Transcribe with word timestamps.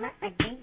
broadcast 0.00 0.57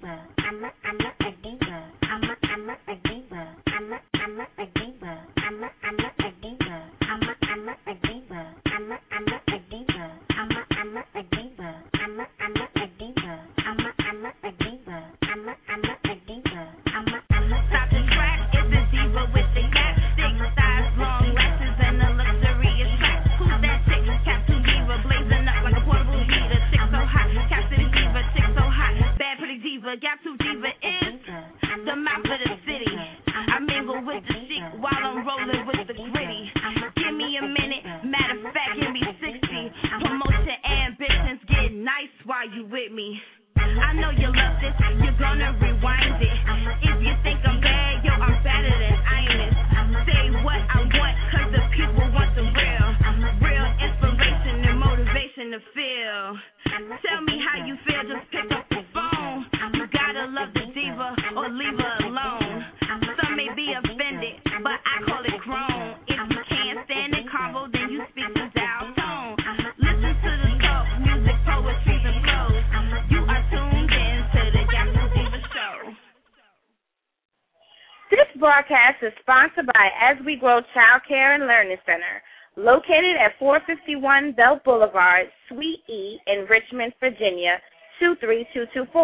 We 80.25 80.41
Grow 80.41 80.59
Child 80.73 81.05
Care 81.07 81.37
and 81.37 81.45
Learning 81.45 81.77
Center, 81.85 82.17
located 82.57 83.13
at 83.21 83.37
451 83.37 84.33
Belt 84.33 84.65
Boulevard, 84.65 85.29
Suite 85.47 85.85
E 85.85 86.17
in 86.25 86.49
Richmond, 86.49 86.97
Virginia, 86.99 87.61
23224. 88.01 88.97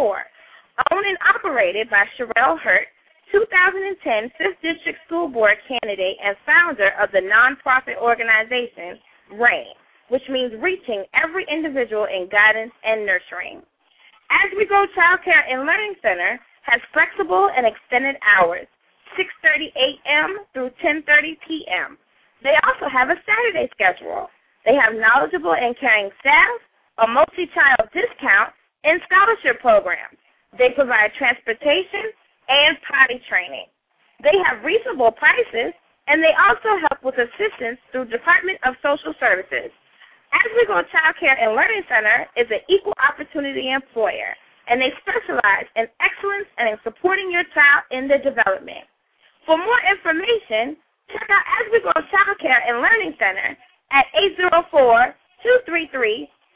Owned 0.89 1.05
and 1.05 1.21
operated 1.29 1.93
by 1.93 2.09
Sherelle 2.17 2.57
Hurt, 2.57 2.89
2010 3.29 4.33
5th 4.33 4.61
District 4.65 4.97
School 5.05 5.29
Board 5.29 5.61
candidate 5.69 6.17
and 6.25 6.33
founder 6.41 6.89
of 6.97 7.13
the 7.13 7.21
nonprofit 7.21 8.01
organization 8.01 8.97
RAIN, 9.37 9.77
which 10.09 10.25
means 10.25 10.57
reaching 10.57 11.05
every 11.13 11.45
individual 11.53 12.09
in 12.09 12.33
guidance 12.33 12.73
and 12.81 13.05
nurturing. 13.05 13.61
As 14.33 14.49
We 14.57 14.65
Grow 14.65 14.89
Child 14.97 15.21
Care 15.21 15.45
and 15.45 15.69
Learning 15.69 15.93
Center 16.01 16.41
has 16.65 16.81
flexible 16.89 17.45
and 17.53 17.69
extended 17.69 18.17
hours 18.25 18.65
6:30 19.17 19.71
a.m. 19.75 20.29
through 20.53 20.71
10:30 20.83 21.37
p.m. 21.47 21.97
They 22.43 22.55
also 22.65 22.89
have 22.89 23.09
a 23.09 23.19
Saturday 23.21 23.69
schedule. 23.71 24.29
They 24.65 24.75
have 24.75 24.97
knowledgeable 24.97 25.53
and 25.53 25.77
caring 25.77 26.09
staff, 26.19 26.57
a 27.01 27.07
multi-child 27.07 27.89
discount, 27.93 28.53
and 28.83 29.01
scholarship 29.05 29.61
programs. 29.61 30.17
They 30.57 30.73
provide 30.75 31.13
transportation 31.17 32.13
and 32.49 32.77
potty 32.89 33.21
training. 33.29 33.69
They 34.21 34.35
have 34.45 34.65
reasonable 34.65 35.11
prices, 35.13 35.73
and 36.07 36.21
they 36.21 36.33
also 36.37 36.77
help 36.89 36.99
with 37.01 37.17
assistance 37.17 37.79
through 37.89 38.11
Department 38.13 38.59
of 38.65 38.77
Social 38.83 39.13
Services. 39.17 39.71
As 40.33 40.47
We 40.55 40.65
Grow 40.65 40.83
Child 40.83 41.15
Care 41.19 41.37
and 41.37 41.55
Learning 41.55 41.83
Center 41.87 42.27
is 42.37 42.47
an 42.51 42.63
equal 42.69 42.95
opportunity 43.01 43.71
employer, 43.71 44.35
and 44.67 44.79
they 44.79 44.91
specialize 45.01 45.67
in 45.75 45.87
excellence 45.99 46.49
and 46.57 46.69
in 46.69 46.77
supporting 46.83 47.31
your 47.31 47.47
child 47.55 47.87
in 47.91 48.07
their 48.07 48.21
development. 48.21 48.85
For 49.45 49.57
more 49.57 49.81
information, 49.89 50.77
check 51.09 51.25
out 51.29 51.45
As 51.61 51.65
We 51.73 51.81
Grow 51.81 51.97
Child 51.97 52.37
Care 52.39 52.61
and 52.67 52.81
Learning 52.81 53.13
Center 53.17 53.57
at 53.91 54.05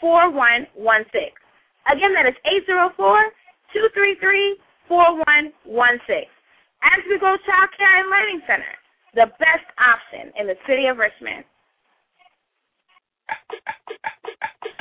804-233-4116. 0.02 1.34
Again, 1.92 2.14
that 2.14 2.30
is 2.30 2.38
804-233-4116. 4.90 6.30
As 6.86 7.02
We 7.10 7.18
Grow 7.18 7.36
Child 7.46 7.70
Care 7.78 8.00
and 8.02 8.10
Learning 8.10 8.42
Center, 8.46 8.74
the 9.16 9.28
best 9.40 9.66
option 9.82 10.32
in 10.38 10.46
the 10.46 10.56
city 10.68 10.86
of 10.86 10.98
Richmond. 10.98 11.46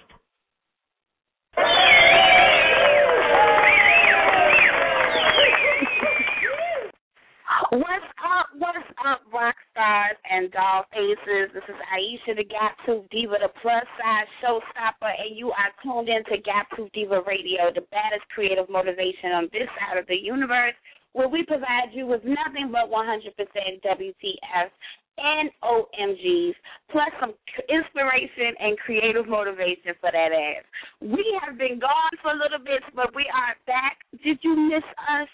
What's 7.71 8.09
up? 8.23 8.47
What's 8.59 8.89
up, 9.05 9.21
rock 9.33 9.57
stars 9.73 10.17
and 10.31 10.51
doll 10.53 10.85
faces? 10.93 11.51
This 11.53 11.67
is 11.69 11.77
Aisha, 11.91 12.37
the 12.37 12.45
Gap 12.45 12.79
Tooth 12.87 13.05
Diva, 13.11 13.37
the 13.43 13.51
plus 13.61 13.85
size 13.99 14.31
showstopper, 14.41 15.11
and 15.11 15.37
you 15.37 15.51
are 15.51 15.75
tuned 15.83 16.09
in 16.09 16.23
to 16.31 16.41
Gap 16.43 16.69
Tooth 16.77 16.91
Diva 16.95 17.21
Radio, 17.27 17.75
the 17.75 17.83
baddest 17.91 18.23
creative 18.33 18.71
motivation 18.71 19.33
on 19.35 19.49
this 19.53 19.69
side 19.77 19.99
of 19.99 20.07
the 20.07 20.17
universe 20.17 20.79
where 21.17 21.29
we 21.29 21.43
provide 21.45 21.89
you 21.93 22.07
with 22.07 22.21
nothing 22.25 22.71
but 22.71 22.93
100% 22.93 23.33
WTF 23.33 24.69
and 25.17 25.51
OMGs, 25.65 26.55
plus 26.91 27.09
some 27.19 27.33
inspiration 27.71 28.53
and 28.61 28.77
creative 28.79 29.27
motivation 29.27 29.97
for 29.99 30.11
that 30.13 30.29
ass. 30.31 30.63
We 31.01 31.25
have 31.41 31.57
been 31.57 31.81
gone 31.81 32.15
for 32.21 32.33
a 32.33 32.37
little 32.37 32.59
bit, 32.63 32.83
but 32.95 33.17
we 33.17 33.25
are 33.33 33.57
back. 33.67 33.97
Did 34.23 34.39
you 34.43 34.69
miss 34.69 34.85
us? 34.85 35.29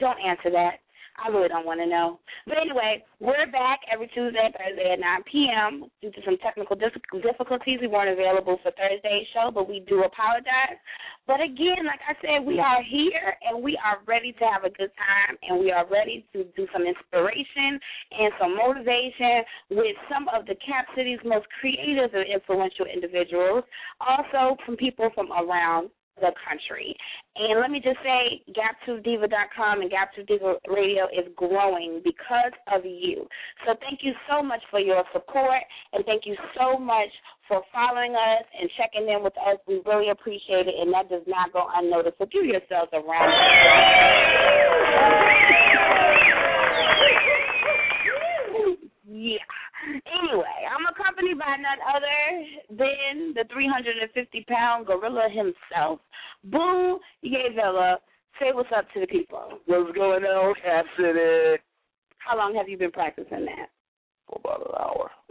Don't 0.00 0.18
answer 0.18 0.50
that. 0.50 0.82
I 1.16 1.28
really 1.28 1.48
don't 1.48 1.66
want 1.66 1.80
to 1.80 1.86
know. 1.86 2.18
But 2.46 2.58
anyway, 2.58 3.04
we're 3.20 3.46
back 3.50 3.80
every 3.92 4.08
Tuesday 4.08 4.50
Thursday 4.50 4.92
at 4.92 5.00
9 5.00 5.22
p.m. 5.30 5.84
Due 6.02 6.10
to 6.10 6.20
some 6.24 6.36
technical 6.38 6.76
difficulties, 6.76 7.78
we 7.80 7.86
weren't 7.86 8.10
available 8.10 8.58
for 8.62 8.72
Thursday's 8.72 9.26
show, 9.32 9.50
but 9.54 9.68
we 9.68 9.80
do 9.86 10.02
apologize. 10.02 10.78
But 11.26 11.40
again, 11.40 11.86
like 11.86 12.02
I 12.04 12.12
said, 12.20 12.44
we 12.44 12.58
are 12.58 12.82
here 12.82 13.38
and 13.48 13.62
we 13.62 13.78
are 13.80 14.02
ready 14.06 14.32
to 14.32 14.44
have 14.44 14.64
a 14.64 14.74
good 14.74 14.90
time 14.98 15.38
and 15.48 15.58
we 15.58 15.70
are 15.72 15.86
ready 15.88 16.26
to 16.34 16.44
do 16.56 16.66
some 16.72 16.82
inspiration 16.82 17.80
and 18.12 18.32
some 18.40 18.56
motivation 18.56 19.46
with 19.70 19.96
some 20.12 20.28
of 20.28 20.44
the 20.46 20.56
Cap 20.60 20.86
City's 20.96 21.22
most 21.24 21.46
creative 21.60 22.12
and 22.12 22.26
influential 22.28 22.84
individuals, 22.84 23.64
also 24.00 24.56
from 24.66 24.76
people 24.76 25.08
from 25.14 25.32
around 25.32 25.88
the 26.16 26.32
country. 26.46 26.96
And 27.36 27.60
let 27.60 27.70
me 27.70 27.80
just 27.82 27.98
say, 28.02 28.42
GapToothDiva.com 28.54 29.80
and 29.80 29.90
GapToothDiva 29.90 30.54
Radio 30.68 31.06
is 31.10 31.26
growing 31.36 32.00
because 32.04 32.54
of 32.72 32.84
you. 32.84 33.26
So 33.66 33.74
thank 33.80 34.00
you 34.02 34.12
so 34.30 34.42
much 34.42 34.62
for 34.70 34.78
your 34.78 35.02
support, 35.12 35.62
and 35.92 36.04
thank 36.04 36.26
you 36.26 36.36
so 36.56 36.78
much 36.78 37.10
for 37.48 37.62
following 37.72 38.14
us 38.14 38.44
and 38.58 38.70
checking 38.78 39.08
in 39.08 39.22
with 39.22 39.34
us. 39.36 39.58
We 39.66 39.82
really 39.84 40.10
appreciate 40.10 40.68
it, 40.68 40.74
and 40.78 40.92
that 40.94 41.08
does 41.10 41.26
not 41.26 41.52
go 41.52 41.66
unnoticed. 41.74 42.18
So 42.18 42.26
give 42.26 42.44
yourselves 42.44 42.90
a 42.92 43.00
round. 43.00 43.32
Yeah. 49.14 49.46
Anyway, 50.10 50.58
I'm 50.66 50.86
accompanied 50.90 51.38
by 51.38 51.54
none 51.54 51.78
other 51.86 52.18
than 52.70 53.34
the 53.34 53.44
350 53.52 54.44
pound 54.48 54.86
gorilla 54.86 55.28
himself, 55.30 56.00
Boo 56.42 56.98
Yavella, 57.24 57.98
Say 58.40 58.46
what's 58.52 58.68
up 58.76 58.86
to 58.94 59.00
the 59.00 59.06
people. 59.06 59.60
What's 59.66 59.96
going 59.96 60.24
on, 60.24 60.54
Cap 60.64 60.86
City? 60.96 61.62
How 62.18 62.36
long 62.36 62.54
have 62.56 62.68
you 62.68 62.76
been 62.76 62.90
practicing 62.90 63.44
that? 63.44 63.70
For 64.26 64.40
about 64.40 64.66
an 64.66 64.74
hour. 64.80 65.10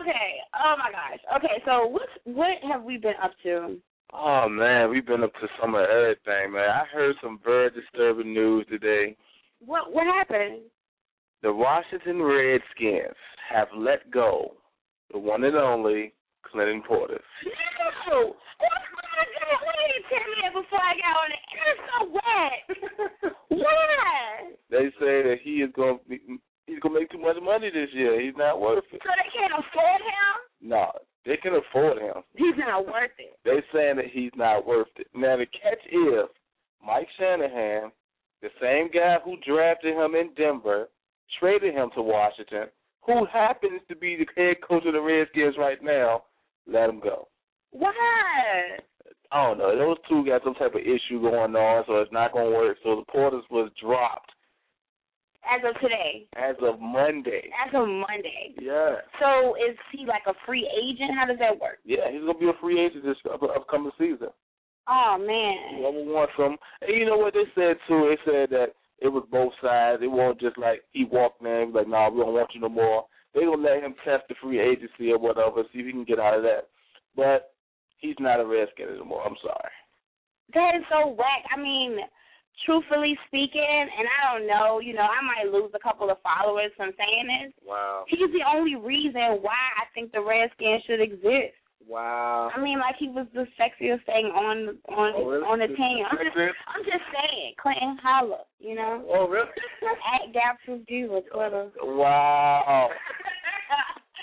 okay. 0.00 0.40
Oh 0.58 0.74
my 0.76 0.90
gosh. 0.90 1.20
Okay, 1.36 1.62
so 1.64 1.86
what 1.86 2.08
what 2.24 2.58
have 2.68 2.82
we 2.82 2.96
been 2.96 3.14
up 3.22 3.30
to? 3.44 3.76
Oh 4.12 4.48
man, 4.48 4.90
we've 4.90 5.06
been 5.06 5.22
up 5.22 5.34
to 5.34 5.46
some 5.60 5.76
of 5.76 5.82
everything, 5.82 6.52
man. 6.52 6.70
I 6.70 6.84
heard 6.92 7.14
some 7.22 7.38
very 7.44 7.70
disturbing 7.70 8.34
news 8.34 8.66
today. 8.68 9.16
What 9.60 9.92
what 9.92 10.06
happened? 10.06 10.62
The 11.42 11.52
Washington 11.52 12.22
Redskins 12.22 13.16
have 13.50 13.68
let 13.76 14.10
go 14.10 14.54
the 15.12 15.18
one 15.18 15.44
and 15.44 15.56
only 15.56 16.12
Clinton 16.50 16.82
Portis. 16.88 17.18
No! 18.08 18.34
Why 18.58 19.72
didn't 19.86 19.94
you 19.94 20.02
tell 20.08 20.26
me 20.26 20.36
that 20.42 20.54
before 20.54 20.80
I 20.80 20.94
got 20.98 21.14
on 21.16 21.30
it? 21.30 21.42
It's 21.68 21.82
so 21.88 21.98
wet. 22.12 23.32
Why? 23.48 24.52
They 24.70 24.90
say 24.98 25.22
that 25.22 25.36
he 25.42 25.62
is 25.62 25.70
going 25.74 25.98
to 25.98 26.08
be, 26.08 26.20
he's 26.66 26.80
going 26.80 26.94
to 26.94 27.00
make 27.00 27.10
too 27.10 27.18
much 27.18 27.36
money 27.42 27.70
this 27.70 27.88
year. 27.92 28.20
He's 28.20 28.36
not 28.36 28.60
worth 28.60 28.84
it. 28.92 29.00
So 29.02 29.10
they 29.16 29.30
can't 29.32 29.52
afford 29.52 30.00
him? 30.00 30.68
No, 30.70 30.90
they 31.24 31.36
can 31.36 31.54
afford 31.54 31.98
him. 31.98 32.22
He's 32.34 32.56
not 32.58 32.86
worth 32.86 33.12
it. 33.18 33.38
They're 33.44 33.64
saying 33.72 33.96
that 33.96 34.10
he's 34.12 34.32
not 34.36 34.66
worth 34.66 34.88
it. 34.96 35.06
Now 35.14 35.36
the 35.36 35.46
catch 35.46 35.84
is 35.90 36.28
Mike 36.84 37.08
Shanahan, 37.18 37.90
the 38.42 38.48
same 38.60 38.88
guy 38.92 39.16
who 39.24 39.36
drafted 39.46 39.94
him 39.94 40.14
in 40.14 40.30
Denver, 40.36 40.88
traded 41.40 41.74
him 41.74 41.90
to 41.94 42.02
Washington, 42.02 42.66
who 43.02 43.26
happens 43.26 43.80
to 43.88 43.96
be 43.96 44.16
the 44.16 44.26
head 44.40 44.56
coach 44.66 44.84
of 44.86 44.92
the 44.92 45.00
Redskins 45.00 45.56
right 45.58 45.82
now, 45.82 46.24
let 46.66 46.88
him 46.88 47.00
go. 47.00 47.28
Why? 47.70 47.92
I 49.30 49.44
don't 49.46 49.58
know. 49.58 49.76
Those 49.76 49.96
two 50.08 50.24
got 50.24 50.42
some 50.44 50.54
type 50.54 50.74
of 50.74 50.80
issue 50.80 51.20
going 51.20 51.54
on, 51.54 51.84
so 51.86 51.96
it's 52.00 52.12
not 52.12 52.32
going 52.32 52.50
to 52.50 52.56
work. 52.56 52.78
So 52.82 52.96
the 52.96 53.12
Portis 53.12 53.42
was 53.50 53.70
dropped 53.82 54.30
As 55.44 55.60
of 55.68 55.78
today. 55.82 56.26
as 56.36 56.56
of 56.62 56.80
Monday. 56.80 57.50
As 57.66 57.74
of 57.74 57.86
Monday. 57.88 58.54
Yeah. 58.60 58.96
So 59.20 59.54
is 59.56 59.76
he 59.92 60.06
like 60.06 60.22
a 60.26 60.32
free 60.46 60.64
agent? 60.82 61.10
How 61.18 61.26
does 61.26 61.38
that 61.40 61.60
work? 61.60 61.78
Yeah, 61.84 62.10
he's 62.10 62.22
going 62.22 62.34
to 62.34 62.40
be 62.40 62.48
a 62.48 62.60
free 62.60 62.80
agent 62.84 63.04
this 63.04 63.16
up- 63.32 63.42
upcoming 63.42 63.92
season. 63.98 64.28
Oh 64.88 65.18
man. 65.18 65.78
Whoever 65.78 66.04
wants 66.10 66.32
him. 66.36 66.56
And 66.80 66.96
you 66.96 67.04
know 67.04 67.18
what 67.18 67.34
they 67.34 67.44
said 67.54 67.76
too? 67.86 68.08
They 68.08 68.18
said 68.24 68.50
that 68.50 68.72
it 69.00 69.08
was 69.08 69.24
both 69.30 69.52
sides. 69.62 70.02
It 70.02 70.10
wasn't 70.10 70.40
just 70.40 70.58
like 70.58 70.82
he 70.92 71.04
walked 71.04 71.42
in 71.42 71.46
and 71.46 71.72
was 71.72 71.84
like, 71.84 71.88
nah, 71.88 72.10
we 72.10 72.20
don't 72.20 72.34
want 72.34 72.50
you 72.54 72.60
no 72.60 72.68
more. 72.68 73.04
They 73.34 73.44
gonna 73.44 73.62
let 73.62 73.82
him 73.82 73.94
test 74.04 74.24
the 74.28 74.34
free 74.42 74.58
agency 74.58 75.12
or 75.12 75.18
whatever, 75.18 75.62
see 75.72 75.80
if 75.80 75.86
he 75.86 75.92
can 75.92 76.04
get 76.04 76.18
out 76.18 76.36
of 76.36 76.42
that. 76.42 76.72
But 77.14 77.52
he's 77.98 78.16
not 78.18 78.40
a 78.40 78.46
Redskin 78.46 78.88
anymore. 78.88 79.22
I'm 79.26 79.36
sorry. 79.42 79.74
That 80.54 80.80
is 80.80 80.84
so 80.88 81.12
whack. 81.12 81.44
I 81.54 81.60
mean, 81.60 81.98
truthfully 82.64 83.18
speaking, 83.26 83.60
and 83.62 84.08
I 84.08 84.32
don't 84.32 84.46
know, 84.48 84.80
you 84.80 84.94
know, 84.94 85.04
I 85.04 85.20
might 85.20 85.52
lose 85.52 85.70
a 85.74 85.78
couple 85.78 86.10
of 86.10 86.16
followers 86.22 86.72
from 86.76 86.90
saying 86.96 87.28
this. 87.28 87.52
Wow. 87.66 88.04
He's 88.08 88.32
the 88.32 88.46
only 88.48 88.74
reason 88.74 89.44
why 89.44 89.60
I 89.76 89.84
think 89.94 90.12
the 90.12 90.24
Redskins 90.24 90.82
should 90.86 91.02
exist. 91.02 91.57
Wow. 91.86 92.50
I 92.54 92.60
mean, 92.60 92.78
like 92.78 92.96
he 92.98 93.08
was 93.08 93.26
the 93.32 93.46
sexiest 93.56 94.04
thing 94.04 94.26
on 94.34 94.76
on 94.92 95.12
Oh, 95.16 95.24
really? 95.24 95.44
on 95.44 95.58
the 95.58 95.68
team. 95.68 96.04
I'm 96.10 96.18
just 96.18 96.36
I'm 96.36 96.84
just 96.84 97.04
saying, 97.14 97.54
Clinton 97.60 97.96
Holla, 98.02 98.44
you 98.58 98.74
know. 98.74 99.04
Oh, 99.08 99.28
really? 99.28 99.48
At 100.20 100.32
Gap 100.34 100.58
Tooth 100.66 100.84
Diva 100.86 101.20
Twitter. 101.32 101.70
Wow. 101.82 102.90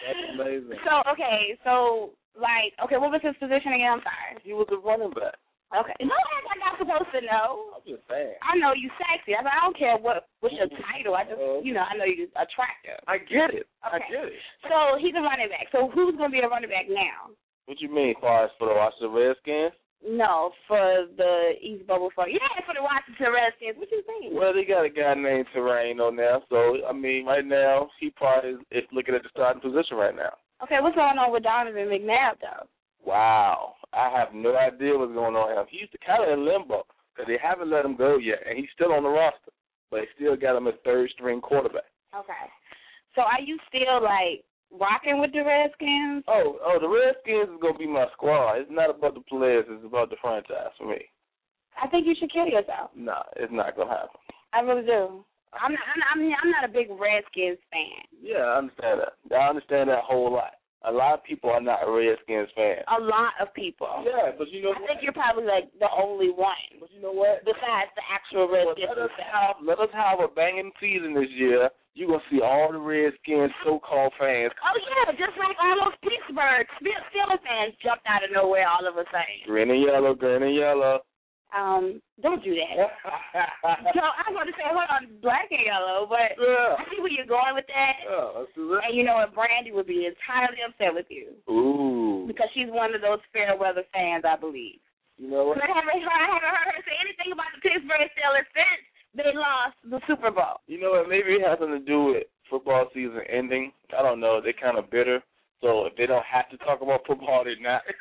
That's 0.05 0.19
amazing. 0.37 0.77
so 0.85 1.01
okay, 1.09 1.57
so 1.63 2.11
like 2.37 2.75
okay, 2.83 2.97
what 3.01 3.09
was 3.09 3.23
his 3.23 3.33
position 3.41 3.73
again? 3.73 3.97
I'm 3.97 4.03
sorry. 4.05 4.37
He 4.43 4.53
was 4.53 4.67
a 4.69 4.77
running 4.77 5.09
back. 5.15 5.39
Okay, 5.73 5.97
no, 6.05 6.13
I'm 6.13 6.61
not 6.61 6.77
supposed 6.77 7.09
to 7.17 7.25
know. 7.25 7.73
I'm 7.73 7.83
just 7.89 8.05
saying. 8.05 8.37
I 8.45 8.53
know 8.61 8.77
you 8.77 8.93
sexy. 9.01 9.33
I, 9.33 9.41
I 9.41 9.65
don't 9.65 9.73
care 9.73 9.97
what 9.97 10.29
what's 10.39 10.53
your 10.53 10.69
mm-hmm. 10.69 10.85
title. 10.85 11.17
I 11.17 11.25
just 11.25 11.41
you 11.65 11.73
know 11.73 11.81
I 11.81 11.97
know 11.97 12.05
you 12.05 12.29
attractive. 12.37 13.01
I 13.09 13.17
get 13.17 13.57
it. 13.57 13.65
I 13.81 13.97
Okay. 13.97 14.11
get 14.13 14.25
it. 14.29 14.37
So 14.69 15.01
he's 15.01 15.17
a 15.17 15.23
running 15.25 15.49
back. 15.49 15.73
So 15.73 15.89
who's 15.89 16.13
gonna 16.19 16.29
be 16.29 16.45
a 16.45 16.47
running 16.51 16.69
back 16.69 16.85
now? 16.85 17.33
What 17.65 17.81
you 17.81 17.89
mean, 17.89 18.13
far 18.21 18.45
as 18.45 18.51
for 18.57 18.67
the 18.67 18.75
Washington 18.75 19.11
Redskins? 19.11 19.73
No, 20.05 20.51
for 20.67 21.07
the 21.17 21.57
East 21.61 21.87
Bubble 21.87 22.11
for 22.13 22.29
yeah, 22.29 22.37
for 22.61 22.77
the 22.77 22.85
Washington 22.85 23.33
Redskins. 23.33 23.73
What 23.77 23.89
you 23.89 24.03
think? 24.05 24.37
Well, 24.37 24.53
they 24.53 24.61
got 24.61 24.85
a 24.85 24.89
guy 24.89 25.17
named 25.17 25.49
Torain 25.49 25.97
on 25.97 26.15
there, 26.15 26.37
so 26.49 26.77
I 26.85 26.93
mean, 26.93 27.25
right 27.25 27.45
now 27.45 27.89
he 27.99 28.11
probably 28.11 28.51
is, 28.51 28.59
is 28.69 28.85
looking 28.93 29.15
at 29.15 29.23
the 29.23 29.33
starting 29.33 29.65
position 29.65 29.97
right 29.97 30.13
now. 30.13 30.37
Okay, 30.61 30.77
what's 30.79 30.95
going 30.95 31.17
on 31.17 31.33
with 31.33 31.41
Donovan 31.41 31.89
McNabb 31.89 32.37
though? 32.37 32.69
Wow, 33.01 33.73
I 33.93 34.13
have 34.13 34.29
no 34.33 34.55
idea 34.55 34.93
what's 34.93 35.13
going 35.13 35.33
on 35.33 35.49
with 35.49 35.57
him. 35.57 35.69
He's 35.73 35.89
kind 36.05 36.21
of 36.21 36.29
in 36.29 36.45
limbo 36.45 36.85
because 37.09 37.25
they 37.25 37.41
haven't 37.41 37.73
let 37.73 37.85
him 37.85 37.97
go 37.97 38.17
yet, 38.17 38.45
and 38.45 38.57
he's 38.57 38.69
still 38.77 38.93
on 38.93 39.03
the 39.03 39.09
roster, 39.09 39.53
but 39.89 40.05
they 40.05 40.09
still 40.13 40.37
got 40.37 40.57
him 40.57 40.67
as 40.67 40.77
third 40.85 41.09
string 41.17 41.41
quarterback. 41.41 41.89
Okay, 42.13 42.45
so 43.17 43.25
are 43.25 43.41
you 43.41 43.57
still 43.73 44.05
like 44.05 44.45
rocking 44.79 45.19
with 45.19 45.31
the 45.31 45.43
Redskins? 45.43 46.23
Oh, 46.27 46.57
oh, 46.63 46.77
the 46.79 46.87
Redskins 46.89 47.49
is 47.55 47.61
gonna 47.61 47.77
be 47.77 47.87
my 47.87 48.05
squad. 48.13 48.59
It's 48.59 48.71
not 48.71 48.89
about 48.89 49.13
the 49.15 49.21
players; 49.21 49.65
it's 49.69 49.85
about 49.85 50.09
the 50.09 50.17
franchise 50.21 50.71
for 50.77 50.87
me. 50.89 51.01
I 51.81 51.87
think 51.87 52.07
you 52.07 52.15
should 52.19 52.31
kill 52.31 52.47
yourself. 52.47 52.91
Nah, 52.95 53.23
it's 53.35 53.51
not 53.51 53.75
gonna 53.75 53.91
happen. 53.91 54.19
I 54.53 54.59
really 54.61 54.85
do. 54.85 55.25
I'm 55.55 55.71
not. 55.71 55.83
I'm 55.87 55.99
not, 55.99 56.09
I 56.15 56.19
mean, 56.19 56.35
I'm 56.35 56.51
not 56.51 56.67
a 56.67 56.71
big 56.71 56.87
Redskins 56.91 57.59
fan. 57.71 58.03
Yeah, 58.21 58.43
I 58.43 58.57
understand 58.59 59.01
that. 59.03 59.13
I 59.35 59.49
understand 59.49 59.89
that 59.89 60.03
whole 60.03 60.31
lot. 60.31 60.55
A 60.85 60.91
lot 60.91 61.15
of 61.17 61.23
people 61.23 61.49
are 61.49 61.59
not 61.63 61.81
Redskins 61.89 62.49
fans. 62.55 62.85
A 62.93 63.01
lot 63.01 63.33
of 63.41 63.49
people. 63.55 63.89
Yeah, 64.05 64.31
but 64.37 64.51
you 64.53 64.61
know 64.61 64.71
I 64.75 64.85
think 64.85 65.01
you're 65.01 65.17
probably 65.17 65.45
like 65.49 65.71
the 65.79 65.89
only 65.89 66.29
one 66.29 66.77
But 66.79 66.93
you 66.93 67.01
know 67.01 67.11
what? 67.11 67.41
besides 67.41 67.89
the 67.97 68.05
actual 68.05 68.45
Well, 68.45 68.69
Redskins. 68.75 68.93
let 68.93 69.01
us 69.09 69.15
have 69.17 69.55
let 69.65 69.79
us 69.79 69.89
have 69.97 70.19
a 70.21 70.27
banging 70.29 70.69
season 70.79 71.15
this 71.15 71.31
year. 71.33 71.69
You're 71.95 72.11
gonna 72.11 72.27
see 72.27 72.43
all 72.43 72.75
the 72.75 72.77
Redskins 72.77 73.55
so-called 73.63 74.11
fans. 74.19 74.51
Oh 74.59 74.75
yeah, 74.75 75.15
just 75.15 75.39
like 75.39 75.55
all 75.55 75.79
those 75.79 75.95
Pittsburgh 76.03 76.67
Steelers 76.83 77.39
fans 77.39 77.71
jumped 77.79 78.03
out 78.03 78.19
of 78.19 78.35
nowhere 78.35 78.67
all 78.67 78.83
of 78.83 78.99
a 78.99 79.07
sudden. 79.07 79.47
Green 79.47 79.71
and 79.71 79.79
yellow, 79.79 80.11
green 80.11 80.43
and 80.43 80.55
yellow. 80.55 81.07
Um, 81.55 82.03
don't 82.19 82.43
do 82.43 82.51
that. 82.51 82.75
So 83.95 84.03
I 84.03 84.27
was 84.27 84.35
going 84.35 84.51
to 84.51 84.57
say, 84.59 84.67
hold 84.67 84.91
on, 84.91 85.07
black 85.23 85.47
and 85.49 85.63
yellow, 85.63 86.03
but 86.03 86.35
yeah. 86.35 86.75
I 86.75 86.83
see 86.91 86.99
where 86.99 87.11
you're 87.11 87.25
going 87.25 87.55
with 87.55 87.65
that. 87.71 87.95
Yeah, 88.03 88.43
let's 88.43 88.51
do 88.53 88.75
that. 88.75 88.91
And 88.91 88.93
you 88.93 89.07
know 89.07 89.23
what? 89.23 89.31
Brandy 89.31 89.71
would 89.71 89.87
be 89.87 90.03
entirely 90.03 90.59
upset 90.61 90.91
with 90.91 91.07
you 91.07 91.31
Ooh. 91.47 92.27
because 92.27 92.51
she's 92.51 92.67
one 92.67 92.91
of 92.91 92.99
those 92.99 93.23
fair 93.31 93.55
weather 93.55 93.87
fans, 93.95 94.27
I 94.27 94.35
believe. 94.35 94.83
You 95.15 95.31
know 95.31 95.47
what? 95.47 95.63
I 95.63 95.71
haven't, 95.71 95.95
heard, 95.95 96.11
I 96.11 96.27
haven't 96.27 96.51
heard 96.51 96.75
her 96.75 96.83
say 96.83 96.97
anything 96.99 97.31
about 97.31 97.55
the 97.55 97.63
Pittsburgh 97.63 98.11
Steelers 98.11 98.49
since 98.51 98.83
they 99.15 99.31
lost 99.33 99.75
the 99.83 99.99
Super 100.07 100.31
Bowl. 100.31 100.59
You 100.67 100.79
know 100.81 100.91
what? 100.91 101.09
Maybe 101.09 101.39
it 101.39 101.47
has 101.47 101.59
something 101.59 101.79
to 101.79 101.85
do 101.85 102.13
with 102.15 102.23
football 102.49 102.87
season 102.93 103.21
ending. 103.31 103.71
I 103.97 104.01
don't 104.01 104.19
know. 104.19 104.39
They're 104.41 104.53
kind 104.53 104.77
of 104.77 104.91
bitter. 104.91 105.23
So 105.63 105.87
if 105.87 105.95
they 105.95 106.05
don't 106.05 106.25
have 106.27 106.45
to 106.51 106.57
talk 106.61 106.83
about 106.83 107.07
football, 107.07 107.43
they're 107.43 107.59
not. 107.59 107.81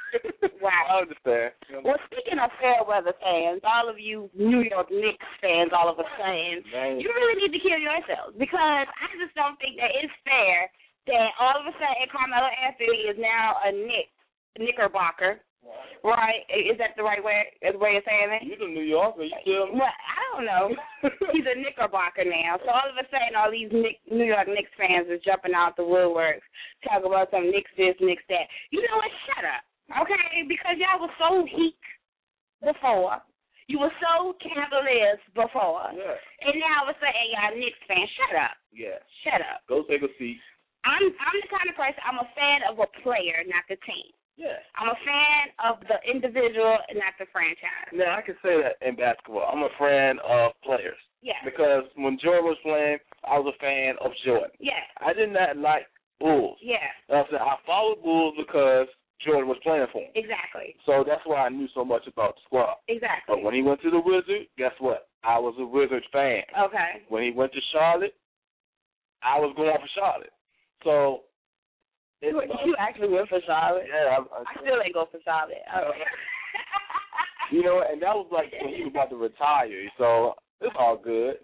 Right. 0.64 0.88
I 0.88 1.04
understand. 1.04 1.52
You 1.68 1.76
know? 1.76 1.92
Well, 1.92 2.00
speaking 2.08 2.40
of 2.40 2.48
fair 2.56 2.80
weather 2.88 3.12
fans, 3.20 3.60
all 3.68 3.84
of 3.84 4.00
you 4.00 4.32
New 4.32 4.64
York 4.64 4.88
Knicks 4.88 5.28
fans, 5.44 5.76
all 5.76 5.92
of 5.92 6.00
us 6.00 6.08
fans, 6.16 6.64
Man. 6.72 6.96
you 7.04 7.12
really 7.12 7.36
need 7.36 7.52
to 7.52 7.60
kill 7.60 7.76
yourselves 7.76 8.32
because 8.40 8.88
I 8.88 9.06
just 9.20 9.36
don't 9.36 9.60
think 9.60 9.76
that 9.76 9.92
it's 9.92 10.14
fair 10.24 10.72
that 11.12 11.36
all 11.36 11.60
of 11.60 11.68
a 11.68 11.74
sudden 11.76 12.08
Carmelo 12.08 12.48
Anthony 12.48 13.12
is 13.12 13.20
now 13.20 13.60
a 13.60 13.76
Knick, 13.76 14.08
Knickerbocker, 14.56 15.44
right? 16.04 16.44
Is 16.52 16.76
that 16.78 16.96
the 16.96 17.02
right 17.02 17.22
way? 17.22 17.48
The 17.62 17.78
way 17.78 17.96
of 17.96 18.04
saying 18.04 18.30
it? 18.36 18.42
You're 18.44 18.60
the 18.60 18.72
New 18.72 18.84
Yorker, 18.84 19.24
you 19.24 19.36
kill 19.44 19.72
me. 19.72 19.80
Well, 19.80 19.92
I 19.92 20.20
don't 20.32 20.46
know. 20.46 20.66
He's 21.32 21.48
a 21.48 21.56
Knickerbocker 21.56 22.24
now. 22.24 22.60
So 22.60 22.68
all 22.70 22.88
of 22.88 22.98
a 23.00 23.06
sudden, 23.08 23.34
all 23.36 23.50
these 23.50 23.72
Nick, 23.72 24.04
New 24.08 24.28
York 24.28 24.48
Knicks 24.48 24.72
fans 24.76 25.08
is 25.08 25.24
jumping 25.24 25.56
out 25.56 25.76
the 25.76 25.86
woodworks, 25.86 26.44
talking 26.84 27.08
about 27.08 27.32
some 27.32 27.48
Knicks 27.48 27.72
this, 27.76 27.96
Knicks 28.00 28.24
that. 28.28 28.46
You 28.70 28.84
know 28.84 28.96
what? 29.00 29.12
Shut 29.28 29.44
up, 29.44 29.62
okay? 30.04 30.44
Because 30.44 30.76
y'all 30.76 31.00
was 31.00 31.14
so 31.16 31.44
weak 31.44 31.80
before. 32.60 33.20
You 33.64 33.80
were 33.80 33.94
so 33.96 34.36
cavaliers 34.44 35.24
before. 35.32 35.88
Yeah. 35.96 36.20
And 36.44 36.60
now 36.60 36.84
all 36.84 36.92
of 36.92 36.92
a 36.92 37.00
sudden, 37.00 37.32
y'all 37.32 37.56
Knicks 37.56 37.80
fans, 37.88 38.12
shut 38.12 38.36
up. 38.36 38.56
Yeah. 38.68 39.00
Shut 39.24 39.40
up. 39.40 39.64
Go 39.64 39.88
take 39.88 40.04
a 40.04 40.12
seat. 40.20 40.36
I'm 40.84 41.00
I'm 41.00 41.38
the 41.40 41.48
kind 41.48 41.68
of 41.72 41.76
person. 41.80 42.00
I'm 42.04 42.20
a 42.20 42.28
fan 42.36 42.60
of 42.68 42.76
a 42.76 42.88
player, 43.00 43.40
not 43.48 43.64
the 43.72 43.80
team. 43.88 44.12
Yeah. 44.36 44.58
I'm 44.76 44.88
a 44.88 44.98
fan 45.06 45.44
of 45.62 45.78
the 45.86 45.98
individual, 46.10 46.76
and 46.88 46.98
not 46.98 47.14
the 47.18 47.26
franchise. 47.32 47.90
Now 47.92 48.18
I 48.18 48.22
can 48.22 48.34
say 48.42 48.58
that 48.62 48.82
in 48.86 48.96
basketball. 48.96 49.46
I'm 49.46 49.62
a 49.62 49.70
fan 49.78 50.18
of 50.26 50.52
players 50.64 50.98
Yeah. 51.22 51.38
because 51.44 51.84
when 51.96 52.18
Jordan 52.18 52.44
was 52.44 52.58
playing, 52.62 52.98
I 53.24 53.38
was 53.38 53.54
a 53.54 53.58
fan 53.62 53.94
of 54.04 54.10
Jordan. 54.24 54.50
Yeah. 54.58 54.82
I 55.00 55.12
did 55.12 55.30
not 55.32 55.56
like 55.56 55.86
Bulls. 56.20 56.58
Yeah. 56.62 56.90
I 57.10 57.22
said 57.30 57.40
I 57.40 57.56
followed 57.66 58.02
Bulls 58.02 58.34
because 58.36 58.88
Jordan 59.24 59.48
was 59.48 59.58
playing 59.62 59.86
for 59.92 60.02
him. 60.02 60.10
Exactly. 60.14 60.74
So 60.84 61.04
that's 61.06 61.22
why 61.24 61.46
I 61.46 61.48
knew 61.48 61.68
so 61.74 61.84
much 61.84 62.06
about 62.06 62.34
the 62.34 62.40
squad. 62.44 62.76
Exactly. 62.88 63.34
But 63.34 63.42
when 63.42 63.54
he 63.54 63.62
went 63.62 63.80
to 63.82 63.90
the 63.90 64.00
Wizards, 64.00 64.50
guess 64.58 64.72
what? 64.78 65.08
I 65.22 65.38
was 65.38 65.54
a 65.58 65.64
Wizards 65.64 66.06
fan. 66.12 66.42
Okay. 66.58 67.02
When 67.08 67.22
he 67.22 67.30
went 67.30 67.52
to 67.52 67.60
Charlotte, 67.72 68.14
I 69.22 69.38
was 69.38 69.54
going 69.56 69.72
for 69.74 69.88
Charlotte. 69.94 70.32
So 70.82 71.22
You, 72.24 72.42
you 72.64 72.74
actually 72.78 73.08
went 73.08 73.28
for 73.28 73.40
Charlotte. 73.46 73.84
yeah, 73.88 74.16
I, 74.16 74.20
I, 74.20 74.42
I 74.42 74.52
still 74.60 74.80
ain't 74.82 74.94
go 74.94 75.06
for 75.10 75.20
Charlotte. 75.24 75.64
Okay. 75.68 76.08
you 77.52 77.62
know, 77.62 77.82
and 77.84 78.00
that 78.00 78.14
was 78.14 78.28
like 78.32 78.52
when 78.62 78.74
he 78.74 78.82
was 78.82 78.92
about 78.92 79.10
to 79.10 79.16
retire. 79.16 79.68
So 79.98 80.34
it's 80.60 80.74
all 80.78 80.96
good. 80.96 81.36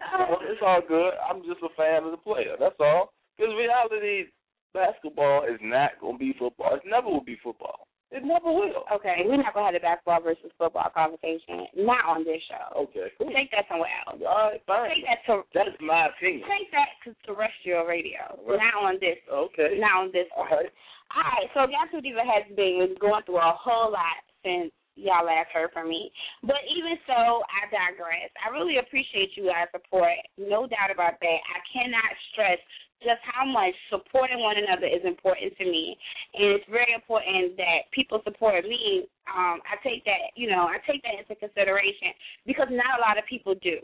It's 0.49 0.61
all 0.65 0.81
good. 0.87 1.13
I'm 1.29 1.43
just 1.43 1.61
a 1.63 1.69
fan 1.77 2.03
of 2.03 2.11
the 2.11 2.17
player. 2.17 2.55
That's 2.59 2.75
all. 2.79 3.13
Because 3.37 3.53
reality, 3.57 4.29
basketball 4.73 5.45
is 5.45 5.59
not 5.61 5.91
going 5.99 6.15
to 6.15 6.19
be 6.19 6.33
football. 6.37 6.75
It 6.75 6.81
never 6.85 7.07
will 7.07 7.23
be 7.23 7.37
football. 7.43 7.87
It 8.11 8.27
never 8.27 8.51
will. 8.51 8.83
Okay, 8.91 9.23
we're 9.23 9.39
not 9.39 9.53
gonna 9.55 9.71
have 9.71 9.75
a 9.75 9.79
basketball 9.79 10.19
versus 10.21 10.51
football 10.59 10.91
conversation. 10.93 11.63
Not 11.79 12.03
on 12.05 12.27
this 12.27 12.43
show. 12.51 12.83
Okay, 12.91 13.07
cool. 13.17 13.31
Take 13.31 13.51
that 13.55 13.71
somewhere 13.71 13.87
else. 14.03 14.19
All 14.19 14.51
right, 14.51 14.61
fine. 14.67 14.91
Take 14.91 15.07
that 15.07 15.23
to 15.31 15.47
That's 15.55 15.71
my 15.79 16.11
opinion. 16.11 16.43
take 16.43 16.67
that 16.75 16.91
to 17.07 17.15
terrestrial 17.23 17.87
radio. 17.87 18.35
Right. 18.43 18.59
Not 18.59 18.75
on 18.83 18.95
this. 18.99 19.15
Okay. 19.31 19.79
Not 19.79 19.95
on 19.95 20.07
this 20.11 20.27
All 20.35 20.43
one. 20.43 20.51
right. 20.67 20.71
All 21.15 21.23
right, 21.27 21.47
so 21.51 21.67
Gospel 21.67 21.99
Diva 21.99 22.23
has 22.23 22.47
been 22.55 22.95
going 22.99 23.23
through 23.27 23.39
a 23.43 23.51
whole 23.59 23.91
lot 23.91 24.23
since 24.47 24.71
y'all 24.95 25.27
last 25.27 25.51
heard 25.51 25.71
from 25.75 25.87
me. 25.91 26.07
But 26.43 26.63
even 26.71 26.95
so, 27.07 27.43
I 27.51 27.67
digress. 27.67 28.31
I 28.39 28.47
really 28.51 28.79
appreciate 28.79 29.35
you 29.35 29.51
guys' 29.51 29.67
support. 29.75 30.15
No 30.39 30.67
doubt 30.67 30.87
about 30.91 31.19
that. 31.19 31.39
I 31.51 31.59
cannot 31.67 32.11
stress 32.31 32.59
just 33.01 33.21
how 33.25 33.45
much 33.45 33.73
supporting 33.89 34.39
one 34.39 34.57
another 34.57 34.85
is 34.85 35.01
important 35.03 35.57
to 35.57 35.65
me. 35.65 35.97
And 36.37 36.57
it's 36.57 36.65
very 36.69 36.93
important 36.93 37.57
that 37.57 37.89
people 37.91 38.21
support 38.23 38.63
me. 38.63 39.09
Um, 39.29 39.59
I 39.65 39.77
take 39.81 40.05
that, 40.05 40.33
you 40.37 40.49
know, 40.49 40.69
I 40.69 40.77
take 40.85 41.01
that 41.03 41.17
into 41.17 41.35
consideration 41.35 42.13
because 42.45 42.69
not 42.69 42.97
a 42.97 43.01
lot 43.01 43.17
of 43.17 43.25
people 43.25 43.53
do. 43.57 43.81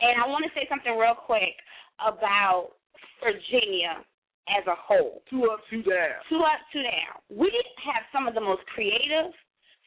And 0.00 0.20
I 0.20 0.28
want 0.28 0.44
to 0.44 0.52
say 0.56 0.68
something 0.68 0.96
real 0.96 1.16
quick 1.16 1.56
about 2.00 2.76
Virginia 3.20 4.00
as 4.48 4.64
a 4.66 4.76
whole 4.76 5.22
Two 5.28 5.44
up, 5.52 5.60
two 5.70 5.82
down. 5.84 6.20
two 6.28 6.40
up, 6.40 6.60
two 6.72 6.82
down. 6.82 7.20
We 7.28 7.52
have 7.84 8.02
some 8.12 8.26
of 8.26 8.34
the 8.34 8.40
most 8.40 8.64
creative, 8.72 9.32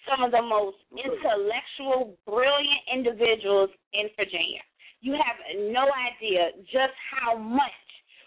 some 0.08 0.24
of 0.24 0.32
the 0.32 0.42
most 0.42 0.78
intellectual, 0.94 2.16
brilliant 2.26 2.84
individuals 2.94 3.70
in 3.94 4.08
Virginia. 4.16 4.62
You 5.02 5.20
have 5.20 5.38
no 5.74 5.90
idea 5.92 6.56
just 6.72 6.96
how 7.12 7.36
much 7.36 7.76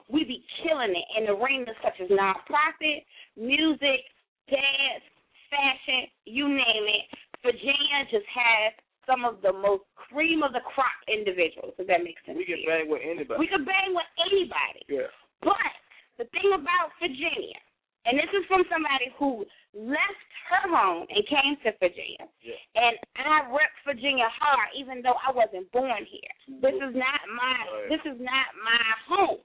we 0.08 0.24
be 0.24 0.44
killing 0.62 0.94
it 0.94 1.06
in 1.18 1.28
arenas 1.28 1.76
such 1.82 1.98
as 2.00 2.08
nonprofit, 2.10 3.02
music, 3.36 4.06
dance, 4.48 5.06
fashion, 5.50 6.06
you 6.24 6.48
name 6.48 6.86
it. 6.86 7.06
Virginia 7.42 8.06
just 8.10 8.26
has 8.30 8.74
some 9.06 9.24
of 9.24 9.38
the 9.42 9.54
most 9.54 9.86
cream 9.94 10.42
of 10.42 10.52
the 10.52 10.62
crop 10.66 10.98
individuals, 11.06 11.74
if 11.78 11.86
that 11.86 12.02
makes 12.02 12.18
sense. 12.26 12.38
We 12.38 12.46
can 12.46 12.62
bang 12.66 12.90
with 12.90 13.02
anybody. 13.06 13.38
We 13.38 13.46
can 13.46 13.62
bang 13.62 13.94
with 13.94 14.10
anybody. 14.18 14.82
yeah. 14.90 15.10
But 15.42 15.74
the 16.18 16.26
thing 16.34 16.50
about 16.54 16.90
Virginia, 16.98 17.60
and 18.06 18.18
this 18.18 18.30
is 18.34 18.42
from 18.50 18.66
somebody 18.66 19.14
who 19.18 19.46
left 19.74 20.30
her 20.50 20.64
home 20.70 21.06
and 21.10 21.22
came 21.26 21.54
to 21.66 21.70
Virginia, 21.78 22.26
Yeah. 22.42 22.58
and 22.74 22.94
I 23.18 23.46
rep 23.50 23.70
Virginia 23.86 24.26
hard, 24.30 24.70
even 24.74 25.02
though 25.02 25.18
I 25.22 25.30
wasn't 25.30 25.70
born 25.70 26.02
here. 26.06 26.32
This 26.62 26.74
mm-hmm. 26.74 26.90
is 26.90 26.94
not 26.94 27.20
my 27.30 27.54
this 27.90 28.02
is 28.06 28.18
not 28.18 28.46
my 28.62 28.84
home. 29.06 29.42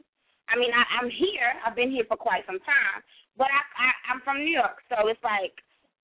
I 0.50 0.58
mean, 0.58 0.72
I, 0.74 0.84
I'm 1.00 1.10
here. 1.10 1.50
I've 1.66 1.78
been 1.78 1.92
here 1.92 2.08
for 2.08 2.18
quite 2.18 2.46
some 2.46 2.60
time, 2.62 3.00
but 3.38 3.48
I, 3.48 3.62
I 3.78 3.90
I'm 4.12 4.22
from 4.26 4.42
New 4.42 4.52
York, 4.52 4.82
so 4.90 5.08
it's 5.08 5.22
like 5.24 5.54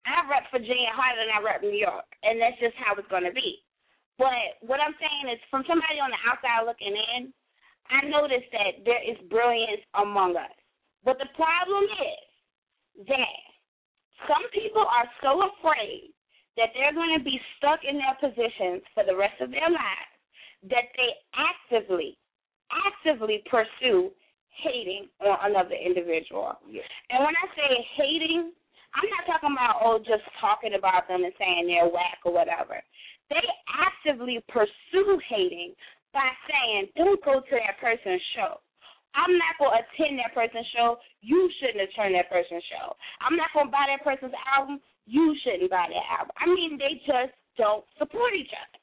I 0.06 0.24
rep 0.30 0.48
Virginia 0.54 0.94
harder 0.94 1.24
than 1.24 1.34
I 1.34 1.42
rep 1.44 1.62
New 1.62 1.76
York, 1.76 2.08
and 2.24 2.40
that's 2.40 2.60
just 2.62 2.78
how 2.80 2.96
it's 2.96 3.12
gonna 3.12 3.34
be. 3.34 3.64
But 4.18 4.62
what 4.66 4.82
I'm 4.82 4.98
saying 4.98 5.34
is, 5.34 5.40
from 5.52 5.68
somebody 5.68 6.02
on 6.02 6.10
the 6.10 6.22
outside 6.26 6.66
looking 6.66 6.96
in, 6.96 7.30
I 7.90 8.08
noticed 8.10 8.50
that 8.52 8.84
there 8.84 9.04
is 9.04 9.18
brilliance 9.30 9.84
among 9.96 10.36
us. 10.36 10.54
But 11.06 11.22
the 11.22 11.30
problem 11.38 11.86
is 11.86 13.08
that 13.08 13.42
some 14.26 14.44
people 14.52 14.84
are 14.84 15.08
so 15.22 15.46
afraid 15.54 16.12
that 16.58 16.74
they're 16.74 16.94
going 16.94 17.14
to 17.18 17.24
be 17.24 17.40
stuck 17.58 17.86
in 17.86 18.02
their 18.02 18.18
positions 18.18 18.82
for 18.98 19.06
the 19.06 19.16
rest 19.16 19.40
of 19.40 19.52
their 19.52 19.70
lives 19.70 20.14
that 20.66 20.90
they 20.98 21.12
actively, 21.38 22.18
actively 22.74 23.44
pursue 23.46 24.10
hating 24.64 25.08
on 25.22 25.52
another 25.52 25.76
individual. 25.76 26.58
Yeah. 26.70 26.86
And 27.10 27.24
when 27.24 27.36
I 27.36 27.46
say 27.56 27.70
hating, 27.98 28.52
I'm 28.96 29.10
not 29.14 29.30
talking 29.30 29.54
about 29.54 29.82
oh 29.84 30.00
just 30.00 30.24
talking 30.40 30.74
about 30.78 31.08
them 31.08 31.24
and 31.24 31.34
saying 31.38 31.68
they're 31.68 31.90
whack 31.90 32.24
or 32.26 32.34
whatever. 32.34 32.82
They 33.30 33.44
actively 33.68 34.40
pursue 34.48 35.20
hating 35.28 35.76
by 36.14 36.30
saying, 36.48 36.90
Don't 36.96 37.24
go 37.24 37.42
to 37.44 37.56
that 37.60 37.78
person's 37.78 38.24
show. 38.36 38.64
I'm 39.16 39.34
not 39.38 39.58
gonna 39.60 39.82
attend 39.82 40.20
that 40.20 40.34
person's 40.34 40.68
show. 40.76 40.98
You 41.22 41.50
shouldn't 41.60 41.90
attend 41.90 42.16
that 42.16 42.30
person's 42.30 42.64
show. 42.70 42.96
I'm 43.22 43.36
not 43.36 43.50
gonna 43.54 43.74
buy 43.74 43.90
that 43.90 44.06
person's 44.06 44.36
album. 44.46 44.80
You 45.06 45.36
shouldn't 45.44 45.72
buy 45.72 45.90
that 45.90 46.06
album. 46.08 46.34
I 46.38 46.46
mean, 46.46 46.78
they 46.78 47.02
just 47.06 47.34
don't 47.58 47.84
support 47.98 48.34
each 48.38 48.54
other. 48.54 48.77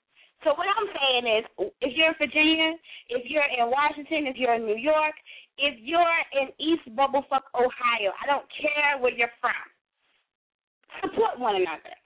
So 0.44 0.52
what 0.52 0.68
I'm 0.68 0.88
saying 0.92 1.24
is, 1.24 1.44
if 1.80 1.96
you're 1.96 2.12
in 2.12 2.20
Virginia, 2.20 2.76
if 3.08 3.24
you're 3.32 3.48
in 3.48 3.72
Washington, 3.72 4.28
if 4.28 4.36
you're 4.36 4.54
in 4.54 4.68
New 4.68 4.76
York, 4.76 5.16
if 5.56 5.80
you're 5.80 6.20
in 6.36 6.52
East 6.60 6.84
Bubblefuck, 6.92 7.48
Ohio, 7.56 8.12
I 8.20 8.28
don't 8.28 8.44
care 8.60 9.00
where 9.00 9.12
you're 9.12 9.32
from. 9.40 9.64
Support 11.00 11.40
one 11.40 11.56
another. 11.56 11.96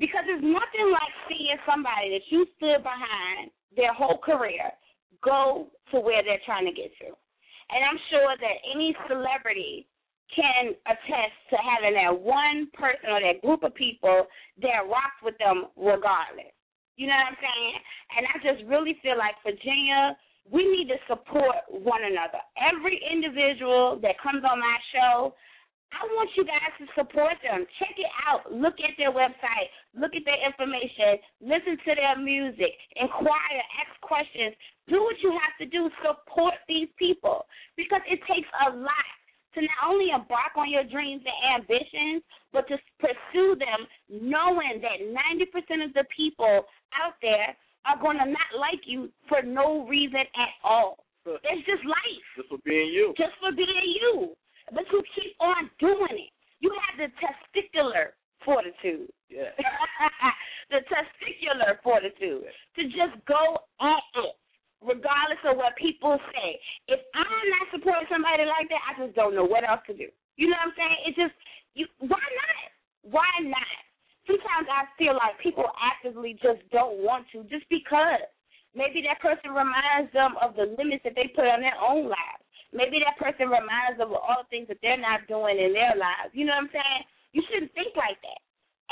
Because 0.00 0.24
there's 0.26 0.42
nothing 0.42 0.88
like 0.90 1.12
seeing 1.28 1.60
somebody 1.68 2.10
that 2.16 2.24
you 2.32 2.48
stood 2.56 2.82
behind 2.82 3.52
their 3.76 3.92
whole 3.92 4.18
career 4.18 4.72
go 5.22 5.68
to 5.92 6.00
where 6.00 6.22
they're 6.24 6.42
trying 6.44 6.66
to 6.66 6.72
get 6.72 6.90
to. 7.00 7.08
And 7.08 7.80
I'm 7.84 8.00
sure 8.10 8.36
that 8.36 8.56
any 8.74 8.96
celebrity 9.08 9.86
can 10.34 10.74
attest 10.86 11.36
to 11.50 11.56
having 11.56 11.94
that 11.94 12.12
one 12.12 12.68
person 12.74 13.12
or 13.12 13.20
that 13.20 13.40
group 13.40 13.62
of 13.62 13.74
people 13.74 14.26
that 14.62 14.88
rocks 14.88 15.20
with 15.22 15.36
them 15.38 15.66
regardless. 15.76 16.52
You 16.96 17.10
know 17.10 17.18
what 17.18 17.34
I'm 17.34 17.40
saying? 17.42 17.76
And 18.16 18.22
I 18.30 18.34
just 18.38 18.60
really 18.70 18.96
feel 19.02 19.18
like 19.18 19.34
Virginia, 19.42 20.16
we 20.50 20.62
need 20.62 20.88
to 20.92 20.98
support 21.08 21.66
one 21.68 22.04
another. 22.04 22.38
Every 22.60 23.00
individual 23.02 23.98
that 24.02 24.20
comes 24.22 24.44
on 24.46 24.60
my 24.60 24.78
show, 24.94 25.34
I 25.94 26.02
want 26.18 26.30
you 26.34 26.44
guys 26.44 26.74
to 26.82 26.86
support 26.98 27.38
them. 27.42 27.66
Check 27.78 27.94
it 27.98 28.10
out. 28.26 28.50
Look 28.50 28.82
at 28.82 28.98
their 28.98 29.14
website. 29.14 29.70
Look 29.94 30.14
at 30.14 30.26
their 30.26 30.42
information. 30.42 31.22
Listen 31.38 31.78
to 31.78 31.90
their 31.94 32.18
music. 32.18 32.74
Inquire. 32.98 33.62
Ask 33.78 33.94
questions. 34.02 34.54
Do 34.90 35.02
what 35.02 35.16
you 35.22 35.30
have 35.30 35.54
to 35.62 35.66
do. 35.66 35.90
Support 36.02 36.54
these 36.66 36.90
people 36.98 37.46
because 37.78 38.02
it 38.10 38.18
takes 38.26 38.50
a 38.66 38.74
lot 38.74 39.10
to 39.54 39.62
not 39.62 39.86
only 39.86 40.10
embark 40.10 40.58
on 40.58 40.68
your 40.68 40.82
dreams 40.82 41.22
and 41.22 41.62
ambitions, 41.62 42.26
but 42.52 42.66
to 42.66 42.76
pursue 42.98 43.54
them 43.54 43.86
knowing 44.10 44.82
that 44.82 44.98
90% 44.98 45.84
of 45.84 45.94
the 45.94 46.04
people 46.10 46.66
out 46.98 47.14
there 47.22 47.54
are 47.86 48.00
going 48.00 48.18
to 48.18 48.26
not 48.26 48.50
like 48.58 48.82
you 48.86 49.10
for 49.28 49.42
no 49.42 49.73
reason 49.88 50.20
at 50.20 50.52
all. 50.62 51.04
It's 51.26 51.64
just 51.64 51.84
life 51.88 52.24
Just 52.36 52.48
for 52.48 52.58
being 52.64 52.92
you. 52.92 53.14
just 53.16 53.32
for 53.40 53.50
being 53.52 53.68
you. 54.00 54.36
But 54.72 54.84
you 54.92 55.02
keep 55.16 55.32
on 55.40 55.70
doing 55.80 56.12
it. 56.28 56.32
You 56.60 56.72
have 56.88 56.96
the 57.00 57.08
testicular 57.16 58.12
fortitude. 58.44 59.08
Yeah. 59.28 59.56
the 60.70 60.84
testicular 60.88 61.80
fortitude 61.82 62.44
to 62.76 62.82
just 62.92 63.16
go 63.26 63.56
at 63.80 64.04
it, 64.20 64.36
regardless 64.84 65.40
of 65.48 65.56
what 65.56 65.76
people 65.76 66.18
say. 66.32 66.60
If 66.88 67.00
I'm 67.16 67.46
not 67.56 67.72
supporting 67.72 68.08
somebody 68.12 68.44
like 68.44 68.68
that, 68.68 68.84
I 68.84 68.92
just 69.00 69.16
don't 69.16 69.34
know 69.34 69.44
what 69.48 69.64
else 69.68 69.80
to 69.88 69.94
do. 69.96 70.08
You 70.36 70.48
know 70.52 70.56
what 70.60 70.72
I'm 70.72 70.76
saying? 70.76 70.98
It's 71.08 71.16
just 71.16 71.34
you 71.72 71.86
why 72.04 72.20
not? 72.20 72.64
Why 73.16 73.28
not? 73.42 73.80
Sometimes 74.28 74.68
I 74.72 74.88
feel 74.96 75.12
like 75.16 75.40
people 75.40 75.64
actively 75.80 76.36
just 76.40 76.60
don't 76.72 77.00
want 77.00 77.26
to 77.32 77.44
just 77.48 77.64
because. 77.68 78.24
Maybe 78.74 79.06
that 79.06 79.22
person 79.22 79.54
reminds 79.54 80.10
them 80.10 80.33
of 80.44 80.56
the 80.56 80.76
limits 80.76 81.02
that 81.04 81.16
they 81.16 81.32
put 81.32 81.48
on 81.48 81.64
their 81.64 81.76
own 81.80 82.06
lives. 82.06 82.44
Maybe 82.74 82.98
that 83.00 83.16
person 83.16 83.48
reminds 83.48 83.98
them 83.98 84.10
of 84.10 84.20
all 84.20 84.42
the 84.42 84.50
things 84.50 84.68
that 84.68 84.82
they're 84.82 85.00
not 85.00 85.30
doing 85.30 85.56
in 85.56 85.72
their 85.72 85.94
lives. 85.94 86.34
You 86.34 86.44
know 86.44 86.58
what 86.58 86.68
I'm 86.68 86.74
saying? 86.74 87.02
You 87.32 87.42
shouldn't 87.46 87.74
think 87.74 87.94
like 87.94 88.18
that. 88.22 88.40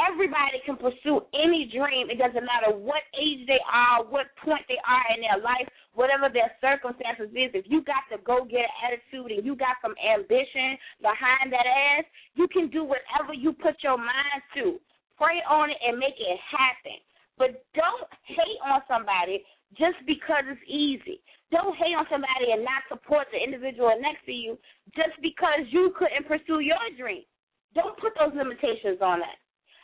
Everybody 0.00 0.62
can 0.64 0.80
pursue 0.80 1.20
any 1.36 1.68
dream. 1.68 2.08
It 2.08 2.16
doesn't 2.16 2.46
matter 2.46 2.72
what 2.72 3.04
age 3.12 3.44
they 3.44 3.60
are, 3.68 4.02
what 4.02 4.32
point 4.40 4.64
they 4.66 4.80
are 4.82 5.04
in 5.12 5.20
their 5.20 5.38
life, 5.44 5.68
whatever 5.92 6.32
their 6.32 6.48
circumstances 6.64 7.28
is. 7.36 7.52
If 7.52 7.68
you 7.68 7.84
got 7.84 8.08
the 8.08 8.16
go 8.24 8.46
get 8.48 8.66
attitude 8.80 9.30
and 9.30 9.44
you 9.44 9.54
got 9.54 9.76
some 9.84 9.94
ambition 10.00 10.80
behind 11.04 11.52
that 11.52 11.68
ass, 11.68 12.08
you 12.34 12.48
can 12.48 12.72
do 12.72 12.82
whatever 12.82 13.36
you 13.36 13.52
put 13.52 13.78
your 13.84 13.98
mind 13.98 14.40
to. 14.56 14.80
Pray 15.20 15.44
on 15.44 15.70
it 15.70 15.78
and 15.84 16.00
make 16.00 16.16
it 16.16 16.38
happen. 16.40 16.98
But 17.36 17.62
don't 17.74 18.08
hate 18.26 18.60
on 18.64 18.80
somebody 18.88 19.44
just 19.76 19.96
because 20.06 20.44
it's 20.48 20.66
easy. 20.68 21.21
Don't 21.52 21.76
hate 21.76 21.92
on 21.92 22.08
somebody 22.08 22.56
and 22.56 22.64
not 22.64 22.80
support 22.88 23.28
the 23.28 23.36
individual 23.36 23.92
next 24.00 24.24
to 24.24 24.32
you 24.32 24.56
just 24.96 25.12
because 25.20 25.68
you 25.68 25.92
couldn't 26.00 26.24
pursue 26.24 26.64
your 26.64 26.80
dream. 26.96 27.28
Don't 27.76 27.96
put 28.00 28.16
those 28.16 28.32
limitations 28.32 29.04
on 29.04 29.20
us. 29.20 29.38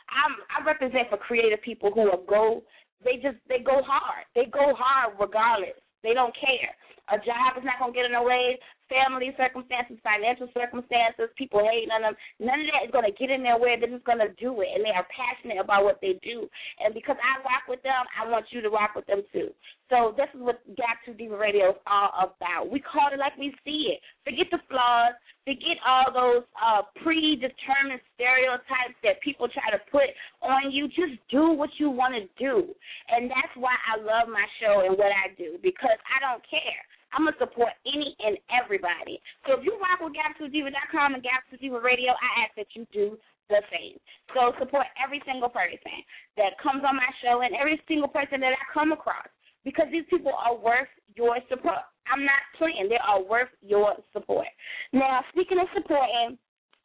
I'm, 0.09 0.33
I 0.49 0.65
represent 0.65 1.13
for 1.13 1.21
creative 1.21 1.61
people 1.61 1.93
who 1.93 2.09
are 2.09 2.25
go. 2.25 2.65
They 3.05 3.21
just 3.21 3.37
they 3.47 3.61
go 3.61 3.85
hard. 3.85 4.25
They 4.33 4.49
go 4.49 4.73
hard 4.73 5.13
regardless. 5.21 5.77
They 6.01 6.17
don't 6.17 6.33
care. 6.33 6.73
A 7.13 7.17
job 7.21 7.57
is 7.57 7.63
not 7.63 7.77
gonna 7.77 7.93
get 7.93 8.09
in 8.09 8.17
the 8.17 8.21
way. 8.21 8.57
Family 8.89 9.29
circumstances, 9.37 10.01
financial 10.01 10.49
circumstances, 10.51 11.29
people 11.37 11.61
hating 11.61 11.93
on 11.93 12.01
them. 12.01 12.17
None 12.41 12.65
of 12.65 12.67
that 12.73 12.89
is 12.89 12.91
going 12.91 13.05
to 13.05 13.13
get 13.13 13.29
in 13.29 13.45
their 13.45 13.61
way. 13.61 13.77
They're 13.77 13.93
just 13.93 14.03
going 14.03 14.19
to 14.19 14.33
do 14.41 14.59
it, 14.65 14.73
and 14.73 14.81
they 14.81 14.91
are 14.91 15.05
passionate 15.13 15.61
about 15.61 15.85
what 15.85 16.01
they 16.01 16.17
do. 16.25 16.49
And 16.81 16.93
because 16.97 17.15
I 17.21 17.37
rock 17.45 17.69
with 17.69 17.85
them, 17.85 18.03
I 18.17 18.25
want 18.25 18.49
you 18.49 18.65
to 18.65 18.69
rock 18.73 18.97
with 18.97 19.05
them 19.05 19.21
too. 19.29 19.53
So 19.89 20.13
this 20.17 20.29
is 20.33 20.41
what 20.41 20.61
Gap 20.77 21.01
Tooth 21.05 21.17
Diva 21.17 21.37
Radio 21.37 21.73
is 21.73 21.81
all 21.89 22.33
about. 22.33 22.69
We 22.69 22.79
call 22.79 23.09
it 23.13 23.17
like 23.17 23.37
we 23.37 23.53
see 23.65 23.97
it. 23.97 24.01
Forget 24.25 24.45
the 24.49 24.61
flaws. 24.69 25.17
Forget 25.45 25.81
all 25.81 26.13
those 26.13 26.45
uh, 26.61 26.85
predetermined 27.01 28.01
stereotypes 28.13 28.97
that 29.01 29.17
people 29.25 29.49
try 29.49 29.65
to 29.73 29.81
put 29.89 30.05
on 30.45 30.69
you. 30.69 30.87
Just 30.89 31.17
do 31.33 31.53
what 31.57 31.69
you 31.81 31.89
want 31.89 32.13
to 32.13 32.29
do. 32.37 32.69
And 33.09 33.29
that's 33.29 33.53
why 33.57 33.73
I 33.89 33.97
love 33.97 34.29
my 34.29 34.45
show 34.61 34.85
and 34.85 34.93
what 34.93 35.09
I 35.09 35.33
do 35.37 35.57
because 35.61 35.97
I 36.05 36.21
don't 36.21 36.45
care. 36.45 36.85
I'm 37.13 37.25
gonna 37.25 37.37
support 37.39 37.73
any 37.85 38.15
and 38.19 38.37
everybody. 38.53 39.21
So 39.47 39.57
if 39.57 39.65
you 39.65 39.77
rock 39.81 40.01
with 40.01 40.13
GapToothDiva.com 40.13 41.15
and 41.15 41.23
GapToothDiva 41.23 41.81
Radio, 41.81 42.13
I 42.13 42.29
ask 42.45 42.53
that 42.57 42.69
you 42.73 42.85
do 42.93 43.17
the 43.49 43.61
same. 43.73 43.97
So 44.33 44.53
support 44.59 44.85
every 44.97 45.21
single 45.25 45.49
person 45.49 46.05
that 46.37 46.53
comes 46.61 46.85
on 46.85 46.95
my 46.95 47.09
show 47.21 47.41
and 47.41 47.55
every 47.57 47.81
single 47.87 48.09
person 48.09 48.39
that 48.41 48.53
I 48.53 48.63
come 48.73 48.91
across 48.91 49.27
because 49.65 49.87
these 49.91 50.05
people 50.09 50.31
are 50.33 50.55
worth 50.55 50.89
your 51.15 51.37
support. 51.49 51.81
I'm 52.11 52.25
not 52.25 52.41
playing; 52.57 52.89
they 52.89 53.01
are 53.01 53.21
worth 53.21 53.49
your 53.61 53.93
support. 54.13 54.47
Now, 54.93 55.21
speaking 55.33 55.59
of 55.59 55.67
supporting, 55.73 56.37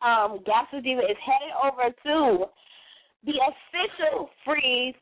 um, 0.04 0.40
Gap 0.44 0.68
Diva 0.72 1.00
is 1.00 1.16
headed 1.20 1.52
over 1.64 1.88
to 1.88 2.44
the 3.24 3.36
official 3.40 4.28
Freeze 4.44 4.94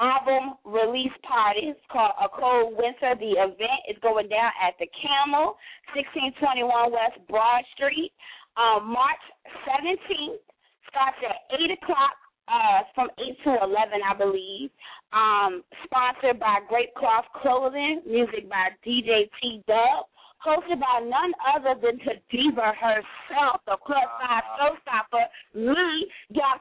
album 0.00 0.58
release 0.64 1.14
party. 1.26 1.70
It's 1.74 1.80
called 1.90 2.12
A 2.22 2.28
Cold 2.28 2.74
Winter. 2.76 3.14
The 3.18 3.38
event 3.38 3.80
is 3.88 3.96
going 4.02 4.28
down 4.28 4.50
at 4.60 4.74
the 4.78 4.86
Camel, 4.94 5.56
1621 5.94 6.92
West 6.92 7.18
Broad 7.28 7.62
Street, 7.74 8.12
um, 8.56 8.90
March 8.90 9.22
17th. 9.66 10.42
Starts 10.90 11.18
at 11.26 11.58
8 11.58 11.74
o'clock 11.82 12.14
uh, 12.46 12.86
from 12.94 13.08
8 13.18 13.34
to 13.44 13.50
11, 13.66 13.98
I 13.98 14.14
believe. 14.14 14.70
Um, 15.10 15.64
sponsored 15.82 16.38
by 16.38 16.58
Great 16.68 16.94
Cloth 16.94 17.26
Clothing, 17.42 18.02
music 18.06 18.48
by 18.48 18.70
DJ 18.86 19.26
T 19.42 19.62
Dub 19.66 20.06
hosted 20.44 20.78
by 20.78 21.00
none 21.00 21.32
other 21.56 21.74
than 21.80 21.98
the 22.04 22.20
diva 22.30 22.72
herself, 22.76 23.64
the 23.66 23.76
club 23.80 24.04
size 24.20 24.44
showstopper, 24.60 25.24
me, 25.56 26.06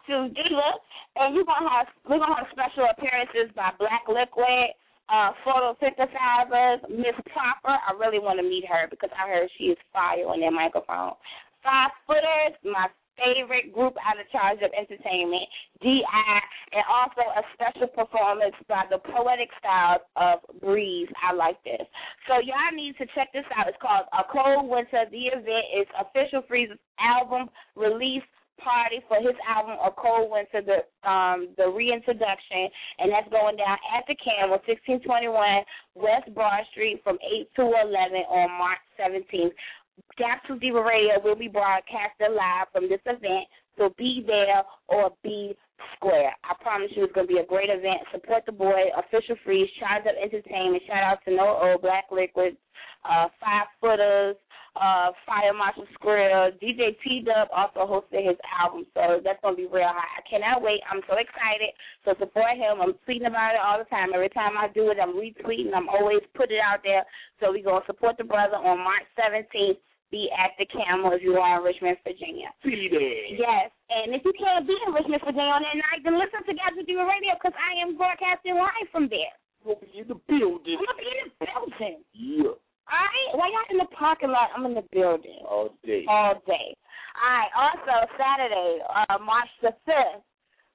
2 0.08 0.34
Diva. 0.34 0.70
And 1.16 1.36
you're 1.36 1.46
gonna 1.46 1.70
have 1.70 1.88
we're 2.10 2.20
gonna 2.20 2.36
have 2.36 2.48
special 2.52 2.88
appearances 2.90 3.52
by 3.56 3.72
Black 3.78 4.08
Liquid, 4.08 4.72
uh, 5.10 5.32
photosynthesizers, 5.46 6.90
Miss 6.90 7.16
Proper. 7.32 7.76
I 7.76 7.92
really 8.00 8.20
want 8.20 8.40
to 8.40 8.48
meet 8.48 8.66
her 8.66 8.88
because 8.90 9.10
I 9.14 9.28
heard 9.28 9.50
she 9.58 9.76
is 9.76 9.78
fire 9.92 10.26
on 10.28 10.40
that 10.40 10.54
microphone. 10.54 11.14
Five 11.64 11.92
footers, 12.08 12.56
my 12.64 12.88
favorite 13.18 13.74
group 13.74 13.94
out 14.02 14.20
of 14.20 14.30
charge 14.32 14.60
of 14.62 14.72
entertainment, 14.74 15.46
DI, 15.82 16.36
and 16.74 16.84
also 16.90 17.22
a 17.22 17.44
special 17.54 17.88
performance 17.88 18.56
by 18.68 18.84
the 18.90 18.98
poetic 19.00 19.50
styles 19.60 20.02
of 20.16 20.40
Breeze. 20.62 21.10
I 21.22 21.34
like 21.34 21.62
this. 21.64 21.86
So 22.28 22.40
y'all 22.42 22.74
need 22.74 22.98
to 22.98 23.06
check 23.16 23.32
this 23.34 23.46
out. 23.56 23.68
It's 23.68 23.78
called 23.82 24.06
A 24.14 24.24
Cold 24.26 24.70
Winter. 24.70 25.06
The 25.12 25.34
event 25.34 25.66
is 25.76 25.88
official 26.00 26.42
Freeze's 26.48 26.80
album 27.00 27.50
release 27.76 28.24
party 28.64 29.02
for 29.08 29.18
his 29.18 29.36
album 29.48 29.76
A 29.84 29.92
Cold 29.92 30.32
Winter, 30.32 30.62
the 30.62 30.80
um 31.08 31.50
the 31.58 31.68
reintroduction, 31.68 32.70
and 33.00 33.12
that's 33.12 33.30
going 33.30 33.58
down 33.58 33.78
at 33.92 34.06
the 34.08 34.16
Camel, 34.22 34.58
1621 34.64 35.36
West 35.96 36.34
Broad 36.34 36.64
Street 36.72 37.02
from 37.04 37.18
8 37.20 37.50
to 37.58 37.62
11 37.62 38.24
on 38.30 38.50
March 38.58 38.82
17th. 38.96 39.54
2 40.48 40.60
Diva 40.60 40.82
Radio 40.82 41.20
will 41.24 41.36
be 41.36 41.48
broadcasted 41.48 42.32
live 42.36 42.68
from 42.72 42.90
this 42.90 43.02
event, 43.06 43.48
so 43.78 43.94
be 43.98 44.24
there 44.26 44.64
or 44.88 45.12
be 45.24 45.56
square. 45.96 46.32
I 46.44 46.54
promise 46.62 46.92
you 46.96 47.04
it's 47.04 47.14
going 47.14 47.28
to 47.28 47.34
be 47.34 47.40
a 47.40 47.46
great 47.46 47.70
event. 47.70 48.02
Support 48.12 48.46
the 48.46 48.52
boy, 48.52 48.92
Official 48.98 49.36
Freeze, 49.44 49.70
Charge 49.80 50.06
Up 50.06 50.16
Entertainment. 50.22 50.84
Shout 50.88 51.04
out 51.04 51.20
to 51.26 51.36
No 51.36 51.60
O, 51.62 51.78
Black 51.82 52.06
Liquid, 52.12 52.58
uh, 53.04 53.28
Five 53.40 53.68
Footers, 53.80 54.36
uh, 54.76 55.12
Fire 55.26 55.54
Marshal 55.54 55.86
Square. 55.94 56.58
DJ 56.62 56.98
T 57.04 57.22
Dub 57.26 57.48
also 57.54 57.86
hosted 57.86 58.26
his 58.28 58.38
album, 58.50 58.86
so 58.94 59.22
that's 59.24 59.40
going 59.42 59.56
to 59.56 59.62
be 59.62 59.70
real 59.70 59.90
high. 59.90 60.18
I 60.18 60.24
cannot 60.26 60.62
wait. 60.62 60.82
I'm 60.90 61.02
so 61.08 61.16
excited. 61.18 61.72
So 62.06 62.16
support 62.18 62.58
him. 62.58 62.82
I'm 62.82 62.98
tweeting 63.06 63.30
about 63.30 63.54
it 63.54 63.62
all 63.62 63.78
the 63.78 63.90
time. 63.90 64.10
Every 64.14 64.30
time 64.30 64.58
I 64.58 64.68
do 64.74 64.90
it, 64.90 64.98
I'm 65.02 65.14
retweeting. 65.14 65.74
I'm 65.76 65.90
always 65.90 66.22
put 66.36 66.52
it 66.52 66.60
out 66.60 66.82
there. 66.84 67.06
So 67.40 67.52
we're 67.52 67.64
going 67.64 67.82
to 67.82 67.88
support 67.88 68.18
the 68.18 68.26
brother 68.26 68.58
on 68.58 68.82
March 68.82 69.06
17th. 69.14 69.78
Be 70.14 70.30
at 70.38 70.54
the 70.62 70.70
Camel 70.70 71.10
if 71.18 71.26
you 71.26 71.34
are 71.42 71.58
in 71.58 71.66
Richmond, 71.66 71.98
Virginia. 72.06 72.54
Be 72.62 72.86
there. 72.86 73.26
Yes, 73.34 73.74
and 73.90 74.14
if 74.14 74.22
you 74.22 74.30
can't 74.38 74.62
be 74.70 74.78
in 74.86 74.94
Richmond, 74.94 75.26
Virginia 75.26 75.58
on 75.58 75.66
that 75.66 75.74
night, 75.74 76.06
then 76.06 76.22
listen 76.22 76.46
to 76.46 76.54
2 76.54 76.86
Diva 76.86 77.02
Radio 77.02 77.34
because 77.34 77.58
I 77.58 77.82
am 77.82 77.98
broadcasting 77.98 78.54
live 78.54 78.88
from 78.94 79.10
there. 79.10 79.34
We'll 79.66 79.82
be 79.82 79.90
in 79.98 80.06
the 80.06 80.22
building. 80.30 80.78
I'm 80.78 80.86
to 80.86 80.96
be 81.02 81.10
in 81.18 81.34
the 81.34 81.40
building. 81.50 81.98
Yeah. 82.14 82.54
All 82.86 82.94
right. 83.10 83.32
While 83.34 83.50
y'all 83.50 83.72
in 83.74 83.82
the 83.82 83.90
parking 83.98 84.30
lot, 84.30 84.54
I'm 84.54 84.70
in 84.70 84.76
the 84.78 84.86
building 84.94 85.42
All 85.50 85.74
day. 85.82 86.06
all 86.06 86.38
day. 86.46 86.78
All 87.18 87.34
right. 87.34 87.50
Also, 87.58 88.06
Saturday, 88.14 88.86
uh, 88.86 89.18
March 89.18 89.50
the 89.66 89.74
5th, 89.88 90.22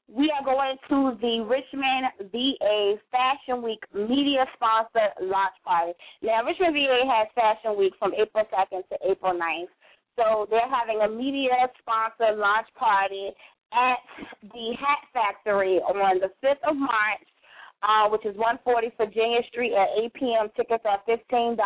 we 0.08 0.32
are 0.32 0.44
going 0.44 0.76
to 0.88 1.18
the 1.20 1.44
Richmond 1.44 2.32
VA 2.32 2.94
Fashion 3.12 3.62
Week 3.62 3.80
media 3.94 4.44
sponsor 4.54 5.12
launch 5.20 5.54
party. 5.64 5.92
Now, 6.22 6.44
Richmond 6.44 6.74
VA 6.74 7.04
has 7.06 7.28
Fashion 7.34 7.78
Week 7.78 7.92
from 7.98 8.12
April 8.14 8.44
2nd 8.48 8.88
to 8.88 9.10
April 9.10 9.34
9th. 9.34 9.72
So 10.16 10.46
they're 10.50 10.68
having 10.68 11.02
a 11.02 11.08
media 11.08 11.68
sponsor 11.78 12.34
launch 12.36 12.66
party 12.74 13.30
at 13.72 13.98
the 14.42 14.74
Hat 14.80 15.04
Factory 15.12 15.76
on 15.78 16.20
the 16.20 16.30
5th 16.42 16.70
of 16.70 16.76
March 16.76 17.28
uh, 17.82 18.08
which 18.08 18.24
is 18.24 18.36
140 18.36 18.90
Virginia 18.96 19.40
Street 19.48 19.72
at 19.74 19.88
8 20.04 20.14
p.m. 20.14 20.48
Tickets 20.56 20.84
are 20.84 21.00
$15. 21.08 21.56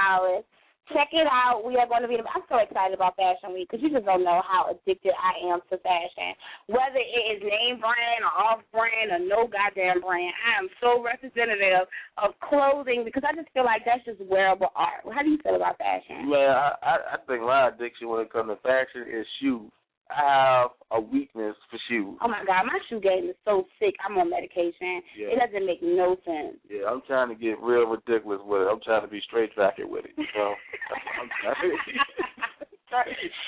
Check 0.91 1.15
it 1.15 1.31
out. 1.31 1.63
We 1.63 1.79
are 1.79 1.87
going 1.87 2.03
to 2.03 2.11
be. 2.11 2.19
I'm 2.19 2.43
so 2.51 2.59
excited 2.59 2.95
about 2.99 3.15
Fashion 3.15 3.55
Week 3.55 3.71
because 3.71 3.83
you 3.83 3.95
just 3.95 4.05
don't 4.05 4.27
know 4.27 4.43
how 4.43 4.67
addicted 4.67 5.15
I 5.15 5.55
am 5.55 5.63
to 5.71 5.79
fashion. 5.79 6.35
Whether 6.67 6.99
it 6.99 7.39
is 7.39 7.39
name 7.39 7.79
brand 7.79 8.27
or 8.27 8.35
off 8.35 8.61
brand 8.75 9.15
or 9.15 9.23
no 9.23 9.47
goddamn 9.47 10.03
brand, 10.03 10.35
I 10.43 10.59
am 10.59 10.67
so 10.83 10.99
representative 10.99 11.87
of 12.19 12.35
clothing 12.43 13.07
because 13.07 13.23
I 13.23 13.31
just 13.31 13.47
feel 13.55 13.65
like 13.65 13.87
that's 13.87 14.05
just 14.05 14.19
wearable 14.27 14.75
art. 14.75 15.07
How 15.07 15.23
do 15.23 15.31
you 15.31 15.39
feel 15.39 15.55
about 15.55 15.79
fashion? 15.79 16.27
Well, 16.29 16.51
I, 16.51 16.75
I 16.83 16.95
I 17.15 17.17
think 17.31 17.47
my 17.47 17.71
addiction 17.71 18.11
when 18.11 18.27
it 18.27 18.33
comes 18.33 18.51
to 18.51 18.59
fashion 18.67 19.07
is 19.07 19.27
shoes. 19.39 19.71
I 20.13 20.21
have 20.21 20.71
a 20.93 21.01
weakness 21.01 21.57
for 21.71 21.79
shoes. 21.89 22.19
Oh 22.21 22.29
my 22.29 22.45
god, 22.45 22.69
my 22.69 22.79
shoe 22.89 23.01
game 23.01 23.31
is 23.31 23.37
so 23.45 23.65
sick. 23.81 23.95
I'm 24.05 24.19
on 24.19 24.29
medication. 24.29 25.01
Yeah. 25.17 25.33
It 25.33 25.39
doesn't 25.41 25.67
make 25.67 25.83
no 25.83 26.17
sense. 26.25 26.61
Yeah, 26.69 26.93
I'm 26.93 27.01
trying 27.07 27.29
to 27.29 27.35
get 27.35 27.57
real 27.63 27.89
ridiculous 27.89 28.41
with 28.45 28.63
it. 28.63 28.69
I'm 28.69 28.81
trying 28.85 29.03
to 29.03 29.09
be 29.09 29.21
straight 29.25 29.55
jacket 29.57 29.89
with 29.89 30.05
it. 30.05 30.13
You 30.17 30.29
know? 30.37 30.55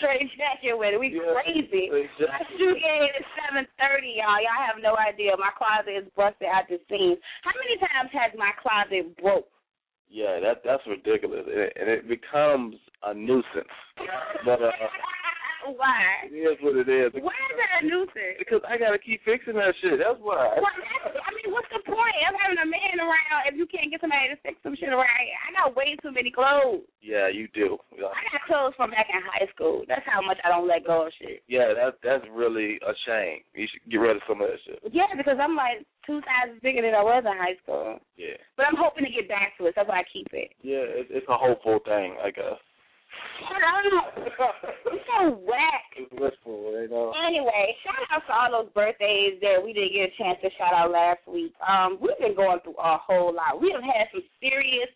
Straight 0.00 0.32
jacket 0.40 0.72
with 0.72 0.96
it. 0.96 1.00
We 1.00 1.12
Yeah, 1.12 1.36
crazy. 1.36 1.92
My 1.92 2.40
shoe 2.56 2.72
game 2.80 3.12
is 3.12 3.28
seven 3.36 3.68
thirty, 3.76 4.16
y'all. 4.16 4.40
Y'all 4.40 4.64
have 4.64 4.80
no 4.80 4.96
idea. 4.96 5.36
My 5.36 5.52
closet 5.52 5.92
is 5.92 6.08
busted 6.16 6.48
at 6.48 6.64
the 6.72 6.80
seams. 6.88 7.20
How 7.44 7.52
many 7.52 7.76
times 7.76 8.08
has 8.16 8.32
my 8.40 8.56
closet 8.56 9.12
broke? 9.20 9.52
Yeah, 10.08 10.40
that 10.40 10.64
that's 10.64 10.80
ridiculous, 10.88 11.44
and 11.44 11.60
it, 11.60 11.72
and 11.76 11.92
it 11.92 12.08
becomes 12.08 12.80
a 13.04 13.12
nuisance. 13.12 13.68
But 14.48 14.64
uh, 14.64 14.72
Why? 15.64 16.28
it 16.28 16.36
is 16.36 16.60
what 16.60 16.76
it 16.76 16.88
is. 16.88 17.10
Why 17.16 17.32
is 17.32 17.56
it 17.56 17.70
a 17.72 17.80
nuisance? 17.88 18.36
Because 18.36 18.60
I 18.68 18.76
gotta 18.76 19.00
keep 19.00 19.24
fixing 19.24 19.56
that 19.56 19.72
shit. 19.80 19.96
That's 19.96 20.20
why. 20.20 20.60
Well, 20.60 20.76
that's, 20.76 21.16
I 21.16 21.30
mean, 21.32 21.48
what's 21.56 21.68
the 21.72 21.80
point 21.88 22.18
of 22.28 22.36
having 22.36 22.60
a 22.60 22.68
man 22.68 23.00
around 23.00 23.48
if 23.48 23.56
you 23.56 23.64
can't 23.64 23.88
get 23.88 24.04
somebody 24.04 24.28
to 24.28 24.38
fix 24.44 24.60
some 24.60 24.76
shit 24.76 24.92
around? 24.92 25.08
I 25.08 25.48
got 25.56 25.72
way 25.72 25.96
too 26.04 26.12
many 26.12 26.28
clothes. 26.28 26.84
Yeah, 27.00 27.32
you 27.32 27.48
do. 27.56 27.80
I 27.96 28.20
got 28.32 28.44
clothes 28.44 28.76
from 28.76 28.92
back 28.92 29.08
in 29.08 29.24
high 29.24 29.48
school. 29.52 29.88
That's 29.88 30.04
how 30.04 30.20
much 30.20 30.36
I 30.44 30.52
don't 30.52 30.68
let 30.68 30.84
go 30.84 31.08
of 31.08 31.12
shit. 31.16 31.40
Yeah, 31.48 31.72
that 31.72 32.00
that's 32.04 32.24
really 32.28 32.76
a 32.84 32.92
shame. 33.08 33.40
You 33.56 33.64
should 33.68 33.84
get 33.88 34.00
rid 34.04 34.16
of 34.16 34.24
some 34.28 34.44
of 34.44 34.48
that 34.52 34.60
shit. 34.64 34.80
Yeah, 34.92 35.12
because 35.16 35.40
I'm 35.40 35.56
like 35.56 35.84
two 36.04 36.20
sizes 36.24 36.60
bigger 36.60 36.82
than 36.82 36.94
I 36.94 37.02
was 37.02 37.24
in 37.24 37.36
high 37.36 37.56
school. 37.62 38.00
Yeah. 38.16 38.36
But 38.56 38.66
I'm 38.68 38.76
hoping 38.76 39.04
to 39.04 39.12
get 39.12 39.28
back 39.28 39.56
to 39.58 39.66
it. 39.66 39.74
That's 39.76 39.88
why 39.88 40.00
I 40.00 40.12
keep 40.12 40.28
it. 40.32 40.52
Yeah, 40.62 40.84
it's, 40.84 41.10
it's 41.12 41.28
a 41.28 41.36
hopeful 41.36 41.80
thing, 41.84 42.16
I 42.22 42.30
guess. 42.30 42.60
Shut 43.48 43.60
up. 43.60 44.14
I'm 44.86 44.98
so 45.06 45.36
whack. 45.42 45.84
It's 45.96 46.12
wistful, 46.12 46.72
you 46.80 46.88
know. 46.88 47.12
Anyway, 47.26 47.76
shout 47.84 48.02
out 48.10 48.22
to 48.26 48.32
all 48.32 48.62
those 48.62 48.72
birthdays 48.72 49.40
that 49.42 49.62
we 49.62 49.72
didn't 49.72 49.92
get 49.94 50.10
a 50.10 50.14
chance 50.18 50.38
to 50.42 50.50
shout 50.58 50.74
out 50.74 50.90
last 50.90 51.20
week. 51.26 51.54
Um, 51.62 51.98
we've 52.00 52.18
been 52.18 52.34
going 52.34 52.60
through 52.62 52.78
a 52.78 52.98
whole 52.98 53.34
lot. 53.34 53.60
We 53.60 53.70
have 53.74 53.82
had 53.82 54.08
some 54.12 54.22
serious, 54.40 54.88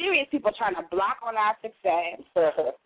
serious 0.00 0.26
people 0.32 0.50
trying 0.56 0.74
to 0.74 0.84
block 0.88 1.20
on 1.20 1.36
our 1.36 1.52
success. 1.60 2.24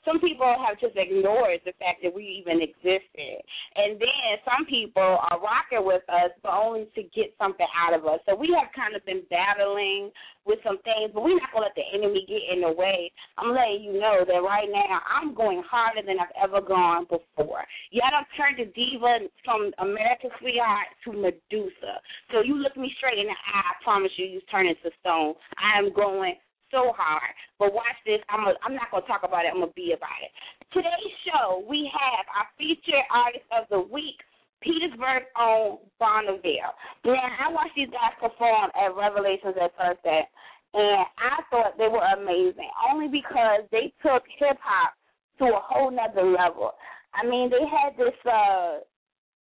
some 0.05 0.19
people 0.19 0.51
have 0.67 0.79
just 0.83 0.99
ignored 0.99 1.63
the 1.65 1.73
fact 1.79 2.03
that 2.03 2.11
we 2.11 2.43
even 2.43 2.59
existed. 2.59 3.39
And 3.79 3.95
then 4.03 4.27
some 4.43 4.67
people 4.67 5.23
are 5.23 5.39
rocking 5.39 5.87
with 5.87 6.03
us, 6.11 6.35
but 6.43 6.51
only 6.51 6.91
to 6.99 7.03
get 7.15 7.31
something 7.39 7.67
out 7.71 7.95
of 7.95 8.05
us. 8.05 8.19
So 8.27 8.35
we 8.35 8.51
have 8.59 8.75
kind 8.75 8.99
of 8.99 9.07
been 9.07 9.23
battling 9.31 10.11
with 10.45 10.59
some 10.67 10.77
things, 10.85 11.15
but 11.15 11.23
we're 11.23 11.39
not 11.39 11.55
going 11.55 11.65
to 11.65 11.73
let 11.73 11.79
the 11.79 11.87
enemy 11.95 12.27
get 12.29 12.43
in 12.53 12.61
the 12.67 12.73
way. 12.75 13.09
I'm 13.39 13.55
letting 13.55 13.87
you 13.87 13.97
know 13.97 14.27
that 14.27 14.41
right 14.45 14.69
now 14.69 15.01
I'm 15.09 15.33
going 15.33 15.63
harder 15.65 16.05
than 16.05 16.21
I've 16.21 16.35
ever 16.37 16.61
gone 16.61 17.09
before. 17.09 17.65
Y'all 17.91 18.13
done 18.13 18.29
turned 18.37 18.61
the 18.61 18.69
diva 18.75 19.31
from 19.45 19.73
American 19.79 20.29
Sweetheart 20.41 20.91
to 21.07 21.17
Medusa. 21.17 22.03
So 22.33 22.43
you 22.45 22.61
look 22.61 22.77
me 22.77 22.93
straight 22.99 23.19
in 23.19 23.31
the 23.31 23.39
eye, 23.39 23.73
I 23.73 23.75
promise 23.83 24.13
you, 24.17 24.27
you 24.27 24.41
turn 24.51 24.67
into 24.67 24.93
stone. 25.01 25.33
I 25.57 25.79
am 25.79 25.95
going 25.95 26.37
so 26.75 26.91
hard. 26.99 27.31
But 27.63 27.73
watch 27.73 27.95
this. 28.03 28.19
I'm 28.29 28.51
a, 28.51 28.59
I'm 28.67 28.75
not 28.75 28.91
gonna 28.91 29.07
talk 29.07 29.23
about 29.23 29.47
it. 29.47 29.55
I'm 29.55 29.63
gonna 29.63 29.79
be 29.79 29.95
about 29.95 30.19
it. 30.19 30.35
Today's 30.75 31.15
show 31.23 31.63
we 31.63 31.87
have 31.95 32.27
our 32.35 32.51
featured 32.59 33.07
artist 33.15 33.47
of 33.55 33.71
the 33.71 33.87
week. 33.87 34.19
Petersburg 34.59 35.29
on 35.37 35.79
BONAVIL. 36.01 36.73
Man, 37.05 37.31
I 37.39 37.53
watched 37.53 37.77
these 37.77 37.93
guys 37.93 38.17
perform 38.17 38.73
at 38.73 38.97
Revelations 38.97 39.55
at 39.61 39.77
Sunset, 39.77 40.33
and 40.73 41.05
I 41.21 41.45
thought 41.51 41.77
they 41.77 41.87
were 41.87 42.03
amazing. 42.17 42.73
Only 42.91 43.09
because 43.09 43.69
they 43.71 43.93
took 44.01 44.25
hip 44.41 44.57
hop 44.65 44.97
to 45.39 45.45
a 45.53 45.61
whole 45.61 45.91
nother 45.91 46.25
level. 46.25 46.73
I 47.13 47.29
mean, 47.29 47.51
they 47.51 47.61
had 47.61 47.97
this 47.97 48.17
uh 48.25 48.81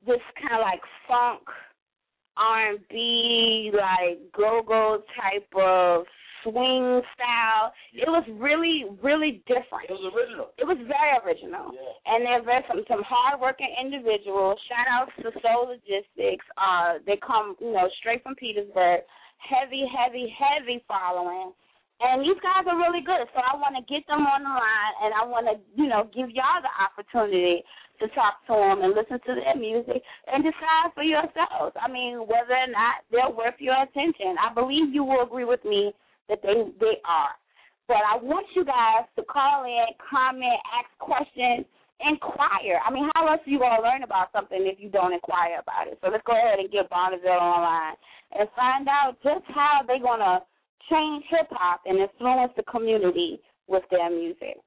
this 0.06 0.22
kind 0.38 0.60
of 0.60 0.62
like 0.62 0.82
funk 1.08 1.41
R 2.36 2.72
and 2.72 2.80
B, 2.89 3.72
like 3.74 4.19
go 4.36 4.62
go 4.67 5.02
type 5.15 5.48
of 5.56 6.06
swing 6.43 7.01
style. 7.15 7.73
It 7.93 8.08
was 8.08 8.23
really, 8.38 8.86
really 9.01 9.43
different. 9.47 9.89
It 9.89 9.95
was 9.95 10.06
original. 10.13 10.51
It 10.60 10.67
was 10.67 10.77
very 10.86 11.13
original. 11.23 11.71
Yeah. 11.73 12.13
And 12.13 12.25
they're 12.25 12.43
very 12.43 12.63
some 12.67 12.84
some 12.88 13.03
hard 13.03 13.39
working 13.39 13.71
individuals. 13.79 14.60
Shout 14.67 14.88
out 14.88 15.08
to 15.23 15.32
Soul 15.41 15.71
Logistics. 15.73 16.45
Uh 16.60 16.99
they 17.06 17.17
come, 17.19 17.56
you 17.60 17.73
know, 17.73 17.88
straight 17.99 18.23
from 18.23 18.36
Petersburg. 18.36 19.01
Heavy, 19.39 19.84
heavy, 19.88 20.32
heavy 20.32 20.84
following. 20.88 21.51
And 22.03 22.19
these 22.19 22.39
guys 22.43 22.67
are 22.67 22.75
really 22.75 22.99
good. 22.99 23.27
So 23.32 23.39
I 23.39 23.56
want 23.56 23.79
to 23.79 23.84
get 23.88 24.03
them 24.08 24.27
on 24.27 24.43
the 24.43 24.51
line 24.51 24.93
and 25.08 25.12
I 25.15 25.23
want 25.23 25.47
to, 25.47 25.56
you 25.79 25.88
know, 25.88 26.10
give 26.12 26.27
y'all 26.36 26.60
the 26.60 26.73
opportunity 26.75 27.63
to 28.01 28.08
talk 28.12 28.41
to 28.47 28.53
them 28.53 28.84
and 28.84 28.91
listen 28.91 29.21
to 29.23 29.34
their 29.39 29.56
music 29.56 30.01
and 30.27 30.43
decide 30.43 30.91
for 30.95 31.03
yourselves. 31.03 31.71
I 31.79 31.88
mean, 31.88 32.25
whether 32.27 32.58
or 32.58 32.71
not 32.71 33.08
they're 33.08 33.29
worth 33.29 33.56
your 33.60 33.77
attention. 33.79 34.36
I 34.36 34.51
believe 34.53 34.91
you 34.93 35.03
will 35.03 35.23
agree 35.23 35.45
with 35.45 35.63
me 35.63 35.93
that 36.30 36.40
they 36.42 36.56
they 36.80 36.98
are. 37.06 37.36
But 37.88 38.00
I 38.08 38.16
want 38.22 38.48
you 38.56 38.64
guys 38.64 39.06
to 39.18 39.24
call 39.24 39.66
in, 39.66 39.86
comment, 40.00 40.60
ask 40.72 40.88
questions, 41.00 41.68
inquire. 42.00 42.80
I 42.80 42.92
mean, 42.92 43.10
how 43.14 43.28
else 43.28 43.42
are 43.46 43.50
you 43.50 43.60
going 43.60 43.76
to 43.76 43.84
learn 43.84 44.04
about 44.04 44.32
something 44.32 44.64
if 44.64 44.80
you 44.80 44.90
don't 44.90 45.14
inquire 45.14 45.60
about 45.60 45.88
it? 45.88 46.00
So 46.02 46.08
let's 46.10 46.24
go 46.26 46.32
ahead 46.32 46.60
and 46.60 46.72
get 46.72 46.90
BONAVIL 46.90 47.28
online 47.28 47.96
and 48.40 48.48
find 48.56 48.88
out 48.88 49.20
just 49.24 49.44
how 49.52 49.82
they're 49.86 50.00
going 50.00 50.24
to 50.24 50.40
change 50.90 51.26
hip 51.30 51.48
hop 51.52 51.82
and 51.86 52.00
influence 52.00 52.54
the 52.56 52.64
community 52.64 53.40
with 53.68 53.84
their 53.92 54.10
music. 54.10 54.58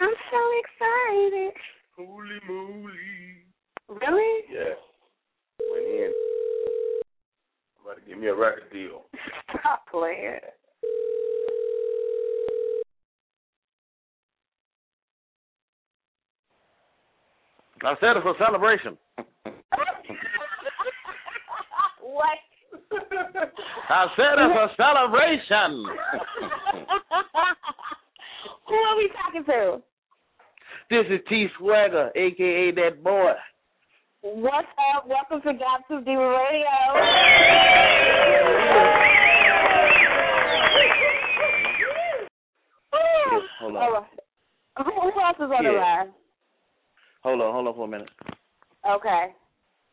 I'm 0.00 0.14
so 0.30 0.42
excited. 0.58 1.54
Holy 1.96 2.38
moly. 2.48 3.46
Really? 3.88 4.42
Yeah. 4.50 4.74
Went 5.70 5.86
in. 5.86 6.12
Give 8.06 8.18
me 8.18 8.26
a 8.26 8.34
record 8.34 8.70
deal. 8.72 9.04
Stop 9.50 9.86
playing. 9.90 10.38
I 17.84 17.94
said 18.00 18.16
it's 18.16 18.26
a 18.26 18.34
celebration. 18.38 18.96
what? 22.00 22.38
I 23.88 24.06
said 24.16 24.38
it's 24.38 24.56
a 24.56 24.68
celebration. 24.76 25.84
Who 28.68 28.74
are 28.74 28.96
we 28.96 29.10
talking 29.12 29.44
to? 29.46 29.82
This 30.90 31.06
is 31.10 31.20
T 31.28 31.48
Swagger, 31.58 32.10
aka 32.14 32.70
that 32.72 33.02
boy. 33.02 33.32
What's 34.24 34.68
up? 34.94 35.08
Welcome 35.08 35.42
to 35.42 35.58
Gap 35.58 35.88
Tooth 35.88 36.04
Diva 36.04 36.20
Radio. 36.20 37.82
Hold 43.60 43.76
on. 43.76 44.04
Oh, 44.78 44.84
Who, 44.84 45.10
who 45.10 45.20
else 45.20 45.36
is 45.36 45.42
on 45.42 45.64
the 45.64 45.70
line? 45.72 46.12
Hold 47.22 47.40
on, 47.40 47.52
hold 47.52 47.68
on 47.68 47.74
for 47.74 47.84
a 47.84 47.88
minute. 47.88 48.08
Okay. 48.88 49.26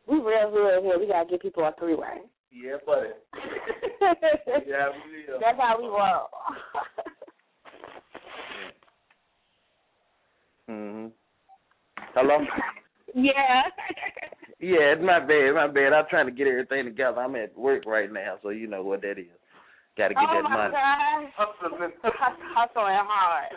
We 0.08 0.16
real 0.16 0.50
real 0.50 0.82
here. 0.82 0.98
We 0.98 1.06
gotta 1.06 1.28
get 1.28 1.42
people 1.42 1.64
a 1.64 1.72
three 1.78 1.94
way. 1.94 2.18
Yeah, 2.50 2.76
buddy. 2.86 3.10
Yeah, 4.66 4.88
we 4.88 5.32
will. 5.32 5.40
That's 5.40 5.58
how 5.58 5.76
we 5.78 5.86
roll. 5.86 6.28
Mhm. 10.68 11.10
Hello. 12.14 12.38
yeah. 13.14 13.62
Yeah, 14.62 14.92
it's 14.92 15.00
my 15.02 15.20
bad, 15.20 15.54
my 15.54 15.68
bad. 15.68 15.94
I'm 15.94 16.04
trying 16.10 16.26
to 16.26 16.32
get 16.32 16.46
everything 16.46 16.84
together. 16.84 17.18
I'm 17.22 17.34
at 17.34 17.56
work 17.56 17.86
right 17.86 18.12
now, 18.12 18.36
so 18.42 18.50
you 18.50 18.66
know 18.66 18.82
what 18.82 19.00
that 19.00 19.12
is. 19.18 19.24
Got 19.96 20.08
to 20.08 20.14
get 20.14 20.22
oh 20.28 20.34
that 20.36 20.42
my 20.44 20.68
money. 20.68 20.72
gosh. 20.74 21.32
Hustling. 21.34 21.92
Hus- 22.02 22.36
Hustling 22.54 22.98
hard. 23.08 23.56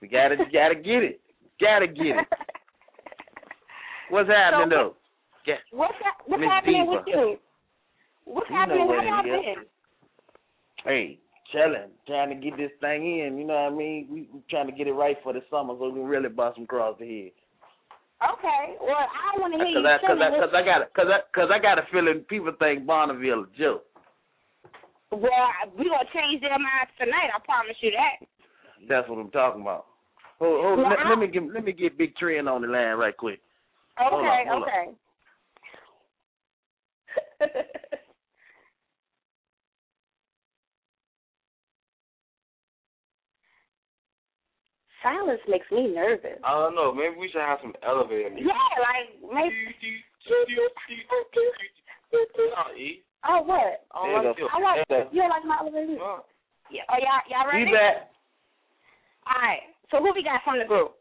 We 0.00 0.06
gotta, 0.06 0.36
gotta 0.36 0.76
get 0.76 1.02
it. 1.02 1.20
Gotta 1.60 1.88
get 1.88 2.14
it. 2.14 2.26
What's 4.10 4.28
happening 4.28 4.68
So, 4.70 4.70
though? 4.70 4.94
Yeah. 5.48 5.54
What's 5.72 5.94
that, 5.98 6.14
what's 6.26 6.40
Miss 6.42 6.48
happening 6.48 6.84
Diva. 6.84 6.92
with 6.92 7.04
you? 7.08 7.36
What's 8.24 8.50
You 8.50 8.56
happening? 8.56 8.86
What 8.86 8.96
what 8.98 9.04
it 9.04 9.08
y'all 9.08 9.40
is. 9.40 9.56
been? 9.56 9.64
Hey, 10.84 11.18
chilling, 11.52 11.90
trying 12.06 12.28
to 12.30 12.36
get 12.36 12.56
this 12.56 12.70
thing 12.80 13.02
in. 13.18 13.36
You 13.36 13.46
know 13.48 13.54
what 13.64 13.72
I 13.72 13.76
mean? 13.76 14.06
We, 14.08 14.28
we 14.32 14.40
trying 14.48 14.66
to 14.66 14.72
get 14.72 14.86
it 14.86 14.92
right 14.92 15.16
for 15.24 15.32
the 15.32 15.40
summer, 15.50 15.74
so 15.76 15.88
we 15.88 15.98
can 15.98 16.04
really 16.08 16.28
bust 16.28 16.54
them 16.54 16.64
across 16.64 16.96
the 17.00 17.06
head. 17.24 17.32
Okay. 18.18 18.74
Well, 18.82 18.98
I 18.98 19.30
don't 19.30 19.40
want 19.40 19.54
to 19.54 19.62
hear 19.62 19.78
Cause 19.78 19.86
you 19.86 19.86
I, 19.86 19.98
cause 20.02 20.18
I, 20.18 20.28
cause 20.42 20.54
I 20.54 20.62
got, 20.66 20.80
cause 20.94 21.06
I, 21.06 21.18
cause 21.30 21.50
I 21.54 21.58
got 21.62 21.78
a 21.78 21.86
feeling 21.92 22.26
people 22.26 22.50
think 22.58 22.82
BONAVIL 22.82 23.46
a 23.46 23.58
joke. 23.58 23.84
Well, 25.10 25.48
we 25.78 25.86
gonna 25.86 26.04
change 26.12 26.42
their 26.42 26.58
minds 26.58 26.90
tonight. 26.98 27.30
I 27.30 27.38
promise 27.44 27.76
you 27.80 27.92
that. 27.94 28.26
That's 28.88 29.08
what 29.08 29.18
I'm 29.18 29.30
talking 29.30 29.62
about. 29.62 29.86
Hold, 30.38 30.64
hold, 30.64 30.78
Well, 30.78 30.90
let, 30.90 30.98
I- 30.98 31.08
let 31.10 31.18
me 31.18 31.28
get, 31.28 31.42
let 31.52 31.64
me 31.64 31.72
get 31.72 31.96
Bigg 31.96 32.14
Trinn 32.16 32.48
on 32.48 32.62
the 32.62 32.68
line 32.68 32.98
right 32.98 33.16
quick. 33.16 33.40
Okay. 33.98 34.10
Hold 34.10 34.26
on, 34.26 34.46
hold 34.46 34.62
okay. 34.66 34.86
Silence 45.02 45.40
makes 45.48 45.70
me 45.70 45.94
nervous. 45.94 46.38
I 46.42 46.52
don't 46.52 46.74
know. 46.74 46.92
Maybe 46.92 47.14
we 47.18 47.28
should 47.30 47.40
have 47.40 47.58
some 47.62 47.74
elevator 47.86 48.30
music. 48.30 48.50
Yeah, 48.50 48.82
like 48.82 49.14
maybe. 49.22 49.76
Oh, 53.28 53.42
what? 53.42 53.84
Oh. 53.94 54.02
I 54.02 54.08
There 54.08 54.10
you 54.10 54.28
like 54.28 54.36
go. 54.36 54.42
you. 54.42 54.48
I 54.50 54.58
like. 54.58 54.78
You 54.78 54.84
go. 54.88 55.08
You 55.12 55.20
don't 55.22 55.30
like 55.30 55.44
my 55.46 55.58
elevator 55.60 55.86
music? 55.86 56.02
Oh. 56.02 56.24
Yeah. 56.70 56.82
Oh, 56.90 56.98
y'all, 56.98 57.22
y'all 57.30 57.46
ready? 57.46 57.64
We 57.64 57.72
back. 57.72 58.10
All 59.26 59.40
right. 59.40 59.62
So 59.90 59.98
who 59.98 60.12
we 60.14 60.22
got 60.22 60.42
from 60.44 60.58
the 60.58 60.64
group? 60.66 60.94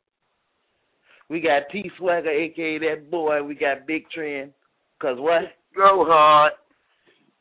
We 1.29 1.41
got 1.41 1.63
T-Swagga, 1.71 2.29
aka 2.29 2.77
that 2.79 3.11
boy. 3.11 3.43
We 3.43 3.55
got 3.55 3.85
Bigg 3.85 4.05
Trinn. 4.15 4.53
Cause 5.01 5.17
what? 5.19 5.43
Go 5.75 6.05
hard. 6.07 6.53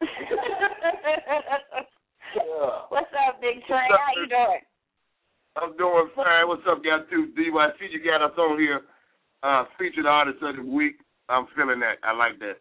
What's 2.90 3.12
up, 3.28 3.40
Big 3.40 3.64
Trey? 3.66 3.88
How 3.88 4.12
you 4.20 4.28
doing? 4.28 4.60
I'm 5.56 5.76
doing 5.76 6.08
fine. 6.14 6.48
What's 6.48 6.62
up, 6.68 6.84
guys? 6.84 7.08
Two 7.10 7.32
DYC, 7.32 7.88
you 7.90 8.04
got 8.04 8.22
us 8.22 8.36
on 8.36 8.58
here. 8.58 8.82
Uh, 9.42 9.64
featured 9.78 10.06
artist 10.06 10.38
of 10.42 10.56
the 10.56 10.62
week. 10.62 10.96
I'm 11.28 11.46
feeling 11.56 11.80
that. 11.80 11.96
I 12.02 12.12
like 12.12 12.38
that. 12.40 12.60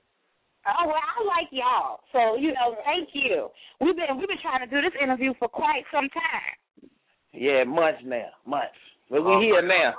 Oh 0.65 0.87
well, 0.87 0.95
I 0.95 1.23
like 1.27 1.49
y'all. 1.51 1.99
So 2.11 2.39
you 2.39 2.49
know, 2.49 2.75
thank 2.85 3.09
you. 3.13 3.49
We've 3.79 3.95
been 3.95 4.17
we've 4.17 4.27
been 4.27 4.41
trying 4.41 4.67
to 4.67 4.69
do 4.73 4.81
this 4.81 4.93
interview 5.01 5.33
for 5.37 5.47
quite 5.47 5.83
some 5.91 6.09
time. 6.09 6.89
Yeah, 7.33 7.63
months 7.65 8.01
now, 8.03 8.29
months. 8.47 8.79
But 9.09 9.23
we 9.23 9.31
Oh, 9.31 9.39
here 9.41 9.61
my 9.61 9.67
now, 9.67 9.93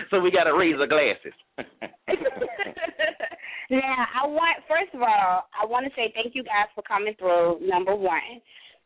so 0.10 0.20
we 0.20 0.30
got 0.30 0.44
to 0.44 0.56
raise 0.56 0.76
our 0.80 0.86
glasses. 0.86 1.34
now, 3.70 4.06
I 4.14 4.26
want 4.26 4.64
first 4.66 4.94
of 4.94 5.02
all, 5.02 5.44
I 5.52 5.66
want 5.66 5.84
to 5.84 5.92
say 5.92 6.12
thank 6.14 6.34
you 6.34 6.42
guys 6.44 6.72
for 6.74 6.82
coming 6.82 7.14
through. 7.18 7.60
Number 7.60 7.94
one. 7.94 8.40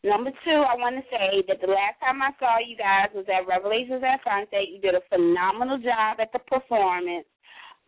Number 0.05 0.31
two, 0.31 0.63
I 0.63 0.79
want 0.79 0.95
to 0.95 1.03
say 1.11 1.43
that 1.49 1.61
the 1.61 1.67
last 1.67 1.99
time 1.99 2.23
I 2.23 2.31
saw 2.39 2.63
you 2.63 2.77
guys 2.77 3.11
was 3.15 3.27
at 3.27 3.49
Revelations 3.49 4.03
at 4.07 4.23
Sunset. 4.23 4.71
You 4.71 4.79
did 4.81 4.95
a 4.95 5.03
phenomenal 5.11 5.79
job 5.79 6.23
at 6.23 6.31
the 6.33 6.39
performance. 6.39 7.27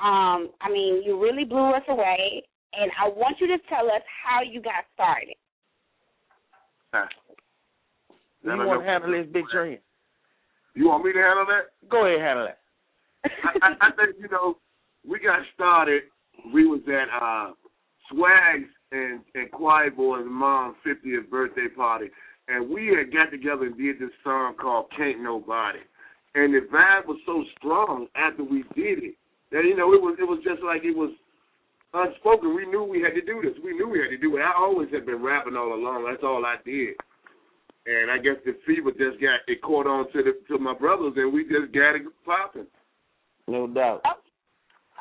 Um, 0.02 0.50
I 0.60 0.70
mean, 0.72 1.02
you 1.04 1.22
really 1.22 1.44
blew 1.44 1.70
us 1.70 1.86
away, 1.88 2.42
and 2.72 2.90
I 2.98 3.08
want 3.08 3.36
you 3.38 3.46
to 3.48 3.58
tell 3.68 3.86
us 3.86 4.02
how 4.26 4.42
you 4.42 4.60
got 4.60 4.90
started. 4.94 5.38
you 8.42 8.66
want 8.66 8.82
to 8.82 8.86
handle 8.86 9.12
this 9.12 9.30
Bigg 9.32 9.44
Trinn? 9.54 9.78
You 10.74 10.88
want 10.88 11.04
me 11.04 11.12
to 11.12 11.18
handle 11.18 11.46
that? 11.46 11.70
Go 11.88 12.06
ahead, 12.06 12.20
handle 12.20 12.46
that. 12.46 12.58
I, 13.24 13.66
I, 13.66 13.86
I 13.86 13.90
think 13.94 14.16
you 14.18 14.28
know 14.30 14.56
we 15.06 15.20
got 15.20 15.40
started. 15.54 16.02
We 16.52 16.66
was 16.66 16.80
at 16.88 17.06
uh, 17.14 17.52
Swags 18.08 18.70
and 18.92 19.20
and 19.34 19.50
Quiet 19.50 19.96
Boy's 19.96 20.24
mom's 20.26 20.76
50th 20.86 21.30
birthday 21.30 21.68
party, 21.74 22.06
and 22.48 22.68
we 22.68 22.88
had 22.88 23.12
got 23.12 23.30
together 23.30 23.66
and 23.66 23.76
did 23.76 23.98
this 23.98 24.10
song 24.24 24.54
called 24.60 24.86
"Can't 24.96 25.22
Nobody," 25.22 25.80
and 26.34 26.54
the 26.54 26.60
vibe 26.72 27.06
was 27.06 27.18
so 27.26 27.44
strong 27.58 28.06
after 28.16 28.44
we 28.44 28.62
did 28.74 29.02
it 29.04 29.14
that 29.52 29.64
you 29.64 29.76
know 29.76 29.92
it 29.92 30.02
was 30.02 30.16
it 30.18 30.24
was 30.24 30.40
just 30.44 30.62
like 30.62 30.82
it 30.84 30.96
was 30.96 31.10
unspoken. 31.94 32.54
We 32.54 32.66
knew 32.66 32.84
we 32.84 33.02
had 33.02 33.14
to 33.14 33.22
do 33.22 33.42
this. 33.42 33.58
We 33.62 33.74
knew 33.74 33.88
we 33.88 34.00
had 34.00 34.10
to 34.10 34.18
do 34.18 34.36
it. 34.36 34.40
I 34.40 34.52
always 34.56 34.88
had 34.92 35.06
been 35.06 35.22
rapping 35.22 35.56
all 35.56 35.74
along. 35.74 36.06
That's 36.08 36.22
all 36.22 36.44
I 36.46 36.56
did. 36.64 36.94
And 37.86 38.10
I 38.10 38.18
guess 38.18 38.38
the 38.44 38.54
fever 38.66 38.90
just 38.92 39.20
got 39.20 39.42
it 39.48 39.62
caught 39.62 39.86
on 39.86 40.10
to 40.12 40.22
the 40.22 40.38
to 40.48 40.58
my 40.58 40.74
brothers, 40.74 41.14
and 41.16 41.32
we 41.32 41.44
just 41.44 41.72
got 41.72 41.96
it 41.96 42.02
popping. 42.24 42.66
No 43.48 43.66
doubt. 43.66 44.02
Oh, 44.04 44.18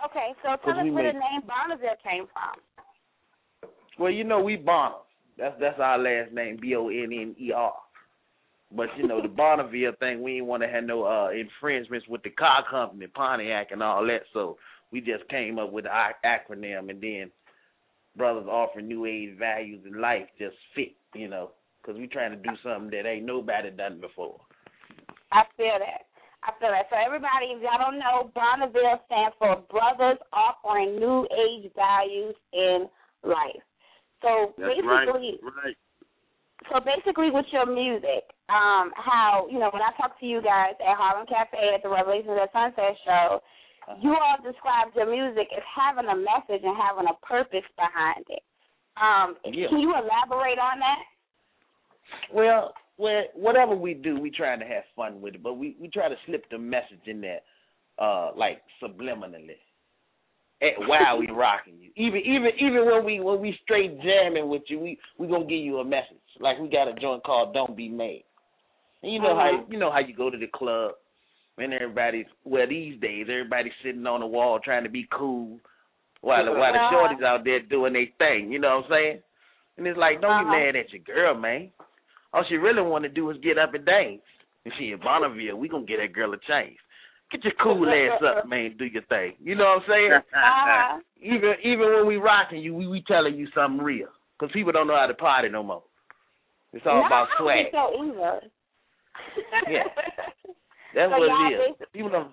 okay, 0.10 0.34
so 0.42 0.58
tell 0.66 0.80
us 0.80 0.86
where 0.90 1.06
make- 1.06 1.14
the 1.14 1.20
name 1.20 1.44
BONAVIL 1.46 1.98
came 2.02 2.26
from. 2.34 2.58
Well, 4.00 4.12
you 4.12 4.24
know 4.24 4.40
we 4.42 4.56
Bonner. 4.56 4.96
That's 5.38 5.56
that's 5.60 5.80
our 5.80 5.98
last 5.98 6.34
name, 6.34 6.58
B 6.62 6.76
O 6.76 6.88
N 6.88 7.10
N 7.12 7.36
E 7.40 7.52
R. 7.52 7.74
But 8.76 8.88
you 8.98 9.08
know 9.08 9.22
the 9.22 9.28
Bonneville 9.28 9.94
thing, 10.00 10.22
we 10.22 10.34
didn't 10.36 10.48
want 10.48 10.64
to 10.64 10.70
have 10.70 10.84
no 10.84 11.04
uh 11.04 11.30
infringements 11.30 12.08
with 12.08 12.24
the 12.24 12.30
car 12.30 12.64
company, 12.70 13.08
Pontiac, 13.08 13.72
and 13.72 13.84
all 13.84 14.06
that. 14.06 14.22
So 14.34 14.58
we 14.92 15.02
just 15.02 15.28
came 15.30 15.60
up 15.60 15.72
with 15.72 15.86
the 15.86 15.90
acronym, 16.26 16.90
and 16.90 17.02
then 17.02 17.32
brothers 18.16 18.48
offering 18.48 18.88
new 18.88 19.06
age 19.06 19.38
values 19.38 19.82
in 19.86 20.00
life 20.00 20.28
just 20.38 20.56
fit, 20.76 20.94
you 21.14 21.28
know, 21.28 21.52
because 21.82 22.00
we 22.00 22.08
trying 22.08 22.32
to 22.32 22.38
do 22.38 22.56
something 22.64 22.92
that 22.92 23.08
ain't 23.08 23.26
nobody 23.26 23.70
done 23.72 24.00
before. 24.00 24.40
I 25.32 25.44
feel 25.58 25.78
that. 25.80 26.06
I 26.44 26.52
feel 26.60 26.70
that. 26.70 26.88
So 26.90 26.96
everybody, 26.96 27.52
if 27.52 27.62
y'all 27.62 27.80
don't 27.80 28.00
know, 28.00 28.32
BONAVIL 28.36 29.00
stands 29.06 29.36
for 29.38 29.64
Brothers 29.70 30.20
Offering 30.32 31.00
New 31.00 31.28
Age 31.32 31.72
Values 31.76 32.36
in 32.54 32.88
Life. 33.24 33.64
So 34.22 34.54
That's 34.58 34.76
basically, 34.76 35.40
Right. 35.42 35.78
so 36.72 36.80
basically 36.80 37.32
with 37.32 37.46
your 37.52 37.66
music, 37.66 38.28
um, 38.50 38.92
how 38.96 39.48
you 39.50 39.60
know 39.60 39.70
when 39.72 39.82
I 39.82 39.92
talk 39.96 40.20
to 40.20 40.26
you 40.26 40.42
guys 40.42 40.76
at 40.80 40.98
Harlem 40.98 41.26
Cafe 41.28 41.58
at 41.74 41.84
the 41.84 41.90
Revelations 41.90 42.38
at 42.42 42.52
Sunset 42.52 42.98
show, 43.06 43.42
you 44.02 44.16
all 44.16 44.38
described 44.44 44.96
your 44.96 45.10
music 45.10 45.48
as 45.56 45.64
having 45.64 46.10
a 46.10 46.16
message 46.16 46.64
and 46.64 46.76
having 46.76 47.08
a 47.08 47.26
purpose 47.26 47.66
behind 47.76 48.26
it. 48.30 48.44
Um, 48.98 49.38
Yeah. 49.46 49.70
Can 49.70 49.80
you 49.80 49.96
elaborate 49.96 50.60
on 50.60 50.80
that? 50.80 51.06
Well, 52.34 52.74
well, 52.98 53.24
whatever 53.34 53.76
we 53.76 53.94
do, 53.94 54.20
we 54.20 54.30
try 54.30 54.56
to 54.58 54.66
have 54.66 54.84
fun 54.96 55.22
with 55.22 55.36
it, 55.36 55.44
but 55.44 55.54
we 55.54 55.76
we 55.80 55.88
try 55.88 56.10
to 56.10 56.18
slip 56.26 56.50
the 56.50 56.58
message 56.58 57.08
in 57.08 57.22
there, 57.22 57.40
uh, 57.98 58.32
like 58.36 58.62
subliminally. 58.82 59.58
At, 60.62 60.88
while 60.90 61.18
we 61.18 61.28
rocking 61.32 61.76
you, 61.80 61.90
even 61.96 62.20
even 62.20 62.52
even 62.60 62.86
when 62.86 63.06
we 63.06 63.20
when 63.22 63.40
we 63.40 63.58
straight 63.64 64.02
jamming 64.02 64.50
with 64.50 64.64
you, 64.68 64.80
we 64.80 65.00
we 65.18 65.28
gonna 65.28 65.46
give 65.46 65.64
you 65.64 65.80
a 65.80 65.86
message. 65.86 66.18
Like 66.40 66.60
we 66.60 66.68
got 66.68 66.90
a 66.90 66.94
joint 67.00 67.24
called 67.24 67.54
"Don't 67.54 67.78
Be 67.78 67.88
Mad." 67.88 68.24
And 69.02 69.14
you 69.14 69.22
know 69.22 69.32
Uh-huh. 69.32 69.64
how 69.64 69.66
you 69.72 69.80
know 69.80 69.90
how 69.90 70.00
you 70.00 70.14
go 70.14 70.30
to 70.30 70.38
the 70.38 70.48
club, 70.48 70.96
and 71.58 71.74
everybody's 71.74 72.26
well 72.44 72.68
these 72.68 73.00
days 73.00 73.28
everybody's 73.30 73.72
sitting 73.84 74.06
on 74.06 74.20
the 74.20 74.28
wall 74.28 74.60
trying 74.60 74.84
to 74.84 74.90
be 74.90 75.08
cool, 75.12 75.60
while 76.20 76.44
the 76.44 76.52
while 76.52 76.74
the 76.74 76.80
Uh-huh. 76.80 77.08
shorties 77.08 77.24
out 77.24 77.46
there 77.46 77.62
doing 77.62 77.94
their 77.94 78.08
thing. 78.18 78.52
You 78.52 78.60
know 78.60 78.78
what 78.80 78.86
I'm 78.86 78.92
saying? 78.92 79.24
And 79.78 79.88
it's 79.88 79.98
like, 79.98 80.20
don't 80.20 80.32
Uh-huh. 80.32 80.44
be 80.44 80.60
mad 80.60 80.76
at 80.76 80.92
your 80.92 81.04
girl, 81.04 81.36
man. 81.36 81.72
All 82.34 82.44
she 82.50 82.58
really 82.58 82.82
want 82.82 83.04
to 83.04 83.10
do 83.10 83.30
is 83.30 83.38
get 83.38 83.58
up 83.58 83.74
and 83.76 83.86
dance. 83.86 84.22
And 84.66 84.74
she 84.78 84.92
in 84.92 85.00
BONAVIL, 85.00 85.56
we 85.58 85.70
gonna 85.70 85.86
get 85.86 86.00
that 86.02 86.12
girl 86.12 86.34
a 86.34 86.38
chance. 86.40 86.76
Get 87.32 87.44
your 87.44 87.54
cool 87.62 87.88
ass 87.88 88.22
up, 88.26 88.48
man. 88.50 88.76
Do 88.78 88.86
your 88.86 89.04
thing. 89.04 89.34
You 89.40 89.56
know 89.56 89.66
what 89.66 89.84
I'm 89.84 89.90
saying? 89.90 90.12
Uh-huh. 90.14 91.00
even 91.22 91.54
even 91.64 91.94
when 91.94 92.08
we 92.08 92.18
rocking 92.18 92.60
you, 92.60 92.74
we 92.74 92.88
we 92.88 93.04
telling 93.08 93.36
you 93.36 93.48
something 93.54 93.84
real. 93.84 94.08
Cause 94.40 94.50
people 94.54 94.72
don't 94.72 94.88
know 94.88 94.96
how 94.96 95.06
to 95.06 95.14
party 95.14 95.50
no 95.50 95.62
more. 95.62 95.84
It's 96.72 96.86
all 96.88 97.02
no, 97.02 97.08
about 97.08 97.28
I 97.28 97.38
don't 97.38 97.44
swag. 97.44 97.66
think 97.66 97.76
so 97.76 98.04
either. 98.04 98.40
Yeah. 99.70 99.84
That's 100.96 101.12
So 101.12 101.20
what 101.20 101.52
it 101.52 101.56
is. 101.56 101.88
People 101.94 102.10
don't. 102.10 102.32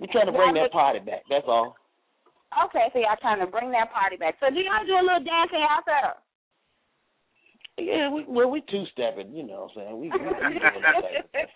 We 0.00 0.06
trying 0.08 0.26
to 0.26 0.32
bring 0.32 0.54
that 0.54 0.70
party 0.70 1.00
back. 1.00 1.22
That's 1.30 1.46
all. 1.48 1.76
Okay, 2.66 2.86
so 2.92 2.98
y'all 3.00 3.16
trying 3.20 3.40
to 3.40 3.46
bring 3.46 3.70
that 3.72 3.90
party 3.92 4.16
back. 4.16 4.36
So 4.38 4.52
do 4.52 4.60
y'all 4.60 4.84
do 4.86 4.94
a 4.94 5.02
little 5.02 5.24
dancing 5.24 5.64
yourself? 5.64 6.20
Yeah, 7.78 8.08
we 8.08 8.24
well 8.26 8.50
we 8.50 8.62
two 8.70 8.84
stepping. 8.92 9.34
You 9.36 9.46
know 9.46 9.68
what 9.68 9.82
I'm 9.82 9.88
saying? 9.88 10.00
We 10.00 10.08
we, 10.08 10.16
we 10.16 10.58
doing 10.58 10.84
that 10.84 11.28
thing. 11.32 11.46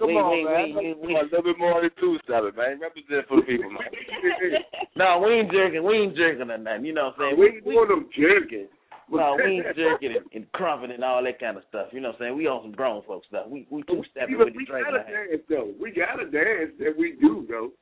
Come 0.00 0.08
we, 0.08 0.14
on, 0.16 0.32
we, 0.32 0.44
man. 0.44 0.76
We, 0.76 1.08
we, 1.08 1.12
a 1.16 1.24
little 1.24 1.44
bit 1.44 1.58
more 1.60 1.80
than 1.80 1.92
two 2.00 2.16
stepping, 2.24 2.56
man. 2.56 2.80
Represent 2.80 3.28
for 3.28 3.40
the 3.40 3.46
people, 3.48 3.68
man. 3.68 3.88
no, 4.96 5.20
we 5.24 5.40
ain't 5.40 5.52
jerking. 5.52 5.84
We 5.84 6.04
ain't 6.04 6.16
jerking 6.16 6.48
or 6.48 6.56
nothing. 6.56 6.84
You 6.84 6.92
know 6.92 7.12
what 7.12 7.20
I'm 7.20 7.32
saying? 7.32 7.40
we 7.40 7.46
ain't 7.48 7.64
doing 7.64 7.88
them 7.88 8.08
jerking. 8.12 8.68
No, 9.12 9.36
we 9.36 9.60
ain't 9.60 9.76
jerking 9.76 10.16
and, 10.16 10.26
and 10.32 10.52
crumping 10.52 10.92
and 10.92 11.02
all 11.02 11.24
that 11.24 11.40
kind 11.40 11.56
of 11.56 11.64
stuff. 11.68 11.88
You 11.92 12.00
know 12.00 12.16
what 12.16 12.20
I'm 12.24 12.32
saying? 12.32 12.36
We 12.36 12.46
on 12.46 12.62
some 12.62 12.72
grown 12.72 13.02
folks 13.08 13.26
stuff. 13.28 13.48
We 13.48 13.66
we 13.72 13.82
two 13.84 14.04
stepping 14.12 14.36
with 14.36 14.52
we 14.54 14.64
the 14.64 14.72
drink. 14.72 14.84
gotta 14.84 15.04
in 15.04 15.16
our 15.16 15.26
dance 15.32 15.44
though. 15.48 15.72
We 15.80 15.96
gotta 15.96 16.28
dance 16.28 16.76
that 16.78 16.92
we 16.96 17.16
do 17.20 17.48
though. 17.48 17.72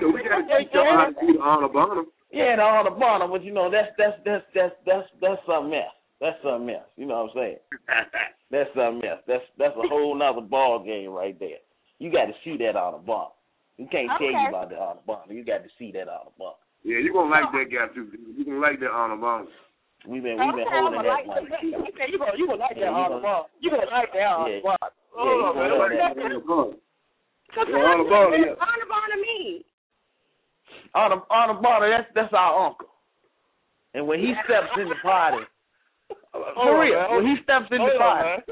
So 0.00 0.14
we 0.14 0.22
gotta 0.22 0.46
teach 0.46 0.70
y'all 0.72 0.94
how 0.94 1.10
to 1.10 1.18
do 1.18 1.34
the 1.34 1.42
Arnah 1.42 1.72
Bonah. 1.72 2.06
Yeah, 2.34 2.56
the 2.56 2.62
on 2.62 2.90
the 2.90 2.96
bottom, 2.98 3.30
but 3.30 3.44
you 3.44 3.52
know 3.52 3.70
that's 3.70 3.94
that's 3.94 4.18
that's 4.24 4.42
that's 4.54 4.74
that's 4.82 5.06
that's 5.22 5.42
something 5.46 5.74
else. 5.74 5.94
That's 6.24 6.40
something 6.42 6.72
else. 6.72 6.88
You 6.96 7.04
know 7.04 7.28
what 7.28 7.36
I'm 7.36 7.36
saying? 7.36 7.60
That's 8.50 8.70
something 8.72 9.04
else. 9.04 9.20
That's 9.28 9.44
that's 9.60 9.76
a 9.76 9.84
whole 9.92 10.16
nother 10.16 10.40
ball 10.40 10.80
game 10.80 11.10
right 11.12 11.36
there. 11.38 11.60
You 12.00 12.08
got 12.10 12.32
to 12.32 12.34
see 12.40 12.56
that 12.64 12.76
on 12.80 12.96
the 12.96 13.02
bottom. 13.04 13.36
You 13.76 13.84
can't 13.92 14.08
tell 14.16 14.32
you 14.32 14.48
about 14.48 14.70
the 14.72 14.76
on 14.80 14.96
the 14.96 15.04
bottom. 15.04 15.36
You 15.36 15.44
got 15.44 15.60
to 15.64 15.70
see 15.78 15.92
that 15.92 16.08
on 16.08 16.32
the 16.32 16.34
bottom. 16.40 16.64
Yeah, 16.80 16.96
you 17.04 17.12
gonna 17.12 17.28
like 17.28 17.52
that 17.52 17.68
guy 17.68 17.92
too. 17.92 18.08
You 18.36 18.44
gonna 18.44 18.60
like 18.64 18.80
that 18.80 18.88
Arnah 18.88 19.20
Bonah. 19.20 19.52
We've 20.08 20.22
been 20.24 20.36
we've 20.40 20.56
been 20.56 20.64
Okay, 20.64 20.72
holding 20.72 21.00
I'ma 21.00 21.02
that 21.04 21.12
like 21.12 21.26
one. 21.28 21.44
it. 21.44 21.60
You 21.60 21.92
say 21.92 22.06
you 22.08 22.18
gonna 22.20 22.36
you 22.40 22.46
gonna 22.48 22.60
like 22.60 22.76
Yeah, 22.76 22.88
that 22.88 22.92
you 22.92 23.04
on 23.04 23.10
the 23.10 23.20
gonna- 23.20 23.28
ball. 23.28 23.50
You 23.60 23.68
gonna 23.72 23.90
like 23.92 24.12
that 24.16 24.24
on 24.24 24.44
Yeah. 24.48 24.56
the 24.56 24.62
ball. 24.64 24.80
Yeah, 24.80 24.88
you 24.88 25.28
Oh, 25.28 25.40
gonna 25.44 25.60
man, 25.60 25.68
like 25.68 25.78
what 25.80 25.90
that. 25.92 26.16
that- 26.16 26.24
Honor 26.24 26.40
So 27.52 27.60
Yeah, 27.60 27.64
tell 27.68 27.84
on 27.84 28.00
us 28.00 28.04
the 28.04 28.08
ball, 28.08 28.30
what 28.30 28.40
yeah. 28.40 28.46
does 28.48 28.64
Arnah 28.64 28.88
Bonah 28.88 29.20
mean? 29.20 29.56
On 30.94 31.08
the 31.12 31.18
on 31.28 31.46
the 31.52 31.58
bottom, 31.60 31.88
that's 31.90 32.08
that's 32.14 32.32
our 32.32 32.52
uncle. 32.68 32.88
And 33.96 34.06
when 34.06 34.20
he 34.20 34.32
steps 34.44 34.72
in 34.78 34.88
the 34.88 34.96
party, 35.02 35.36
Hold 35.42 35.53
Uh, 36.34 36.38
for 36.54 36.80
real, 36.80 36.94
man. 36.98 37.16
when 37.16 37.26
he 37.26 37.36
steps 37.42 37.66
in 37.70 37.78
the 37.78 37.84
Hold 37.94 38.02
on, 38.02 38.22
party, 38.22 38.42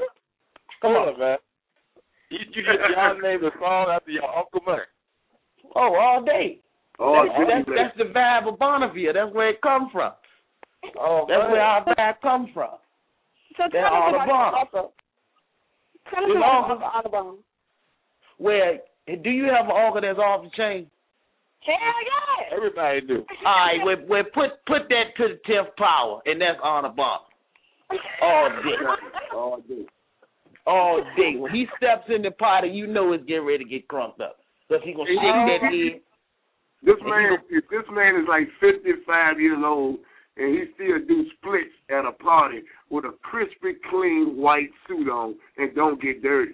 come 0.81 0.93
Hold 0.93 1.07
on. 1.09 1.13
on, 1.13 1.19
man. 1.19 1.37
You, 2.29 2.39
you 2.39 2.61
just 2.63 2.79
y'all 2.95 3.19
named 3.21 3.43
the 3.43 3.51
song 3.59 3.87
after 3.91 4.11
your 4.11 4.23
uncle, 4.25 4.61
man. 4.65 4.87
Oh, 5.75 5.93
all 5.95 6.23
day. 6.23 6.59
Oh, 6.99 7.25
that's, 7.27 7.67
that's 7.67 7.67
that's 7.75 7.97
the 7.97 8.13
vibe 8.13 8.47
of 8.47 8.59
BONAVIL. 8.59 9.13
That's 9.13 9.33
where 9.35 9.49
it 9.49 9.61
come 9.61 9.89
from. 9.91 10.13
Oh, 10.99 11.25
That's 11.27 11.41
man. 11.41 11.51
where 11.51 11.61
our 11.61 11.83
vibe 11.85 12.15
come 12.21 12.49
from. 12.53 12.77
So 13.57 13.63
They're 13.71 13.81
tell 13.83 13.93
us 13.93 14.03
on 14.07 14.11
the 14.13 14.17
about 14.23 14.27
bottom. 14.27 14.53
your 14.53 14.59
uncle. 14.61 14.93
Tell 16.09 16.23
us 16.23 16.31
about 16.37 16.71
uncle- 16.71 16.85
Uncle 16.85 16.89
Arnah 16.89 17.11
Bonah. 17.11 17.37
Where 18.37 18.79
do 19.07 19.29
you 19.29 19.45
have 19.45 19.65
an 19.65 19.75
uncle 19.75 20.01
that's 20.01 20.19
off 20.19 20.43
the 20.43 20.51
chain? 20.55 20.87
Hell 21.65 21.75
yeah. 21.75 22.55
Everybody 22.55 23.01
do. 23.01 23.25
All 23.45 23.55
right, 23.55 23.79
well, 23.85 23.95
well 24.07 24.23
put 24.33 24.59
put 24.67 24.89
that 24.89 25.15
to 25.17 25.33
the 25.35 25.39
tenth 25.47 25.75
power, 25.77 26.21
and 26.25 26.41
that's 26.41 26.59
on 26.61 26.83
the 26.83 26.89
bottom 26.89 27.27
all 28.21 28.49
day, 28.49 28.79
all 29.33 29.57
day. 29.67 29.85
all 30.65 31.03
day. 31.17 31.35
When 31.37 31.51
he 31.51 31.67
steps 31.77 32.09
in 32.13 32.21
the 32.21 32.31
party, 32.31 32.69
you 32.69 32.87
know 32.87 33.13
it's 33.13 33.25
getting 33.25 33.45
ready 33.45 33.63
to 33.63 33.69
get 33.69 33.87
crunked 33.87 34.21
up, 34.21 34.37
cause 34.69 34.79
he 34.83 34.93
gonna 34.93 35.05
shake 35.09 35.19
that 35.21 35.61
head. 35.61 36.01
This 36.83 36.99
man, 37.05 37.37
if 37.49 37.63
this 37.69 37.87
man 37.91 38.15
is 38.19 38.27
like 38.27 38.47
55 38.59 39.39
years 39.39 39.59
old 39.63 39.99
and 40.35 40.53
he 40.53 40.65
still 40.75 40.99
do 41.07 41.25
splits 41.37 41.71
at 41.89 42.05
a 42.05 42.11
party 42.11 42.59
with 42.89 43.05
a 43.05 43.13
crispy, 43.23 43.79
clean 43.89 44.35
white 44.35 44.69
suit 44.87 45.07
on 45.09 45.35
and 45.57 45.73
don't 45.75 46.01
get 46.01 46.21
dirty. 46.21 46.53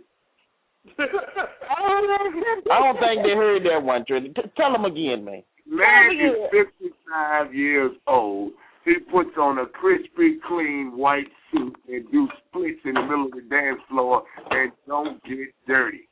I 0.99 2.80
don't 2.80 2.99
think 2.99 3.23
they 3.23 3.36
heard 3.36 3.63
that 3.63 3.84
one, 3.84 4.06
Trinidy. 4.06 4.36
T- 4.36 4.52
tell 4.56 4.71
them 4.71 4.86
again, 4.86 5.25
man. 5.25 5.43
Man 5.65 6.12
is 6.13 6.65
55 6.80 7.54
years 7.54 7.91
old. 8.08 8.52
He 8.86 8.96
puts 9.12 9.32
on 9.38 9.58
a 9.60 9.65
crispy, 9.65 10.39
clean 10.48 10.94
white 10.96 11.28
suit 11.52 11.76
and 11.88 12.12
do 12.12 12.28
splits 12.48 12.80
in 12.86 12.94
the 12.94 13.02
middle 13.02 13.26
of 13.26 13.32
the 13.32 13.42
dance 13.50 13.80
floor 13.89 14.24
and 14.52 14.72
don't 14.88 15.22
get 15.24 15.54
dirty. 15.68 16.08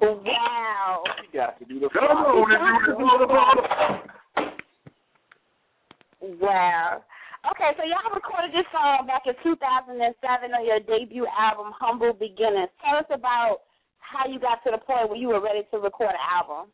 Wow. 0.00 1.04
You 1.22 1.38
got 1.38 1.58
to 1.58 1.64
do 1.64 1.80
the 1.80 1.88
Come 1.92 2.04
on 2.04 2.50
and 2.50 2.62
do 2.80 2.92
this 2.92 2.98
motherfucker. 2.98 4.12
Wow. 6.40 7.02
Okay, 7.50 7.74
so 7.76 7.82
y'all 7.82 8.14
recorded 8.14 8.54
this 8.54 8.66
song 8.70 9.06
back 9.06 9.22
in 9.26 9.34
2007 9.42 9.98
on 10.54 10.64
your 10.64 10.78
debut 10.78 11.26
album, 11.26 11.72
Humble 11.74 12.14
Beginningz. 12.14 12.70
Tell 12.78 12.98
us 12.98 13.10
about 13.10 13.66
how 13.98 14.30
you 14.30 14.38
got 14.38 14.62
to 14.62 14.70
the 14.70 14.78
point 14.78 15.10
where 15.10 15.18
you 15.18 15.28
were 15.28 15.42
ready 15.42 15.66
to 15.72 15.78
record 15.78 16.10
an 16.10 16.22
album. 16.22 16.70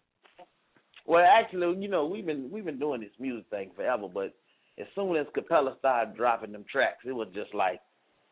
Well, 1.07 1.25
actually, 1.25 1.81
you 1.81 1.88
know, 1.88 2.05
we've 2.05 2.27
been 2.27 2.51
we've 2.53 2.67
been 2.67 2.79
doing 2.79 3.01
this 3.01 3.17
music 3.19 3.49
thing 3.49 3.71
forever, 3.75 4.09
but 4.12 4.35
as 4.81 4.87
soon 4.95 5.17
as 5.17 5.27
Kapella 5.37 5.79
started 5.79 6.17
dropping 6.17 6.53
them 6.53 6.64
tracks, 6.71 7.05
it 7.05 7.12
was 7.12 7.29
just 7.35 7.55
like 7.55 7.81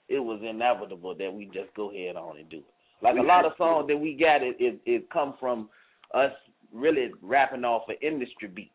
it 0.09 0.21
was 0.21 0.41
inevitable 0.49 1.15
that 1.17 1.33
we 1.33 1.47
just 1.47 1.75
go 1.75 1.91
ahead 1.91 2.17
on 2.17 2.39
and 2.39 2.49
do 2.49 2.59
it. 2.59 2.65
Like 3.03 3.17
a 3.19 3.23
lot 3.23 3.45
of 3.45 3.53
songs 3.59 3.89
that 3.89 3.97
we 3.97 4.15
got, 4.15 4.43
it 4.43 4.57
it, 4.59 4.81
it 4.87 5.11
come 5.11 5.35
from 5.41 5.69
us 6.15 6.33
really 6.73 7.11
rapping 7.23 7.65
off 7.65 7.89
of 7.89 7.97
industry 8.01 8.49
beats. 8.49 8.71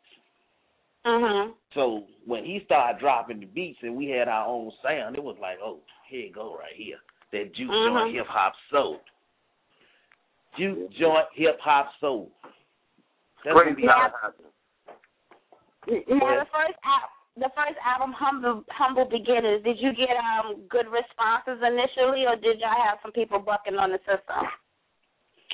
Mhm. 1.06 1.54
So 1.74 2.04
when 2.26 2.46
he 2.46 2.62
started 2.66 3.00
dropping 3.00 3.40
the 3.40 3.46
beats 3.48 3.80
and 3.82 3.96
we 3.96 4.10
had 4.10 4.28
our 4.28 4.48
own 4.48 4.72
sound, 4.84 5.16
it 5.16 5.24
was 5.24 5.38
like, 5.42 5.58
oh, 5.64 5.80
here 6.08 6.28
you 6.28 6.34
go 6.34 6.56
right 6.56 6.76
here. 6.76 7.00
That 7.32 7.54
juke 7.56 7.72
Mhm. 7.72 7.94
joint 7.94 8.16
hip 8.16 8.28
hop 8.28 8.54
soul. 8.70 9.02
Juke 10.58 10.92
joint 10.92 11.28
hip 11.34 11.60
hop 11.60 11.92
soul. 12.00 12.32
That's 13.44 13.56
what 13.56 13.64
Great 13.64 13.78
we 13.78 13.88
time. 13.88 14.12
Now 15.88 16.40
the 16.40 16.46
first 16.52 16.78
al- 16.84 17.10
the 17.38 17.50
first 17.56 17.80
album, 17.86 18.14
Humble 18.18 18.64
Humble 18.70 19.06
Beginners, 19.06 19.64
did 19.64 19.78
you 19.80 19.92
get 19.94 20.10
um 20.20 20.64
good 20.70 20.88
responses 20.92 21.64
initially, 21.64 22.26
or 22.28 22.36
did 22.36 22.60
y'all 22.60 22.76
have 22.76 23.00
some 23.02 23.12
people 23.12 23.40
bucking 23.40 23.76
on 23.76 23.92
the 23.92 24.00
system? 24.00 24.44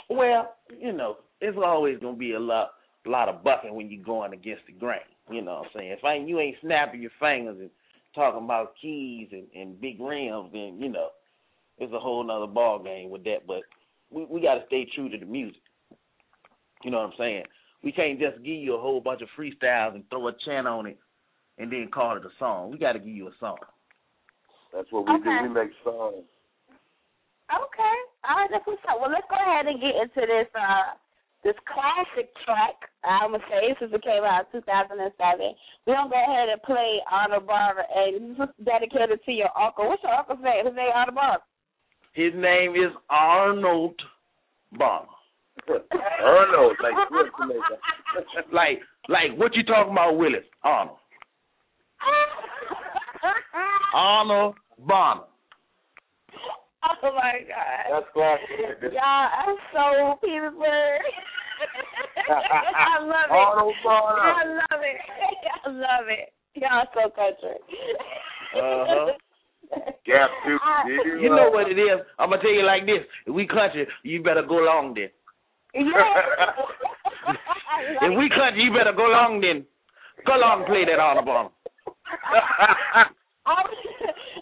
Well, 0.10 0.56
you 0.80 0.94
know, 0.94 1.18
it's 1.40 1.58
always 1.58 2.00
gonna 2.00 2.18
be 2.18 2.34
a 2.34 2.40
lot 2.40 2.72
a 3.06 3.10
lot 3.10 3.30
of 3.30 3.44
bucking 3.44 3.76
when 3.76 3.92
you're 3.92 4.04
going 4.04 4.34
against 4.34 4.66
the 4.66 4.74
grain. 4.74 5.00
You 5.30 5.42
know 5.42 5.56
what 5.56 5.66
I'm 5.66 5.72
saying? 5.76 5.92
If 5.92 6.04
I 6.04 6.16
you 6.16 6.40
ain't 6.40 6.58
snapping 6.62 7.02
your 7.02 7.12
fingers 7.20 7.58
and 7.60 7.70
talking 8.16 8.44
about 8.44 8.74
keys 8.82 9.30
and, 9.32 9.46
and 9.54 9.80
big 9.80 10.00
rims, 10.00 10.50
then 10.54 10.78
you 10.80 10.90
know, 10.90 11.10
it's 11.78 11.94
a 11.94 12.00
whole 12.00 12.24
nother 12.24 12.52
ball 12.52 12.82
game 12.82 13.12
with 13.12 13.24
that. 13.26 13.46
But 13.46 13.62
we 14.10 14.26
we 14.26 14.42
gotta 14.42 14.64
stay 14.66 14.88
true 14.96 15.10
to 15.10 15.18
the 15.18 15.26
music. 15.26 15.62
You 16.84 16.90
know 16.90 16.98
what 16.98 17.08
I'm 17.08 17.18
saying? 17.20 17.44
We 17.84 17.92
can't 17.92 18.20
just 18.20 18.38
give 18.38 18.56
you 18.56 18.76
a 18.76 18.82
whole 18.82 19.00
bunch 19.00 19.22
of 19.22 19.30
freestyles 19.38 19.94
and 19.94 20.10
throw 20.10 20.28
a 20.28 20.32
chant 20.44 20.68
on 20.68 20.88
it 20.88 20.98
and 21.58 21.72
then 21.72 21.90
call 21.94 22.18
it 22.18 22.26
a 22.26 22.30
song. 22.40 22.72
We 22.72 22.78
gotta 22.78 23.00
give 23.00 23.16
you 23.16 23.28
a 23.28 23.36
song. 23.40 23.58
That's 24.74 24.92
what 24.92 25.06
we 25.06 25.14
Okay. 25.14 25.24
do. 25.24 25.44
We 25.44 25.50
make 25.50 25.72
songs. 25.84 26.26
Okay, 27.48 27.98
all 28.28 28.36
right, 28.36 28.50
that's 28.52 28.68
what's 28.68 28.84
up. 28.90 29.00
Well, 29.00 29.10
let's 29.10 29.28
go 29.30 29.38
ahead 29.40 29.68
and 29.68 29.80
get 29.80 29.96
into 29.96 30.28
this 30.28 30.48
uh 30.54 30.96
this 31.44 31.56
classic 31.64 32.34
track. 32.44 32.76
I'm 33.04 33.32
gonna 33.32 33.44
say 33.48 33.74
since 33.80 33.94
it 33.94 34.04
came 34.04 34.24
out 34.24 34.52
in 34.54 34.62
2007. 34.62 35.56
We're 35.86 35.96
gonna 35.96 36.10
go 36.10 36.20
ahead 36.20 36.50
and 36.50 36.62
play 36.64 37.00
Arnah 37.08 37.46
Bonah, 37.46 37.88
and 37.96 38.36
this 38.36 38.50
is 38.50 38.66
dedicated 38.66 39.24
to 39.24 39.32
your 39.32 39.50
uncle. 39.58 39.88
What's 39.88 40.04
your 40.04 40.12
uncle's 40.14 40.44
name? 40.44 40.66
His 40.66 40.76
name 40.76 40.92
Honor 40.94 41.12
Barber. 41.14 41.44
His 42.14 42.34
name 42.36 42.76
is 42.76 42.92
Arnold 43.10 43.96
Bonner. 44.74 45.08
Arnold, 46.24 46.76
like 46.84 46.94
like 48.52 48.80
like 49.08 49.40
what 49.40 49.56
you 49.56 49.64
talking 49.64 49.94
about, 49.94 50.18
Willis? 50.18 50.44
Arnold. 50.64 50.98
Arnold 53.94 54.56
Bonner. 54.80 55.22
oh 56.84 57.12
my 57.16 57.40
God. 57.48 57.86
That's 57.92 58.06
classic. 58.14 58.94
Y'all, 58.94 59.30
I'm 59.48 59.56
so 59.74 60.20
Petersburg. 60.22 61.02
I 62.30 63.02
love 63.02 63.30
it. 63.30 63.32
Arnold 63.32 63.76
Bonner. 63.84 64.22
I 64.22 64.44
love 64.46 64.82
it. 64.82 64.98
I 65.66 65.70
love 65.70 66.08
it. 66.10 66.34
Y'all 66.56 66.86
so 66.94 67.10
country. 67.10 67.58
Uh-huh. 68.56 69.14
Gap 70.06 70.30
too. 70.46 70.58
You, 70.88 71.20
You 71.22 71.30
know 71.30 71.50
what 71.52 71.70
it 71.70 71.78
is. 71.78 72.00
I'm 72.18 72.30
gonna 72.30 72.42
tell 72.42 72.54
you 72.54 72.64
like 72.64 72.86
this. 72.86 73.04
If 73.26 73.34
we 73.34 73.46
country, 73.48 73.88
you 74.04 74.24
better 74.24 74.44
go 74.48 74.56
long 74.56 74.94
then. 74.94 75.10
Yeah. 75.76 75.84
If 78.02 78.18
we 78.18 78.30
country, 78.30 78.64
you 78.64 78.72
better 78.72 78.94
go 78.96 79.04
long 79.04 79.42
then. 79.42 79.66
Go 80.26 80.34
long 80.40 80.60
and 80.60 80.68
play 80.68 80.86
that 80.86 81.00
Arnold 81.00 81.26
Bonner. 81.26 81.50
I'm, 83.48 83.64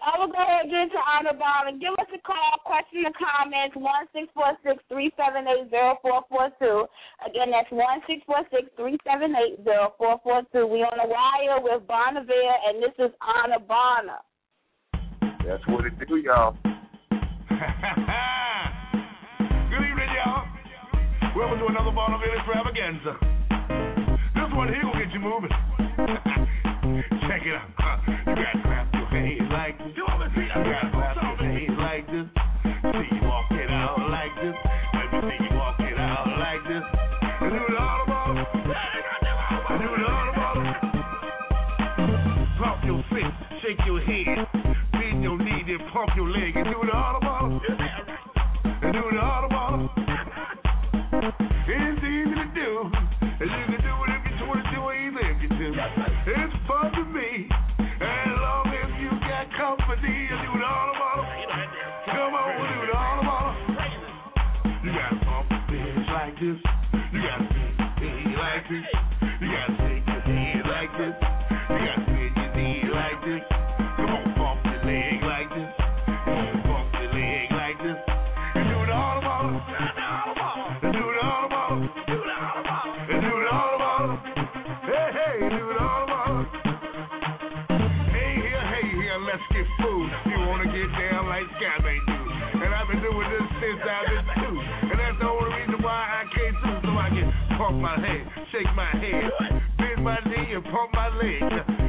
I'm 0.02 0.18
gonna 0.18 0.34
go 0.34 0.42
ahead 0.42 0.66
and 0.66 0.72
get 0.74 0.82
into 0.90 0.98
Arnah 0.98 1.38
Bonah 1.38 1.70
and 1.70 1.82
give 1.82 1.94
us 1.98 2.10
a 2.10 2.22
call, 2.26 2.58
question, 2.66 3.06
or 3.06 3.14
comments, 3.14 3.78
one 3.78 4.10
six 4.14 4.26
four 4.34 4.58
six 4.66 4.82
three 4.90 5.14
seven 5.14 5.46
eight 5.46 5.70
zero 5.70 5.98
four 6.02 6.26
four 6.30 6.50
two. 6.58 6.86
Again, 7.22 7.54
that's 7.54 7.70
one 7.70 8.02
six 8.10 8.26
four 8.26 8.42
six 8.50 8.66
three 8.78 8.98
seven 9.06 9.34
eight 9.38 9.62
zero 9.62 9.94
four 9.98 10.18
four 10.26 10.42
two. 10.50 10.66
We 10.66 10.82
on 10.82 10.98
the 10.98 11.06
wire 11.06 11.62
with 11.62 11.86
BONAVIL, 11.86 12.54
and 12.70 12.82
this 12.82 12.98
is 12.98 13.14
Arnah 13.22 13.62
Bonah. 13.62 14.26
That's 15.46 15.62
what 15.70 15.86
it 15.86 15.94
do, 16.02 16.18
y'all. 16.18 16.58
Good 19.70 19.86
evening, 19.86 20.12
y'all. 20.18 20.50
Welcome 21.38 21.62
to 21.62 21.66
do 21.66 21.70
another 21.70 21.94
BONAVIL 21.94 22.34
extravaganza. 22.42 23.14
This 24.34 24.50
one 24.54 24.74
here 24.74 24.86
will 24.86 24.98
get 24.98 25.14
you 25.14 25.22
moving. 25.22 25.54
Check 26.96 27.44
it 27.44 27.52
out. 27.52 27.68
Uh, 27.76 28.00
you 28.08 28.36
gotta 28.40 28.62
clap 28.64 28.88
your 28.94 29.08
hands 29.12 29.52
like 29.52 29.78
this. 29.80 29.92
You 29.98 30.08
gotta 30.08 30.32
clap 30.96 31.16
your 31.20 31.36
hands 31.44 31.76
like 31.76 32.08
this. 32.08 32.24
See 32.88 33.12
you 33.12 33.22
walk 33.28 33.52
it 33.52 33.70
out 33.70 34.00
like 34.08 34.32
this. 34.40 34.56
Let 34.96 35.12
me 35.12 35.20
see 35.28 35.44
you 35.44 35.52
walk 35.60 35.76
it 35.80 35.98
out 36.00 36.24
like 36.40 36.64
this. 36.64 36.84
And 37.42 37.52
do 37.52 37.60
it 37.68 37.76
all 37.76 38.00
about 38.08 38.38
it. 38.38 38.48
And 39.68 39.80
do 39.84 39.92
it 39.92 40.08
all 40.08 40.30
about 40.32 40.56
it. 40.56 40.72
Pump 42.64 42.80
your 42.86 43.04
fist, 43.12 43.36
shake 43.62 43.84
your 43.86 44.00
head, 44.00 44.48
bend 44.94 45.20
your 45.22 45.38
knee, 45.38 45.64
then 45.68 45.80
pump 45.92 46.16
your 46.16 46.30
leg, 46.30 46.56
and 46.56 46.64
do 46.64 46.80
it 46.82 46.96
all 46.96 47.18
my 97.82 97.96
head, 98.00 98.24
shake 98.52 98.72
my 98.76 98.92
head, 98.92 99.30
bend 99.78 100.04
my 100.04 100.20
knee 100.28 100.54
and 100.54 100.64
pump 100.66 100.92
my 100.94 101.10
leg. 101.16 101.44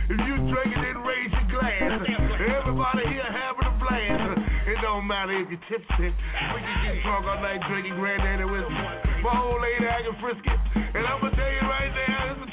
If 0.07 0.19
you 0.23 0.35
drinking, 0.51 0.83
then 0.83 0.99
raise 1.03 1.31
your 1.31 1.49
glass. 1.51 2.01
Everybody 2.39 3.05
here 3.11 3.27
having 3.27 3.67
a 3.67 3.75
blast. 3.79 4.39
It 4.67 4.79
don't 4.83 5.07
matter 5.07 5.35
if 5.35 5.51
you're 5.51 5.63
tipsy. 5.71 6.11
We 6.11 6.59
can 6.63 6.77
get 6.83 7.03
drunk 7.03 7.27
all 7.27 7.39
night 7.43 7.63
drinking 7.71 7.97
granddaddy 7.99 8.47
whiskey. 8.47 8.87
My 9.23 9.35
old 9.43 9.63
lady 9.63 9.87
acting 9.87 10.19
frisky. 10.23 10.55
And 10.95 11.07
I'm 11.07 11.21
gonna 11.21 11.37
tell 11.37 11.53
you 11.53 11.65
right 11.67 11.93
now, 11.95 12.46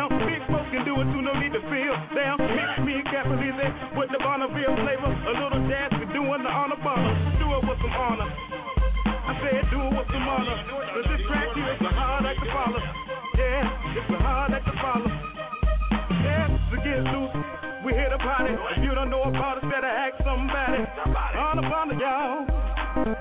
down. 0.00 0.08
Big 0.24 0.40
folks 0.48 0.68
can 0.72 0.84
do 0.84 0.96
it 0.96 1.06
too, 1.12 1.20
no 1.20 1.32
need 1.36 1.52
to 1.52 1.60
feel 1.68 1.94
down. 2.16 2.40
Mix 2.40 2.70
me 2.84 2.92
and 2.96 3.08
Capalize 3.10 3.72
with 3.96 4.08
the 4.08 4.20
BONAVIL 4.22 4.74
flavor. 4.80 5.12
A 5.12 5.32
little 5.36 5.60
jazz, 5.68 5.90
we 6.00 6.06
doing 6.16 6.40
the 6.40 6.48
Arnah 6.48 6.80
Bonah. 6.80 7.12
Do 7.36 7.46
it 7.58 7.62
with 7.68 7.78
some 7.84 7.92
honor. 7.92 8.24
I 8.24 9.32
said 9.44 9.60
do 9.68 9.78
it 9.84 9.92
with 9.92 10.08
some 10.08 10.24
honor. 10.24 10.56
Cause 10.96 11.04
this 11.04 11.20
track 11.28 11.48
is 11.52 11.84
a 11.84 11.92
hard 11.92 12.24
act 12.24 12.40
to 12.40 12.48
follow. 12.48 12.82
Yeah, 13.36 13.98
it's 14.00 14.10
a 14.10 14.20
hard 14.24 14.52
act 14.56 14.66
to 14.66 14.74
follow. 14.80 15.10
Yeah, 16.24 16.48
so 16.70 16.76
get 16.80 17.00
loose. 17.12 17.34
We 17.84 17.92
hit 17.92 18.12
a 18.12 18.18
party. 18.18 18.54
If 18.76 18.84
you 18.84 18.94
don't 18.94 19.10
know 19.10 19.24
about 19.24 19.58
it, 19.58 19.68
better 19.68 19.88
ask 19.88 20.16
somebody. 20.24 20.84
Bonnet, 21.60 21.98
y'all. 21.98 22.46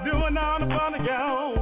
Doing 0.03 0.37
on 0.37 0.61
the 0.61 0.67
bonnet, 0.67 1.01
y'all. 1.03 1.58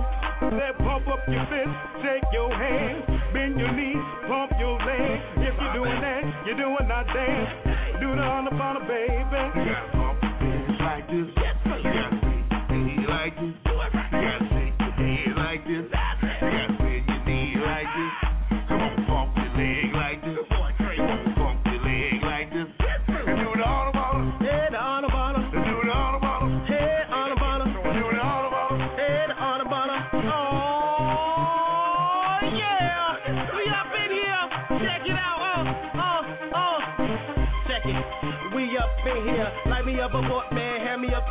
Up 1.08 1.24
your 1.26 1.46
fist, 1.48 2.04
shake 2.04 2.24
your 2.34 2.52
hand, 2.52 3.04
bend 3.32 3.58
your 3.58 3.72
knees, 3.72 4.04
pump 4.28 4.52
your 4.60 4.78
leg. 4.80 5.22
If 5.38 5.56
you're 5.56 5.74
doing 5.74 6.02
that, 6.02 6.24
you're 6.46 6.58
doing 6.58 6.88
that 6.88 7.08
dance. 7.08 8.00
Do 8.02 8.14
the 8.14 8.22
on 8.22 8.44
the 8.46 8.52
baby. 8.86 9.16
You 9.16 9.72
gotta 9.72 9.92
pump 9.94 10.22
your 10.22 10.78
like 10.84 11.08
this. 11.08 11.57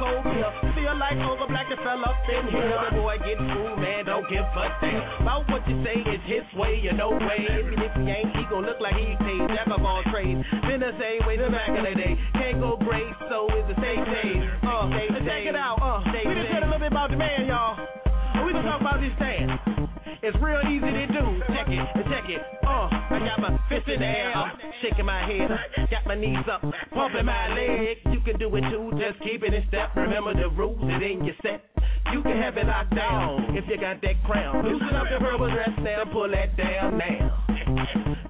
Hand 0.06 0.22
me 0.22 0.38
a 0.38 0.50
cold 0.54 0.70
beer. 0.70 0.74
Feel 0.78 0.96
like 0.98 1.18
Over 1.18 1.50
Black 1.50 1.66
and 1.66 1.80
fell 1.82 2.02
up 2.06 2.14
in 2.30 2.46
here. 2.54 2.78
The 2.86 3.02
boy 3.02 3.18
get 3.26 3.38
man. 3.42 4.06
Don't 4.06 4.26
give 4.30 4.46
a 4.46 4.64
damn. 4.78 5.02
About 5.22 5.42
what 5.50 5.66
you 5.66 5.82
say 5.82 5.98
is 5.98 6.22
his 6.30 6.46
way, 6.54 6.78
you 6.78 6.94
know 6.94 7.10
way. 7.10 7.42
Even 7.42 7.74
if 7.82 7.92
he 7.98 8.04
ain't, 8.06 8.30
he 8.38 8.42
gon' 8.46 8.62
look 8.62 8.78
like 8.78 8.94
he 8.94 9.18
paid. 9.18 9.42
Jack 9.50 9.66
of 9.66 9.82
all 9.82 10.02
trades. 10.14 10.46
Been 10.70 10.78
the 10.78 10.94
same 10.94 11.26
way 11.26 11.36
the 11.36 11.50
back 11.50 11.74
in 11.74 11.82
the 11.82 11.94
day. 11.98 12.14
Can't 12.38 12.62
go 12.62 12.78
great, 12.78 13.10
so 13.26 13.50
is 13.58 13.66
the 13.66 13.78
same 13.82 14.04
day. 14.06 14.30
Uh, 14.62 14.86
check 15.26 15.42
it 15.42 15.58
out. 15.58 15.82
Uh, 15.82 15.98
we 16.06 16.34
just 16.38 16.50
heard 16.54 16.62
a 16.62 16.70
little 16.70 16.78
bit 16.78 16.92
about 16.92 17.10
the 17.10 17.18
man, 17.18 17.46
y'all. 17.50 17.74
We 18.46 18.52
gonna 18.52 18.62
talk 18.62 18.80
about 18.80 19.02
this 19.02 19.14
dance. 19.18 19.58
It's 20.22 20.36
real 20.42 20.62
easy 20.70 20.86
to 20.86 21.06
do. 21.10 21.24
Check 21.50 21.66
it, 21.66 21.82
check 22.06 22.26
it. 22.30 22.42
Uh, 22.62 22.86
I 22.90 23.18
got 23.26 23.38
my 23.42 23.58
fist 23.68 23.86
in 23.90 24.00
the 24.00 24.06
air, 24.06 24.34
shaking 24.88 25.06
my 25.06 25.22
head, 25.26 25.50
got 25.90 26.06
my 26.06 26.14
knees 26.14 26.46
up, 26.50 26.60
pumping 26.92 27.26
my 27.26 27.48
legs. 27.48 28.00
You 28.06 28.20
can 28.20 28.38
do 28.38 28.54
it 28.54 28.62
too, 28.70 28.92
just 28.94 29.18
keep 29.22 29.42
it 29.42 29.54
in 29.54 29.62
step. 29.68 29.94
Remember 29.96 30.34
the 30.34 30.48
rules, 30.50 30.78
it 30.82 31.02
ain't 31.02 31.24
your 31.24 31.34
set. 31.42 31.62
You 32.12 32.22
can 32.22 32.38
have 32.38 32.56
it 32.56 32.66
locked 32.66 32.94
down 32.94 33.56
if 33.56 33.64
you 33.68 33.80
got 33.80 34.00
that 34.02 34.16
crown. 34.24 34.64
Loosen 34.64 34.94
up 34.94 35.06
your 35.10 35.20
purple 35.20 35.50
dress 35.50 35.74
now, 35.80 36.04
pull 36.12 36.30
that 36.30 36.56
down 36.56 36.98
now. 36.98 37.44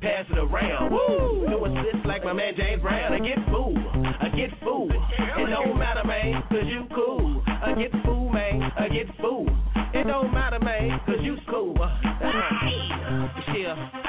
Pass 0.01 0.25
it 0.31 0.39
around, 0.39 0.93
woo! 0.93 1.47
Do 1.49 1.65
a 1.65 1.69
twist 1.69 2.07
like 2.07 2.25
my 2.25 2.33
man 2.33 2.55
James 2.57 2.81
Brown. 2.81 3.13
I 3.13 3.19
get 3.19 3.39
fool, 3.51 3.77
I 3.77 4.29
get 4.33 4.51
fool. 4.63 4.89
It 4.91 5.51
don't 5.51 5.79
matter, 5.79 6.05
man, 6.07 6.43
cause 6.49 6.65
you 6.65 6.87
cool. 6.95 7.43
I 7.47 7.75
get 7.75 7.93
fool, 8.05 8.31
man, 8.31 8.63
I 8.79 8.89
get 8.89 9.07
fool. 9.21 9.47
It 9.93 10.05
don't 10.07 10.33
matter, 10.33 10.61
man, 10.61 11.01
cause 11.05 11.21
you 11.21 11.37
cool. 11.51 11.77
Uh, 11.79 11.85
uh, 11.85 13.29
yeah. 13.57 14.06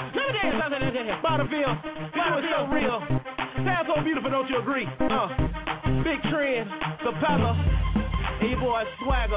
BONAVIL. 0.88 1.74
You 2.16 2.28
was 2.32 2.46
so 2.48 2.64
real. 2.72 3.04
Sounds 3.66 3.88
so 3.94 4.02
beautiful, 4.04 4.32
don't 4.32 4.48
you 4.50 4.60
agree? 4.60 4.88
Uh, 4.88 5.28
Bigg 6.04 6.22
Trinn, 6.32 6.64
Kapella, 7.04 7.52
and 8.40 8.50
your 8.50 8.60
boy 8.60 8.84
Swagga. 9.04 9.36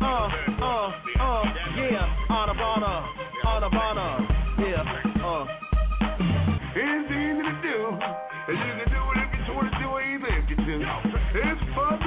Uh, 0.00 0.28
uh, 0.64 0.88
uh, 1.20 1.44
yeah, 1.76 2.32
on 2.32 2.48
the 2.48 2.54
bonner, 2.54 2.96
on 3.44 3.60
the 3.60 3.68
bonner, 3.68 4.26
yeah, 4.58 5.24
uh. 5.24 5.44
It's 6.76 7.10
easy 7.10 7.42
to 7.44 7.54
do. 7.62 7.98
And 8.46 8.58
you 8.58 8.72
can 8.76 8.88
do 8.88 9.00
it 9.12 9.20
if 9.20 9.48
you 9.48 9.54
want 9.54 9.68
to 9.70 9.78
do 9.78 9.84
if 9.96 10.50
you 10.50 10.56
do. 10.56 10.80
It's 11.34 11.60
fun 11.74 12.03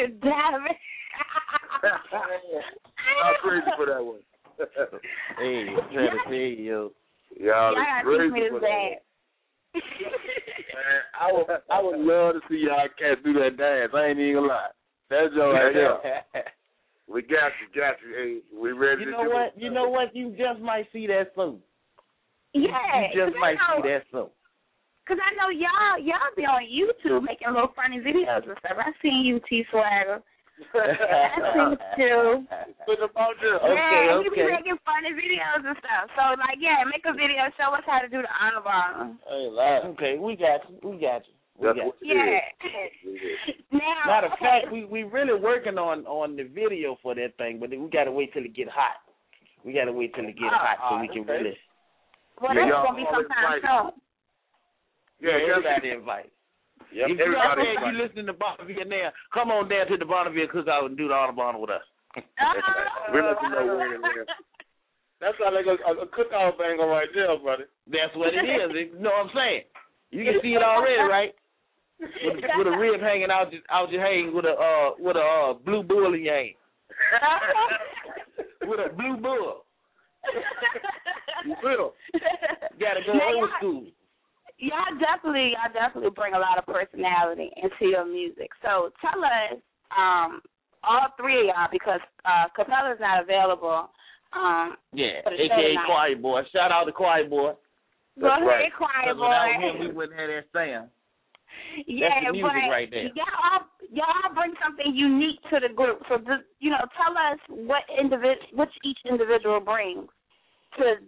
sucking 0.00 0.12
and 0.12 0.20
diving. 0.20 0.76
I'm 3.24 3.34
crazy 3.42 3.66
for 3.76 3.86
that 3.86 4.04
one. 4.04 4.20
Hey, 5.38 5.68
I'm 5.70 5.88
trying 5.94 6.10
to 6.10 6.18
tell 6.24 6.32
you. 6.34 6.66
Y'all 6.66 6.92
Y'all 7.40 7.72
is 7.72 7.76
gotta 8.04 8.04
teach 8.04 8.32
me 8.32 8.40
crazy 8.40 8.48
for 8.50 8.60
that 8.60 8.68
one. 8.68 8.96
Man, 10.74 11.00
I 11.18 11.32
would 11.32 11.46
I 11.70 11.80
would 11.80 12.00
love 12.00 12.34
to 12.34 12.40
see 12.48 12.64
y'all 12.66 12.88
cats 12.98 13.20
do 13.24 13.32
that 13.34 13.56
dance. 13.56 13.92
I 13.94 14.06
ain't 14.08 14.18
even 14.18 14.34
gonna 14.42 14.48
lie. 14.48 14.68
That's 15.08 15.32
your 15.34 15.52
right 15.54 15.72
there. 15.72 16.24
We 17.08 17.22
got 17.22 17.50
you, 17.58 17.66
got 17.80 17.96
you. 18.06 18.14
Hey, 18.14 18.56
we 18.56 18.70
ready 18.70 19.00
You 19.00 19.06
to 19.06 19.10
know 19.12 19.24
do 19.24 19.30
what? 19.30 19.46
it. 19.46 19.52
You 19.56 19.70
know 19.70 19.88
what? 19.88 20.14
You 20.14 20.30
just 20.38 20.60
might 20.60 20.86
see 20.92 21.06
that 21.08 21.32
soon. 21.34 21.58
Yeah, 22.54 22.68
You 23.12 23.24
just 23.24 23.32
'cause 23.32 23.34
I 23.36 23.40
might 23.40 23.54
know, 23.54 23.82
see 23.82 23.88
that 23.88 24.02
soon. 24.12 24.30
Cause 25.10 25.18
I 25.18 25.34
know 25.34 25.50
y'all 25.50 25.98
y'all 25.98 26.30
be 26.38 26.46
on 26.46 26.62
YouTube 26.70 27.26
making 27.26 27.50
little 27.50 27.74
funny 27.74 27.98
videos 27.98 28.46
and 28.46 28.54
stuff. 28.62 28.78
I 28.78 28.94
seen 29.02 29.26
you 29.26 29.40
T-Swagga. 29.50 30.22
I 30.70 31.34
seen 31.50 31.74
you. 31.98 32.46
Put 32.86 33.02
about 33.02 33.34
you. 33.42 33.58
yeah, 33.58 34.14
Okay, 34.14 34.22
you 34.22 34.30
be 34.30 34.46
making 34.46 34.78
funny 34.86 35.10
videos 35.10 35.66
and 35.66 35.74
stuff. 35.82 36.14
So 36.14 36.38
like, 36.38 36.62
yeah, 36.62 36.86
make 36.86 37.02
a 37.10 37.12
video, 37.12 37.50
show 37.58 37.74
us 37.74 37.82
how 37.90 37.98
to 37.98 38.08
do 38.08 38.22
the 38.22 38.30
honor 38.30 38.62
bar. 38.62 39.10
I 39.10 39.82
ain't. 39.82 39.98
Okay, 39.98 40.14
we 40.14 40.36
got 40.38 40.62
you. 40.70 40.78
We 40.78 41.02
got 41.02 41.26
you. 41.26 41.34
We 41.58 41.66
got 41.74 41.76
you. 41.76 41.92
Yeah. 42.06 42.38
now, 43.72 44.06
Matter 44.06 44.26
of 44.28 44.32
okay, 44.38 44.62
fact, 44.62 44.72
we 44.72 44.84
we 44.84 45.02
really 45.02 45.34
working 45.34 45.74
on 45.74 46.06
on 46.06 46.36
the 46.36 46.44
video 46.44 46.98
for 47.02 47.16
that 47.16 47.34
thing, 47.36 47.58
but 47.58 47.70
we 47.70 47.90
got 47.90 48.04
to 48.04 48.12
wait 48.12 48.32
till 48.32 48.44
it 48.44 48.54
get 48.54 48.68
hot. 48.68 49.02
We 49.64 49.72
got 49.74 49.86
to 49.86 49.92
wait 49.92 50.14
till 50.14 50.24
it 50.24 50.38
get 50.38 50.54
Oh, 50.54 50.54
hot 50.54 50.78
so 50.86 51.00
we 51.02 51.08
oh, 51.10 51.12
can 51.12 51.22
okay. 51.26 51.32
really. 51.50 51.56
well, 52.40 52.54
Yeah, 52.54 52.70
that's 52.70 52.86
gonna 52.86 52.96
be 52.96 53.02
all 53.10 53.18
sometime 53.18 53.58
invited. 53.58 53.66
soon. 53.66 53.90
Yeah, 55.20 55.36
everybody 55.36 55.88
just- 55.88 55.98
invite. 56.00 56.30
Yep, 56.90 57.06
if 57.06 57.18
you 57.18 57.24
everybody 57.24 57.46
out 57.46 57.56
there, 57.56 57.70
invite. 57.76 57.92
you 57.92 58.02
listening 58.02 58.26
to 58.26 58.34
BONAVIL 58.34 58.88
now, 58.88 59.12
come 59.32 59.50
on 59.52 59.68
down 59.68 59.86
to 59.86 59.96
the 59.96 60.04
BONAVIL 60.08 60.48
cookout 60.50 60.86
and 60.86 60.96
do 60.96 61.06
the 61.06 61.14
Arnah 61.14 61.36
Bonah 61.36 61.60
with 61.60 61.70
us. 61.70 61.84
We're 63.12 63.22
let 63.22 63.38
you 63.42 63.50
know 63.50 63.78
when 63.78 63.94
and 63.94 64.02
where. 64.02 64.26
That's 65.20 65.36
how 65.38 65.52
like 65.54 65.68
a, 65.68 65.76
a 65.76 66.06
cookout 66.08 66.56
thing 66.56 66.80
right 66.80 67.06
there, 67.14 67.36
buddy. 67.38 67.64
That's 67.86 68.16
what 68.16 68.32
it 68.34 68.40
is. 68.42 68.90
You 68.96 68.98
know 68.98 69.10
what 69.10 69.28
I'm 69.28 69.36
saying? 69.36 69.62
You 70.10 70.24
can 70.24 70.40
see 70.42 70.56
it 70.56 70.62
already, 70.62 71.02
right? 71.06 71.34
With, 72.00 72.40
with 72.56 72.66
a 72.66 72.76
rib 72.76 73.00
hanging 73.00 73.30
out 73.30 73.52
your, 73.52 73.60
out 73.70 73.92
your 73.92 74.00
hang 74.00 74.34
with 74.34 74.46
a 74.46 74.56
uh 74.56 74.90
with 74.98 75.16
a 75.16 75.20
uh, 75.20 75.52
blue 75.52 75.82
bull 75.82 76.14
in 76.14 76.24
your 76.24 76.34
hand. 76.34 76.56
With 78.66 78.80
a 78.80 78.94
blue 78.94 79.16
bull. 79.16 79.64
You 81.46 81.56
feel? 81.62 81.94
Gotta 82.78 83.00
go 83.06 83.14
Now, 83.14 83.32
old 83.34 83.48
school. 83.58 83.86
Y'all 84.60 84.92
definitely, 85.00 85.56
y'all 85.56 85.72
definitely 85.72 86.12
bring 86.12 86.34
a 86.34 86.38
lot 86.38 86.60
of 86.60 86.68
personality 86.68 87.48
into 87.56 87.88
your 87.88 88.04
music. 88.04 88.52
So 88.60 88.92
tell 89.00 89.16
us, 89.24 89.56
um, 89.96 90.44
all 90.84 91.08
three 91.16 91.40
of 91.40 91.46
y'all, 91.48 91.68
because 91.72 92.00
uh, 92.24 92.48
Kapella's 92.56 93.00
not 93.00 93.22
available. 93.24 93.90
Um, 94.32 94.76
Yeah, 94.92 95.24
aka. 95.26 95.74
Choir 95.86 96.16
Boi. 96.16 96.42
Shout 96.52 96.72
out 96.72 96.84
to 96.84 96.92
Choir 96.92 97.24
Boi. 97.24 97.52
go 98.20 98.28
That's 98.28 98.44
ahead, 98.44 98.46
right. 98.46 98.72
Choir 98.76 99.14
Boi. 99.14 99.28
without 99.28 99.60
him, 99.60 99.74
we 99.80 99.88
wouldn't 99.92 100.18
have 100.18 100.28
that 100.28 100.46
sound. 100.52 100.88
yeah, 101.86 102.20
the 102.26 102.32
music 102.32 102.52
but 102.52 102.70
right 102.70 102.88
there. 102.90 103.10
y'all, 103.16 103.64
y'all 103.90 104.34
bring 104.34 104.52
something 104.62 104.94
unique 104.94 105.40
to 105.50 105.60
the 105.60 105.72
group. 105.72 106.00
So 106.08 106.18
just, 106.18 106.46
you 106.60 106.70
know, 106.70 106.84
tell 106.96 107.16
us 107.16 107.40
what 107.48 107.82
individ, 107.90 108.36
which 108.52 108.72
each 108.84 108.98
individual 109.08 109.60
brings 109.60 110.08
to 110.78 111.02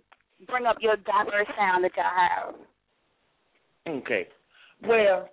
bring 0.46 0.66
up 0.66 0.76
your 0.80 0.96
diverse 0.96 1.48
sound 1.56 1.84
that 1.84 1.92
y'all 1.96 2.12
have. 2.12 2.54
Okay. 3.88 4.28
Well, 4.86 5.28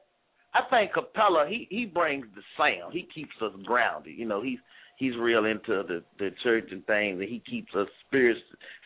I 0.54 0.62
think 0.70 0.92
Kapella 0.94 1.48
he 1.48 1.68
he 1.70 1.86
brings 1.86 2.26
the 2.36 2.42
sound. 2.58 2.94
He 2.94 3.08
keeps 3.14 3.34
us 3.42 3.52
grounded. 3.66 4.18
You 4.18 4.26
know, 4.26 4.42
he's 4.42 4.60
he's 4.98 5.16
real 5.18 5.46
into 5.46 5.84
the 5.88 6.04
the 6.18 6.30
church 6.44 6.70
and 6.72 6.86
things, 6.86 7.20
and 7.20 7.30
he 7.30 7.42
keeps 7.50 7.74
us 7.76 7.88
spirit, 8.08 8.38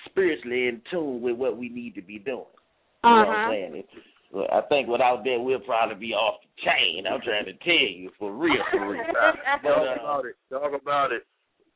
spiritually 0.05 0.67
in 0.67 0.81
tune 0.91 1.21
with 1.21 1.37
what 1.37 1.57
we 1.57 1.69
need 1.69 1.95
to 1.95 2.01
be 2.01 2.19
doing. 2.19 2.45
You 3.03 3.09
uh-huh. 3.09 3.09
know 3.09 3.27
what 3.27 3.35
I'm 3.35 3.45
uh-huh. 3.45 3.51
saying? 3.51 3.75
It's, 3.75 4.05
I 4.51 4.61
think 4.67 4.87
without 4.87 5.23
that 5.23 5.37
we'll 5.37 5.59
probably 5.59 5.95
be 5.95 6.13
off 6.13 6.41
the 6.41 6.65
chain. 6.65 7.05
I'm 7.05 7.21
trying 7.21 7.45
to 7.45 7.53
tell 7.53 7.73
you 7.73 8.09
for 8.17 8.31
real, 8.33 8.63
for 8.71 8.89
real. 8.89 9.03
but, 9.61 9.69
uh, 9.69 9.75
Talk 9.75 10.01
about 10.01 10.25
it. 10.25 10.35
Talk 10.49 10.81
about 10.81 11.11
it. 11.11 11.23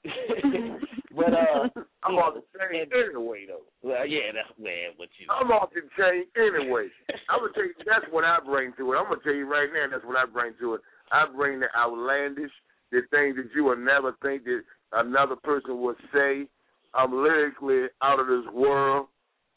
but 1.15 1.33
uh, 1.33 1.69
I'm 2.01 2.15
off 2.17 2.33
the 2.33 2.41
chain 2.57 2.89
anyway, 2.89 3.45
though. 3.45 3.67
Well, 3.83 4.07
yeah, 4.07 4.33
that's 4.33 4.57
man. 4.57 4.97
But 4.97 5.09
you. 5.21 5.27
I'm 5.29 5.51
off 5.51 5.69
the 5.69 5.85
chain 5.93 6.25
anyway. 6.33 6.87
I'm 7.29 7.45
gonna 7.45 7.53
tell 7.53 7.63
you 7.63 7.77
that's 7.85 8.09
what 8.09 8.23
I 8.23 8.39
bring 8.43 8.73
to 8.77 8.93
it. 8.93 8.97
I'm 8.97 9.05
gonna 9.05 9.21
tell 9.21 9.36
you 9.36 9.36
right 9.47 9.69
now 9.73 9.87
that's 9.91 10.05
what 10.05 10.17
I 10.17 10.25
bring 10.25 10.53
to 10.59 10.75
it. 10.75 10.81
I 11.11 11.25
bring 11.33 11.59
the 11.59 11.67
outlandish, 11.75 12.51
the 12.91 13.01
things 13.11 13.35
that 13.37 13.49
you 13.55 13.65
would 13.65 13.79
never 13.79 14.15
think 14.21 14.43
that 14.45 14.61
another 14.93 15.35
person 15.35 15.81
would 15.81 15.97
say. 16.13 16.47
I'm 16.93 17.11
lyrically 17.11 17.87
out 18.01 18.19
of 18.19 18.27
this 18.27 18.45
world, 18.53 19.07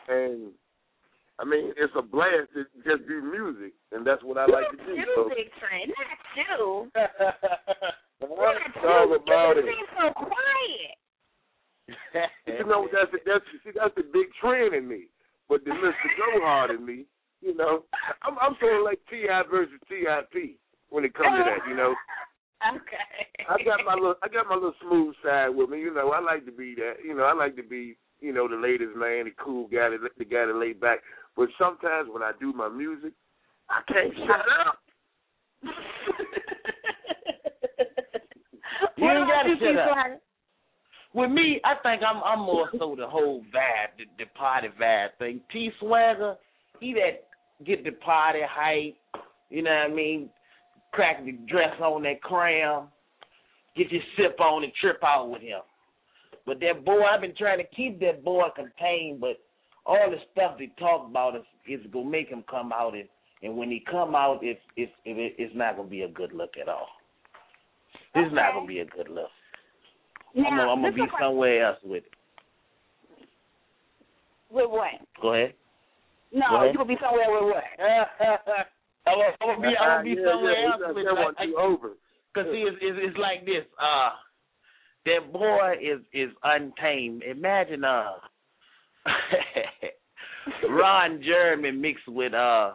and 0.09 0.51
I 1.39 1.45
mean 1.45 1.73
it's 1.77 1.93
a 1.97 2.03
blast 2.03 2.53
to 2.55 2.65
just 2.85 3.09
do 3.09 3.23
music, 3.23 3.73
and 3.93 4.07
that's 4.07 4.23
what 4.23 4.37
I 4.37 4.47
like 4.47 4.71
to 4.73 4.77
do. 4.85 4.93
You, 4.93 5.07
so. 5.15 5.29
Bigg 5.29 5.51
Trinn, 5.57 5.89
not 5.89 6.19
you. 6.37 6.91
Talk 8.83 9.23
about 9.23 9.57
it. 9.57 9.65
Seem 9.65 9.87
so 9.97 10.13
quiet. 10.13 10.99
you 12.47 12.67
know 12.67 12.89
that's 12.93 13.11
the, 13.13 13.19
that's 13.25 13.45
see 13.65 13.71
that's 13.75 13.95
the 13.97 14.03
Bigg 14.03 14.29
Trinn 14.43 14.77
in 14.77 14.87
me, 14.87 15.09
but 15.49 15.65
the 15.65 15.71
Mr. 15.71 16.09
Go 16.19 16.41
Hard 16.43 16.71
in 16.71 16.85
me, 16.85 17.07
you 17.41 17.55
know, 17.57 17.85
I'm 18.23 18.37
I'm 18.39 18.57
sort 18.61 18.79
of 18.79 18.85
like 18.85 19.01
T.I. 19.11 19.43
versus 19.51 19.81
Tip 19.89 20.31
when 20.91 21.05
it 21.05 21.15
comes 21.15 21.39
to 21.39 21.45
that, 21.45 21.69
you 21.69 21.77
know. 21.77 21.95
Okay. 22.61 23.49
I 23.49 23.57
got 23.65 23.87
my 23.87 23.95
little 23.95 24.17
I 24.23 24.29
got 24.29 24.47
my 24.47 24.55
little 24.55 24.75
smooth 24.83 25.15
side 25.25 25.49
with 25.49 25.71
me, 25.71 25.81
you 25.81 25.95
know. 25.95 26.11
I 26.11 26.21
like 26.21 26.45
to 26.45 26.53
be 26.53 26.75
that, 26.75 26.97
you 27.03 27.15
know. 27.15 27.23
I 27.23 27.33
like 27.33 27.57
to 27.57 27.63
be, 27.63 27.97
you 28.21 28.35
know, 28.35 28.47
the 28.49 28.57
latest 28.57 28.95
man, 28.95 29.25
the 29.25 29.31
cool 29.43 29.67
guy, 29.67 29.89
the, 29.89 30.11
the 30.19 30.27
guy 30.27 30.45
that 30.45 30.55
lay 30.55 30.75
back. 30.75 30.99
But 31.39 31.49
sometimes 31.59 32.11
when 32.13 32.23
I 32.23 32.33
do 32.39 32.53
my 32.53 32.69
music, 32.69 33.15
I 33.71 33.81
can't 33.91 34.13
shut 34.15 34.45
up. 34.67 34.79
You 38.97 39.09
ain't 39.09 39.29
gotta 39.29 39.55
shut 39.59 40.13
up. 40.13 40.21
With 41.15 41.31
me, 41.31 41.61
I 41.65 41.75
think 41.83 42.03
I'm 42.07 42.23
I'm 42.23 42.41
more 42.45 42.69
so 42.79 42.95
the 42.97 43.09
whole 43.09 43.41
vibe, 43.55 43.97
the, 43.99 44.05
the 44.19 44.31
party 44.39 44.69
vibe 44.81 45.09
thing. 45.19 45.41
T 45.51 45.71
Swagger, 45.81 46.37
he 46.79 46.93
that 46.95 47.30
get 47.67 47.85
the 47.85 47.93
party 47.93 48.41
hype, 48.43 48.97
you 49.51 49.63
know 49.63 49.71
what 49.71 49.91
I 49.91 49.95
mean? 49.95 50.31
Crack 50.93 51.25
the 51.25 51.33
dress 51.49 51.79
on 51.81 52.03
that 52.03 52.23
cram, 52.23 52.89
get 53.77 53.91
your 53.93 54.03
sip 54.17 54.41
on 54.41 54.65
and 54.65 54.73
trip 54.81 55.01
out 55.05 55.31
with 55.31 55.43
him. 55.43 55.61
But 56.47 56.61
that 56.61 56.85
boy, 56.85 57.03
I've 57.03 57.21
been 57.21 57.37
trying 57.37 57.59
to 57.59 57.75
keep 57.77 58.01
that 58.01 58.25
boy 58.25 58.45
contained, 58.57 59.21
but 59.21 59.41
all 59.87 60.11
the 60.11 60.17
stuff 60.33 60.59
they 60.59 60.71
talk 60.79 61.07
about 61.09 61.37
is 61.37 61.43
is 61.69 61.81
gonna 61.93 62.09
make 62.09 62.29
him 62.29 62.43
come 62.51 62.73
out 62.73 62.95
and 62.95 63.09
and 63.43 63.57
when 63.57 63.71
he 63.71 63.83
come 63.91 64.15
out, 64.15 64.41
it's 64.43 64.61
it's 64.77 64.93
it's 65.05 65.55
not 65.55 65.77
gonna 65.77 65.89
be 65.89 66.03
a 66.03 66.09
good 66.09 66.33
look 66.33 66.55
at 66.61 66.69
all. 66.69 66.89
This 68.15 68.27
is 68.27 68.33
not 68.33 68.55
gonna 68.55 68.67
be 68.67 68.81
a 68.81 68.85
good 68.85 69.09
look. 69.09 69.31
Now, 70.35 70.47
I'm 70.47 70.57
gonna, 70.57 70.71
I'm 70.71 70.83
gonna 70.83 70.93
be 70.93 71.07
somewhere 71.21 71.67
else 71.67 71.79
with 71.83 72.05
it. 72.05 72.13
With 74.51 74.71
what? 74.71 74.91
Go 75.23 75.35
ahead. 75.35 75.55
No, 76.33 76.47
Go 76.49 76.57
ahead. 76.57 76.73
you 76.73 76.79
gonna 76.79 76.89
be 76.89 76.99
somewhere 77.03 77.31
with 77.31 77.55
what? 77.55 77.65
I'm 79.07 79.19
gonna, 79.19 79.33
I'm 79.41 79.61
be 79.63 79.69
I'm 79.69 80.03
gonna 80.03 80.05
be 80.05 80.11
yeah, 80.11 80.31
somewhere 80.31 80.55
yeah, 80.55 80.71
else 80.71 80.83
with 80.95 81.05
that 81.05 81.15
like, 81.15 81.25
one 81.25 81.35
too 81.43 81.57
over. 81.59 81.91
Cause 82.35 82.47
see, 82.53 82.63
it's, 82.63 82.77
it's 82.81 82.99
it's 83.03 83.19
like 83.19 83.45
this. 83.45 83.65
Uh, 83.81 84.11
that 85.07 85.33
boy 85.33 85.75
is 85.81 86.01
is 86.13 86.31
untamed. 86.45 87.23
Imagine 87.25 87.83
uh, 87.83 88.13
Ron 90.71 91.23
Jeremy 91.25 91.73
mixed 91.73 92.07
with 92.07 92.35
uh 92.35 92.73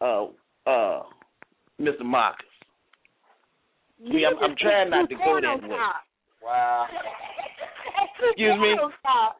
uh 0.00 0.26
uh 0.66 1.02
Mr. 1.80 2.04
Marcus. 2.04 2.46
See, 3.98 4.24
I'm, 4.24 4.38
I'm 4.42 4.56
trying 4.56 4.90
not 4.90 5.08
to 5.08 5.14
go 5.16 5.40
that 5.40 5.68
way. 5.68 5.76
Wow. 6.42 6.86
Excuse 8.14 8.58
me. 8.62 8.72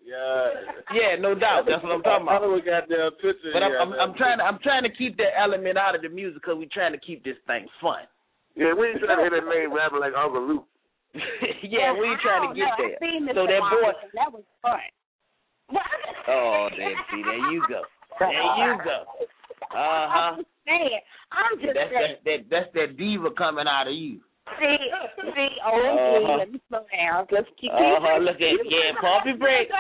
Yeah. 0.03 0.75
Yeah, 0.91 1.13
no 1.21 1.35
doubt. 1.35 1.65
That's 1.67 1.83
what 1.83 1.95
I'm 1.95 2.03
talking 2.03 2.27
about. 2.27 2.43
I 2.43 2.59
goddamn 2.59 3.15
picture. 3.23 3.55
But 3.55 3.63
I'm, 3.63 3.75
I'm, 3.79 3.93
I'm 3.95 4.15
trying 4.19 4.39
to 4.39 4.45
I'm 4.45 4.59
trying 4.63 4.83
to 4.83 4.93
keep 4.93 5.17
that 5.19 5.39
element 5.39 5.79
out 5.79 5.95
of 5.95 6.03
the 6.03 6.11
music 6.11 6.43
because 6.43 6.59
we're 6.59 6.75
trying 6.75 6.93
to 6.93 7.03
keep 7.03 7.23
this 7.23 7.39
thing 7.47 7.67
fun. 7.79 8.05
Yeah, 8.59 8.75
we 8.75 8.91
ain't 8.91 9.03
trying 9.03 9.19
to 9.19 9.27
hear 9.27 9.35
that 9.35 9.47
man 9.47 9.71
rapping 9.75 10.03
like 10.03 10.15
Uncle 10.15 10.43
Luke. 10.43 10.67
yeah, 11.63 11.95
we 11.95 12.11
ain't 12.11 12.23
trying 12.23 12.51
to 12.51 12.55
get 12.55 12.75
there. 12.79 12.99
So 13.35 13.47
that 13.47 13.63
boy, 13.63 13.95
that 14.15 14.31
was 14.31 14.43
fun. 14.63 14.83
oh, 16.29 16.69
there, 16.77 16.95
see, 17.11 17.23
there 17.23 17.51
you 17.51 17.63
go. 17.69 17.83
There 18.19 18.31
you 18.31 18.79
go. 18.83 18.99
Uh 19.71 20.07
huh. 20.11 20.37
Man, 20.67 21.03
I'm 21.33 21.59
just 21.61 21.75
that's 21.75 21.91
that, 21.91 22.25
that 22.25 22.39
that's 22.51 22.71
that 22.75 22.97
diva 22.97 23.31
coming 23.37 23.67
out 23.69 23.87
of 23.87 23.95
you. 23.95 24.21
See, 24.45 24.77
see, 25.33 25.53
oh, 25.65 25.73
uh-huh. 25.73 26.37
let 26.37 26.53
me 26.53 26.61
slow 26.69 26.85
down. 26.93 27.27
Let's 27.33 27.49
keep. 27.57 27.73
Uh-huh, 27.73 28.21
look 28.21 28.37
at 28.37 28.53
yeah, 28.69 28.93
pump 29.01 29.25
your 29.25 29.41
brakes. 29.41 29.73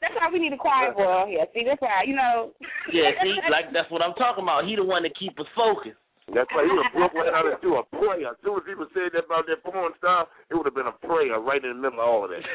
That's 0.00 0.16
why 0.16 0.32
we 0.32 0.40
need 0.40 0.56
a 0.56 0.56
choir 0.56 0.96
boy 0.96 1.28
here. 1.28 1.44
See, 1.52 1.68
that's 1.68 1.80
why 1.80 2.08
you 2.08 2.16
know. 2.16 2.56
yeah, 2.88 3.12
see, 3.20 3.36
like 3.52 3.68
that's 3.76 3.90
what 3.92 4.00
I'm 4.00 4.16
talking 4.16 4.44
about. 4.44 4.64
He 4.64 4.76
the 4.76 4.84
one 4.84 5.04
that 5.04 5.12
keep 5.20 5.36
us 5.36 5.46
focused. 5.52 6.00
That's 6.32 6.48
why 6.54 6.62
he 6.62 6.70
would 6.70 6.86
have 6.86 6.94
broke 6.94 7.14
right 7.18 7.34
out 7.34 7.46
into 7.50 7.76
a 7.76 7.84
prayer. 7.90 8.30
As 8.30 8.38
soon 8.46 8.54
as 8.56 8.64
people 8.64 8.86
said 8.94 9.10
that 9.18 9.26
about 9.26 9.50
that 9.50 9.66
porn 9.66 9.90
star, 9.98 10.30
it 10.48 10.54
would 10.54 10.64
have 10.64 10.78
been 10.78 10.86
a 10.86 10.94
prayer 11.02 11.36
right 11.42 11.58
in 11.58 11.74
the 11.74 11.80
middle 11.82 11.98
of 11.98 12.06
all 12.06 12.24
of 12.24 12.30
that. 12.30 12.40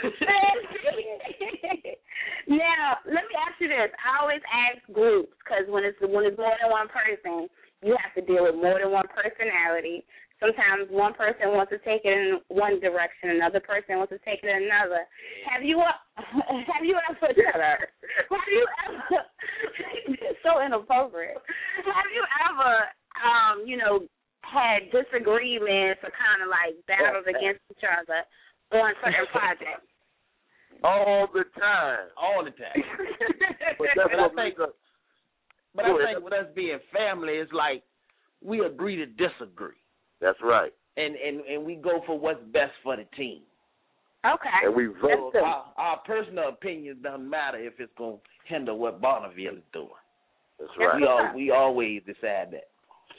now, 2.47 3.03
let 3.03 3.27
me 3.27 3.35
ask 3.35 3.59
you 3.59 3.67
this. 3.67 3.91
I 3.99 4.23
always 4.23 4.39
ask 4.47 4.79
groups 4.95 5.35
because 5.43 5.67
when 5.67 5.83
it's 5.83 5.99
when 5.99 6.23
it's 6.23 6.39
more 6.39 6.55
than 6.55 6.71
one 6.71 6.87
person, 6.87 7.51
you 7.85 7.93
have 8.01 8.17
to 8.17 8.23
deal 8.25 8.49
with 8.49 8.57
more 8.57 8.81
than 8.81 8.89
one 8.89 9.05
personality. 9.13 10.01
Sometimes 10.41 10.89
one 10.89 11.13
person 11.13 11.53
wants 11.53 11.71
to 11.71 11.79
take 11.85 12.01
it 12.03 12.11
in 12.11 12.41
one 12.49 12.81
direction, 12.81 13.37
another 13.37 13.61
person 13.61 14.01
wants 14.01 14.11
to 14.11 14.19
take 14.25 14.41
it 14.43 14.49
in 14.49 14.67
another. 14.67 15.05
Have 15.47 15.63
you 15.63 15.79
ever, 15.79 15.95
have 16.73 16.83
you 16.83 16.97
ever 16.97 17.15
have 17.21 17.37
you 17.37 18.65
ever 18.89 19.21
so 20.43 20.59
inappropriate? 20.65 21.39
Have 21.85 22.09
you 22.11 22.25
ever 22.51 22.89
um, 23.21 23.63
you 23.65 23.77
know, 23.77 24.03
had 24.43 24.91
disagreements 24.91 26.01
or 26.03 26.11
kind 26.11 26.43
of 26.43 26.49
like 26.51 26.75
battles 26.87 27.25
against 27.29 27.63
each 27.71 27.85
other 27.85 28.21
on 28.75 28.93
certain 29.01 29.29
projects? 29.31 29.87
All 30.83 31.27
the 31.31 31.47
time. 31.55 32.11
All 32.19 32.43
the 32.43 32.51
time. 32.51 32.75
but 33.79 33.87
that's 33.95 34.11
but 34.11 34.19
what 34.19 34.35
I 34.35 34.43
think, 34.43 34.59
a, 34.59 34.69
but 35.75 35.85
I 35.85 36.13
think 36.13 36.23
with 36.23 36.33
us 36.33 36.47
being 36.55 36.79
family, 36.93 37.33
it's 37.33 37.51
like 37.51 37.83
we 38.43 38.59
agree 38.61 38.95
to 38.97 39.05
disagree. 39.05 39.75
That's 40.21 40.37
right. 40.41 40.71
And 40.97 41.15
and 41.15 41.41
and 41.45 41.65
we 41.65 41.75
go 41.75 42.01
for 42.05 42.17
what's 42.17 42.43
best 42.53 42.71
for 42.83 42.95
the 42.95 43.05
team. 43.17 43.41
Okay. 44.25 44.49
And 44.63 44.75
we 44.75 44.87
vote. 44.87 45.33
Our, 45.35 45.65
our 45.77 45.97
personal 46.05 46.49
opinions 46.49 46.97
doesn't 47.03 47.29
matter 47.29 47.59
if 47.59 47.73
it's 47.79 47.91
going 47.97 48.17
to 48.17 48.53
hinder 48.53 48.73
what 48.73 49.01
BONAVIL 49.01 49.57
is 49.57 49.63
doing. 49.71 49.89
That's 50.59 50.71
right. 50.79 50.99
We 50.99 51.05
all 51.05 51.31
we 51.35 51.51
always 51.51 52.01
decide 52.05 52.49
that. 52.51 52.69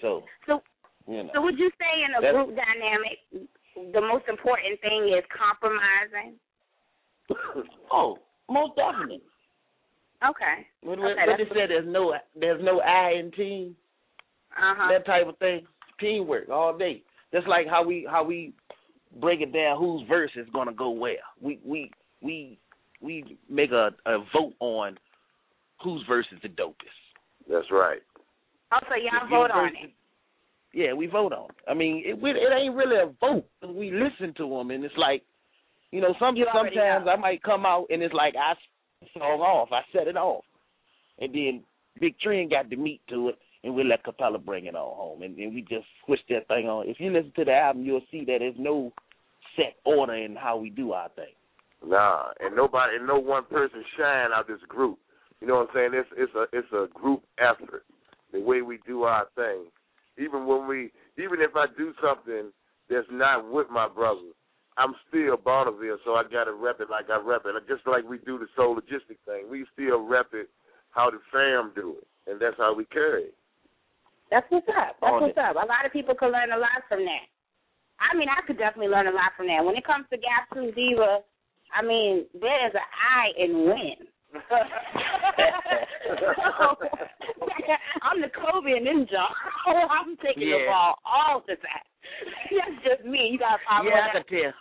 So, 0.01 0.23
so, 0.47 0.63
you 1.07 1.25
know, 1.25 1.31
so 1.35 1.43
would 1.43 1.59
you 1.59 1.71
say 1.79 2.05
in 2.05 2.15
a 2.17 2.33
group 2.33 2.57
dynamic, 2.57 3.53
the 3.95 4.01
most 4.01 4.25
important 4.29 4.81
thing 4.81 5.15
is 5.17 5.25
compromising? 5.31 6.37
oh, 7.93 8.19
most 8.51 8.77
definitely. 8.77 9.23
Okay. 10.25 10.67
What, 10.83 10.99
okay, 10.99 11.14
what 11.27 11.39
they 11.39 11.45
said, 11.49 11.69
there's 11.69 11.87
no 11.87 12.14
there's 12.39 12.62
no 12.62 12.81
I 12.81 13.19
in 13.19 13.31
team. 13.33 13.77
Uh-huh. 14.57 14.93
That 14.93 15.05
type 15.05 15.27
of 15.29 15.37
thing, 15.39 15.67
teamwork 16.01 16.49
all 16.49 16.77
day. 16.77 17.03
Just 17.33 17.47
like 17.47 17.67
how 17.69 17.85
we 17.85 18.07
how 18.11 18.25
we 18.25 18.55
break 19.21 19.41
it 19.41 19.53
down, 19.53 19.79
whose 19.79 20.07
verse 20.09 20.31
is 20.37 20.47
gonna 20.53 20.73
go 20.73 20.91
where. 20.91 21.17
We 21.41 21.59
we 21.64 21.91
we 22.23 22.59
we 23.01 23.39
make 23.51 23.73
a, 23.73 23.91
a 24.07 24.19
vote 24.33 24.55
on 24.61 24.97
whose 25.83 26.03
verse 26.09 26.27
is 26.33 26.39
the 26.43 26.49
dopest. 26.49 26.75
That's 27.51 27.71
right. 27.71 28.01
Also, 28.73 28.87
so 28.89 28.95
y'all 28.97 29.29
vote 29.29 29.51
on 29.51 29.69
it. 29.69 29.93
Yeah, 30.73 30.93
we 30.95 31.07
vote 31.07 31.33
on 31.33 31.51
it. 31.51 31.71
I 31.71 31.75
mean, 31.75 32.03
it 32.05 32.19
it 32.23 32.53
ain't 32.53 32.75
really 32.75 32.97
a 32.97 33.12
vote. 33.21 33.47
We 33.67 33.91
listen 33.91 34.35
to 34.39 34.49
them, 34.49 34.71
and 34.71 34.85
it's 34.85 34.97
like, 34.97 35.23
you 35.91 36.01
know, 36.01 36.14
some 36.19 36.37
you 36.37 36.47
sometimes 36.53 37.05
know. 37.07 37.12
I 37.12 37.17
might 37.17 37.43
come 37.43 37.64
out 37.67 37.87
and 37.91 38.03
it's 38.03 38.14
like 38.14 38.35
I 38.35 38.55
song 39.14 39.40
off, 39.40 39.68
I 39.72 39.80
set 39.92 40.09
it 40.09 40.16
off, 40.16 40.44
and 41.18 41.34
then 41.34 41.62
Bigg 42.01 42.16
Trinn 42.24 42.51
got 42.51 42.70
the 42.70 42.76
meat 42.76 43.01
to 43.11 43.28
it, 43.30 43.38
and 43.64 43.74
we 43.74 43.84
let 43.84 44.05
Kapella 44.05 44.42
bring 44.44 44.66
it 44.66 44.74
on 44.74 44.97
home, 44.97 45.22
and, 45.22 45.36
and 45.38 45.55
we 45.55 45.62
just 45.62 45.86
switch 46.05 46.20
that 46.28 46.49
thing 46.49 46.66
on. 46.66 46.88
If 46.88 47.01
you 47.01 47.11
listen 47.11 47.32
to 47.36 47.44
the 47.44 47.55
album, 47.55 47.84
you'll 47.84 48.01
see 48.11 48.24
that 48.26 48.38
there's 48.38 48.55
no 48.59 48.92
set 49.57 49.76
order 49.84 50.14
in 50.14 50.36
how 50.36 50.57
we 50.57 50.70
do 50.70 50.92
our 50.92 51.09
thing. 51.11 51.34
Nah, 51.84 52.30
and 52.40 52.57
nobody 52.57 52.97
and 52.97 53.07
no 53.07 53.18
one 53.18 53.44
person 53.44 53.84
shine 53.99 54.30
out 54.34 54.49
this 54.49 54.62
group. 54.68 54.99
You 55.40 55.47
know 55.47 55.57
what 55.57 55.68
I'm 55.70 55.74
saying? 55.74 55.90
It's 55.94 56.09
it's 56.16 56.34
a 56.34 56.57
it's 56.57 56.72
a 56.72 56.86
group 56.99 57.22
effort. 57.38 57.84
The 58.32 58.40
way 58.40 58.62
we 58.62 58.78
do 58.86 59.03
our 59.03 59.26
thing. 59.34 59.66
Even 60.18 60.47
when 60.47 60.66
we 60.66 60.90
even 61.18 61.40
if 61.40 61.55
I 61.55 61.66
do 61.76 61.92
something 62.03 62.51
that's 62.88 63.07
not 63.11 63.51
with 63.51 63.68
my 63.70 63.88
brother, 63.88 64.32
I'm 64.79 64.95
still 65.09 65.37
BONAVIL, 65.37 65.97
so 66.05 66.14
I 66.14 66.22
gotta 66.31 66.53
rep 66.53 66.81
it 66.81 66.91
like 66.91 67.09
I 67.11 67.18
rep 67.18 67.43
it. 67.47 67.55
Just 67.68 67.87
like 67.87 68.05
we 68.09 68.18
do 68.18 68.39
the 68.39 68.47
soul 68.57 68.77
logistic 68.77 69.16
thing. 69.24 69.49
We 69.51 69.64
still 69.72 70.03
rep 70.07 70.29
it 70.35 70.51
how 70.91 71.11
the 71.11 71.18
fam 71.33 71.72
do 71.74 71.97
it. 72.01 72.07
And 72.31 72.41
that's 72.41 72.57
how 72.59 72.74
we 72.74 72.85
carry 72.87 73.24
it. 73.24 73.35
That's 74.31 74.47
what's 74.51 74.66
up. 74.68 74.97
That's 75.01 75.20
what's 75.20 75.39
up. 75.39 75.55
A 75.57 75.66
lot 75.66 75.87
of 75.87 75.93
people 75.93 76.14
could 76.18 76.33
learn 76.33 76.51
a 76.53 76.59
lot 76.59 76.83
from 76.89 77.05
that. 77.05 77.27
I 78.01 78.16
mean, 78.16 78.29
I 78.29 78.45
could 78.47 78.59
definitely 78.59 78.89
learn 78.93 79.07
a 79.07 79.12
lot 79.14 79.33
from 79.37 79.47
that. 79.47 79.64
When 79.64 79.77
it 79.77 79.87
comes 79.87 80.05
to 80.11 80.16
Gap 80.18 80.51
Tooth 80.53 80.74
Diva, 80.74 81.20
I 81.72 81.83
mean, 81.83 82.27
there 82.35 82.66
is 82.66 82.74
an 82.74 82.81
I 82.83 83.33
in 83.39 83.64
win. 83.64 83.97
I'm 88.03 88.20
the 88.20 88.29
Kobe 88.35 88.70
Ninja. 88.83 89.24
I'm 89.66 90.16
taking 90.24 90.49
Yeah. 90.49 90.59
the 90.59 90.66
ball 90.68 90.99
all 91.05 91.41
the 91.47 91.57
time. 91.57 91.87
That's 92.51 92.77
just 92.85 93.05
me. 93.09 93.29
You 93.33 93.39
got 93.39 93.57
to 93.57 93.62
follow 93.68 93.89
Yeah, 93.89 94.11
I 94.11 94.18
that. 94.18 94.27
can 94.27 94.39
tell. 94.43 94.53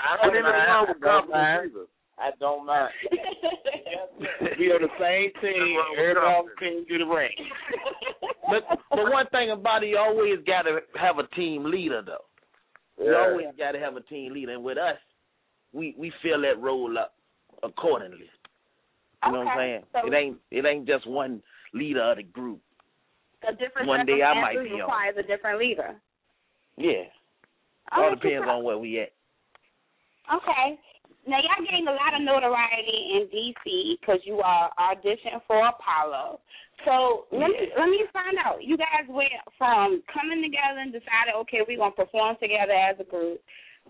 I 0.00 0.16
don't 0.22 0.32
there's 0.32 0.44
nothing 0.44 0.52
wrong 0.52 0.66
mind. 0.68 0.68
I 0.68 0.76
don't 0.76 1.00
confidence 1.02 1.32
mind. 1.32 1.70
either. 1.70 1.86
I 2.18 2.30
don't 2.38 2.66
mind. 2.66 2.92
We 4.58 4.70
are 4.70 4.78
the 4.78 4.88
same 5.00 5.30
team. 5.42 5.76
Everybody 5.98 6.48
can 6.58 6.84
do 6.88 6.98
the 6.98 7.06
ring. 7.06 7.30
But 8.48 8.78
the 8.94 9.10
one 9.10 9.26
thing 9.32 9.50
about 9.50 9.82
it, 9.82 9.88
you 9.88 9.98
always 9.98 10.38
got 10.46 10.62
to 10.62 10.78
have 11.00 11.18
a 11.18 11.26
team 11.34 11.64
leader 11.64 12.02
though. 12.04 12.24
You 13.02 13.10
Yeah. 13.12 13.18
always 13.30 13.46
got 13.58 13.72
to 13.72 13.80
have 13.80 13.96
a 13.96 14.02
team 14.02 14.32
leader, 14.34 14.52
and 14.52 14.62
with 14.62 14.78
us, 14.78 14.98
we 15.72 15.94
we 15.98 16.12
fill 16.22 16.42
that 16.42 16.60
role 16.60 16.96
up 16.98 17.14
accordingly. 17.62 18.28
You 19.26 19.32
know 19.32 19.38
what 19.38 19.48
I'm 19.48 19.58
saying? 19.58 19.82
so- 19.92 20.06
it 20.06 20.14
ain't 20.14 20.36
it 20.50 20.64
ain't 20.66 20.86
just 20.86 21.06
one 21.08 21.42
leader 21.74 22.02
of 22.02 22.18
the 22.18 22.22
group. 22.24 22.60
a 23.48 23.52
different 23.52 23.88
One 23.88 24.06
day 24.06 24.22
I 24.22 24.34
might 24.40 24.54
circumstances 24.54 24.76
be 24.76 24.82
on. 24.82 25.18
a 25.18 25.22
different 25.26 25.58
leader. 25.58 25.96
Yeah, 26.76 27.04
Oh, 27.92 28.02
all 28.04 28.10
that's 28.10 28.22
depends 28.22 28.40
what's 28.46 28.50
on 28.50 28.62
where 28.64 28.78
we 28.78 29.00
at. 29.00 29.12
Okay. 30.30 30.78
Now 31.26 31.38
y'all 31.38 31.62
gained 31.62 31.86
a 31.86 31.94
lot 31.94 32.18
of 32.18 32.22
notoriety 32.22 33.14
in 33.14 33.30
DC 33.30 34.00
because 34.00 34.18
you 34.24 34.42
are 34.42 34.70
auditioning 34.78 35.38
for 35.46 35.62
Apollo. 35.66 36.40
So 36.84 37.26
let 37.30 37.46
me 37.46 37.70
let 37.78 37.86
me 37.86 38.02
find 38.12 38.34
out. 38.42 38.58
You 38.58 38.76
guys 38.76 39.06
went 39.06 39.30
from 39.56 40.02
coming 40.10 40.42
together 40.42 40.82
and 40.82 40.90
decided, 40.90 41.38
okay, 41.46 41.62
we're 41.62 41.78
gonna 41.78 41.94
perform 41.94 42.34
together 42.42 42.74
as 42.74 42.98
a 42.98 43.06
group, 43.06 43.38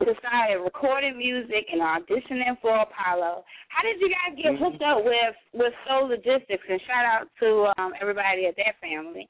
to 0.00 0.12
started 0.20 0.60
recording 0.60 1.16
music 1.16 1.72
and 1.72 1.80
auditioning 1.80 2.60
for 2.60 2.76
Apollo. 2.76 3.44
How 3.68 3.82
did 3.82 3.96
you 4.00 4.12
guys 4.12 4.36
get 4.36 4.52
Mm-hmm. 4.52 4.64
hooked 4.64 4.82
up 4.84 5.00
with 5.04 5.36
with 5.54 5.72
Soul 5.88 6.08
Logistics? 6.12 6.68
And 6.68 6.80
shout 6.84 7.06
out 7.08 7.28
to 7.40 7.72
um, 7.80 7.92
everybody 8.00 8.44
at 8.44 8.56
that 8.56 8.76
family. 8.80 9.28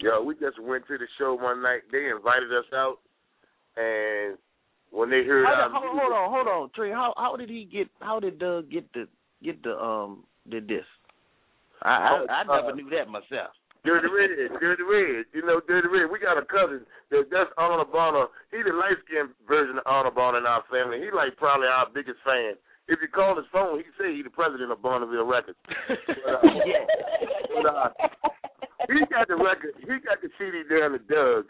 Yeah, 0.00 0.20
we 0.24 0.34
just 0.40 0.56
went 0.62 0.86
to 0.88 0.96
the 0.96 1.08
show 1.18 1.34
one 1.34 1.60
night. 1.60 1.82
They 1.92 2.08
invited 2.08 2.48
us 2.48 2.70
out, 2.72 2.98
and 3.76 4.38
when 4.90 5.10
they 5.10 5.24
heard 5.24 5.46
Hold 5.46 5.58
on, 5.58 5.70
hold, 5.72 6.12
on, 6.12 6.30
hold 6.30 6.48
on, 6.48 6.70
Trey. 6.74 6.90
How 6.90 7.14
how 7.16 7.36
did 7.36 7.50
he 7.50 7.64
get? 7.64 7.88
How 8.00 8.20
did 8.20 8.38
Doug 8.38 8.70
get 8.70 8.90
the 8.92 9.06
get 9.42 9.62
the 9.62 9.76
um 9.76 10.24
the 10.50 10.60
disc? 10.60 10.88
I 11.82 11.90
I, 11.90 12.10
Oh, 12.10 12.26
I 12.28 12.40
uh, 12.42 12.60
never 12.60 12.74
knew 12.74 12.90
that 12.90 13.08
myself. 13.08 13.52
Dirty 13.84 14.08
Red, 14.10 14.60
Dirty 14.60 14.82
Red. 14.82 15.24
You 15.32 15.46
know, 15.46 15.60
Dirty 15.66 15.88
Red. 15.88 16.10
We 16.10 16.18
got 16.18 16.36
a 16.36 16.44
cousin 16.44 16.82
that 17.10 17.30
that's 17.30 17.50
Bonner. 17.56 18.26
He 18.50 18.58
the 18.62 18.74
light 18.74 18.98
skinned 19.06 19.30
version 19.46 19.78
of 19.86 20.14
Bonner 20.14 20.38
in 20.38 20.46
our 20.46 20.64
family. 20.70 20.98
He 20.98 21.14
like 21.14 21.36
probably 21.36 21.68
our 21.68 21.86
biggest 21.94 22.18
fan. 22.24 22.58
If 22.88 22.98
you 23.02 23.08
call 23.08 23.36
his 23.36 23.44
phone, 23.52 23.78
he 23.78 23.84
say 24.00 24.16
he 24.16 24.22
the 24.22 24.32
president 24.32 24.72
of 24.72 24.80
BONAVIL 24.80 25.28
Records. 25.28 25.58
But, 25.98 26.34
uh, 26.34 26.48
but, 27.62 27.74
uh, 27.74 27.88
he 28.88 29.00
got 29.10 29.28
the 29.28 29.36
record. 29.36 29.74
He 29.80 29.86
got 29.86 30.22
the 30.22 30.28
CD 30.38 30.62
down 30.68 30.92
to 30.92 30.98
Doug, 30.98 31.46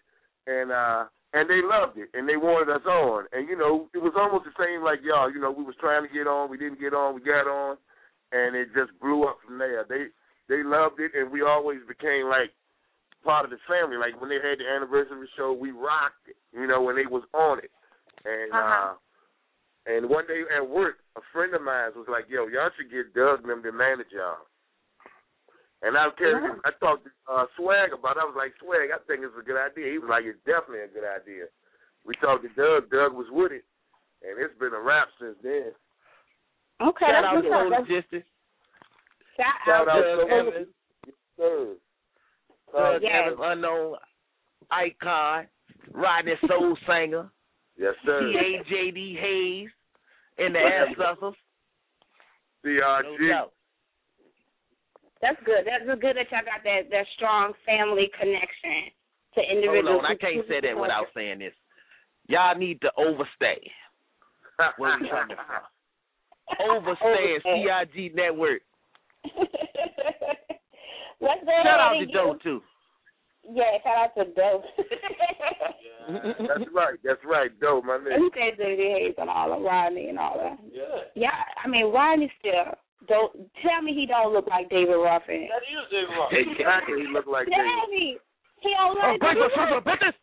and 0.47 0.73
uh, 0.73 1.05
and 1.35 1.49
they 1.49 1.61
loved 1.61 1.99
it, 1.99 2.09
and 2.15 2.29
they 2.29 2.37
wanted 2.41 2.73
us 2.73 2.85
on. 2.89 3.27
And 3.33 3.49
you 3.49 3.57
know, 3.57 3.89
it 3.93 3.99
was 3.99 4.17
almost 4.17 4.49
the 4.49 4.57
same 4.57 4.83
like 4.83 5.01
y'all. 5.05 5.31
You 5.31 5.41
know, 5.41 5.53
we 5.53 5.65
was 5.65 5.77
trying 5.81 6.07
to 6.07 6.13
get 6.13 6.27
on, 6.27 6.49
we 6.51 6.57
didn't 6.57 6.81
get 6.81 6.95
on, 6.95 7.15
we 7.15 7.21
got 7.21 7.45
on, 7.45 7.77
and 8.33 8.57
it 8.57 8.73
just 8.75 8.93
blew 9.01 9.25
up 9.25 9.39
from 9.45 9.59
there. 9.59 9.85
They 9.89 10.09
they 10.49 10.65
loved 10.65 11.01
it, 11.01 11.13
and 11.13 11.31
we 11.31 11.43
always 11.43 11.81
became 11.87 12.29
like 12.29 12.53
part 13.25 13.45
of 13.45 13.51
the 13.51 13.61
family. 13.69 14.01
Like 14.01 14.17
when 14.21 14.31
they 14.31 14.41
had 14.41 14.59
the 14.59 14.69
anniversary 14.69 15.29
show, 15.37 15.53
we 15.53 15.71
rocked 15.71 16.33
it. 16.33 16.37
You 16.53 16.67
know, 16.67 16.81
when 16.81 16.97
they 16.97 17.07
was 17.07 17.25
on 17.35 17.59
it, 17.61 17.71
and 18.25 18.53
Uh-huh. 18.53 18.93
uh, 18.93 18.95
and 19.89 20.09
one 20.09 20.27
day 20.27 20.45
at 20.55 20.69
work, 20.69 21.01
a 21.17 21.21
friend 21.33 21.55
of 21.55 21.63
mine 21.63 21.93
was 21.97 22.09
like, 22.09 22.29
"Yo, 22.29 22.47
y'all 22.49 22.71
should 22.77 22.91
get 22.91 23.15
Doug 23.15 23.41
and 23.41 23.51
them 23.51 23.63
to 23.63 23.73
manage 23.73 24.13
y'all." 24.13 24.49
And 25.83 25.97
I 25.97 26.11
carried, 26.19 26.43
Yeah. 26.43 26.59
I 26.67 26.71
talked 26.83 27.05
to 27.07 27.11
uh, 27.31 27.47
Swag 27.57 27.93
about 27.95 28.17
it. 28.19 28.23
I 28.23 28.27
was 28.27 28.35
like, 28.37 28.53
Swag, 28.59 28.91
I 28.91 28.99
think 29.07 29.23
it's 29.23 29.35
a 29.39 29.45
good 29.47 29.59
idea. 29.61 29.93
He 29.95 29.99
was 30.03 30.11
like, 30.11 30.25
it's 30.27 30.43
definitely 30.43 30.83
a 30.83 30.91
good 30.91 31.07
idea. 31.07 31.47
We 32.05 32.15
talked 32.19 32.43
to 32.43 32.51
Doug. 32.59 32.91
Doug 32.91 33.15
was 33.15 33.31
with 33.31 33.53
it, 33.53 33.63
and 34.27 34.35
it's 34.43 34.59
been 34.59 34.75
a 34.75 34.81
wrap 34.83 35.07
since 35.21 35.37
then. 35.43 35.71
Okay, 36.83 37.07
Shout 37.07 37.23
that's 37.23 37.27
out 37.31 37.35
what's 37.39 37.47
to 37.47 37.55
up. 37.55 37.63
Soul 37.63 37.71
That's- 37.71 37.87
Logistics. 37.91 38.29
Shout 39.39 39.59
Shout 39.67 39.87
out 39.87 39.99
out 39.99 40.03
to 40.03 40.15
to 40.19 40.35
Evans. 40.35 40.69
Yes, 41.07 41.15
sir. 41.39 41.75
Uh, 42.75 42.79
Doug 42.93 43.03
yes. 43.03 43.13
Evans, 43.23 43.39
unknown 43.43 43.97
icon, 44.71 45.47
Rodney 45.95 46.35
Soul 46.49 46.77
Singer, 46.87 47.31
yes, 47.79 47.95
sir. 48.05 48.21
T.A.J.D. 48.33 48.99
Hayes, 49.21 49.71
and 50.39 50.55
the 50.55 50.59
Ass 50.59 50.95
Hustles. 50.99 51.35
No 52.65 52.71
CRG. 52.71 53.29
doubt. 53.31 53.53
That's 55.21 55.39
good. 55.45 55.67
That's 55.67 55.85
good 56.01 56.17
that 56.17 56.31
y'all 56.31 56.47
got 56.47 56.63
that 56.65 56.91
that 56.91 57.07
strong 57.17 57.53
family 57.67 58.11
connection 58.19 58.93
to 59.35 59.41
individuals. 59.43 60.03
Hold 60.03 60.05
on, 60.07 60.13
I 60.13 60.17
can't 60.17 60.47
say 60.49 60.61
that 60.63 60.79
without 60.79 61.07
saying 61.15 61.39
this. 61.41 61.55
Y'all 62.29 62.55
need 62.57 62.81
to 62.83 62.91
overstay. 62.97 63.59
Where 64.77 64.99
we 65.01 65.09
coming 65.09 65.37
from? 65.49 65.65
Overstay 66.71 67.37
and 67.37 67.43
CIG 67.45 68.15
Network. 68.15 68.63
Let's 71.21 71.43
go 71.45 71.51
Shout 71.65 71.81
out 71.81 71.99
to 71.99 72.07
get- 72.07 72.15
Joe 72.15 72.39
too. 72.43 72.63
Yeah, 73.51 73.79
shout 73.83 73.97
out 73.97 74.15
to 74.15 74.25
Doe. 74.35 74.63
That's 76.07 76.71
right. 76.75 76.99
That's 77.03 77.25
right. 77.25 77.51
Dope, 77.61 77.85
my 77.85 77.97
nigga. 77.97 78.19
He 78.19 78.29
said 78.35 78.59
Dirty 78.59 78.83
Hayes 78.93 79.15
and 79.17 79.31
all 79.31 79.49
that, 79.51 79.65
Rodney 79.67 80.09
and 80.11 80.19
all 80.19 80.37
that. 80.39 80.59
Yeah. 80.71 80.83
Yeah, 81.15 81.31
I 81.65 81.67
mean 81.69 81.87
Rodney 81.87 82.31
still 82.39 82.75
don't 83.09 83.33
tell 83.65 83.81
me 83.83 83.93
he 83.95 84.07
don't 84.07 84.33
look 84.33 84.47
like 84.49 84.69
David 84.71 84.95
Ruffin. 84.97 85.49
That 85.49 85.65
is 85.65 85.85
David 85.91 86.13
Rock. 86.17 86.31
Exactly. 86.33 87.01
He 87.03 87.07
looked 87.09 87.29
like 87.29 87.47
Tell 87.49 87.57
David. 87.59 87.91
me 87.91 88.19
he 88.61 88.71
don't 88.77 88.95
look 88.95 89.05
Oh, 89.05 89.11
like 89.17 89.21
break 89.21 89.37
David 89.37 89.51
the 89.51 89.57
son 89.57 89.69
of 89.69 89.73
a 89.73 89.83
Ruffin. 89.83 90.13
bitches. 90.13 90.17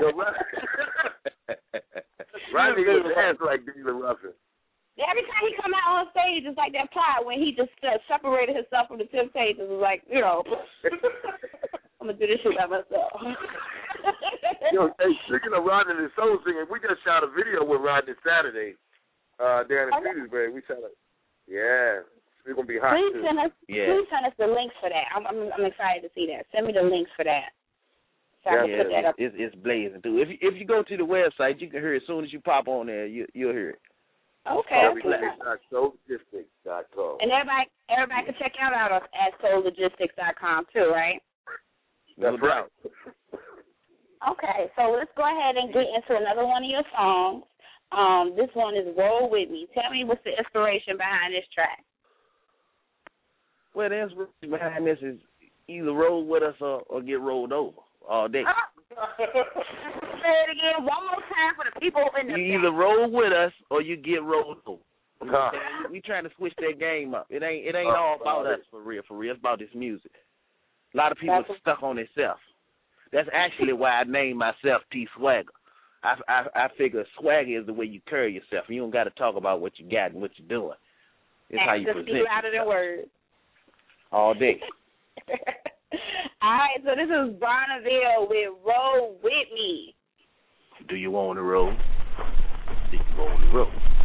Yo, 0.00 0.06
Rod- 0.12 0.34
Rodney 2.52 2.84
was 2.86 3.12
ass 3.16 3.36
like 3.44 3.64
David 3.66 3.92
Ruffin. 3.96 4.32
Every 4.96 5.24
time 5.28 5.44
he 5.44 5.52
come 5.60 5.76
out 5.76 5.92
on 5.92 6.04
stage, 6.16 6.48
it's 6.48 6.56
like 6.56 6.72
that 6.72 6.88
part 6.88 7.26
when 7.28 7.36
he 7.36 7.52
just 7.52 7.68
uh, 7.84 8.00
separated 8.08 8.56
himself 8.56 8.88
from 8.88 8.96
the 8.96 9.04
Temptations. 9.12 9.68
It's 9.68 9.82
like, 9.84 10.00
you 10.08 10.24
know, 10.24 10.40
I'm 12.00 12.08
gonna 12.08 12.16
do 12.16 12.24
this 12.26 12.40
shit 12.40 12.56
by 12.56 12.64
myself. 12.64 13.12
Yo, 14.72 14.88
hey, 14.96 15.12
speaking 15.28 15.52
of 15.52 15.64
Rodney 15.68 16.00
and 16.00 16.08
soul 16.16 16.40
singing, 16.48 16.64
we 16.72 16.80
just 16.80 17.04
shot 17.04 17.20
a 17.24 17.28
video 17.28 17.60
with 17.60 17.84
Rodney 17.84 18.16
Saturday 18.24 18.72
uh, 19.38 19.62
down 19.64 19.88
in 19.88 19.94
Okay. 19.94 20.12
Petersburg. 20.14 20.54
We 20.54 20.62
shot 20.66 20.78
a, 20.78 20.90
yeah, 21.46 22.00
it's 22.44 22.54
gonna 22.54 22.66
be 22.66 22.78
hot 22.78 22.96
please 22.96 23.12
too. 23.14 23.22
send 23.26 23.38
us, 23.38 23.50
Yeah. 23.68 23.86
please 23.92 24.08
send 24.10 24.26
us 24.26 24.32
the 24.38 24.46
links 24.46 24.74
for 24.80 24.88
that. 24.88 25.04
I'm, 25.14 25.26
I'm, 25.26 25.52
I'm 25.52 25.64
excited 25.64 26.02
to 26.02 26.10
see 26.14 26.26
that. 26.34 26.46
Send 26.54 26.66
me 26.66 26.72
the 26.72 26.82
links 26.82 27.10
for 27.16 27.24
that. 27.24 27.50
So 28.44 28.50
I 28.50 28.64
Yeah, 28.64 28.84
that 29.02 29.14
it's, 29.18 29.34
it's 29.38 29.54
blazing 29.56 30.00
too. 30.02 30.18
If 30.22 30.28
you, 30.30 30.38
if 30.40 30.54
you 30.54 30.64
go 30.66 30.82
to 30.82 30.96
the 30.96 31.02
website, 31.02 31.60
you 31.60 31.68
can 31.68 31.80
hear 31.80 31.94
it 31.94 32.02
as 32.02 32.06
soon 32.06 32.24
as 32.24 32.32
you 32.32 32.40
pop 32.40 32.68
on 32.68 32.86
there. 32.86 33.06
You 33.06 33.26
you'll 33.34 33.52
hear 33.52 33.70
it. 33.70 33.80
Okay. 34.46 34.58
okay. 34.62 34.86
Everything.soullogistics.com. 34.86 37.16
And 37.20 37.32
everybody, 37.32 37.66
everybody 37.90 38.24
can 38.26 38.34
check 38.38 38.52
out 38.62 38.72
out 38.72 38.92
of 38.92 39.02
at 39.10 39.34
soullogistics.com 39.42 40.66
too, 40.72 40.90
right? 40.94 41.20
That's 42.18 42.38
No 42.40 42.46
right. 42.46 42.62
doubt. 42.62 42.70
Okay, 44.30 44.70
so 44.74 44.82
let's 44.96 45.10
go 45.16 45.22
ahead 45.26 45.56
and 45.56 45.72
get 45.74 45.82
into 45.94 46.16
another 46.16 46.46
one 46.46 46.62
of 46.64 46.70
your 46.70 46.82
songs. 46.96 47.44
Um, 47.92 48.34
this 48.36 48.48
one 48.54 48.74
is 48.76 48.86
"Roll 48.96 49.30
with 49.30 49.50
Me." 49.50 49.66
Tell 49.74 49.90
me 49.90 50.04
what's 50.04 50.22
the 50.24 50.36
inspiration 50.36 50.96
behind 50.96 51.34
this 51.34 51.44
track. 51.54 51.84
Well, 53.74 53.88
the 53.88 54.02
inspiration 54.02 54.50
behind 54.50 54.86
this 54.86 54.98
is 55.02 55.18
either 55.68 55.92
roll 55.92 56.24
with 56.26 56.42
us 56.42 56.54
or, 56.60 56.82
or 56.88 57.02
get 57.02 57.20
rolled 57.20 57.52
over 57.52 57.78
all 58.08 58.28
day. 58.28 58.42
Say 58.96 58.96
it 58.96 60.50
again 60.50 60.84
one 60.84 61.04
more 61.04 61.22
time 61.28 61.54
for 61.56 61.64
the 61.72 61.80
people 61.80 62.02
in 62.20 62.28
the 62.28 62.38
You 62.38 62.58
either 62.58 62.70
roll 62.72 63.10
with 63.10 63.32
us 63.32 63.52
or 63.70 63.82
you 63.82 63.96
get 63.96 64.22
rolled 64.22 64.58
over. 64.66 64.80
Huh. 65.24 65.50
And 65.82 65.90
we 65.90 66.02
trying 66.02 66.24
to 66.24 66.30
switch 66.36 66.52
that 66.58 66.78
game 66.78 67.14
up. 67.14 67.26
It 67.30 67.42
ain't 67.42 67.66
it 67.66 67.74
ain't 67.74 67.88
Uh, 67.88 67.96
all 67.98 68.18
about 68.20 68.46
uh, 68.46 68.50
us 68.50 68.58
for 68.70 68.82
real, 68.82 69.02
for 69.08 69.16
real. 69.16 69.32
It's 69.32 69.40
about 69.40 69.58
this 69.58 69.70
music. 69.74 70.10
A 70.92 70.96
lot 70.96 71.10
of 71.10 71.16
people 71.16 71.36
That's- 71.40 71.58
stuck 71.62 71.82
on 71.82 71.96
themselves. 71.96 72.40
That's 73.12 73.28
actually 73.32 73.72
why 73.72 73.92
I 73.92 74.04
named 74.04 74.38
myself 74.38 74.82
T-Swagga. 74.92 75.48
I 76.02 76.14
I 76.28 76.46
I 76.54 76.68
figure 76.76 77.04
swag 77.18 77.50
is 77.50 77.66
the 77.66 77.72
way 77.72 77.86
you 77.86 78.00
carry 78.08 78.32
yourself. 78.32 78.66
You 78.68 78.80
don't 78.80 78.92
got 78.92 79.04
to 79.04 79.10
talk 79.10 79.36
about 79.36 79.60
what 79.60 79.78
you 79.78 79.88
got 79.90 80.12
and 80.12 80.20
what 80.20 80.30
you're 80.36 80.48
doing. 80.48 80.76
It's 81.50 81.60
and 81.60 81.68
how 81.68 81.74
you 81.74 81.86
present. 81.86 82.06
Just 82.06 82.46
of 82.46 82.52
the 82.52 82.68
words. 82.68 83.08
All 84.12 84.34
day. 84.34 84.60
All 86.42 86.52
right, 86.52 86.78
so 86.84 86.90
this 86.94 87.06
is 87.06 87.40
BONAVIL 87.40 88.28
with 88.28 88.48
Roll 88.64 89.18
With 89.22 89.48
Me. 89.54 89.94
Do 90.88 90.94
you 90.94 91.10
want 91.10 91.38
to 91.38 91.42
roll? 91.42 91.72
Do 92.90 92.96
you 92.96 93.18
want 93.18 93.40
to 93.40 93.56
roll? 93.56 93.95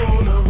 gonna 0.00 0.49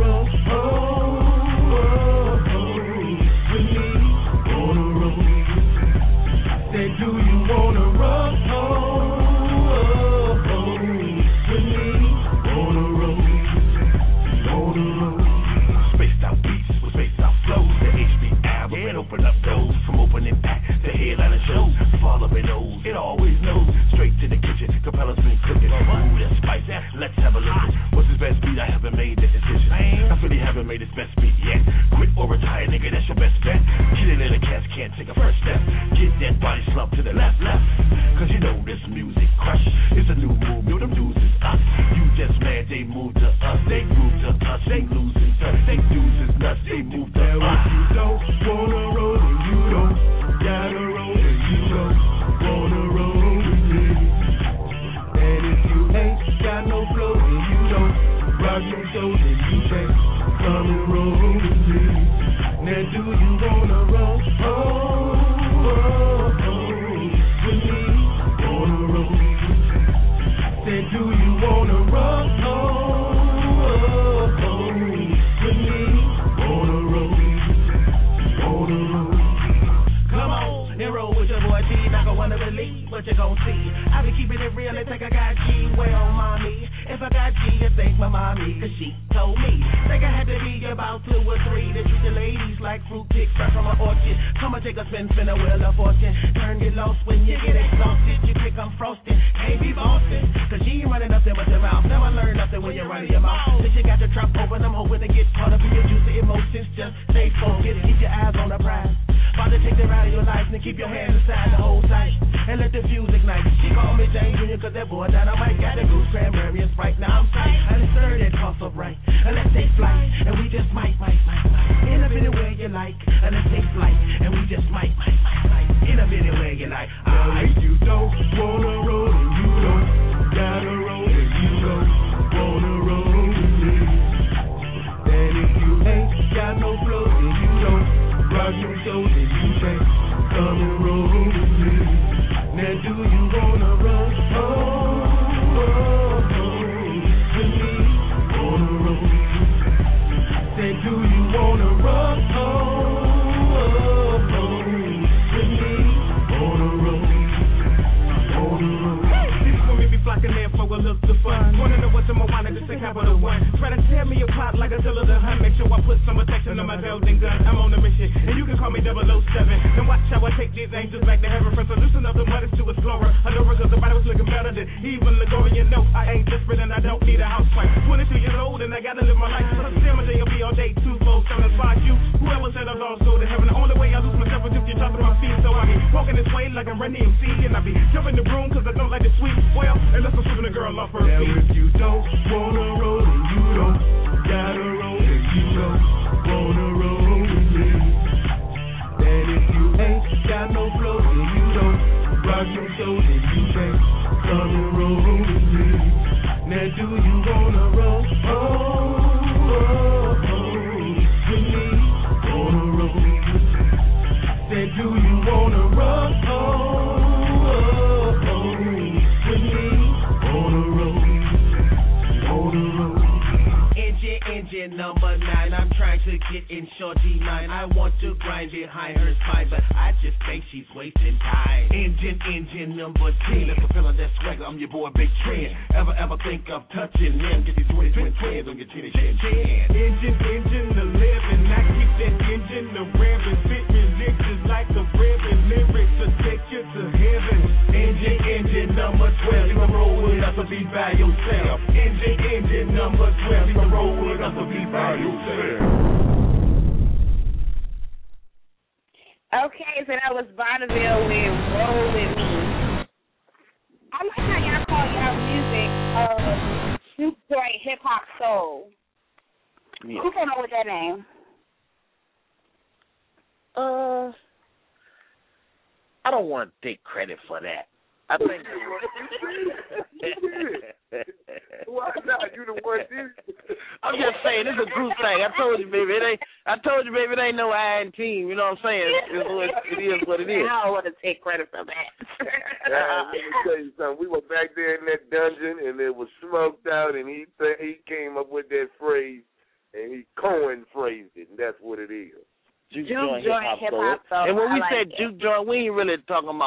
what's 161.00 161.16
the 161.16 161.22
fun? 161.24 161.56
Wanna 161.56 161.80
know 161.80 161.88
what's 161.88 162.08
in 162.08 162.16
my 162.16 162.28
wallet? 162.28 162.52
Just 162.52 162.68
a 162.68 162.76
capital 162.76 163.16
one. 163.16 163.40
Try 163.56 163.72
to 163.72 163.80
tear 163.88 164.04
me 164.04 164.20
apart 164.22 164.56
like 164.56 164.72
Attila 164.72 165.06
the 165.06 165.16
Hun. 165.16 165.40
Make 165.40 165.56
sure 165.56 165.68
I 165.72 165.80
put 165.80 165.96
some 166.04 166.16
protection 166.16 166.60
on 166.60 166.66
my 166.66 166.76
belt 166.76 167.04
and 167.08 167.20
gun. 167.20 167.40
I'm 167.46 167.56
on 167.56 167.72
a 167.72 167.80
mission, 167.80 168.12
and 168.12 168.36
you 168.36 168.44
can 168.44 168.56
call 168.58 168.70
me 168.70 168.80
007. 168.84 168.92
And 168.92 169.88
watch 169.88 170.04
how 170.12 170.20
I 170.24 170.30
take 170.36 170.52
these 170.52 170.68
angels 170.72 171.04
back 171.04 171.20
to 171.24 171.28
heaven. 171.28 171.52
Friends, 171.54 171.70
so 171.72 171.80
loosen 171.80 172.04
up 172.04 172.16
the 172.16 172.24
mothers 172.28 172.52
to 172.52 172.62
explore. 172.68 173.08
I 173.08 173.32
know 173.32 173.44
because 173.48 173.70
the 173.70 173.80
body 173.80 173.94
was 173.96 174.04
looking 174.04 174.28
better 174.28 174.52
than 174.52 174.68
even 174.84 175.16
the 175.16 175.24
Ligorian. 175.24 175.70
No, 175.72 175.86
I 175.96 176.20
ain't 176.20 176.28
desperate 176.28 176.60
and 176.60 176.72
I 176.72 176.80
don't 176.80 177.00
need 177.04 177.19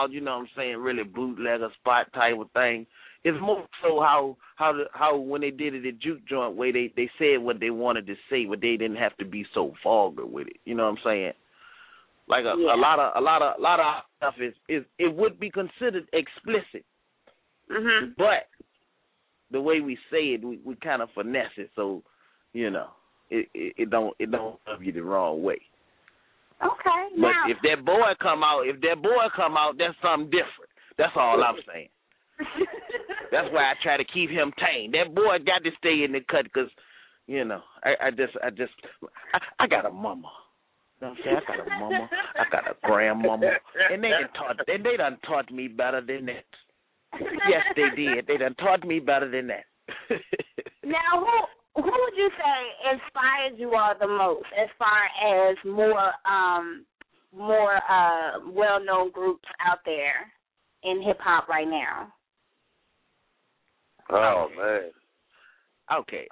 about, 0.04 0.14
you 0.14 0.22
know 0.22 0.32
what 0.38 0.42
I'm 0.42 0.50
saying, 0.56 0.78
really 0.78 1.04
bootlegger 1.04 1.70
spot 1.80 2.12
type 2.14 2.36
of 2.40 2.52
thing. 2.52 2.86
It's 3.24 3.38
more 3.42 3.66
so 3.82 4.02
how 4.02 4.38
how 4.58 4.74
the, 4.74 4.84
how 4.94 5.18
when 5.18 5.42
they 5.42 5.52
did 5.52 5.74
it 5.74 5.86
at 5.88 6.00
juke 6.00 6.26
joint 6.28 6.58
way 6.58 6.72
they 6.74 6.92
they 6.96 7.10
said 7.18 7.42
what 7.42 7.60
they 7.60 7.70
wanted 7.70 8.06
to 8.08 8.16
say, 8.30 8.46
but 8.46 8.60
they 8.60 8.76
didn't 8.76 8.98
have 8.98 9.16
to 9.18 9.26
be 9.26 9.46
so 9.54 9.74
vulgar 9.82 10.26
with 10.26 10.48
it. 10.48 10.58
You 10.66 10.76
know 10.76 10.84
what 10.84 10.98
I'm 10.98 11.04
saying? 11.06 11.34
Like 12.28 12.44
a, 12.44 12.54
Yeah. 12.58 12.76
a 12.76 12.78
lot 12.78 13.00
of 13.00 13.14
a 13.16 13.22
lot 13.22 13.42
of 13.42 13.60
a 13.60 13.62
lot 13.62 13.80
of 13.80 14.04
stuff 14.18 14.36
is 14.42 14.54
is 14.68 14.84
it 15.00 15.14
would 15.16 15.40
be 15.40 15.50
considered 15.50 16.06
explicit, 16.12 16.86
mhm. 17.72 18.14
but 18.18 18.50
the 19.52 19.62
way 19.62 19.80
we 19.80 19.96
say 20.12 20.34
it, 20.34 20.44
we 20.44 20.60
we 20.66 20.76
kind 20.76 21.02
of 21.02 21.10
finesse 21.16 21.58
it, 21.58 21.70
so 21.78 22.04
you 22.52 22.70
know 22.70 22.90
it 23.30 23.48
it, 23.54 23.74
it 23.78 23.90
don't 23.90 24.14
it 24.20 24.32
don't 24.32 24.60
rub 24.68 24.84
you 24.84 24.92
the 24.92 25.02
wrong 25.02 25.42
way. 25.44 25.62
Okay. 26.62 27.02
But 27.16 27.34
now, 27.34 27.44
if 27.48 27.58
that 27.64 27.86
boy 27.86 28.14
come 28.22 28.44
out, 28.44 28.64
if 28.66 28.80
that 28.82 29.02
boy 29.02 29.26
come 29.36 29.58
out, 29.58 29.76
that's 29.78 29.96
something 30.02 30.30
different. 30.30 30.72
That's 30.98 31.14
all 31.16 31.42
I'm 31.44 31.56
saying. 31.68 31.90
That's 33.32 33.48
why 33.52 33.64
I 33.64 33.74
try 33.82 33.98
to 33.98 34.04
keep 34.06 34.30
him 34.30 34.54
tame. 34.58 34.92
That 34.92 35.14
boy 35.16 35.38
got 35.46 35.64
to 35.64 35.72
stay 35.80 36.04
in 36.04 36.12
the 36.12 36.22
cut 36.30 36.44
because, 36.44 36.70
you 37.26 37.44
know, 37.44 37.62
I, 37.84 38.08
I 38.08 38.12
just, 38.12 38.34
I 38.44 38.50
just, 38.52 38.74
I, 39.34 39.40
I 39.64 39.68
got 39.68 39.86
a 39.86 39.92
mama. 39.92 40.30
You 41.02 41.08
know 41.08 41.10
what 41.10 41.18
I'm 41.18 41.18
saying? 41.24 41.38
I 41.38 41.58
got 41.58 41.68
a 41.68 41.80
mama. 41.80 42.10
I 42.36 42.44
got 42.52 42.68
a 42.68 42.76
grandmama, 42.88 43.52
and 43.92 44.04
they 44.04 44.10
done 44.10 44.30
taught, 44.38 44.58
and 44.68 44.86
they 44.86 44.98
done 44.98 45.18
taught 45.26 45.52
me 45.52 45.68
better 45.68 46.02
than 46.02 46.28
that. 46.28 46.46
Yes, 47.50 47.64
they 47.76 47.96
did. 47.96 48.26
They 48.28 48.38
done 48.38 48.56
taught 48.56 48.86
me 48.88 49.00
better 49.00 49.30
than 49.30 49.48
that. 49.48 49.66
now, 50.84 51.20
who 51.20 51.28
who 51.76 51.84
would 51.84 52.16
you 52.18 52.30
say 52.38 52.92
inspired 52.94 53.60
you 53.60 53.76
all 53.76 53.94
the 54.00 54.08
most, 54.08 54.46
as 54.60 54.70
far 54.78 55.50
as 55.50 55.58
more 55.66 56.12
um 56.26 56.86
more 57.36 57.76
uh 57.90 58.40
well 58.52 58.84
known 58.84 59.12
groups 59.12 59.48
out 59.66 59.80
there 59.86 60.32
in 60.84 61.02
hip 61.02 61.18
hop 61.20 61.48
right 61.48 61.68
now? 61.68 62.14
Oh 64.10 64.48
man, 64.56 64.92
okay. 66.00 66.28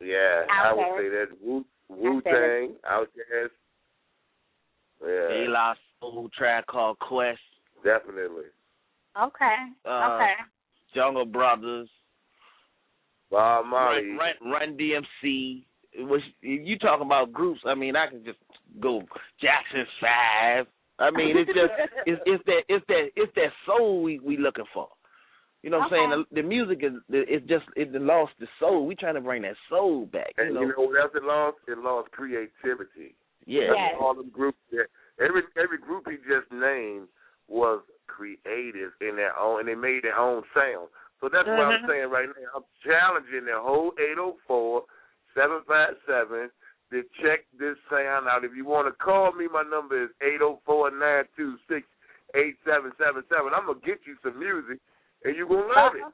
yeah, 0.00 0.42
I 0.50 0.72
would 0.74 0.86
say 0.98 1.08
that 1.08 1.26
Wu 1.42 1.64
Wu 1.88 2.20
Tang, 2.22 2.74
Outkast. 2.90 3.50
They 5.00 5.44
Yeah, 5.44 5.50
lost 5.50 5.80
a 6.02 6.10
whole 6.10 6.28
track 6.36 6.66
called 6.66 6.98
Quest. 6.98 7.40
definitely. 7.82 8.44
Okay. 9.18 9.56
Uh, 9.86 10.18
okay. 10.18 10.34
Jungle 10.94 11.24
Brothers. 11.24 11.88
Bob 13.30 13.66
Marley. 13.66 14.08
Run, 14.10 14.18
Run, 14.42 14.52
Run 14.52 14.78
DMC. 14.78 15.64
Which 16.08 16.22
you 16.40 16.78
talking 16.78 17.06
about 17.06 17.32
groups? 17.32 17.60
I 17.66 17.74
mean, 17.74 17.96
I 17.96 18.08
can 18.08 18.24
just 18.24 18.38
go 18.80 19.02
Jackson 19.40 19.84
Five. 20.00 20.66
I 20.98 21.10
mean, 21.10 21.36
it's 21.36 21.48
just 21.48 21.72
it's, 22.06 22.20
it's 22.26 22.44
that 22.46 22.60
it's 22.68 22.84
that 22.88 23.08
it's 23.16 23.32
that 23.34 23.50
soul 23.66 24.02
we 24.02 24.18
we 24.20 24.36
looking 24.36 24.66
for. 24.72 24.88
You 25.62 25.68
know 25.68 25.78
what 25.78 25.92
I'm 25.92 26.10
saying? 26.10 26.24
The, 26.30 26.42
the 26.42 26.48
music 26.48 26.78
is 26.82 26.92
it's 27.10 27.46
just 27.46 27.64
it 27.76 27.92
lost 28.00 28.32
the 28.40 28.46
soul. 28.58 28.86
We 28.86 28.94
trying 28.94 29.16
to 29.16 29.20
bring 29.20 29.42
that 29.42 29.56
soul 29.68 30.06
back. 30.06 30.32
You 30.38 30.44
And 30.44 30.54
know? 30.54 30.60
you 30.62 30.68
know 30.68 30.84
what 30.86 31.00
else 31.00 31.12
it 31.14 31.22
lost? 31.24 31.58
It 31.68 31.76
lost 31.78 32.10
creativity. 32.12 33.14
yeah. 33.46 33.68
Yes. 33.74 33.94
All 34.00 34.14
them 34.14 34.30
groups 34.32 34.58
that 34.72 34.86
every 35.22 35.42
every 35.62 35.78
group 35.78 36.06
he 36.08 36.16
just 36.18 36.50
named 36.52 37.08
was 37.48 37.82
creative 38.06 38.92
in 39.00 39.16
their 39.16 39.36
own 39.38 39.60
and 39.60 39.68
they 39.68 39.74
made 39.74 40.04
their 40.04 40.16
own 40.18 40.42
sound. 40.54 40.88
So 41.20 41.28
that's 41.28 41.46
what 41.46 41.66
I'm 41.66 41.82
Mhm. 41.84 41.86
saying 41.86 42.10
right 42.10 42.28
now. 42.28 42.50
I'm 42.56 42.64
challenging 42.82 43.44
the 43.44 43.60
whole 43.60 43.92
804 43.98 44.84
757 45.34 46.50
to 46.90 47.02
check 47.22 47.44
this 47.52 47.78
sound 47.88 48.26
out. 48.26 48.44
If 48.44 48.56
you 48.56 48.64
want 48.64 48.88
to 48.88 48.92
call 48.92 49.32
me, 49.32 49.46
my 49.48 49.62
number 49.62 49.96
is 50.02 50.10
804 50.20 50.90
926 50.90 51.86
8777. 52.34 53.54
I'm 53.54 53.66
going 53.66 53.80
to 53.80 53.86
get 53.86 54.06
you 54.06 54.16
some 54.22 54.38
music 54.38 54.80
and 55.24 55.36
you're 55.36 55.46
going 55.46 55.68
to 55.68 55.74
love 55.74 55.94
it. 55.94 56.04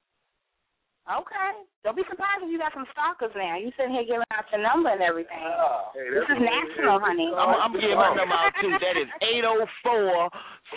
Okay. 1.06 1.50
Don't 1.86 1.94
be 1.94 2.02
surprised 2.10 2.42
if 2.42 2.50
you 2.50 2.58
got 2.58 2.74
some 2.74 2.86
stalkers 2.90 3.30
now. 3.38 3.54
You 3.54 3.70
sitting 3.78 3.94
here 3.94 4.02
giving 4.02 4.26
out 4.34 4.50
your 4.50 4.58
number 4.58 4.90
and 4.90 4.98
everything. 4.98 5.38
Ah. 5.38 5.94
Hey, 5.94 6.10
This 6.10 6.26
is 6.26 6.34
what 6.34 6.42
it 6.42 6.50
national, 6.50 6.98
honey. 6.98 7.30
I'm, 7.30 7.54
I'm 7.62 7.70
gonna 7.70 7.86
give 7.86 7.94
my 7.94 8.10
number 8.10 8.34
out 8.34 8.50
too. 8.58 8.74
That 8.74 8.98
is 8.98 9.06
eight 9.22 9.46
oh 9.46 9.62
four 9.86 10.26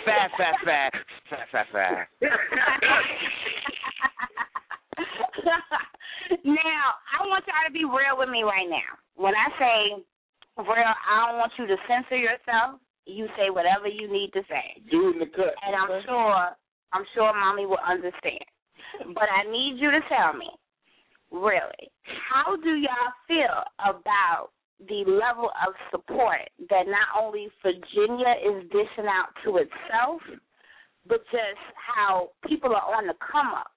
five 0.06 0.30
five 0.38 0.54
five 0.62 0.94
five 1.26 1.48
five 1.50 1.66
five. 1.74 2.06
now, 6.46 6.84
I 7.10 7.26
want 7.26 7.42
y'all 7.50 7.66
to 7.66 7.74
be 7.74 7.82
real 7.82 8.14
with 8.14 8.30
me 8.30 8.46
right 8.46 8.70
now. 8.70 9.02
When 9.18 9.34
I 9.34 9.50
say 9.58 9.78
real, 10.62 10.94
I 10.94 11.26
don't 11.26 11.42
want 11.42 11.50
you 11.58 11.66
to 11.66 11.76
censor 11.90 12.14
yourself. 12.22 12.78
You 13.02 13.26
say 13.34 13.50
whatever 13.50 13.90
you 13.90 14.06
need 14.06 14.30
to 14.38 14.46
say. 14.46 14.78
Do 14.94 15.10
it 15.10 15.18
in 15.18 15.26
the 15.26 15.30
cut. 15.34 15.58
And 15.66 15.74
I'm 15.74 15.90
sure 16.06 16.54
I'm 16.94 17.06
sure 17.18 17.34
mommy 17.34 17.66
will 17.66 17.82
understand. 17.82 18.46
But 19.14 19.28
I 19.30 19.50
need 19.50 19.76
you 19.78 19.90
to 19.90 20.00
tell 20.08 20.32
me, 20.32 20.50
really, 21.30 21.90
how 22.28 22.56
do 22.56 22.70
y'all 22.76 23.14
feel 23.26 23.64
about 23.78 24.50
the 24.88 25.04
level 25.06 25.50
of 25.66 25.74
support 25.90 26.48
that 26.70 26.86
not 26.86 27.08
only 27.20 27.48
Virginia 27.62 28.34
is 28.40 28.64
dishing 28.70 29.08
out 29.08 29.28
to 29.44 29.58
itself, 29.58 30.22
but 31.06 31.20
just 31.30 31.60
how 31.76 32.30
people 32.46 32.70
are 32.70 32.96
on 32.96 33.06
the 33.06 33.14
come 33.20 33.52
up? 33.54 33.70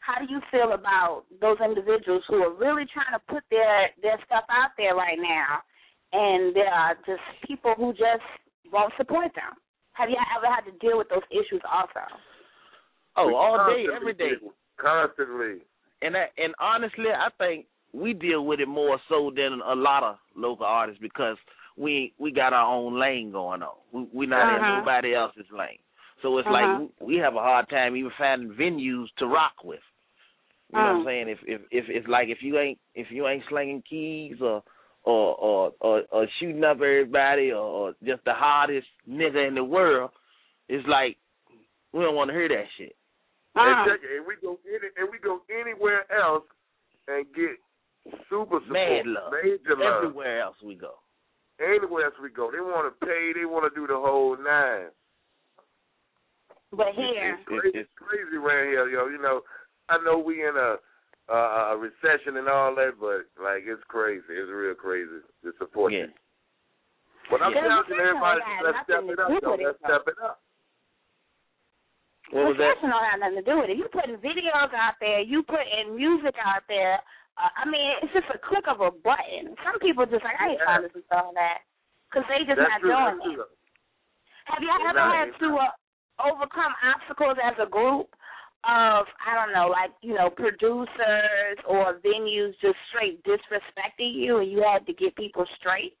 How 0.00 0.24
do 0.24 0.32
you 0.32 0.40
feel 0.50 0.72
about 0.72 1.24
those 1.40 1.58
individuals 1.58 2.22
who 2.28 2.36
are 2.36 2.54
really 2.54 2.86
trying 2.94 3.12
to 3.12 3.22
put 3.26 3.42
their 3.50 3.90
their 4.02 4.18
stuff 4.24 4.44
out 4.48 4.70
there 4.78 4.94
right 4.94 5.18
now, 5.18 5.62
and 6.12 6.54
there 6.54 6.72
are 6.72 6.94
just 7.06 7.22
people 7.46 7.74
who 7.76 7.90
just 7.92 8.22
won't 8.72 8.92
support 8.96 9.34
them? 9.34 9.58
Have 9.92 10.08
y'all 10.10 10.30
ever 10.36 10.46
had 10.46 10.62
to 10.70 10.78
deal 10.78 10.98
with 10.98 11.08
those 11.08 11.26
issues 11.32 11.62
also? 11.66 12.06
Oh, 13.16 13.34
all 13.34 13.66
day, 13.68 13.86
every 13.94 14.14
day. 14.14 14.32
Constantly. 14.78 15.62
And 16.02 16.16
I, 16.16 16.26
and 16.36 16.54
honestly, 16.60 17.06
I 17.06 17.28
think 17.38 17.66
we 17.92 18.12
deal 18.12 18.44
with 18.44 18.60
it 18.60 18.68
more 18.68 18.98
so 19.08 19.32
than 19.34 19.60
a 19.66 19.74
lot 19.74 20.02
of 20.02 20.16
local 20.34 20.66
artists 20.66 21.00
because 21.00 21.36
we 21.76 22.12
we 22.18 22.30
got 22.32 22.52
our 22.52 22.72
own 22.74 22.98
lane 22.98 23.32
going 23.32 23.62
on. 23.62 23.76
We 23.92 24.06
we 24.12 24.26
not 24.26 24.48
in 24.48 24.62
Uh-huh. 24.62 24.78
nobody 24.78 25.14
else's 25.14 25.46
lane. 25.50 25.78
So 26.22 26.36
it's 26.38 26.46
Uh-huh. 26.46 26.52
like 26.80 26.90
we, 27.00 27.14
we 27.14 27.16
have 27.16 27.34
a 27.34 27.38
hard 27.38 27.68
time 27.68 27.96
even 27.96 28.10
finding 28.18 28.50
venues 28.50 29.06
to 29.18 29.26
rock 29.26 29.64
with. 29.64 29.80
You 30.72 30.78
know 30.78 30.84
what 30.84 30.90
I'm 30.90 31.00
Mm. 31.02 31.04
saying? 31.04 31.28
If 31.28 31.38
if 31.44 31.60
if 31.70 31.84
it's 31.88 32.08
like 32.08 32.28
if 32.28 32.42
you 32.42 32.58
ain't 32.58 32.78
if 32.94 33.10
you 33.10 33.26
ain't 33.28 33.44
slinging 33.48 33.82
keys 33.88 34.36
or 34.40 34.62
or 35.04 35.34
or 35.36 35.72
or, 35.80 36.02
or 36.10 36.26
shooting 36.38 36.64
up 36.64 36.76
everybody 36.76 37.52
or, 37.52 37.62
or 37.62 37.94
just 38.04 38.24
the 38.24 38.34
hottest 38.34 38.88
nigga 39.08 39.46
in 39.46 39.54
the 39.54 39.64
world, 39.64 40.10
it's 40.68 40.86
like 40.88 41.16
we 41.92 42.02
don't 42.02 42.16
want 42.16 42.28
to 42.30 42.34
hear 42.34 42.48
that 42.48 42.64
shit. 42.76 42.95
Uh, 43.56 43.60
And, 43.64 43.90
check, 43.90 44.00
it, 44.04 44.16
and 44.20 44.26
we 44.28 44.36
go 44.42 44.58
any, 44.68 44.88
and 45.00 45.08
we 45.10 45.18
go 45.18 45.40
anywhere 45.48 46.04
else 46.12 46.44
and 47.08 47.24
get 47.34 47.56
super 48.28 48.60
support, 48.60 48.68
Mad 48.68 49.06
love. 49.06 49.32
major 49.32 49.74
love. 49.76 50.04
Everywhere 50.04 50.40
else 50.42 50.56
we 50.62 50.74
go. 50.76 50.94
Anywhere 51.58 52.04
else 52.06 52.14
we 52.22 52.28
go, 52.28 52.50
they 52.52 52.60
want 52.60 52.84
to 52.84 53.06
pay. 53.06 53.32
They 53.32 53.46
want 53.46 53.64
to 53.64 53.72
do 53.72 53.86
the 53.86 53.96
whole 53.96 54.36
nine. 54.36 54.92
But 56.72 56.92
here, 56.94 57.38
it's, 57.38 57.48
crazy, 57.48 57.78
it's 57.78 57.90
crazy 57.96 58.36
around 58.36 58.68
here, 58.68 58.88
yo. 58.90 59.06
You 59.08 59.22
know, 59.22 59.40
I 59.88 59.96
know 60.04 60.18
we 60.18 60.42
in 60.44 60.52
a 60.54 60.76
uh, 61.32 61.72
a 61.72 61.76
recession 61.78 62.36
and 62.36 62.48
all 62.48 62.74
that, 62.74 63.00
but 63.00 63.24
like 63.42 63.64
it's 63.64 63.82
crazy. 63.88 64.28
It's 64.30 64.50
real 64.52 64.74
crazy. 64.74 65.24
Disappointing. 65.42 65.98
Yeah. 65.98 66.06
But 67.30 67.42
I'm 67.42 67.54
Yeah. 67.54 67.82
telling 67.82 68.00
everybody, 68.00 68.40
let's 68.62 68.78
step 68.84 69.02
it 69.08 69.18
up, 69.18 69.28
do 69.30 69.38
though. 69.42 69.56
Let's 69.58 69.78
step 69.80 70.04
it 70.06 70.18
up. 70.22 70.40
What 72.34 72.52
was 72.52 72.56
that? 72.58 72.78
professional 72.82 72.98
have 72.98 73.22
nothing 73.22 73.38
to 73.38 73.46
do 73.46 73.56
with 73.62 73.70
it. 73.70 73.78
You 73.78 73.86
putting 73.92 74.18
videos 74.18 74.74
out 74.74 74.98
there, 74.98 75.22
you 75.22 75.46
putting 75.46 75.94
music 75.94 76.34
out 76.42 76.66
there. 76.66 76.98
Uh, 77.38 77.52
I 77.52 77.68
mean, 77.68 78.02
it's 78.02 78.12
just 78.16 78.26
a 78.32 78.40
click 78.40 78.64
of 78.66 78.80
a 78.80 78.90
button. 78.90 79.54
Some 79.62 79.78
people 79.78 80.08
just 80.08 80.24
like, 80.24 80.40
I 80.40 80.56
ain't 80.56 80.62
trying 80.64 80.82
to 80.82 80.90
listen 80.90 81.04
to 81.06 81.16
all 81.20 81.36
that 81.36 81.62
because 82.08 82.26
they 82.26 82.42
just 82.48 82.58
That's 82.58 82.66
not 82.66 82.80
true. 82.82 82.96
doing 82.96 83.18
That's 83.20 83.30
it. 83.30 83.36
true. 83.36 83.52
Have 84.46 84.62
y'all 84.62 84.88
ever 84.88 85.06
had 85.06 85.30
to 85.42 85.48
uh, 85.58 85.74
overcome 86.22 86.74
obstacles 86.82 87.36
as 87.42 87.54
a 87.60 87.68
group 87.68 88.10
of 88.66 89.06
I 89.22 89.34
don't 89.34 89.52
know, 89.54 89.68
like 89.70 89.90
you 90.02 90.14
know, 90.14 90.30
producers 90.30 91.58
or 91.68 92.00
venues 92.02 92.54
just 92.62 92.78
straight 92.90 93.22
disrespecting 93.22 94.14
you, 94.14 94.38
and 94.38 94.50
you 94.50 94.62
had 94.62 94.86
to 94.86 94.92
get 94.94 95.14
people 95.14 95.44
straight? 95.58 95.94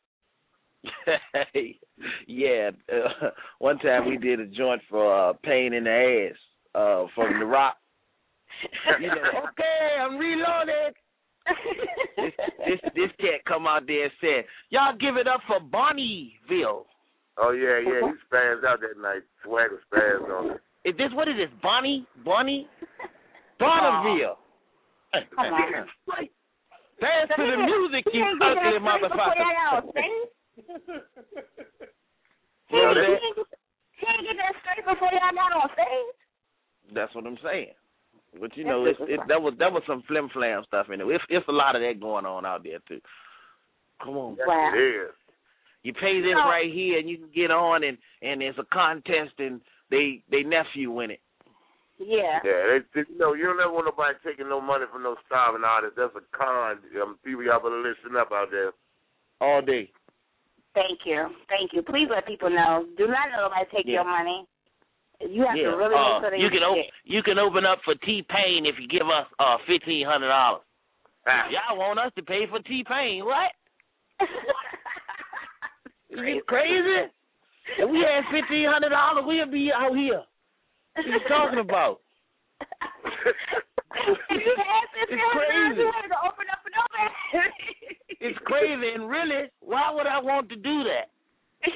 yeah. 2.26 2.70
Uh, 2.92 3.30
one 3.58 3.78
time 3.78 4.08
we 4.08 4.16
did 4.16 4.40
a 4.40 4.46
joint 4.46 4.82
for 4.88 5.30
uh, 5.30 5.32
Pain 5.44 5.72
in 5.72 5.84
the 5.84 6.30
Ass 6.30 6.36
uh, 6.74 7.06
from 7.14 7.38
The 7.38 7.46
Rock. 7.46 7.76
You 9.00 9.08
know, 9.08 9.14
okay, 9.50 10.00
I'm 10.00 10.16
reloaded. 10.16 10.94
This, 12.16 12.32
this 12.66 12.80
this 12.94 13.10
cat 13.20 13.44
come 13.46 13.66
out 13.66 13.86
there 13.86 14.04
and 14.04 14.12
said, 14.20 14.44
"Y'all 14.70 14.96
give 14.98 15.16
it 15.16 15.28
up 15.28 15.40
for 15.46 15.60
Bonnieville." 15.60 16.86
Oh 17.38 17.52
yeah, 17.52 17.78
yeah. 17.84 18.08
He 18.08 18.14
spazzed 18.26 18.64
out 18.64 18.80
that 18.80 19.00
night. 19.00 19.22
Swagga 19.44 19.76
spazzed 19.92 20.30
on 20.30 20.50
it. 20.52 20.60
Is 20.88 20.96
this 20.96 21.10
what 21.12 21.28
it 21.28 21.38
is? 21.38 21.50
Bonnie? 21.62 22.06
Bonnie? 22.24 22.66
Bonneville. 23.58 24.38
Come 25.34 25.52
on. 25.52 25.86
Dance 27.00 27.28
to 27.36 27.44
the 27.44 27.60
music, 27.60 28.08
you 28.12 28.24
ugly 28.24 28.40
that 28.40 28.56
straight 28.56 28.80
before 28.80 29.36
motherfucker. 29.36 30.35
Y'all 30.56 30.76
out, 30.76 31.04
see? 31.16 31.86
He 32.68 32.74
Well, 32.76 32.94
that- 32.94 33.04
he 33.06 33.12
ain't 33.12 33.36
get- 33.36 33.58
he 33.92 34.06
ain't 34.06 34.22
get 34.26 34.36
that 34.36 34.54
straight 34.60 34.84
before 34.84 35.10
y'all 35.12 35.32
got 35.34 35.52
on 35.52 35.70
stage. 35.72 36.16
That's 36.92 37.14
what 37.14 37.26
I'm 37.26 37.38
saying. 37.38 37.74
But 38.38 38.56
you 38.56 38.64
know, 38.64 38.84
it's, 38.84 38.98
it, 39.00 39.20
that 39.28 39.40
was 39.40 39.54
that 39.58 39.72
was 39.72 39.82
some 39.86 40.02
flim 40.02 40.28
flam 40.28 40.62
stuff 40.66 40.90
in 40.90 41.00
it. 41.00 41.06
It's, 41.06 41.24
it's 41.30 41.48
a 41.48 41.52
lot 41.52 41.74
of 41.74 41.82
that 41.82 42.00
going 42.00 42.26
on 42.26 42.44
out 42.44 42.62
there 42.64 42.78
too. 42.86 43.00
Come 44.02 44.16
on, 44.16 44.36
Wow. 44.46 44.72
it 44.74 44.78
is. 44.78 45.14
you 45.82 45.94
pay 45.94 46.20
this 46.20 46.34
No. 46.34 46.44
right 46.48 46.70
here, 46.70 46.98
and 46.98 47.08
you 47.08 47.16
can 47.16 47.30
get 47.34 47.50
on, 47.50 47.82
and 47.84 47.96
and 48.20 48.40
there's 48.42 48.58
a 48.58 48.64
contest, 48.64 49.38
and 49.38 49.60
they 49.90 50.22
they 50.30 50.42
nephew 50.42 50.90
win 50.90 51.12
it. 51.12 51.20
Yeah. 51.98 52.40
Yeah, 52.44 52.66
they, 52.66 52.78
they, 53.02 53.08
you 53.08 53.16
know, 53.18 53.32
you 53.32 53.44
don't 53.46 53.58
ever 53.60 53.72
want 53.72 53.86
nobody 53.86 54.18
taking 54.22 54.50
no 54.50 54.60
money 54.60 54.84
from 54.92 55.02
no 55.02 55.16
starving 55.24 55.64
artists. 55.64 55.96
That's 55.96 56.12
a 56.14 56.20
con. 56.36 56.76
Um, 57.00 57.18
people, 57.24 57.42
y'all 57.42 57.58
better 57.62 57.80
listen 57.80 58.16
up 58.20 58.32
out 58.32 58.50
there. 58.50 58.72
all 59.40 59.62
day. 59.62 59.90
Thank 60.76 61.08
you. 61.08 61.32
Thank 61.48 61.72
you. 61.72 61.80
Please 61.80 62.12
let 62.12 62.28
people 62.28 62.52
know. 62.52 62.84
Do 63.00 63.08
not 63.08 63.32
let 63.32 63.40
nobody 63.48 63.64
take 63.72 63.86
Yeah. 63.88 64.04
your 64.04 64.04
money. 64.04 64.44
You 65.24 65.46
have 65.48 65.56
yeah, 65.56 65.72
to 65.72 65.76
really 65.80 65.96
uh, 65.96 66.20
make 66.20 66.20
sure 66.20 66.30
that 66.30 66.38
you 66.38 66.50
can 66.52 66.60
get 66.60 66.68
open 66.68 66.84
you 67.04 67.22
can 67.24 67.38
open 67.40 67.64
up 67.64 67.80
for 67.88 67.94
T 68.04 68.20
Pain 68.28 68.66
if 68.68 68.76
you 68.78 68.86
give 68.86 69.08
us 69.08 69.24
uh 69.40 69.56
fifteen 69.66 70.04
hundred 70.04 70.28
dollars. 70.28 70.60
Ah, 71.26 71.48
Y'all 71.48 71.78
want 71.80 71.98
us 71.98 72.12
to 72.20 72.22
pay 72.22 72.44
for 72.46 72.60
T 72.60 72.84
Pain? 72.84 73.24
What? 73.24 73.56
you 76.12 76.42
crazy? 76.46 77.08
If 77.80 77.88
we 77.88 78.04
had 78.04 78.28
fifteen 78.28 78.68
hundred 78.68 78.90
dollars, 78.90 79.24
we'd 79.26 79.50
be 79.50 79.72
out 79.72 79.96
here. 79.96 80.20
What 80.94 81.06
are 81.06 81.08
you 81.08 81.20
talking 81.26 81.60
about? 81.64 82.00
if 82.60 84.44
you 84.44 84.52
had 84.52 84.84
fifteen 84.92 85.16
hundred 85.16 85.48
dollars, 85.48 85.48
crazy. 85.48 85.80
you 85.80 85.92
had 85.96 86.12
to 86.12 86.18
open 86.28 86.44
up 86.52 86.60
for 86.60 86.68
nobody. 86.76 87.08
It's 88.20 88.38
crazy, 88.44 88.90
and 88.94 89.08
really, 89.08 89.48
why 89.60 89.90
would 89.92 90.06
I 90.06 90.18
want 90.20 90.48
to 90.50 90.56
do 90.56 90.84
that? 90.84 91.08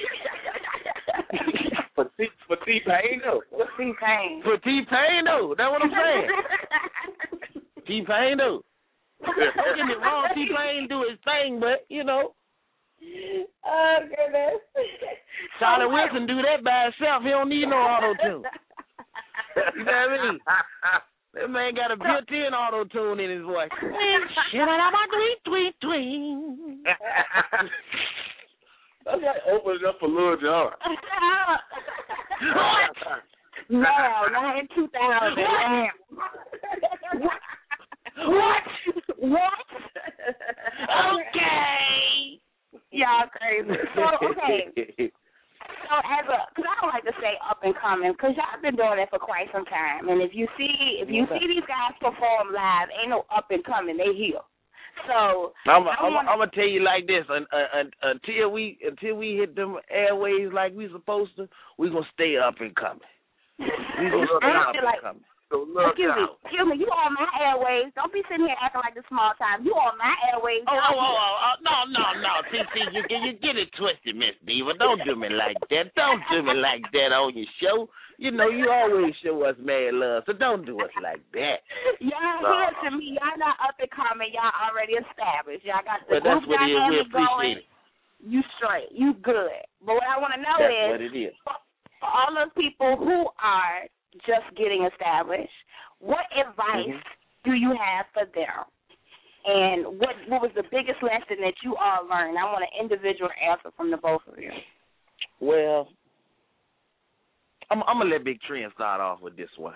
For 1.95 2.05
T 2.17 2.27
for 2.47 2.55
T 2.65 2.79
Pain 2.87 3.19
though. 3.23 3.41
See 3.77 3.91
pain. 3.99 4.41
For 4.43 4.57
T 4.59 4.81
Pain 4.89 5.25
though, 5.25 5.53
that's 5.57 5.69
what 5.69 5.81
I'm 5.83 5.91
saying. 5.91 6.29
T 7.87 8.01
Pain 8.07 8.37
though. 8.37 8.63
Don't 9.21 9.75
get 9.75 9.85
me 9.85 9.95
wrong, 10.01 10.29
T 10.33 10.47
Pain 10.47 10.87
do 10.87 11.01
his 11.09 11.19
thing, 11.25 11.59
but 11.59 11.85
you 11.89 12.03
know, 12.05 12.33
Oh 13.65 13.97
goodness. 14.01 14.61
Charlie 15.59 15.87
Wilson 15.91 16.25
do 16.27 16.41
that 16.41 16.63
by 16.63 16.83
himself. 16.89 17.23
He 17.23 17.29
don't 17.29 17.49
need 17.49 17.67
no 17.67 17.77
auto 17.77 18.13
tune. 18.21 18.43
You 19.75 19.83
know 19.83 19.91
what 19.91 19.91
I 19.91 20.31
mean? 20.31 20.39
That 21.33 21.49
man 21.49 21.73
got 21.75 21.91
a 21.91 21.95
built-in 21.95 22.53
auto 22.53 22.83
tune 22.85 23.19
in 23.21 23.29
his 23.31 23.43
voice. 23.43 23.69
tweet, 25.11 25.43
tweet, 25.45 25.75
tweet. 25.81 26.83
That's 29.05 29.21
like 29.23 29.37
opening 29.49 29.85
up 29.87 29.95
for 29.99 30.09
Lil 30.09 30.37
Jon. 30.41 30.71
no, 33.69 33.79
not 34.31 34.59
in 34.59 34.67
2000. 34.75 34.91
What? 38.27 38.63
What? 39.17 39.67
Okay. 41.11 42.41
Y'all 42.91 43.27
crazy. 43.31 43.69
So, 43.95 44.01
okay. 44.27 45.11
So 45.89 45.95
as 45.97 46.25
a, 46.29 46.37
because 46.53 46.67
I 46.69 46.75
don't 46.81 46.93
like 46.93 47.03
to 47.07 47.15
say 47.21 47.35
up 47.43 47.59
and 47.63 47.75
coming, 47.75 48.11
because 48.13 48.35
y'all 48.37 48.61
been 48.61 48.75
doing 48.75 48.99
it 48.99 49.09
for 49.09 49.19
quite 49.19 49.47
some 49.51 49.65
time, 49.65 50.09
and 50.09 50.21
if 50.21 50.31
you 50.33 50.47
see 50.57 51.01
if 51.01 51.09
you 51.09 51.25
see 51.33 51.47
these 51.47 51.65
guys 51.67 51.95
perform 51.99 52.53
live, 52.53 52.89
ain't 52.99 53.09
no 53.09 53.25
up 53.33 53.47
and 53.49 53.63
coming, 53.63 53.97
they 53.97 54.13
here. 54.15 54.41
So 55.07 55.53
I'm 55.65 55.87
I 55.87 55.95
I'm 55.99 56.13
wanna- 56.13 56.29
I'm 56.29 56.39
gonna 56.39 56.51
tell 56.53 56.67
you 56.67 56.83
like 56.83 57.07
this: 57.07 57.25
un, 57.29 57.47
un, 57.51 57.65
un, 57.73 57.91
until 58.03 58.51
we 58.51 58.77
until 58.85 59.15
we 59.15 59.35
hit 59.37 59.55
them 59.55 59.77
airways 59.89 60.51
like 60.53 60.73
we 60.73 60.87
supposed 60.91 61.35
to, 61.37 61.47
we 61.77 61.89
gonna 61.89 62.05
stay 62.13 62.37
up 62.37 62.55
and 62.59 62.75
coming. 62.75 63.01
We 63.59 63.65
gonna 64.09 64.27
stay 64.39 64.51
up 64.51 64.75
feel 64.75 64.83
and 64.83 64.85
like 64.85 65.01
coming. 65.01 65.23
So 65.51 65.67
look 65.67 65.91
excuse 65.93 66.15
me, 66.15 66.25
excuse 66.47 66.67
me, 66.71 66.75
you 66.79 66.87
on 66.89 67.11
my 67.13 67.27
airways. 67.43 67.91
Don't 67.99 68.09
be 68.15 68.23
sitting 68.31 68.47
here 68.47 68.55
acting 68.57 68.79
like 68.81 68.95
the 68.95 69.03
small 69.11 69.35
time. 69.35 69.61
You 69.67 69.75
on 69.75 69.99
my 69.99 70.15
airways. 70.31 70.63
Oh, 70.65 70.73
oh, 70.73 70.95
oh, 70.95 71.15
oh, 71.19 71.35
oh, 71.51 71.55
no, 71.59 71.75
no, 71.91 72.05
no. 72.23 72.31
See, 72.49 72.63
see, 72.71 72.85
you, 72.95 73.03
get- 73.11 73.21
you 73.27 73.33
get 73.43 73.59
it 73.59 73.67
twisted, 73.75 74.15
Miss 74.15 74.39
Diva. 74.47 74.73
Don't 74.79 75.03
do 75.03 75.13
me 75.19 75.27
like 75.27 75.59
that. 75.69 75.91
Don't 75.99 76.23
do 76.31 76.39
me 76.47 76.55
like 76.55 76.87
that 76.95 77.11
on 77.11 77.35
your 77.35 77.51
show. 77.59 77.91
You 78.21 78.29
know, 78.29 78.47
you 78.53 78.69
always 78.69 79.11
show 79.25 79.33
us 79.49 79.57
mad 79.59 79.97
love, 79.97 80.23
so 80.29 80.33
don't 80.37 80.61
do 80.63 80.77
us 80.79 80.93
like 81.01 81.25
that. 81.33 81.59
Y'all 81.99 82.15
uh, 82.15 82.41
No. 82.45 82.53
here 82.61 82.75
to 82.85 82.89
me. 82.95 83.17
Y'all 83.17 83.35
not 83.41 83.57
up 83.65 83.75
and 83.81 83.89
coming. 83.89 84.29
Y'all 84.31 84.53
already 84.69 84.93
established. 84.93 85.65
Y'all 85.65 85.81
got 85.83 86.05
the 86.05 86.15
But 86.15 86.23
that's 86.23 86.45
what 86.45 86.61
it 86.61 86.69
is. 86.69 86.79
We 86.87 87.01
dynamic 87.01 87.11
going. 87.11 87.57
it. 87.59 87.65
You 88.21 88.41
straight. 88.61 88.93
You 88.93 89.17
good. 89.25 89.65
But 89.81 89.97
what 89.97 90.05
I 90.05 90.21
want 90.21 90.37
to 90.37 90.41
know 90.45 90.53
That's 90.61 90.69
is 90.69 90.89
what 90.93 91.01
it 91.01 91.15
is. 91.17 91.33
for, 91.41 91.57
for 91.97 92.09
all 92.13 92.29
those 92.37 92.53
people 92.53 92.93
who 93.01 93.25
are 93.41 93.89
just 94.25 94.47
getting 94.57 94.87
established, 94.91 95.51
what 95.99 96.25
advice 96.35 96.89
Mm-hmm. 96.89 97.49
do 97.49 97.53
you 97.53 97.73
have 97.77 98.05
for 98.13 98.25
them? 98.33 98.65
And 99.43 99.97
what 99.99 100.13
what 100.27 100.41
was 100.41 100.51
the 100.55 100.63
biggest 100.69 101.01
lesson 101.01 101.41
that 101.41 101.53
you 101.63 101.75
all 101.75 102.05
learned? 102.07 102.37
I 102.37 102.43
want 102.45 102.63
an 102.63 102.77
individual 102.79 103.29
answer 103.41 103.71
from 103.75 103.89
the 103.89 103.97
both 103.97 104.21
of 104.27 104.37
you. 104.37 104.51
Well, 105.39 105.87
I'm, 107.71 107.81
I'm 107.87 107.97
gonna 107.97 108.11
let 108.11 108.23
Bigg 108.23 108.39
Trinn 108.47 108.69
start 108.75 109.01
off 109.01 109.21
with 109.21 109.35
this 109.35 109.49
one. 109.57 109.73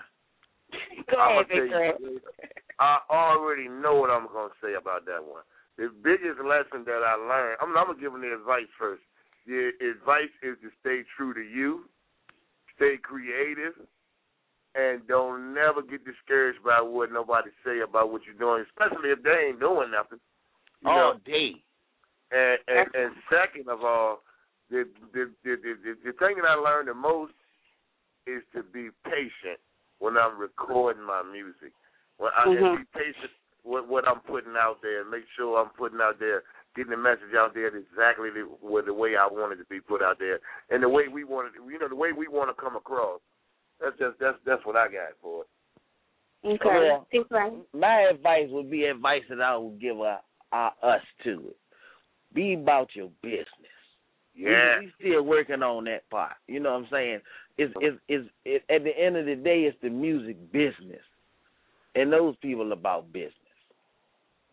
Go 1.10 1.18
ahead, 1.18 1.46
Victor. 1.48 1.94
you, 1.98 2.20
I 2.78 2.98
already 3.10 3.68
know 3.68 3.96
what 3.96 4.10
I'm 4.10 4.28
gonna 4.32 4.54
say 4.62 4.74
about 4.78 5.06
that 5.06 5.24
one. 5.24 5.42
The 5.78 5.90
biggest 6.04 6.38
lesson 6.44 6.84
that 6.86 7.02
I 7.02 7.16
learned, 7.16 7.58
I'm, 7.60 7.76
I'm 7.76 7.86
gonna 7.88 8.00
give 8.00 8.12
them 8.12 8.22
the 8.22 8.34
advice 8.34 8.70
first. 8.78 9.02
The 9.46 9.70
advice 9.82 10.30
is 10.42 10.56
to 10.62 10.70
stay 10.80 11.02
true 11.16 11.34
to 11.34 11.42
you, 11.42 11.90
stay 12.76 12.96
creative, 13.02 13.74
and 14.76 15.06
don't 15.08 15.54
never 15.54 15.80
get 15.80 16.04
discouraged 16.04 16.62
by 16.62 16.80
what 16.82 17.10
nobody 17.10 17.48
say 17.64 17.80
about 17.80 18.12
what 18.12 18.22
you're 18.26 18.36
doing, 18.36 18.64
especially 18.68 19.10
if 19.10 19.22
they 19.22 19.48
ain't 19.48 19.60
doing 19.60 19.90
nothing. 19.90 20.20
You 20.82 20.88
know? 20.88 21.16
All 21.16 21.20
day. 21.24 21.56
And, 22.30 22.58
and 22.68 22.86
and 22.94 23.12
second 23.30 23.68
of 23.68 23.82
all, 23.82 24.22
the 24.68 24.84
the, 25.14 25.30
the 25.44 25.56
the 25.62 25.94
the 26.04 26.12
thing 26.18 26.36
that 26.36 26.48
I 26.48 26.54
learned 26.54 26.88
the 26.88 26.94
most 26.94 27.32
is 28.26 28.42
to 28.52 28.62
be 28.62 28.90
patient 29.04 29.62
when 29.98 30.18
I'm 30.18 30.36
recording 30.38 31.02
my 31.02 31.22
music. 31.22 31.72
When 32.18 32.32
I 32.36 32.44
Mhm. 32.46 32.78
be 32.78 32.84
patient 32.92 33.30
with 33.62 33.86
what 33.86 34.06
I'm 34.06 34.20
putting 34.20 34.56
out 34.56 34.82
there, 34.82 35.02
and 35.02 35.10
make 35.10 35.24
sure 35.36 35.58
I'm 35.58 35.70
putting 35.70 36.00
out 36.00 36.18
there, 36.18 36.42
getting 36.74 36.90
the 36.90 36.96
message 36.96 37.34
out 37.34 37.54
there 37.54 37.68
exactly 37.68 38.30
the, 38.30 38.46
the 38.84 38.94
way 38.94 39.16
I 39.16 39.26
want 39.26 39.52
it 39.52 39.56
to 39.56 39.64
be 39.64 39.80
put 39.80 40.02
out 40.02 40.18
there, 40.18 40.40
and 40.70 40.82
the 40.82 40.88
way 40.88 41.08
we 41.08 41.24
want 41.24 41.48
it, 41.48 41.52
you 41.64 41.78
know, 41.78 41.88
the 41.88 41.96
way 41.96 42.12
we 42.12 42.28
want 42.28 42.50
to 42.50 42.60
come 42.60 42.76
across. 42.76 43.20
That's 43.80 43.98
just 43.98 44.18
that's 44.18 44.38
that's 44.46 44.64
what 44.64 44.76
I 44.76 44.86
got 44.86 45.12
for 45.20 45.42
it. 45.42 45.48
Okay. 46.46 46.58
Well, 46.64 47.06
right. 47.30 47.52
My 47.74 48.08
advice 48.10 48.48
would 48.50 48.70
be 48.70 48.84
advice 48.84 49.22
that 49.28 49.40
I 49.40 49.56
would 49.56 49.80
give 49.80 50.00
uh, 50.00 50.18
uh, 50.52 50.70
us 50.82 51.00
to 51.24 51.48
it. 51.48 51.56
Be 52.34 52.54
about 52.54 52.88
your 52.94 53.10
business. 53.22 53.46
Yeah. 54.34 54.80
We, 54.80 54.86
we 54.86 54.92
still 55.00 55.22
working 55.22 55.62
on 55.62 55.84
that 55.84 56.08
part. 56.10 56.34
You 56.46 56.60
know 56.60 56.72
what 56.72 56.84
I'm 56.84 56.88
saying? 56.90 57.20
It's 57.58 57.72
it's 57.80 57.98
it's 58.08 58.28
it, 58.44 58.62
at 58.70 58.84
the 58.84 58.96
end 58.96 59.16
of 59.16 59.26
the 59.26 59.34
day, 59.34 59.62
it's 59.62 59.78
the 59.82 59.88
music 59.88 60.36
business, 60.52 61.02
and 61.94 62.12
those 62.12 62.36
people 62.42 62.72
about 62.72 63.12
business. 63.12 63.32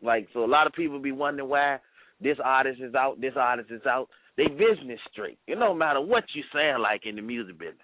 Like 0.02 0.28
so, 0.34 0.44
a 0.44 0.48
lot 0.48 0.68
of 0.68 0.74
people 0.74 1.00
be 1.00 1.12
wondering 1.12 1.50
why 1.50 1.80
this 2.22 2.38
artist 2.44 2.82
is 2.82 2.96
out, 2.96 3.22
this 3.22 3.34
artist 3.36 3.72
is 3.72 3.86
out. 3.86 4.08
They 4.36 4.48
business 4.48 5.00
straight. 5.12 5.38
It 5.48 5.56
don't 5.56 5.78
matter 5.78 6.02
what 6.02 6.24
you 6.34 6.44
sound 6.52 6.82
like 6.82 7.06
in 7.06 7.16
the 7.16 7.22
music 7.22 7.60
business. 7.60 7.78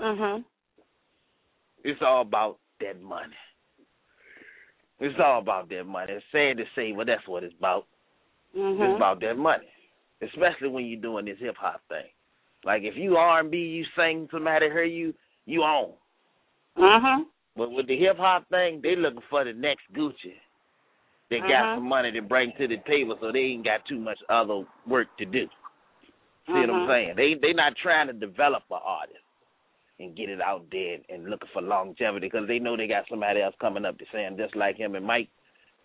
Mhm. 0.00 0.44
It's 1.84 2.02
all 2.02 2.22
about 2.22 2.58
that 2.80 3.00
money. 3.00 3.36
It's 4.98 5.18
all 5.20 5.40
about 5.40 5.68
that 5.68 5.84
money. 5.84 6.12
It's 6.12 6.24
sad 6.32 6.56
to 6.56 6.64
say, 6.74 6.92
but 6.92 7.06
that's 7.06 7.26
what 7.28 7.44
it's 7.44 7.54
about. 7.58 7.86
Mhm. 8.54 8.80
It's 8.80 8.96
about 8.96 9.20
that 9.20 9.36
money, 9.36 9.68
especially 10.20 10.68
when 10.68 10.86
you're 10.86 11.00
doing 11.00 11.26
this 11.26 11.38
hip 11.38 11.56
hop 11.56 11.80
thing. 11.88 12.06
Like 12.64 12.82
if 12.82 12.96
you 12.96 13.16
R 13.16 13.40
and 13.40 13.50
B, 13.50 13.58
you 13.58 13.84
sing, 13.96 14.28
somebody 14.30 14.66
hear 14.66 14.84
you, 14.84 15.14
you 15.44 15.62
on. 15.62 15.94
Mhm. 16.76 17.26
But 17.56 17.70
with 17.70 17.86
the 17.86 17.96
hip 17.96 18.16
hop 18.16 18.48
thing, 18.48 18.80
they 18.80 18.96
looking 18.96 19.22
for 19.22 19.44
the 19.44 19.52
next 19.52 19.90
Gucci. 19.92 20.38
They 21.28 21.40
got 21.40 21.48
Mhm. 21.48 21.76
some 21.76 21.88
money 21.88 22.12
to 22.12 22.22
bring 22.22 22.52
to 22.52 22.68
the 22.68 22.78
table, 22.78 23.16
so 23.18 23.32
they 23.32 23.40
ain't 23.40 23.64
got 23.64 23.84
too 23.84 23.98
much 23.98 24.22
other 24.28 24.66
work 24.86 25.14
to 25.18 25.24
do. 25.24 25.48
See 26.46 26.52
what 26.52 26.70
I'm 26.70 26.86
Mhm. 26.86 26.86
saying? 26.86 27.16
They 27.16 27.34
they 27.34 27.52
not 27.52 27.76
trying 27.76 28.06
to 28.06 28.12
develop 28.12 28.62
an 28.70 28.80
artist 28.82 29.25
and 29.98 30.16
get 30.16 30.28
it 30.28 30.40
out 30.40 30.64
there 30.70 30.98
and 31.08 31.24
looking 31.30 31.48
for 31.52 31.62
longevity 31.62 32.28
because 32.30 32.46
they 32.48 32.58
know 32.58 32.76
they 32.76 32.86
got 32.86 33.04
somebody 33.08 33.40
else 33.40 33.54
coming 33.60 33.84
up 33.84 33.98
to 33.98 34.04
saying 34.12 34.36
just 34.36 34.54
like 34.56 34.76
him 34.76 34.94
and 34.94 35.06
Mike 35.06 35.28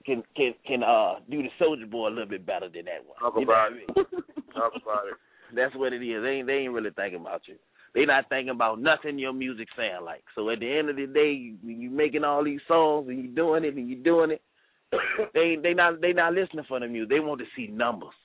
can 0.05 0.23
can 0.35 0.53
can 0.67 0.83
uh 0.83 1.15
do 1.29 1.41
the 1.43 1.49
Soulja 1.59 1.89
Boy 1.89 2.07
a 2.07 2.09
little 2.09 2.25
bit 2.25 2.45
better 2.45 2.67
than 2.69 2.85
that 2.85 3.05
one. 3.05 3.17
Talk 3.19 3.39
You 3.39 3.45
know 3.45 3.53
about 3.53 3.71
what 3.71 3.71
I 3.71 3.75
it. 3.75 4.17
mean? 4.17 4.23
Talk 4.53 4.73
about 4.81 5.07
it. 5.07 5.55
That's 5.55 5.75
what 5.75 5.93
it 5.93 6.01
is. 6.03 6.23
They 6.23 6.29
ain't 6.29 6.47
they 6.47 6.53
ain't 6.53 6.73
really 6.73 6.89
thinking 6.91 7.21
about 7.21 7.41
you. 7.47 7.55
They 7.93 8.05
not 8.05 8.29
thinking 8.29 8.49
about 8.55 8.81
nothing 8.81 9.19
your 9.19 9.33
music 9.33 9.67
sound 9.75 10.05
like. 10.05 10.23
So 10.33 10.49
at 10.49 10.59
the 10.59 10.77
end 10.77 10.89
of 10.89 10.95
the 10.95 11.07
day, 11.07 11.31
you, 11.33 11.57
you 11.63 11.89
making 11.89 12.23
all 12.23 12.43
these 12.43 12.61
songs 12.67 13.09
and 13.09 13.21
you 13.21 13.27
doing 13.29 13.65
it 13.65 13.75
and 13.75 13.89
you 13.89 13.97
doing 13.97 14.31
it. 14.31 14.41
they 15.33 15.57
they 15.61 15.73
not 15.73 16.01
they 16.01 16.13
not 16.13 16.33
listening 16.33 16.65
for 16.67 16.79
the 16.79 16.87
music. 16.87 17.09
They 17.09 17.19
want 17.19 17.39
to 17.39 17.47
see 17.55 17.67
numbers. 17.67 18.15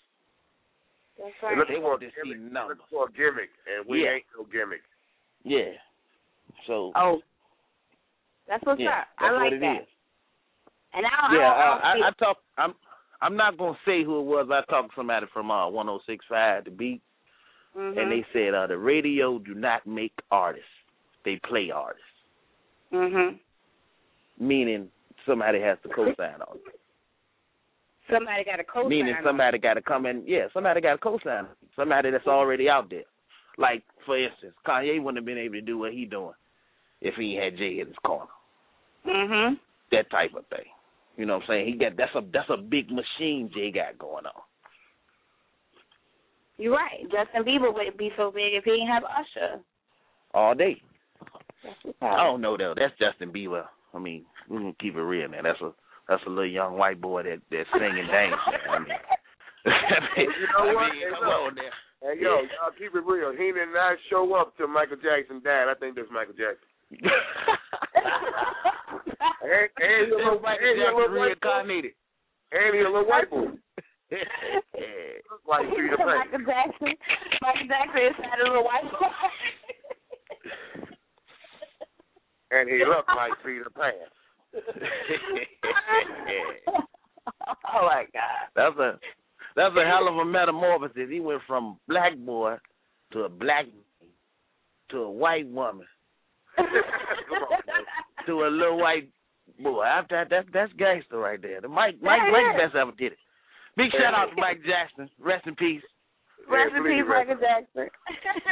That's 1.19 1.31
They 1.43 1.49
right. 1.49 1.59
look 1.59 1.69
They 1.69 1.75
for 1.75 1.81
want 1.83 2.01
to 2.01 2.07
see 2.09 2.13
gimmick. 2.31 2.47
They 2.49 2.53
numbers. 2.53 2.79
look 2.79 2.91
for 2.91 3.07
a 3.07 3.13
gimmick, 3.13 3.51
and 3.67 3.87
we 3.89 4.05
Yeah. 4.05 4.11
ain't 4.15 4.25
no 4.37 4.45
gimmick. 4.45 4.83
Yeah. 5.47 5.73
So 6.67 6.93
Oh, 6.97 7.21
that's 8.49 8.65
what's 8.65 8.81
yeah, 8.81 8.91
up. 8.91 9.07
that's 9.21 9.31
I 9.31 9.33
like 9.33 9.43
what 9.45 9.53
it 9.53 9.61
that. 9.61 9.81
is. 9.83 9.89
And 10.95 11.07
I 11.07 11.35
Yeah, 11.35 11.51
I 11.51 11.63
I 11.63 12.07
I, 12.07 12.09
I 12.09 12.11
talk. 12.19 12.39
I'm 12.59 12.75
I'm 13.23 13.37
not 13.37 13.57
gonna 13.57 13.79
say 13.87 14.03
who 14.05 14.21
it 14.21 14.25
was. 14.25 14.49
I 14.51 14.63
talked 14.71 14.91
to 14.91 14.97
somebody 14.97 15.27
from 15.33 15.51
uh 15.51 15.67
106.5 15.71 16.65
The 16.65 16.71
Beat, 16.71 17.03
Mhm. 17.77 17.99
and 17.99 18.11
they 18.11 18.25
said 18.33 18.55
uh 18.55 18.67
the 18.67 18.77
radio 18.77 19.39
do 19.39 19.55
not 19.55 19.87
make 19.87 20.13
artists; 20.31 20.69
they 21.25 21.37
play 21.49 21.71
artists. 21.71 22.03
Mhm. 22.93 23.39
Meaning 24.39 24.91
somebody 25.27 25.61
has 25.61 25.79
to 25.83 25.89
co-sign 25.89 26.41
on 26.43 26.57
it. 26.67 26.81
Somebody 28.11 28.45
got 28.45 28.61
a 28.61 28.65
co 28.65 28.83
sign. 28.83 28.89
Meaning 28.91 29.17
somebody 29.25 29.59
got 29.59 29.75
to 29.75 29.83
come 29.83 30.07
in. 30.07 30.23
Yeah, 30.27 30.47
somebody 30.53 30.81
got 30.81 30.93
to 30.93 30.99
co-sign. 30.99 31.47
Somebody 31.75 32.11
that's 32.11 32.27
already 32.27 32.69
out 32.69 32.89
there. 32.91 33.05
Like 33.59 33.83
for 34.05 34.17
instance, 34.23 34.55
Kanye 34.67 35.03
wouldn't 35.03 35.17
have 35.19 35.25
been 35.27 35.39
able 35.39 35.55
to 35.55 35.61
do 35.63 35.79
what 35.79 35.93
he 35.93 36.05
doing 36.05 36.35
if 37.01 37.15
he 37.15 37.35
had 37.37 37.57
Jay 37.57 37.81
in 37.81 37.87
his 37.89 37.97
corner. 38.05 38.27
Mhm. 39.07 39.59
That 39.93 40.11
type 40.11 40.35
of 40.35 40.47
thing. 40.49 40.67
You 41.17 41.25
know 41.27 41.35
what 41.35 41.43
I'm 41.45 41.49
saying? 41.49 41.67
He 41.67 41.79
got 41.79 41.97
that's 41.97 42.15
a 42.15 42.21
that's 42.33 42.51
a 42.51 42.57
big 42.57 42.91
machine 42.91 43.51
Jay 43.55 43.71
got 43.71 43.99
going 43.99 44.27
on. 44.27 44.43
You're 46.59 46.75
right. 46.75 47.03
Justin 47.11 47.45
Bieber 47.45 47.73
wouldn't 47.73 47.99
be 47.99 48.11
so 48.17 48.31
big 48.31 48.55
if 48.55 48.65
he 48.65 48.71
didn't 48.73 48.89
have 48.89 49.05
Usher. 49.05 49.61
all 50.33 50.55
day. 50.55 50.81
I 52.01 52.17
don't 52.25 52.41
know 52.41 52.57
though. 52.57 52.75
That's 52.77 52.95
Justin 52.99 53.33
Bieber. 53.33 53.65
I 53.95 53.99
mean, 53.99 54.25
we 54.49 54.59
can 54.59 54.75
keep 54.81 54.95
it 54.97 55.01
real, 55.03 55.29
man. 55.29 55.45
That's 55.45 55.61
a 55.61 55.73
that's 56.09 56.23
a 56.27 56.31
little 56.31 56.47
young 56.47 56.77
white 56.79 57.01
boy 57.01 57.23
that 57.25 57.41
that 57.51 57.65
singing 57.73 57.99
and 57.99 58.09
dance. 58.09 58.41
Man. 58.47 58.61
I 58.71 58.79
mean, 58.79 58.89
I 59.67 60.19
mean, 60.19 60.29
You 60.41 60.47
know 60.53 60.71
I 60.71 60.75
what? 60.75 60.93
mean, 60.93 61.03
come 61.11 61.29
on 61.29 61.55
there. 61.57 61.73
Hey 62.07 62.23
yo, 62.23 62.39
y'all 62.55 62.71
keep 62.79 62.95
it 62.95 63.03
real. 63.03 63.33
He 63.35 63.51
did 63.51 63.75
not 63.75 63.99
show 64.09 64.23
up 64.39 64.57
till 64.57 64.69
Michael 64.69 64.95
Jackson 65.03 65.43
died. 65.43 65.67
I 65.67 65.75
think 65.75 65.97
that's 65.97 66.07
Michael 66.15 66.39
Jackson. 66.39 66.71
And, 69.47 69.71
and 69.79 70.07
he 70.07 70.11
a 70.11 70.17
little, 70.17 70.41
Michael 70.41 70.67
and 70.67 70.79
Jackson 70.79 70.95
white 70.99 71.07
boy. 71.07 71.23
reincarnated. 71.23 71.95
And 72.51 72.75
he 72.75 72.81
a 72.83 72.91
little 72.91 73.07
white 73.07 73.31
boy. 73.31 73.55
like 75.47 75.71
Peter 75.71 75.97
Pan. 75.99 76.19
Michael 76.19 76.43
Jackson. 76.43 76.91
Michael 77.43 77.69
Jackson 77.71 78.03
is 78.11 78.19
had 78.27 78.43
a 78.43 78.45
little 78.51 78.65
white 78.65 78.91
boy. 78.91 79.07
And 82.51 82.69
he 82.71 82.79
looked 82.87 83.09
like 83.09 83.33
Peter 83.45 83.71
Pan. 83.75 84.07
oh 87.67 87.83
my 87.83 88.05
God. 88.15 88.47
That's 88.55 88.79
a 88.79 88.99
that's 89.57 89.75
a 89.77 89.85
hell 89.85 90.07
of 90.09 90.17
a 90.17 90.25
metamorphosis. 90.25 91.09
He 91.11 91.21
went 91.21 91.41
from 91.47 91.79
black 91.89 92.17
boy 92.19 92.57
to 93.13 93.21
a 93.23 93.29
black 93.29 93.65
to 94.91 94.99
a 94.99 95.11
white 95.11 95.49
woman 95.49 95.87
Come 96.57 96.67
on, 96.67 97.59
man. 97.67 97.85
to 98.27 98.45
a 98.45 98.51
little 98.51 98.79
white 98.79 99.09
boy. 99.61 99.83
After 99.85 100.17
that, 100.17 100.29
that's 100.31 100.49
that's 100.53 100.73
gangster 100.79 101.19
right 101.19 101.41
there. 101.41 101.61
The 101.61 101.69
Mike 101.69 101.97
Mike 102.01 102.21
Yeah, 102.25 102.33
Mike 102.33 102.57
best 102.57 102.77
ever 102.77 102.93
did 102.97 103.13
it. 103.13 103.19
Big 103.77 103.91
shout 103.93 104.15
out 104.15 104.31
to 104.35 104.41
Mike 104.41 104.61
Jackson. 104.65 105.11
Rest 105.19 105.47
in 105.47 105.55
peace. 105.57 105.83
Rest 106.49 106.73
in 106.77 106.83
peace, 106.85 107.05
rest 107.07 107.29
Michael 107.29 107.43
Jackson. 107.43 107.91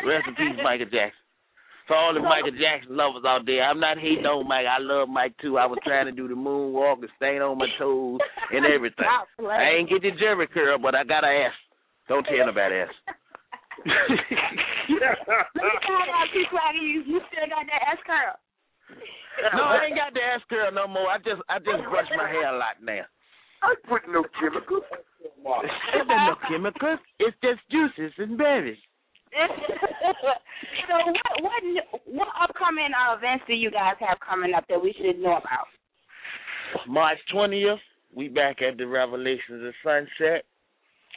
Rest 0.04 0.26
in 0.28 0.34
peace, 0.34 0.58
Michael 0.62 0.90
Jackson. 0.90 1.23
For 1.86 1.96
all 1.96 2.14
the 2.14 2.20
Michael 2.24 2.56
Jackson 2.56 2.96
lovers 2.96 3.28
out 3.28 3.44
there, 3.44 3.60
I'm 3.62 3.78
not 3.78 3.98
hating 4.00 4.24
on 4.24 4.48
Mike. 4.48 4.64
I 4.64 4.80
love 4.80 5.08
Mike 5.08 5.36
too. 5.40 5.58
I 5.58 5.66
was 5.66 5.76
trying 5.84 6.06
to 6.06 6.16
do 6.16 6.28
the 6.28 6.34
moonwalk 6.34 7.04
and 7.04 7.12
stand 7.16 7.42
on 7.44 7.58
my 7.58 7.68
toes 7.78 8.20
and 8.52 8.64
everything. 8.74 9.04
I 9.04 9.76
ain't 9.76 9.90
get 9.92 10.00
the 10.00 10.16
Jerry 10.16 10.48
curl, 10.48 10.78
but 10.80 10.94
I 10.94 11.04
got 11.04 11.24
a 11.24 11.28
ass. 11.28 11.52
Don't 12.08 12.24
tell 12.24 12.46
nobody 12.46 12.88
else. 12.88 12.96
Let 13.84 14.08
me 14.96 15.76
find 15.84 16.08
out, 16.08 16.28
T 16.32 16.44
Swaggy, 16.48 16.80
you, 16.80 17.04
you 17.04 17.20
still 17.28 17.48
got 17.52 17.68
that 17.68 17.82
S 17.92 18.00
curl. 18.08 18.32
no, 19.52 19.64
I 19.68 19.84
ain't 19.84 19.96
got 19.96 20.14
the 20.16 20.24
ass 20.24 20.40
curl 20.48 20.72
no 20.72 20.88
more. 20.88 21.12
I 21.12 21.18
just 21.18 21.44
I 21.52 21.58
just 21.60 21.84
brush 21.90 22.08
my 22.16 22.28
hair 22.28 22.48
a 22.48 22.58
lot 22.58 22.80
now. 22.80 23.04
I 23.60 23.74
put 23.88 24.08
no 24.08 24.24
chemicals. 24.40 24.84
There's 25.20 26.08
no 26.08 26.36
chemicals. 26.48 27.00
It's 27.20 27.36
just 27.44 27.60
juices 27.68 28.12
and 28.18 28.36
berries. 28.38 28.80
so 30.88 30.94
what 31.10 31.42
what 31.42 31.62
what 32.06 32.28
upcoming 32.40 32.90
uh, 32.94 33.16
events 33.16 33.44
do 33.46 33.54
you 33.54 33.70
guys 33.70 33.94
have 34.00 34.18
coming 34.20 34.54
up 34.54 34.64
that 34.68 34.80
we 34.80 34.94
should 34.96 35.18
know 35.18 35.36
about? 35.36 35.66
March 36.88 37.18
20th, 37.32 37.78
we 38.14 38.28
back 38.28 38.62
at 38.62 38.78
the 38.78 38.86
Revelations 38.86 39.64
of 39.64 39.74
Sunset. 39.82 40.44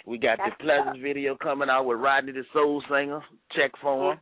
We 0.05 0.17
got 0.17 0.37
That's 0.37 0.55
the 0.57 0.63
Pleasant 0.63 1.01
video 1.01 1.35
coming 1.35 1.69
out 1.69 1.85
with 1.85 1.99
Rodney 1.99 2.31
the 2.31 2.43
Soul 2.53 2.81
Singer. 2.89 3.21
Check 3.55 3.71
for 3.81 4.13
him. 4.13 4.19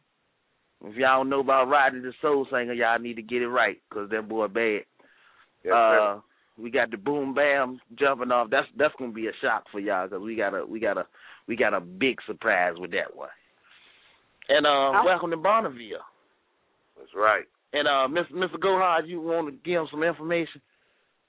If 0.84 0.96
y'all 0.96 1.20
don't 1.20 1.30
know 1.30 1.42
about 1.42 1.68
Rodney 1.68 2.00
the 2.00 2.14
Soul 2.22 2.48
Singer, 2.50 2.74
y'all 2.74 3.00
need 3.00 3.16
to 3.16 3.22
get 3.22 3.42
it 3.42 3.48
right 3.48 3.78
because 3.90 4.10
that 4.10 4.28
boy 4.28 4.48
bad. 4.48 4.82
Yes, 5.64 5.74
uh, 5.74 6.20
we 6.58 6.72
got 6.72 6.92
the 6.92 6.98
boom 6.98 7.34
bam 7.34 7.80
jumping 7.98 8.32
off. 8.32 8.50
That's 8.50 8.68
that's 8.78 8.94
gonna 8.98 9.12
be 9.12 9.28
a 9.28 9.32
shock 9.42 9.66
for 9.72 9.80
y'all 9.80 10.08
because 10.08 10.24
we 10.24 10.36
got 10.36 10.54
a 10.54 10.66
we 10.66 10.80
got 10.80 10.98
a 10.98 11.06
we 11.48 11.56
got 11.56 11.74
a 11.74 11.82
big 11.82 12.18
surprise 12.26 12.74
with 12.78 12.92
that 12.92 13.16
one. 13.16 13.30
And 14.50 14.66
uh, 14.66 14.70
Oh. 14.70 15.04
welcome 15.06 15.32
to 15.32 15.38
BONAVIL. 15.38 16.00
That's 16.98 17.14
right. 17.16 17.46
And 17.74 17.88
uh, 17.88 18.08
Mr. 18.08 18.32
Mr. 18.32 18.60
Gohard, 18.60 19.08
you 19.08 19.20
want 19.22 19.48
to 19.48 19.54
give 19.64 19.82
him 19.82 19.88
some 19.92 20.04
information? 20.04 20.62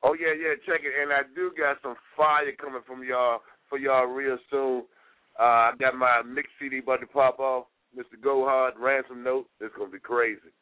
Oh 0.03 0.15
yeah, 0.15 0.33
yeah, 0.39 0.55
check 0.67 0.83
it. 0.85 0.93
And 1.03 1.13
I 1.13 1.23
do 1.35 1.51
got 1.57 1.79
some 1.83 1.97
fire 2.17 2.53
coming 2.61 2.83
from 2.87 3.03
y'all 3.03 3.41
for 3.69 3.79
y'all 3.79 4.07
real 4.07 4.39
soon. 4.51 4.85
Uh, 5.39 5.43
I 5.43 5.73
got 5.81 5.97
my 5.97 6.23
mix 6.23 6.49
CD 6.61 6.79
about 6.79 7.01
to 7.01 7.07
pop 7.07 7.39
off. 7.41 7.67
Mr. 7.97 8.21
Gohard, 8.23 8.73
Ransom 8.79 9.25
Note. 9.25 9.49
It's 9.61 9.75
gonna 9.77 9.91
be 9.91 9.99
crazy. 9.99 10.53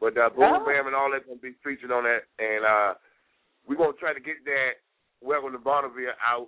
But 0.00 0.16
uh, 0.16 0.30
Boom 0.30 0.62
Oh. 0.62 0.64
Bam 0.64 0.86
and 0.86 0.96
all 0.96 1.10
that's 1.12 1.26
gonna 1.26 1.38
be 1.38 1.52
featured 1.62 1.92
on 1.92 2.04
that. 2.04 2.24
And 2.38 2.64
uh, 2.64 2.94
we're 3.68 3.76
gonna 3.76 3.92
try 4.00 4.14
to 4.14 4.20
get 4.20 4.42
that 4.44 4.80
Welcome 5.20 5.50
to 5.52 5.58
BONAVIL 5.58 6.14
out 6.24 6.46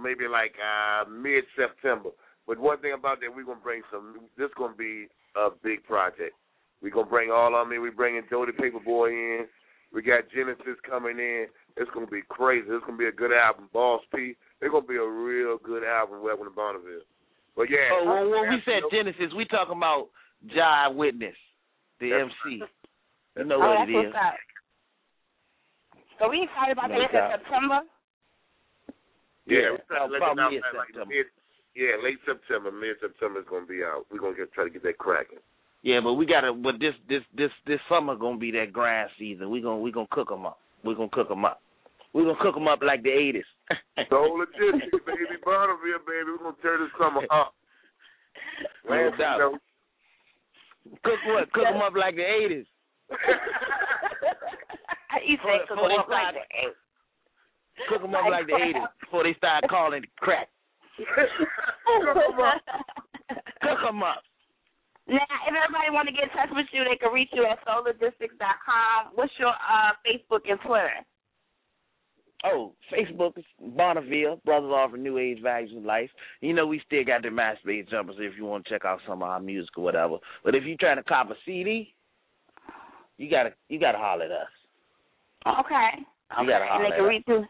maybe 0.00 0.28
like 0.30 0.54
uh, 0.62 1.08
mid 1.10 1.42
September. 1.58 2.10
But 2.50 2.58
one 2.58 2.82
thing 2.82 2.98
about 2.98 3.22
that, 3.22 3.30
we're 3.30 3.46
gonna 3.46 3.62
bring 3.62 3.82
some. 3.94 4.26
This 4.36 4.50
is 4.50 4.54
gonna 4.58 4.74
be 4.74 5.06
a 5.38 5.50
big 5.62 5.84
project. 5.86 6.34
We're 6.82 6.90
gonna 6.90 7.06
bring 7.06 7.30
all 7.30 7.54
of 7.54 7.68
me. 7.68 7.78
We're 7.78 7.94
bringing 7.94 8.26
Jody 8.28 8.50
Paperboy 8.50 9.14
in. 9.14 9.46
We 9.94 10.02
got 10.02 10.26
Genesis 10.34 10.74
coming 10.82 11.20
in. 11.22 11.46
It's 11.76 11.90
gonna 11.94 12.10
be 12.10 12.22
crazy. 12.28 12.66
It's 12.68 12.84
gonna 12.84 12.98
be 12.98 13.06
a 13.06 13.12
good 13.14 13.30
album. 13.30 13.70
Boss 13.72 14.02
P. 14.12 14.34
It's 14.60 14.72
gonna 14.72 14.82
be 14.84 14.96
a 14.98 15.06
real 15.06 15.58
good 15.62 15.84
album. 15.84 16.24
Welcome 16.26 16.46
to 16.46 16.50
BONAVIL. 16.50 17.06
But 17.54 17.70
yeah. 17.70 17.86
Oh, 17.94 18.02
when, 18.10 18.30
when 18.34 18.50
we 18.50 18.58
said 18.66 18.82
Genesis, 18.90 19.30
we 19.36 19.44
talking 19.44 19.76
about 19.78 20.08
Jive 20.50 20.96
Witness, 20.96 21.38
the 22.00 22.10
That's- 22.10 22.34
MC. 22.50 22.64
You 23.38 23.44
know 23.44 23.62
oh, 23.62 23.78
what 23.78 23.78
that's 23.78 23.90
it 23.90 23.94
is. 23.94 24.12
what's. 24.12 24.42
So 26.18 26.28
we 26.28 26.42
excited 26.42 26.72
about 26.74 26.90
No 26.90 26.98
this 26.98 27.14
in. 27.14 27.30
September. 27.30 27.80
Yeah, 29.46 29.54
Yeah, 29.54 29.70
we're 29.70 29.86
trying 29.86 30.08
to 30.10 30.12
let 30.12 30.18
about 30.18 30.34
them 30.34 30.50
out 30.50 30.74
like 30.74 30.90
September. 30.90 31.14
mid 31.14 31.26
Yeah, 31.76 31.96
late 32.02 32.18
September, 32.26 32.70
mid 32.72 32.96
September 33.00 33.40
is 33.40 33.46
gonna 33.48 33.66
be 33.66 33.82
out. 33.84 34.04
We're 34.10 34.18
gonna 34.20 34.36
get 34.36 34.52
try 34.52 34.64
to 34.64 34.70
get 34.70 34.82
that 34.82 34.98
cracking. 34.98 35.38
Yeah, 35.82 36.00
but 36.02 36.14
we 36.14 36.26
gotta. 36.26 36.52
But 36.52 36.78
this 36.80 36.94
this 37.08 37.22
this 37.36 37.50
this 37.66 37.80
summer 37.88 38.16
gonna 38.16 38.38
be 38.38 38.50
that 38.52 38.72
grind 38.72 39.10
season. 39.18 39.50
We 39.50 39.60
gonna 39.62 39.78
we 39.78 39.92
gonna 39.92 40.08
cook 40.10 40.28
them 40.28 40.44
up. 40.46 40.58
We 40.84 40.94
gonna 40.94 41.08
cook 41.12 41.28
them 41.28 41.44
up. 41.44 41.62
We 42.12 42.22
gonna 42.24 42.34
cook 42.42 42.54
them 42.54 42.66
up 42.68 42.82
like 42.82 43.02
the 43.02 43.10
eighties. 43.12 43.44
So 44.10 44.16
legit, 44.34 44.90
baby, 45.06 45.36
BONAVIL, 45.46 46.02
baby. 46.08 46.30
We're 46.34 46.38
gonna 46.42 46.56
turn 46.62 46.80
this 46.82 46.90
summer 46.98 47.22
up. 47.30 47.54
No 48.84 48.90
Man, 48.94 49.12
doubt. 49.18 49.52
Cook 51.04 51.20
what? 51.28 51.52
Cook 51.52 51.64
them 51.70 51.80
up 51.82 51.94
like 51.94 52.16
the 52.16 52.24
eighties. 52.26 52.66
you 55.26 55.36
For- 55.42 55.52
say 55.52 55.58
cook 55.68 55.78
they 55.78 55.94
up 55.96 56.08
like 56.08 56.34
start- 56.34 56.34
that. 56.34 56.74
Cook 57.88 58.02
them 58.02 58.14
up 58.14 58.24
like 58.30 58.46
the 58.46 58.56
eighties 58.56 58.88
before 59.00 59.24
they 59.24 59.34
start 59.34 59.64
calling 59.70 60.02
it 60.02 60.10
crack. 60.18 60.48
Cook 63.62 63.78
them 63.84 64.02
up. 64.02 64.22
Now, 65.08 65.18
if 65.48 65.54
everybody 65.54 65.90
want 65.90 66.08
to 66.08 66.14
get 66.14 66.24
in 66.24 66.30
touch 66.30 66.48
with 66.52 66.66
you, 66.72 66.84
they 66.84 66.96
can 66.96 67.12
reach 67.12 67.30
you 67.32 67.44
at 67.44 67.58
soullogistics.com. 67.66 69.12
What's 69.14 69.32
your 69.38 69.48
uh, 69.50 69.92
Facebook 70.06 70.40
and 70.48 70.58
Twitter? 70.64 70.92
Oh, 72.44 72.72
Facebook 72.92 73.36
is 73.36 73.44
BONAVIL, 73.76 74.40
Brothers 74.44 74.70
Offer 74.72 74.96
New 74.96 75.18
Age 75.18 75.42
Values 75.42 75.72
of 75.76 75.82
Life. 75.84 76.08
You 76.40 76.54
know, 76.54 76.66
we 76.66 76.80
still 76.86 77.04
got 77.04 77.22
the 77.22 77.28
MySpace 77.28 77.88
jumpers 77.90 78.16
if 78.18 78.32
you 78.38 78.44
want 78.46 78.64
to 78.64 78.70
check 78.70 78.84
out 78.84 79.00
some 79.06 79.22
of 79.22 79.28
our 79.28 79.40
music 79.40 79.76
or 79.76 79.84
whatever. 79.84 80.16
But 80.44 80.54
if 80.54 80.64
you're 80.64 80.76
trying 80.78 80.96
to 80.96 81.02
cop 81.02 81.30
a 81.30 81.34
CD, 81.44 81.92
you 83.18 83.28
gotta 83.30 83.52
you 83.68 83.78
gotta 83.78 83.98
holler 83.98 84.24
at 84.24 84.30
us. 84.30 84.48
Okay. 85.60 85.90
You 85.98 86.44
Okay. 86.44 86.48
gotta 86.48 86.64
and 86.64 86.70
holler 86.70 86.90
they 86.90 86.96
can 86.96 87.04
reach 87.04 87.24
you. 87.28 87.44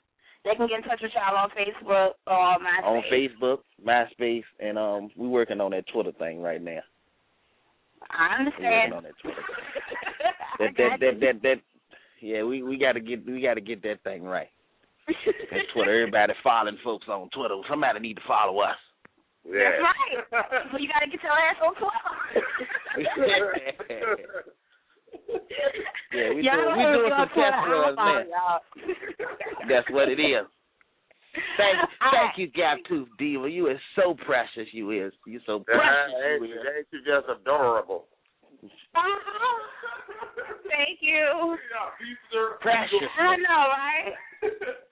They 0.45 0.55
can 0.57 0.69
get 0.69 0.79
in 0.79 0.85
touch 0.85 1.01
with 1.03 1.13
y'all 1.15 1.37
on 1.37 1.51
Facebook 1.51 2.13
or 2.27 2.57
MySpace. 2.59 2.85
On 2.85 3.03
Facebook, 3.13 3.59
MySpace, 3.85 4.45
and 4.59 4.79
um, 4.79 5.11
we're 5.17 5.29
working 5.29 5.61
on 5.61 5.73
that 5.73 5.87
Twitter 5.93 6.13
thing 6.13 6.41
right 6.41 6.63
now. 6.63 6.81
I 8.11 8.39
We 8.39 8.47
working 8.47 8.65
understand. 8.65 8.95
on 8.95 9.03
that 9.05 9.19
Twitter. 9.23 9.43
That 10.59 10.77
that 10.77 11.01
that 11.01 11.21
that 11.21 11.43
that. 11.43 11.57
Yeah, 12.21 12.43
we 12.43 12.63
we 12.63 12.77
gotta 12.77 13.01
get 13.01 13.25
we 13.25 13.41
gotta 13.41 13.63
get 13.63 13.83
that 13.83 14.03
thing 14.05 14.25
right. 14.25 14.49
That 15.07 15.63
Twitter, 15.73 16.03
everybody 16.03 16.35
following 16.43 16.77
folks 16.85 17.09
on 17.09 17.31
Twitter. 17.31 17.57
Somebody 17.69 18.01
need 18.01 18.17
to 18.17 18.23
follow 18.29 18.61
us. 18.61 18.77
That's 19.45 19.81
right. 19.81 20.69
So 20.71 20.79
you 20.79 20.89
got 20.89 21.01
to 21.01 21.11
get 21.11 21.23
your 21.23 21.33
ass 21.33 21.57
on 21.65 21.75
Twitter. 21.81 22.05
Yeah, 26.13 26.35
we 26.35 26.43
Y'all 26.43 26.57
doing- 26.57 26.77
we 26.77 26.83
heard 26.83 26.97
doing 26.99 27.13
some 27.17 27.29
test 27.31 27.57
runs, 27.69 27.97
man. 27.97 28.27
y'all. 28.29 28.61
That's 29.69 29.89
what 29.91 30.09
it 30.09 30.19
is. 30.21 30.47
Thank, 31.57 31.79
All 32.03 32.11
thank 32.13 32.39
you, 32.39 32.49
Gap 32.49 32.79
Tooth 32.89 33.09
Diva. 33.19 33.49
You 33.49 33.69
is 33.69 33.79
so 33.95 34.15
precious. 34.27 34.67
You 34.73 34.91
is. 34.91 35.13
You 35.27 35.39
so 35.47 35.57
Uh, 35.61 35.65
precious. 35.65 36.15
ain't, 36.27 36.43
You 36.43 36.49
you, 36.49 36.55
is. 36.61 36.67
ain't 36.77 36.87
you 36.93 37.01
just 37.07 37.29
adorable? 37.29 38.07
Thank 40.69 40.99
you. 41.03 41.57
Precious. 42.61 43.09
I 43.19 43.37
know, 43.37 43.63
right? 43.71 44.15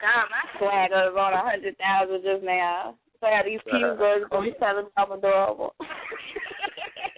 God, 0.00 0.24
my 0.30 0.58
swag 0.58 0.90
is 0.90 1.16
on 1.16 1.32
a 1.32 1.42
hundred 1.42 1.76
thousand 1.78 2.22
just 2.22 2.42
now. 2.44 2.94
So 3.20 3.26
I 3.26 3.30
got 3.30 3.44
these 3.46 3.60
cute 3.68 3.98
girls 3.98 4.24
gonna 4.30 4.46
be 4.46 4.56
telling 4.58 4.84
me 4.84 4.90
I'm 4.96 5.12
adorable. 5.12 5.74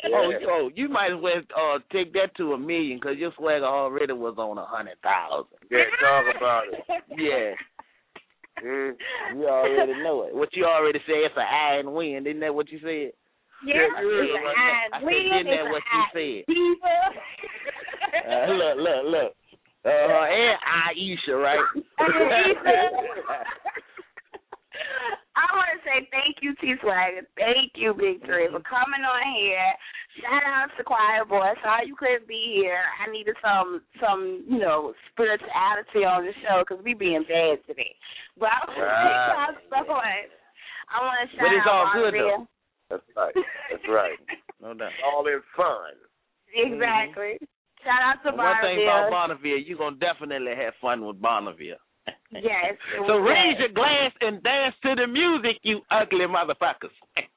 Oh, 0.06 0.32
oh, 0.48 0.70
you 0.74 0.89
might 0.89 1.12
as 1.12 1.20
well 1.22 1.43
uh, 1.59 1.78
take 1.93 2.12
that 2.14 2.35
to 2.36 2.52
a 2.55 2.59
million 2.59 2.98
because 3.01 3.18
your 3.18 3.32
swagger 3.36 3.64
already 3.64 4.12
was 4.12 4.35
on 4.39 4.59
a 4.59 4.64
hundred 4.64 4.97
thousand. 5.02 5.59
Yeah, 5.70 5.85
talk 6.01 6.24
about 6.36 6.62
it. 6.72 6.85
Yeah, 7.16 7.55
Mm. 8.62 8.93
you 9.35 9.48
already 9.48 9.94
know 10.02 10.24
it. 10.24 10.35
What 10.35 10.51
you 10.52 10.66
already 10.66 10.98
said, 11.06 11.16
it's 11.24 11.35
an 11.36 11.43
iron 11.51 11.93
wind. 11.94 12.27
Isn't 12.27 12.40
that 12.40 12.55
what 12.55 12.70
you 12.70 12.78
said? 12.81 13.12
Yeah, 13.64 13.77
it's 13.77 13.94
heard 13.97 14.20
a 14.20 14.24
it 14.24 14.40
high 14.44 15.01
wind, 15.02 15.27
isn't 15.32 15.47
that 15.51 15.70
what 15.70 15.82
you 15.94 16.02
said? 16.12 16.44
Uh, 18.28 18.52
look, 18.52 18.77
look, 18.77 19.05
look. 19.06 19.32
Uh, 19.85 19.89
and 19.89 20.59
Aisha, 20.93 21.35
right? 21.40 21.64
Aisha. 22.01 22.89
I 25.40 25.48
want 25.56 25.72
to 25.72 25.80
say 25.88 26.04
thank 26.12 26.44
you, 26.44 26.52
T-Swagga. 26.60 27.24
Thank 27.40 27.72
you, 27.74 27.96
Bigg 27.96 28.20
Trinn, 28.28 28.52
for 28.52 28.60
coming 28.60 29.00
on 29.00 29.24
here. 29.40 29.72
Shout 30.20 30.44
out 30.44 30.68
to 30.76 30.84
Choir 30.84 31.24
Boi. 31.24 31.56
Sorry 31.64 31.88
you 31.88 31.96
couldn't 31.96 32.28
be 32.28 32.60
here. 32.60 32.84
I 33.00 33.08
needed 33.10 33.36
some, 33.40 33.80
some, 33.96 34.44
you 34.44 34.58
know, 34.60 34.92
spirituality 35.12 36.04
on 36.04 36.26
the 36.28 36.34
show 36.44 36.60
because 36.60 36.84
we 36.84 36.92
being 36.92 37.24
bad 37.24 37.64
today. 37.64 37.96
But 38.36 38.52
I 38.52 38.58
want 38.68 38.76
to 38.76 38.84
Right. 38.84 39.00
shout 39.00 39.38
out 39.40 39.56
I 40.92 40.96
want 41.00 41.16
to 41.24 41.26
shout 41.36 41.46
But 41.48 41.52
it's 41.56 41.66
out 41.66 41.72
all 41.72 41.92
good, 41.94 42.12
Maria. 42.12 42.36
though. 42.36 42.46
That's 42.90 43.08
right. 43.16 43.34
That's 43.70 43.88
right. 43.88 44.18
no 44.60 44.74
doubt. 44.78 44.92
All 45.06 45.24
in 45.26 45.40
fun. 45.56 45.94
Exactly. 46.52 47.38
Mm-hmm. 47.40 47.48
Shout 47.86 48.02
out 48.02 48.18
to 48.28 48.36
One 48.36 48.60
thing 48.60 48.82
about 48.84 49.08
BONAVIL. 49.08 49.38
BONAVIL, 49.40 49.62
you're 49.64 49.78
gonna 49.78 49.96
definitely 49.96 50.52
have 50.58 50.74
fun 50.82 51.06
with 51.06 51.16
BONAVIL. 51.22 51.78
Yes. 52.32 52.77
So 53.07 53.16
raise 53.16 53.57
that. 53.59 53.61
your 53.61 53.69
glass 53.74 54.12
and 54.20 54.43
dance 54.43 54.74
to 54.82 54.94
the 54.94 55.07
music, 55.07 55.59
you 55.62 55.81
ugly 55.90 56.27
motherfuckers. 56.27 56.94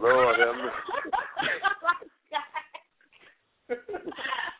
Lord 0.00 0.38
have 0.38 0.54
mercy. 0.56 0.72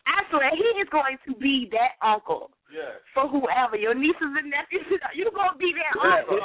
I 0.07 0.23
swear 0.31 0.51
he 0.57 0.63
is 0.81 0.89
going 0.91 1.19
to 1.27 1.35
be 1.37 1.69
that 1.73 1.93
uncle 2.07 2.51
Yeah. 2.73 2.97
for 3.15 3.29
whoever 3.29 3.77
your 3.77 3.95
nieces 3.95 4.17
and 4.23 4.51
nephews. 4.51 5.01
You're 5.15 5.31
gonna 5.31 5.57
be 5.59 5.73
that 5.77 5.95
uncle. 6.01 6.41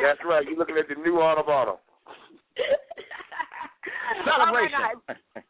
That's 0.00 0.20
right. 0.24 0.44
You're 0.46 0.56
looking 0.58 0.76
at 0.78 0.88
the 0.88 0.94
new 0.94 1.14
Autobahn. 1.14 1.76
Celebration. 4.24 4.80
Oh 4.80 5.00
my 5.08 5.14
God. 5.34 5.42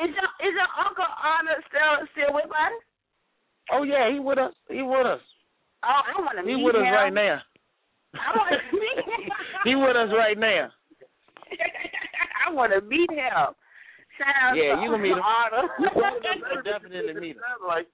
Is 0.00 0.10
your 0.16 0.30
is 0.48 0.54
your 0.56 0.70
uncle 0.80 1.04
Anna 1.04 1.60
still 1.68 1.94
still 2.12 2.32
with 2.34 2.46
us? 2.48 2.74
oh 3.72 3.82
yeah, 3.84 4.10
he 4.12 4.18
with 4.18 4.38
us. 4.38 4.54
He 4.68 4.82
with 4.82 5.06
us. 5.06 5.20
Oh, 5.84 6.00
I 6.08 6.20
want 6.20 6.36
to 6.38 6.42
meet 6.48 6.56
him. 6.56 6.58
He 6.58 6.64
with 6.64 6.76
us 6.76 6.88
right 6.92 7.12
now. 7.12 7.40
I 8.14 8.36
want 8.36 8.50
to 8.50 8.58
meet 8.76 8.98
him. 9.04 9.22
He 9.64 9.74
with 9.76 9.96
us 9.96 10.10
right 10.16 10.38
now. 10.38 10.68
I 12.46 12.52
want 12.52 12.72
to 12.72 12.80
meet 12.88 13.10
him. 13.10 13.54
Shout 14.18 14.34
out 14.42 14.56
Yeah, 14.56 14.80
you 14.82 14.90
gonna 14.90 15.02
meet 15.02 15.12
him. 15.12 15.22
Anna. 15.22 15.68
We'll 15.94 16.62
definitely 16.64 17.14
meet 17.20 17.36
him. 17.36 17.60
Like, 17.66 17.86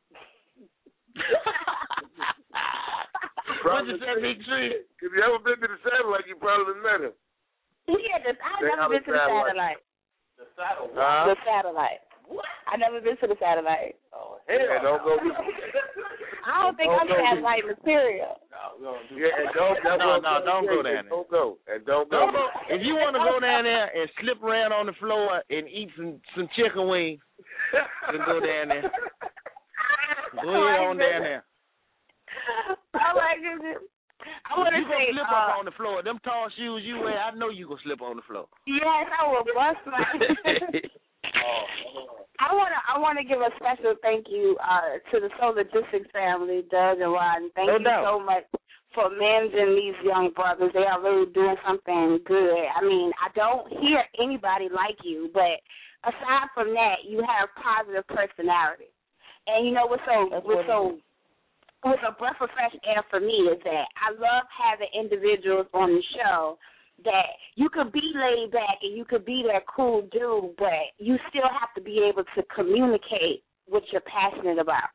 What 3.64 3.86
you 3.86 3.98
say, 3.98 4.14
Bigg 4.22 4.38
Trinn? 4.46 4.72
if 5.02 5.10
you 5.12 5.20
ever 5.22 5.38
been 5.42 5.58
to 5.60 5.68
the 5.74 5.78
satellite, 5.82 6.26
you 6.30 6.36
probably 6.36 6.74
met 6.82 7.02
him. 7.06 7.14
Yeah, 7.88 8.18
this, 8.22 8.38
I've 8.42 8.62
They 8.62 8.70
never 8.74 8.94
been 8.94 9.02
to 9.06 9.10
the 9.10 9.18
satellite. 9.18 9.46
satellite. 9.54 9.80
Huh? 10.38 11.32
The 11.32 11.36
satellite. 11.44 12.00
What? 12.28 12.44
I've 12.66 12.80
never 12.80 13.00
been 13.00 13.16
to 13.22 13.26
the 13.26 13.36
satellite. 13.38 13.94
Yeah, 14.48 14.82
don't 14.82 15.02
go. 15.04 15.16
I 16.46 16.62
don't 16.62 16.76
think 16.76 16.90
Don't 16.90 17.00
I'm 17.00 17.08
go. 17.08 17.18
satellite 17.18 17.64
material. 17.66 18.38
Yeah, 19.14 19.30
and 19.38 19.50
don't. 19.54 19.78
That's 19.82 19.98
No, 19.98 20.18
what 20.18 20.22
no, 20.22 20.28
I'm 20.28 20.44
don't 20.44 20.66
go 20.66 20.82
down 20.82 21.06
there. 21.06 21.10
Don't 21.10 21.30
go. 21.30 21.58
And 21.66 21.86
don't 21.86 22.10
go. 22.10 22.18
Don't 22.20 22.32
go. 22.34 22.46
If 22.70 22.82
you 22.82 22.94
want 22.94 23.14
to 23.14 23.22
go 23.22 23.38
down 23.40 23.64
there 23.64 23.86
and 23.90 24.10
slip 24.20 24.42
around 24.42 24.72
on 24.72 24.86
the 24.86 24.92
floor 24.98 25.42
and 25.50 25.68
eat 25.68 25.90
some 25.96 26.20
some 26.36 26.48
chicken 26.54 26.86
wings, 26.88 27.20
then 28.10 28.20
go 28.26 28.38
down 28.40 28.68
there. 28.68 28.90
Go 30.42 30.52
ahead 30.52 30.80
on 30.80 30.98
down 30.98 31.22
there. 31.22 31.44
Oh 32.94 33.14
my 33.14 33.34
goodness. 33.40 33.82
I 34.48 34.58
want 34.58 34.72
to 34.74 34.82
say, 34.88 35.12
gonna 35.12 35.22
slip 35.22 35.28
uh, 35.28 35.36
up 35.36 35.58
on 35.60 35.64
the 35.66 35.76
floor. 35.76 36.02
Them 36.02 36.18
tall 36.24 36.48
shoes 36.56 36.82
you 36.84 36.98
wear, 37.00 37.18
I 37.18 37.30
know 37.36 37.50
you 37.50 37.68
gonna 37.68 37.80
slip 37.84 38.00
on 38.00 38.16
the 38.16 38.26
floor. 38.26 38.46
yes, 38.66 39.06
I 39.12 39.22
will 39.28 39.44
bust 39.44 39.82
my. 39.86 40.02
I 42.38 42.52
want 42.52 42.70
to. 42.72 42.80
I 42.84 42.98
want 43.00 43.16
to 43.18 43.24
give 43.24 43.40
a 43.40 43.50
special 43.56 43.96
thank 44.02 44.26
you 44.28 44.56
uh, 44.60 45.00
to 45.12 45.20
the 45.20 45.30
Soul 45.40 45.56
Logistics 45.56 46.10
family, 46.12 46.62
Doug 46.70 47.00
and 47.00 47.12
Rod. 47.12 47.40
Thank 47.56 47.68
No 47.68 47.78
you 47.78 47.84
doubt. 47.84 48.04
so 48.04 48.20
much 48.20 48.44
for 48.94 49.08
managing 49.12 49.72
these 49.76 49.96
young 50.04 50.30
brothers. 50.36 50.72
They 50.72 50.84
are 50.84 51.00
really 51.00 51.32
doing 51.32 51.56
something 51.66 52.20
good. 52.24 52.64
I 52.76 52.84
mean, 52.84 53.12
I 53.20 53.28
don't 53.34 53.68
hear 53.80 54.04
anybody 54.20 54.68
like 54.72 54.96
you, 55.04 55.30
but 55.32 55.60
aside 56.04 56.48
from 56.54 56.72
that, 56.74 57.04
you 57.08 57.24
have 57.24 57.48
positive 57.56 58.06
personality. 58.08 58.92
And 59.46 59.66
you 59.66 59.72
know 59.72 59.86
what's 59.86 60.02
so 60.04 60.28
That's 60.30 60.44
what's 60.44 60.66
what 60.68 60.68
so 60.68 60.98
what's 61.82 62.02
a 62.06 62.12
breath 62.12 62.40
of 62.40 62.50
fresh 62.54 62.74
air 62.86 63.04
for 63.10 63.20
me 63.20 63.50
is 63.52 63.58
that 63.64 63.86
I 63.96 64.12
love 64.12 64.46
having 64.50 64.88
individuals 64.94 65.66
on 65.74 65.94
the 65.94 66.02
show 66.16 66.58
that 67.04 67.36
you 67.56 67.68
could 67.68 67.92
be 67.92 68.02
laid 68.14 68.52
back 68.52 68.78
and 68.82 68.96
you 68.96 69.04
could 69.04 69.24
be 69.24 69.44
that 69.52 69.66
cool 69.68 70.08
dude, 70.12 70.56
but 70.56 70.94
you 70.98 71.16
still 71.28 71.48
have 71.60 71.72
to 71.76 71.80
be 71.80 72.00
able 72.08 72.24
to 72.34 72.42
communicate 72.54 73.42
what 73.68 73.82
you're 73.92 74.02
passionate 74.02 74.58
about. 74.58 74.88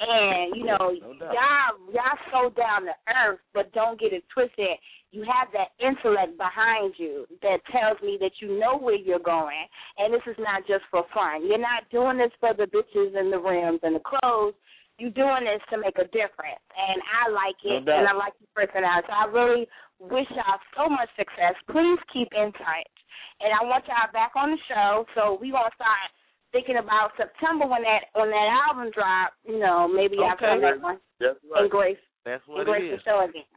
And 0.00 0.56
you 0.56 0.64
know, 0.64 0.78
No 0.78 1.12
y'all 1.32 1.92
y'all 1.92 2.18
so 2.30 2.54
down 2.54 2.82
to 2.86 2.94
earth, 3.26 3.40
but 3.52 3.72
don't 3.72 4.00
get 4.00 4.12
it 4.12 4.24
twisted. 4.32 4.78
You 5.10 5.24
have 5.24 5.48
that 5.52 5.76
intellect 5.78 6.38
behind 6.38 6.94
you 6.96 7.26
that 7.42 7.58
tells 7.70 8.00
me 8.00 8.16
that 8.20 8.32
you 8.40 8.58
know 8.58 8.78
where 8.78 8.96
you're 8.96 9.18
going, 9.18 9.66
and 9.98 10.14
this 10.14 10.22
is 10.26 10.36
not 10.38 10.66
just 10.66 10.84
for 10.90 11.04
fun. 11.12 11.46
You're 11.46 11.58
not 11.58 11.90
doing 11.90 12.18
this 12.18 12.32
for 12.40 12.54
the 12.54 12.64
bitches 12.64 13.16
and 13.18 13.32
the 13.32 13.38
rims 13.38 13.80
and 13.82 13.96
the 13.96 14.00
clothes. 14.00 14.54
You're 15.02 15.18
doing 15.18 15.42
this 15.42 15.58
to 15.74 15.82
make 15.82 15.98
a 15.98 16.06
difference, 16.14 16.62
and 16.78 17.02
I 17.10 17.26
like 17.34 17.58
it, 17.66 17.82
No 17.82 17.90
and 17.90 18.06
I 18.06 18.14
like 18.14 18.38
your 18.38 18.54
personality. 18.54 19.10
So 19.10 19.14
I 19.18 19.26
really 19.26 19.66
wish 19.98 20.30
y'all 20.30 20.62
so 20.78 20.86
much 20.86 21.10
success. 21.18 21.58
Please 21.66 21.98
keep 22.14 22.30
in 22.30 22.54
touch, 22.54 22.94
and 23.42 23.50
I 23.50 23.66
want 23.66 23.82
y'all 23.90 24.14
back 24.14 24.38
on 24.38 24.54
the 24.54 24.60
show. 24.70 25.02
So 25.18 25.42
we 25.42 25.50
gonna 25.50 25.74
start 25.74 26.06
thinking 26.54 26.78
about 26.78 27.18
September 27.18 27.66
when 27.66 27.82
that 27.82 28.14
when 28.14 28.30
that 28.30 28.48
album 28.70 28.94
drop. 28.94 29.34
You 29.42 29.58
know, 29.58 29.90
maybe 29.90 30.22
I'll 30.22 30.38
Okay. 30.38 30.54
come 30.54 30.62
back 30.62 30.78
one 30.78 31.02
That's 31.18 31.42
and 31.42 31.66
Grace 31.66 31.98
That's 32.22 32.46
and 32.46 32.54
what 32.62 32.70
Grace 32.70 32.86
it 32.86 33.02
the 33.02 33.02
show 33.02 33.26
again. 33.26 33.50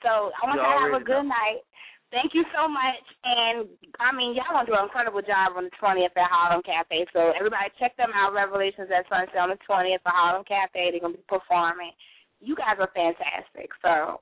So 0.00 0.32
I 0.32 0.48
want 0.48 0.56
You 0.56 0.64
y'all 0.64 0.80
to 0.80 0.96
have 0.96 1.02
a 1.02 1.04
good 1.04 1.28
night. 1.28 1.60
Thank 2.10 2.34
you 2.34 2.42
so 2.50 2.66
much. 2.66 3.06
And 3.22 3.70
I 4.02 4.10
mean, 4.10 4.34
y'all 4.34 4.50
gonna 4.50 4.66
do 4.66 4.74
an 4.74 4.90
incredible 4.90 5.22
job 5.22 5.54
on 5.54 5.70
the 5.70 5.74
twentieth 5.78 6.10
at 6.18 6.26
Harlem 6.26 6.62
Cafe. 6.66 7.06
So 7.14 7.30
everybody 7.38 7.70
check 7.78 7.96
them 7.96 8.10
out. 8.14 8.34
Revelations 8.34 8.90
at 8.90 9.06
Sunset 9.06 9.38
on 9.38 9.54
the 9.54 9.58
twentieth 9.62 10.02
at 10.02 10.12
Harlem 10.12 10.42
Cafe. 10.42 10.90
They're 10.90 10.98
gonna 11.00 11.14
be 11.14 11.30
performing. 11.30 11.94
You 12.42 12.58
guys 12.58 12.82
are 12.82 12.90
fantastic. 12.90 13.70
So 13.78 14.18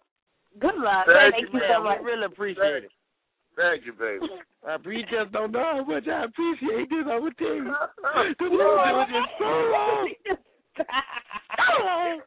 good 0.61 0.77
luck. 0.77 1.09
Thank 1.09 1.49
Thank, 1.49 1.49
you, 1.49 1.61
you 1.61 1.65
so 1.73 1.81
much. 1.83 2.05
we 2.05 2.13
really 2.13 2.29
appreciate 2.29 2.85
it. 2.85 2.93
Thank 3.57 3.89
you, 3.89 3.97
baby. 3.97 4.21
I 4.69 4.77
you 4.85 5.03
just 5.09 5.33
don't 5.33 5.51
know 5.51 5.65
how 5.65 5.85
much 5.85 6.07
I 6.07 6.25
appreciate 6.29 6.93
this. 6.93 7.09
I 7.09 7.19
would 7.19 7.37
tell 7.41 7.57
you. 7.57 7.73
The 7.73 8.45
You 8.45 8.53
music 8.53 8.53
know 8.53 9.01
was 9.01 9.09
just 9.09 9.33
so 9.41 9.49
long. 9.49 10.13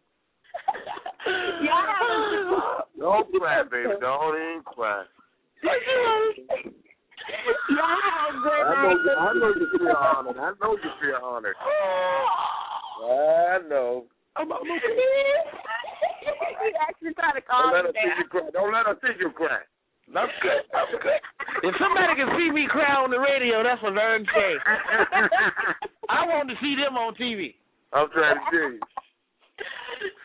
Y'all 1.61 1.85
have 1.87 2.01
a 2.01 2.99
Don't 2.99 3.31
cry, 3.39 3.63
baby. 3.63 3.93
Don't 4.01 4.35
even 4.35 4.63
cry. 4.65 5.05
Y'all 5.61 5.77
have 8.01 8.33
good 8.41 8.65
I 8.65 8.73
know, 8.81 8.91
you, 8.91 9.11
I 9.13 9.33
know 9.33 9.53
you 9.53 9.67
feel 9.77 9.93
honored. 9.93 10.37
I 10.37 10.51
know 10.57 10.73
you 10.73 10.91
feel 10.99 11.19
honored. 11.21 11.55
I 11.61 13.59
know. 13.69 14.05
I'm, 14.35 14.51
I'm 14.51 14.61
okay. 14.61 14.71
you 16.25 16.73
actually 16.87 17.13
trying 17.13 17.35
to 17.35 17.43
Don't 17.45 17.73
let 17.73 17.85
me 17.85 17.93
her 17.93 17.93
see 17.93 18.09
you 18.17 18.27
cry. 18.29 18.49
Don't 18.53 18.73
let 18.73 18.85
her 18.85 18.97
see 19.01 19.13
you 19.19 19.29
cry. 19.31 19.61
I'm 20.11 20.27
good. 20.41 20.63
I'm 20.73 20.91
good. 20.97 21.21
If 21.63 21.75
somebody 21.77 22.15
can 22.17 22.29
see 22.35 22.51
me 22.51 22.67
cry 22.69 22.95
on 22.99 23.11
the 23.11 23.19
radio, 23.19 23.63
that's 23.63 23.81
a 23.83 23.91
learned 23.91 24.27
thing. 24.33 24.57
I 26.09 26.25
want 26.25 26.49
to 26.49 26.55
see 26.59 26.75
them 26.75 26.97
on 26.97 27.13
TV. 27.15 27.55
I'm 27.93 28.09
trying 28.11 28.35
to 28.35 28.43
tell 28.49 28.71
you. 28.71 28.79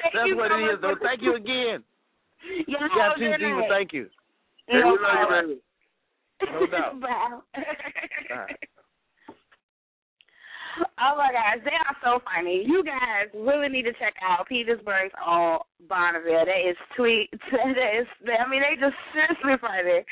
Thank 0.00 0.14
That's 0.14 0.26
you 0.26 0.36
what 0.36 0.50
so 0.50 0.56
it 0.56 0.62
is, 0.72 0.78
though. 0.80 0.96
Thank 1.02 1.20
you 1.22 1.34
again. 1.36 1.84
Y'all 2.66 2.82
You 2.82 2.88
got 2.94 3.18
two 3.18 3.26
good 3.26 3.68
Thank 3.68 3.92
you. 3.92 4.08
Hey, 4.68 4.80
No 4.80 4.92
we 4.92 4.98
love 4.98 5.46
you, 5.48 5.60
baby. 6.40 6.52
No 6.52 6.66
doubt. 6.66 7.00
Bye. 7.00 7.08
All 7.30 8.36
right. 8.36 8.56
Oh 11.00 11.16
my 11.16 11.32
gosh, 11.32 11.64
they 11.64 11.72
are 11.72 11.96
so 12.04 12.20
funny. 12.20 12.64
You 12.66 12.84
guys 12.84 13.32
really 13.32 13.68
need 13.68 13.88
to 13.88 13.96
check 13.96 14.12
out 14.20 14.48
Petersburg's 14.48 15.14
on 15.24 15.60
BONAVIL. 15.88 16.44
That 16.44 16.68
is 16.68 16.76
sweet. 16.96 17.30
That 17.52 17.80
is, 17.96 18.06
I 18.28 18.44
mean, 18.48 18.60
they 18.60 18.76
just 18.76 18.96
seriously 19.12 19.56
funny. 19.60 20.04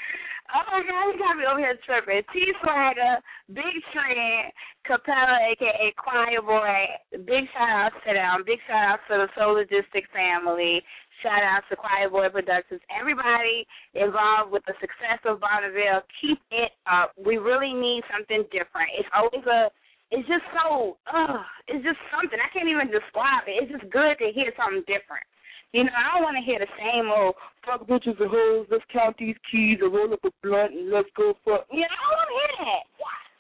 Oh 0.53 0.65
my 0.73 0.81
god, 0.85 1.13
he 1.13 1.19
got 1.19 1.37
me 1.37 1.45
over 1.49 1.61
here 1.61 1.77
tripping. 1.85 2.23
T 2.33 2.53
Swagger, 2.61 3.17
Bigg 3.49 3.81
Trinn, 3.93 4.53
Kapella, 4.85 5.41
aka 5.53 5.93
Choir 5.97 6.43
Boi. 6.45 6.85
Big 7.25 7.49
shout 7.53 7.93
out 7.93 7.93
to 8.07 8.13
them. 8.13 8.45
Big 8.45 8.61
shout 8.69 8.97
out 8.97 9.01
to 9.09 9.25
the 9.25 9.29
Soul 9.37 9.57
Logistics 9.57 10.09
family. 10.13 10.83
Shout 11.23 11.43
out 11.43 11.63
to 11.71 11.77
Choir 11.77 12.11
Boi 12.11 12.29
Productions. 12.29 12.81
Everybody 12.89 13.67
involved 13.95 14.51
with 14.51 14.65
the 14.67 14.75
success 14.81 15.21
of 15.25 15.41
BONAVIL, 15.41 16.03
keep 16.21 16.41
it 16.51 16.73
up. 16.91 17.13
We 17.19 17.39
really 17.39 17.73
need 17.73 18.03
something 18.11 18.45
different. 18.51 18.91
It's 18.99 19.09
always 19.15 19.45
a 19.47 19.71
it's 20.13 20.29
just 20.29 20.45
so 20.53 20.97
uh 21.11 21.43
it's 21.67 21.85
just 21.85 21.99
something. 22.13 22.39
I 22.39 22.51
can't 22.53 22.69
even 22.69 22.93
describe 22.93 23.49
it. 23.49 23.59
It's 23.63 23.73
just 23.73 23.89
good 23.91 24.17
to 24.21 24.33
hear 24.33 24.53
something 24.57 24.85
different. 24.87 25.25
You 25.73 25.83
know, 25.83 25.97
I 25.97 26.15
don't 26.15 26.23
want 26.23 26.39
to 26.39 26.45
hear 26.47 26.63
the 26.63 26.71
same 26.79 27.11
old 27.11 27.35
fuck 27.67 27.83
bitches 27.91 28.15
and 28.21 28.31
hoes, 28.31 28.71
let's 28.71 28.87
count 28.95 29.19
these 29.19 29.35
keys 29.51 29.83
and 29.83 29.91
roll 29.91 30.13
up 30.13 30.23
a 30.23 30.31
blunt 30.39 30.71
and 30.71 30.93
let's 30.93 31.11
go 31.19 31.35
fuck 31.43 31.67
you 31.73 31.83
know, 31.83 31.91
I 31.91 32.05
don't 32.05 32.19
want 32.21 32.31
to 32.31 32.37
hear 32.39 32.55
that. 32.63 32.85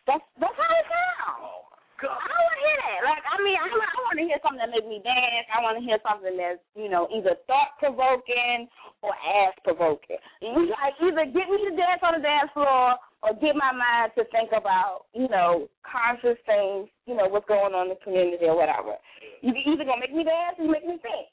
That's 0.07 0.27
that's 0.41 0.59
how 0.59 0.73
it 0.75 0.87
sounds. 0.91 1.54
I 2.11 2.37
want 2.37 2.55
to 2.57 2.63
hear 2.65 2.79
that. 2.85 3.01
Like, 3.05 3.25
I 3.25 3.37
mean, 3.41 3.57
I, 3.57 3.67
I 3.69 3.99
want 4.05 4.17
to 4.21 4.27
hear 4.29 4.41
something 4.43 4.61
that 4.61 4.73
makes 4.73 4.89
me 4.89 5.01
dance. 5.01 5.47
I 5.49 5.63
want 5.65 5.79
to 5.79 5.85
hear 5.85 5.99
something 6.05 6.35
that's, 6.35 6.61
you 6.77 6.89
know, 6.89 7.09
either 7.09 7.39
thought 7.49 7.79
provoking 7.81 8.69
or 9.01 9.13
ass 9.15 9.55
provoking. 9.65 10.21
Like, 10.43 10.97
either 11.01 11.25
get 11.29 11.47
me 11.49 11.57
to 11.69 11.73
dance 11.77 12.03
on 12.03 12.19
the 12.19 12.25
dance 12.25 12.53
floor 12.53 12.99
or 13.25 13.31
get 13.41 13.57
my 13.57 13.73
mind 13.73 14.13
to 14.21 14.25
think 14.29 14.53
about, 14.53 15.09
you 15.17 15.29
know, 15.29 15.69
conscious 15.85 16.37
things, 16.45 16.89
you 17.09 17.17
know, 17.17 17.29
what's 17.29 17.49
going 17.49 17.73
on 17.73 17.89
in 17.89 17.97
the 17.97 18.01
community 18.05 18.45
or 18.45 18.57
whatever. 18.57 19.01
You 19.41 19.53
either 19.55 19.85
gonna 19.85 20.01
make 20.01 20.13
me 20.13 20.25
dance 20.25 20.61
or 20.61 20.69
make 20.69 20.85
me 20.85 21.01
think. 21.01 21.33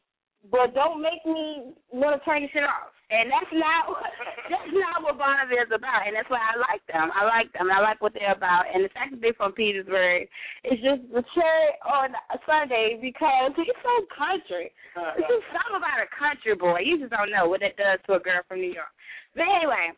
But 0.50 0.74
don't 0.74 1.02
make 1.02 1.22
me 1.26 1.76
want 1.92 2.18
to 2.18 2.26
turn 2.26 2.42
your 2.42 2.50
shit 2.50 2.64
off. 2.64 2.96
And 3.12 3.28
that's 3.28 3.52
not 3.52 3.92
that's 4.52 4.72
not 4.72 5.04
what 5.04 5.20
BONAVIL 5.20 5.68
is 5.68 5.76
about. 5.76 6.08
And 6.08 6.16
that's 6.16 6.32
why 6.32 6.40
I 6.40 6.56
like 6.56 6.84
them. 6.88 7.12
I 7.12 7.28
like 7.28 7.52
them. 7.52 7.68
I 7.68 7.84
like 7.84 8.00
what 8.00 8.16
they're 8.16 8.32
about. 8.32 8.72
And 8.72 8.88
the 8.88 8.94
fact 8.96 9.12
that 9.12 9.20
they're 9.20 9.36
from 9.36 9.52
Petersburg 9.52 10.32
is 10.64 10.80
just 10.80 11.04
the 11.12 11.20
cherry 11.36 11.72
on 11.84 12.16
Sunday 12.48 12.96
because 13.04 13.52
he's 13.60 13.76
so 13.84 13.94
country. 14.16 14.72
Uh-huh. 14.96 15.20
It's 15.20 15.28
just 15.28 15.44
something 15.52 15.76
about 15.76 16.00
a 16.00 16.10
country 16.16 16.56
boy. 16.56 16.88
You 16.88 17.04
just 17.04 17.12
don't 17.12 17.36
know 17.36 17.52
what 17.52 17.60
it 17.60 17.76
does 17.76 18.00
to 18.08 18.16
a 18.16 18.24
girl 18.24 18.48
from 18.48 18.64
New 18.64 18.72
York. 18.72 18.96
But 19.36 19.48
anyway, 19.48 19.92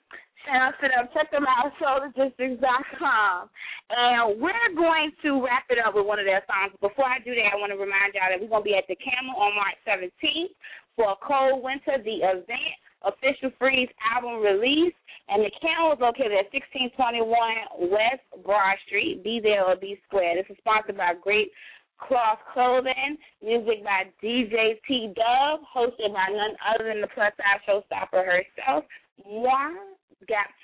shout 0.46 0.74
out 0.74 0.76
to 0.82 0.90
them. 0.90 1.06
Check 1.14 1.30
them 1.30 1.46
out, 1.46 1.70
soullogistics.com. 1.78 3.50
And 3.94 4.42
we're 4.42 4.74
going 4.74 5.14
to 5.22 5.42
wrap 5.42 5.70
it 5.70 5.78
up 5.78 5.94
with 5.94 6.10
one 6.10 6.18
of 6.18 6.26
their 6.26 6.42
songs. 6.50 6.74
Before 6.82 7.06
I 7.06 7.22
do 7.22 7.34
that, 7.38 7.54
I 7.54 7.62
want 7.62 7.74
to 7.74 7.78
remind 7.78 8.18
y'all 8.18 8.30
that 8.30 8.42
we're 8.42 8.50
going 8.50 8.66
to 8.66 8.72
be 8.74 8.78
at 8.78 8.90
the 8.90 8.98
Camel 8.98 9.38
on 9.38 9.54
March 9.54 9.78
17th 9.86 10.54
for 10.98 11.14
a 11.14 11.18
cold 11.22 11.66
winter, 11.66 11.98
the 12.02 12.22
event, 12.26 12.78
official 13.04 13.52
freeze 13.60 13.90
album 14.04 14.42
release. 14.42 14.94
And 15.30 15.44
the 15.44 15.52
Camel 15.62 15.94
is 15.94 16.00
located 16.04 16.36
at 16.36 16.52
1621 16.52 17.90
West 17.92 18.26
Broad 18.44 18.76
Street. 18.88 19.24
Be 19.24 19.40
there 19.42 19.64
or 19.64 19.76
be 19.76 20.00
square. 20.08 20.36
This 20.36 20.52
is 20.52 20.58
sponsored 20.60 20.98
by 20.98 21.14
Great 21.16 21.52
Cloth 22.00 22.40
Clothing, 22.52 23.16
music 23.42 23.84
by 23.84 24.12
DJ 24.22 24.76
T 24.88 25.14
Dub, 25.16 25.62
hosted 25.64 26.12
by 26.12 26.28
none 26.28 26.56
other 26.60 26.92
than 26.92 27.00
the 27.00 27.08
plus 27.16 27.32
size 27.40 27.64
showstopper 27.64 28.26
herself, 28.26 28.84
Moi, 29.24 29.72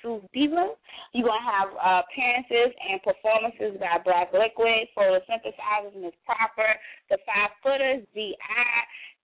Tooth 0.02 0.24
Diva. 0.32 0.72
You're 1.12 1.28
going 1.28 1.40
to 1.40 1.50
have 1.52 1.68
uh, 1.76 2.02
appearances 2.04 2.72
and 2.80 3.00
performances 3.02 3.80
by 3.80 4.00
Black 4.04 4.32
Liquid, 4.32 4.88
photosynthesizers, 4.96 5.96
Miss 6.00 6.16
Proper, 6.24 6.68
the 7.10 7.18
Five 7.26 7.52
Footers, 7.62 8.04
D.I., 8.14 8.72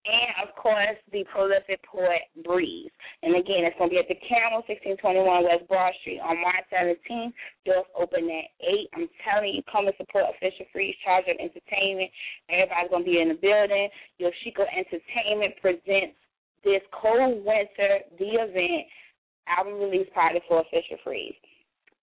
and 0.06 0.48
of 0.48 0.54
course 0.54 0.96
the 1.12 1.26
prolific 1.32 1.82
poet 1.82 2.30
Breeze. 2.46 2.90
And 3.22 3.34
again, 3.34 3.66
it's 3.66 3.76
going 3.78 3.90
to 3.90 3.94
be 3.94 4.02
at 4.02 4.08
the 4.08 4.18
Camel, 4.22 4.62
1621 4.70 5.26
West 5.44 5.66
Broad 5.66 5.92
Street 6.00 6.22
on 6.22 6.38
March 6.38 6.62
17th. 6.70 7.34
Doors 7.66 7.90
open 7.98 8.30
at 8.30 8.48
8. 8.62 8.88
I'm 8.94 9.08
telling 9.26 9.54
you, 9.58 9.62
come 9.66 9.90
and 9.90 9.96
support 9.98 10.30
Official 10.30 10.66
Freeze, 10.70 10.94
Charge 11.02 11.26
of 11.26 11.36
Entertainment. 11.42 12.10
Everybody's 12.46 12.90
going 12.90 13.04
to 13.04 13.10
be 13.10 13.20
in 13.20 13.34
the 13.34 13.40
building. 13.40 13.90
Yoshiko 14.22 14.62
Entertainment 14.70 15.58
presents 15.58 16.14
this 16.62 16.82
cold 16.94 17.42
winter, 17.42 18.06
the 18.18 18.30
event, 18.42 18.86
album 19.46 19.78
release 19.78 20.08
party 20.14 20.40
for 20.46 20.62
Official 20.62 20.98
Freeze. 21.02 21.34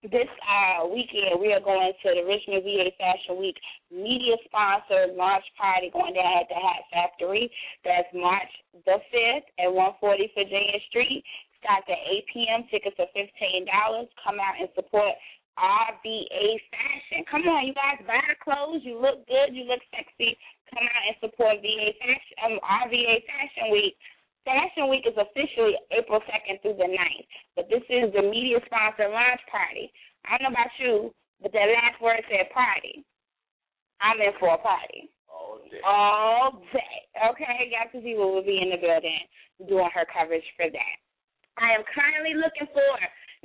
This 0.03 0.27
uh, 0.43 0.83
weekend, 0.91 1.39
we 1.39 1.55
are 1.55 1.63
going 1.63 1.95
to 1.95 2.09
the 2.11 2.27
Richmond 2.27 2.67
VA 2.67 2.91
Fashion 2.99 3.39
Week 3.39 3.55
media 3.87 4.35
sponsored 4.43 5.15
launch 5.15 5.47
party 5.55 5.95
going 5.95 6.11
down 6.11 6.43
at 6.43 6.51
the 6.51 6.59
Hat 6.59 6.83
Factory. 6.91 7.47
That's 7.87 8.11
March 8.11 8.51
the 8.83 8.99
5th 8.99 9.47
at 9.63 9.71
140 9.71 10.27
Virginia 10.35 10.75
Street. 10.91 11.23
Starts 11.63 11.87
at 11.87 12.03
8 12.19 12.35
p.m. 12.35 12.61
Tickets 12.67 12.99
are 12.99 13.07
$15. 13.15 13.63
Come 14.19 14.43
out 14.43 14.59
and 14.59 14.67
support 14.75 15.15
RVA 15.55 16.47
Fashion. 16.67 17.23
Come 17.31 17.47
on, 17.47 17.63
you 17.63 17.71
guys, 17.71 18.03
buy 18.03 18.19
the 18.27 18.35
clothes. 18.43 18.83
You 18.83 18.99
look 18.99 19.23
good. 19.23 19.55
You 19.55 19.71
look 19.71 19.79
sexy. 19.95 20.35
Come 20.67 20.83
out 20.83 21.03
and 21.07 21.17
support 21.23 21.63
VA 21.63 21.95
Fashion, 22.03 22.35
um, 22.43 22.55
RVA 22.59 23.23
Fashion 23.23 23.71
Week. 23.71 23.95
Fashion 24.43 24.91
Week 24.91 25.07
is 25.07 25.15
officially 25.15 25.79
April 25.95 26.19
2nd 26.19 26.61
through 26.61 26.75
the 26.75 26.91
9th, 26.91 27.27
but 27.55 27.71
this 27.71 27.83
is 27.87 28.11
the 28.11 28.21
media 28.21 28.59
sponsored 28.67 29.11
launch 29.11 29.39
party. 29.47 29.91
I 30.27 30.37
don't 30.37 30.51
know 30.51 30.59
about 30.59 30.75
you, 30.79 30.95
but 31.41 31.51
that 31.55 31.71
last 31.71 31.99
word 32.03 32.19
said 32.27 32.51
party. 32.51 33.07
I'm 34.03 34.19
in 34.19 34.35
for 34.39 34.51
a 34.51 34.59
party. 34.59 35.07
All 35.31 35.63
day. 35.71 35.79
All 35.87 36.59
day. 36.75 36.95
Okay, 37.31 37.71
Dr. 37.71 38.03
Ziva 38.03 38.19
will 38.19 38.43
be 38.43 38.59
in 38.59 38.75
the 38.75 38.79
building 38.79 39.23
doing 39.67 39.87
her 39.95 40.03
coverage 40.11 40.45
for 40.59 40.67
that. 40.67 40.95
I 41.55 41.71
am 41.77 41.87
currently 41.87 42.35
looking 42.35 42.67
for, 42.75 42.93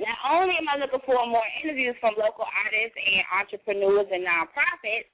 not 0.03 0.19
only 0.27 0.59
am 0.59 0.67
I 0.67 0.81
looking 0.81 1.03
for 1.07 1.15
more 1.27 1.45
interviews 1.63 1.95
from 2.03 2.19
local 2.19 2.43
artists 2.43 2.97
and 2.97 3.23
entrepreneurs 3.31 4.11
and 4.11 4.27
nonprofits, 4.27 5.07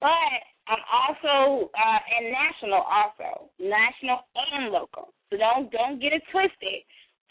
but 0.00 0.40
I'm 0.66 0.82
also 0.90 1.70
uh, 1.70 2.00
and 2.18 2.32
national 2.34 2.82
also, 2.82 3.50
national 3.58 4.26
and 4.34 4.72
local. 4.72 5.14
So 5.30 5.38
don't 5.38 5.70
don't 5.70 6.00
get 6.00 6.12
it 6.12 6.22
twisted 6.30 6.82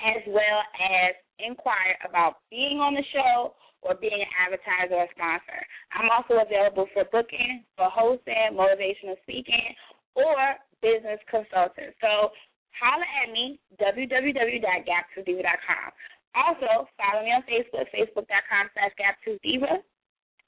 as 0.05 0.21
well 0.27 0.61
as 0.77 1.15
inquire 1.39 1.97
about 2.07 2.38
being 2.51 2.80
on 2.80 2.93
the 2.93 3.03
show 3.11 3.55
or 3.81 3.95
being 3.95 4.19
an 4.19 4.27
advertiser 4.38 4.95
or 4.95 5.07
sponsor. 5.15 5.65
I'm 5.95 6.09
also 6.11 6.35
available 6.43 6.88
for 6.93 7.05
booking, 7.11 7.63
for 7.76 7.89
hosting, 7.89 8.53
motivational 8.53 9.17
speaking, 9.23 9.73
or 10.15 10.55
business 10.84 11.19
consulting. 11.31 11.91
So 11.99 12.31
holla 12.77 13.05
at 13.23 13.31
me, 13.31 13.59
www.GapToothDiva.com. 13.81 15.91
Also, 16.35 16.88
follow 16.97 17.23
me 17.26 17.34
on 17.34 17.43
Facebook, 17.49 17.89
facebook.com 17.89 18.69
slash 18.73 18.93
GapToothDiva. 18.99 19.81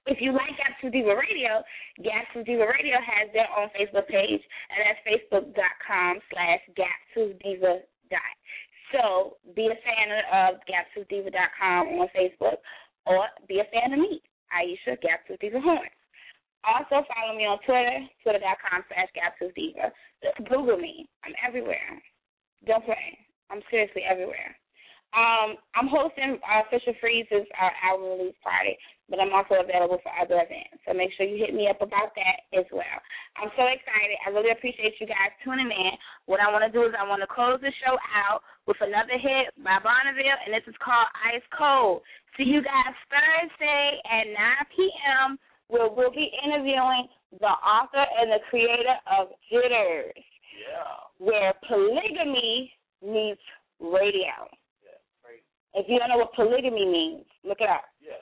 If 0.07 0.17
you 0.19 0.33
like 0.33 0.57
Gap 0.57 0.81
Tooth 0.81 0.93
Diva 0.93 1.13
Radio, 1.13 1.61
Gap 2.01 2.25
Tooth 2.33 2.45
Diva 2.45 2.65
Radio 2.65 2.97
has 2.97 3.29
their 3.33 3.45
own 3.53 3.69
Facebook 3.77 4.07
page, 4.09 4.41
and 4.41 4.81
that's 4.81 5.01
facebook.com 5.05 6.19
slash 6.33 6.61
GapToothDiva. 6.73 7.85
So 8.91 9.37
be 9.55 9.67
a 9.67 9.77
fan 9.85 10.09
of 10.33 10.59
GapToothDiva.com 10.67 11.87
on 11.87 12.07
Facebook, 12.17 12.57
or 13.05 13.25
be 13.47 13.59
a 13.59 13.69
fan 13.71 13.93
of 13.93 13.99
me, 13.99 14.21
Aisha 14.51 14.99
Gap 15.01 15.25
Tooth 15.27 15.39
Diva 15.39 15.61
Horn. 15.61 15.87
Also 16.63 17.05
follow 17.07 17.37
me 17.37 17.45
on 17.45 17.57
Twitter, 17.65 18.05
twitter.com 18.21 18.83
slash 18.89 19.09
GapToothDiva. 19.15 19.91
Just 20.23 20.49
Google 20.49 20.77
me. 20.77 21.07
I'm 21.23 21.33
everywhere. 21.47 22.01
Don't 22.67 22.85
play. 22.85 23.17
I'm 23.49 23.61
seriously 23.69 24.03
everywhere. 24.03 24.55
Um, 25.11 25.59
I'm 25.75 25.91
hosting 25.91 26.39
uh, 26.39 26.63
Official 26.63 26.95
Freeze's 27.03 27.43
uh, 27.51 27.73
album 27.83 28.15
release 28.15 28.39
party, 28.39 28.79
but 29.11 29.19
I'm 29.19 29.35
also 29.35 29.59
available 29.59 29.99
for 29.99 30.11
other 30.15 30.39
events. 30.39 30.79
So 30.87 30.95
make 30.95 31.11
sure 31.19 31.27
you 31.27 31.35
hit 31.35 31.51
me 31.51 31.67
up 31.67 31.83
about 31.83 32.15
that 32.15 32.47
as 32.55 32.63
well. 32.71 32.97
I'm 33.35 33.51
so 33.59 33.67
excited. 33.67 34.15
I 34.23 34.31
really 34.31 34.55
appreciate 34.55 34.95
you 35.03 35.07
guys 35.07 35.35
tuning 35.43 35.67
in. 35.67 35.93
What 36.31 36.39
I 36.39 36.47
want 36.47 36.63
to 36.63 36.71
do 36.71 36.87
is 36.87 36.95
I 36.95 37.03
want 37.03 37.19
to 37.19 37.27
close 37.27 37.59
the 37.59 37.75
show 37.83 37.99
out 38.15 38.39
with 38.71 38.79
another 38.79 39.19
hit 39.19 39.51
by 39.59 39.83
BONAVIL, 39.83 40.37
and 40.47 40.55
this 40.55 40.63
is 40.63 40.79
called 40.79 41.11
Ice 41.27 41.43
Cold. 41.51 42.07
See 42.39 42.47
you 42.47 42.63
guys 42.63 42.95
Thursday 43.11 43.99
at 44.07 44.31
9 44.31 44.71
p.m 44.71 45.29
where 45.71 45.89
we'll 45.89 46.11
be 46.11 46.29
interviewing 46.45 47.07
the 47.39 47.47
author 47.47 48.05
and 48.19 48.29
the 48.29 48.43
creator 48.49 48.99
of 49.17 49.29
Jitters, 49.49 50.13
yeah. 50.15 50.99
where 51.17 51.53
polygamy 51.67 52.71
meets 53.01 53.41
radio. 53.79 54.51
Yeah, 55.73 55.79
great. 55.79 55.85
If 55.85 55.85
you 55.89 55.99
don't 55.99 56.09
know 56.09 56.17
what 56.17 56.33
polygamy 56.33 56.85
means, 56.85 57.25
look 57.43 57.61
it 57.61 57.69
up. 57.69 57.85
Yeah. 58.01 58.19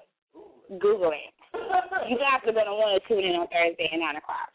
Google 0.80 1.12
it. 1.12 1.34
you 2.10 2.18
guys 2.18 2.46
are 2.46 2.54
going 2.54 2.70
to 2.70 2.78
want 2.78 3.02
to 3.02 3.08
tune 3.08 3.26
in 3.26 3.36
on 3.36 3.48
Thursday 3.48 3.90
at 3.92 4.00
9 4.00 4.16
o'clock. 4.16 4.54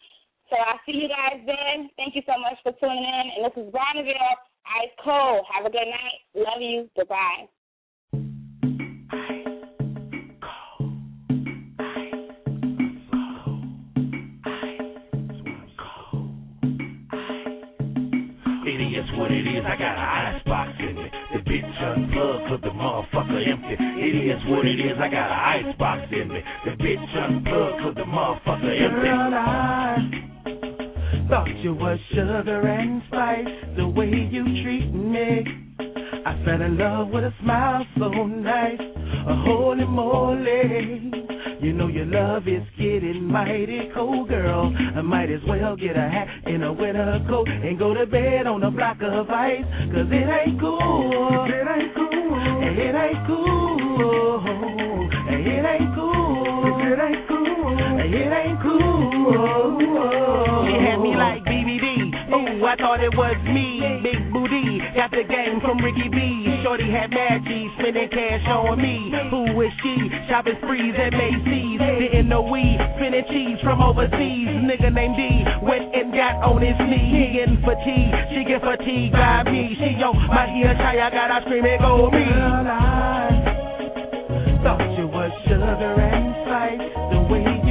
So 0.51 0.57
I'll 0.57 0.81
see 0.87 0.93
you 0.93 1.09
guys 1.09 1.43
then. 1.47 1.91
Thank 1.97 2.15
you 2.15 2.23
so 2.27 2.39
much 2.39 2.59
for 2.63 2.73
tuning 2.79 3.03
in. 3.03 3.25
And 3.37 3.45
this 3.47 3.57
is 3.59 3.73
BONAVIL, 3.73 4.35
Ice 4.85 4.95
Cold. 5.03 5.45
Have 5.51 5.67
a 5.67 5.71
good 5.71 5.89
night. 5.89 6.21
Love 6.35 6.61
you. 6.61 6.89
Goodbye. 6.97 7.49
what 19.17 19.31
it 19.31 19.47
is. 19.47 19.65
I 19.65 19.77
got 19.79 19.95
an 19.95 20.34
ice 20.34 20.34
box 20.34 20.34
in 20.99 21.05
it. 21.05 21.13
The 21.33 21.39
bitch 21.51 21.83
unplugged 21.83 22.49
cause 22.49 22.61
the 22.63 22.71
motherfucker 22.71 23.49
empty. 23.49 23.77
It 23.79 24.15
is 24.31 24.41
what 24.49 24.67
it 24.67 24.79
is. 24.81 24.97
I 24.99 25.09
got 25.09 25.31
an 25.31 25.67
ice 25.67 25.77
box 25.79 26.03
in 26.13 26.29
me. 26.29 26.41
The 26.65 26.71
bitch 26.73 27.17
unplugged 27.17 27.83
cause 27.83 27.95
the 27.97 28.03
motherfucker 28.03 28.83
empty. 28.83 29.01
Girl, 29.01 29.35
I 29.35 29.95
thought 31.29 31.49
you 31.63 31.75
was 31.75 31.99
sugar 32.11 32.67
and 32.67 33.03
spice. 33.09 33.77
The 33.77 33.89
way 33.89 34.29
you 34.31 34.45
treat 34.63 34.93
me. 34.93 35.45
I 36.27 36.43
fell 36.45 36.63
in 36.63 36.79
love 36.79 37.09
with 37.09 37.25
a 37.25 37.35
smile 37.43 37.85
so 37.99 38.09
nice. 38.09 38.81
A 38.81 39.35
holy 39.47 39.85
moly. 39.85 41.34
You 41.65 41.73
know 41.73 41.89
your 41.89 42.05
love 42.05 42.47
is 42.47 42.63
getting 42.77 43.25
mighty 43.25 43.89
cold, 43.95 44.29
girl. 44.29 44.71
I 44.77 45.01
might 45.01 45.31
as 45.31 45.41
well 45.49 45.75
get 45.77 45.97
a 45.97 46.11
hat 46.11 46.29
and 46.45 46.63
a 46.63 46.71
winter 46.71 47.25
coat 47.27 47.49
and 47.49 47.79
go 47.79 47.95
to 47.95 48.05
bed 48.05 48.47
on 48.47 48.63
a 48.63 48.71
block 48.71 48.99
of 49.01 49.31
ice. 49.31 49.65
Cause 49.89 50.05
it 50.13 50.29
ain't 50.29 50.61
cool. 50.61 51.47
It 51.49 51.65
ain't 51.65 51.95
cool. 51.97 52.37
It 52.69 52.95
ain't 52.95 53.27
cool. 53.27 54.45
It 55.33 55.65
ain't 55.65 55.95
cool. 55.97 56.85
It 56.85 57.01
ain't 57.01 57.29
cool. 57.29 57.81
It 58.13 58.29
ain't 58.29 58.61
cool. 58.61 59.81
She 60.69 60.75
had 60.85 61.01
me 61.01 61.17
like 61.17 61.44
BBD. 62.35 62.61
Oh, 62.61 62.67
I 62.67 62.77
thought 62.77 63.01
it 63.03 63.15
was 63.15 63.37
me. 63.47 63.81
Big 64.03 64.33
booty. 64.33 64.83
Got 64.95 65.11
the 65.11 65.25
game 65.25 65.61
from 65.63 65.79
Ricky 65.79 66.09
B. 66.11 66.19
Shorty 66.63 66.91
had 66.91 67.11
mad 67.11 67.45
G, 67.47 67.69
spending 67.79 68.09
cash 68.11 68.47
on 68.49 68.79
me. 68.81 69.13
Who 69.31 69.61
is 69.63 69.73
she? 69.83 70.11
Shopping 70.29 70.59
sprees 70.63 70.95
at 70.99 71.13
Macy's. 71.13 71.79
Didn't 71.79 72.29
know 72.29 72.43
we 72.43 72.79
spinning 72.97 73.25
cheese 73.31 73.59
from 73.63 73.83
overseas. 73.83 74.49
Nigga 74.67 74.91
named 74.93 75.17
D 75.17 75.45
went 75.63 75.95
and 75.95 76.13
got 76.13 76.43
on 76.43 76.63
his 76.63 76.77
knee. 76.79 77.11
He 77.15 77.39
getting 77.39 77.61
fatigued, 77.63 78.15
she 78.33 78.45
get 78.45 78.61
fatigued 78.61 79.13
by 79.13 79.43
me. 79.45 79.77
She 79.79 79.97
yo, 79.99 80.13
my 80.13 80.49
ear 80.55 80.75
shy, 80.79 81.01
I 81.01 81.11
got 81.11 81.31
her 81.31 81.41
screaming, 81.47 81.79
go 81.81 82.11
me. 82.11 82.25
Girl, 82.25 82.67
I 82.69 83.39
thought 84.63 84.85
you 84.99 85.07
was 85.09 85.33
sugar 85.45 85.65
and 85.65 86.35
spice. 86.45 86.85
The 87.13 87.21
way 87.33 87.64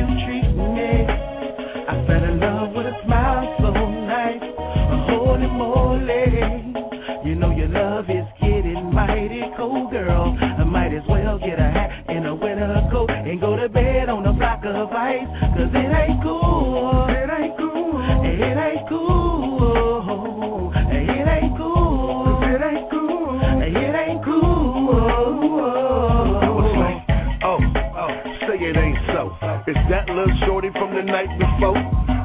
little 30.14 30.38
shorty 30.46 30.70
from 30.78 30.94
the 30.94 31.02
night 31.02 31.30
before? 31.42 31.78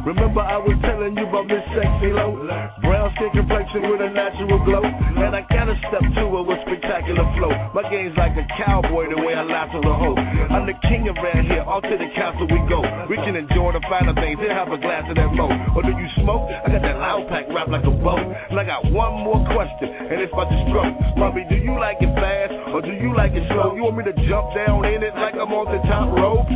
Remember 0.04 0.40
I 0.40 0.56
was 0.56 0.72
telling 0.80 1.12
you 1.20 1.26
about 1.28 1.44
Miss 1.52 1.60
Sexy 1.76 2.08
Low? 2.16 2.32
Brown 2.80 3.12
skin 3.16 3.28
complexion 3.34 3.92
with 3.92 4.00
a 4.00 4.08
natural 4.08 4.56
glow. 4.64 4.80
And 4.80 5.36
I 5.36 5.44
gotta 5.52 5.76
step 5.84 6.00
to 6.00 6.24
her 6.32 6.44
with 6.48 6.60
spectacular 6.64 7.28
flow. 7.36 7.52
My 7.76 7.84
game's 7.92 8.16
like 8.16 8.32
a 8.36 8.46
cowboy 8.56 9.12
the 9.12 9.20
way 9.20 9.36
I 9.36 9.44
laugh 9.44 9.68
to 9.76 9.80
the 9.84 9.92
hoe. 9.92 10.16
I'm 10.16 10.64
the 10.64 10.76
king 10.88 11.04
around 11.12 11.44
here, 11.48 11.60
off 11.60 11.84
to 11.84 11.92
the 11.92 12.08
castle 12.16 12.48
we 12.48 12.60
go. 12.72 12.80
We 13.12 13.20
can 13.20 13.36
enjoy 13.36 13.76
the 13.76 13.84
finer 13.84 14.16
things, 14.16 14.40
then 14.40 14.48
have 14.54 14.72
a 14.72 14.80
glass 14.80 15.04
of 15.12 15.16
that 15.20 15.28
mo. 15.36 15.52
Or 15.76 15.84
do 15.84 15.92
you 15.92 16.08
smoke? 16.24 16.48
I 16.48 16.72
got 16.72 16.80
that 16.80 16.96
loud 16.96 17.28
pack 17.28 17.44
wrapped 17.52 17.68
like 17.68 17.84
a 17.84 17.92
bow. 17.92 18.16
And 18.16 18.56
I 18.56 18.64
got 18.64 18.88
one 18.88 19.12
more 19.28 19.44
question, 19.52 19.92
and 19.92 20.24
it's 20.24 20.32
about 20.32 20.48
the 20.48 20.56
stroke. 20.72 20.94
Mommy, 21.20 21.44
do 21.52 21.56
you 21.60 21.76
like 21.76 22.00
it 22.00 22.12
fast, 22.16 22.54
or 22.72 22.80
do 22.80 22.96
you 22.96 23.12
like 23.12 23.36
it 23.36 23.44
slow? 23.52 23.76
You 23.76 23.84
want 23.84 24.00
me 24.00 24.08
to 24.08 24.16
jump 24.24 24.56
down 24.56 24.88
in 24.88 25.04
it 25.04 25.12
like 25.20 25.36
I'm 25.36 25.52
on 25.52 25.68
the 25.68 25.84
top 25.84 26.16
rope? 26.16 26.48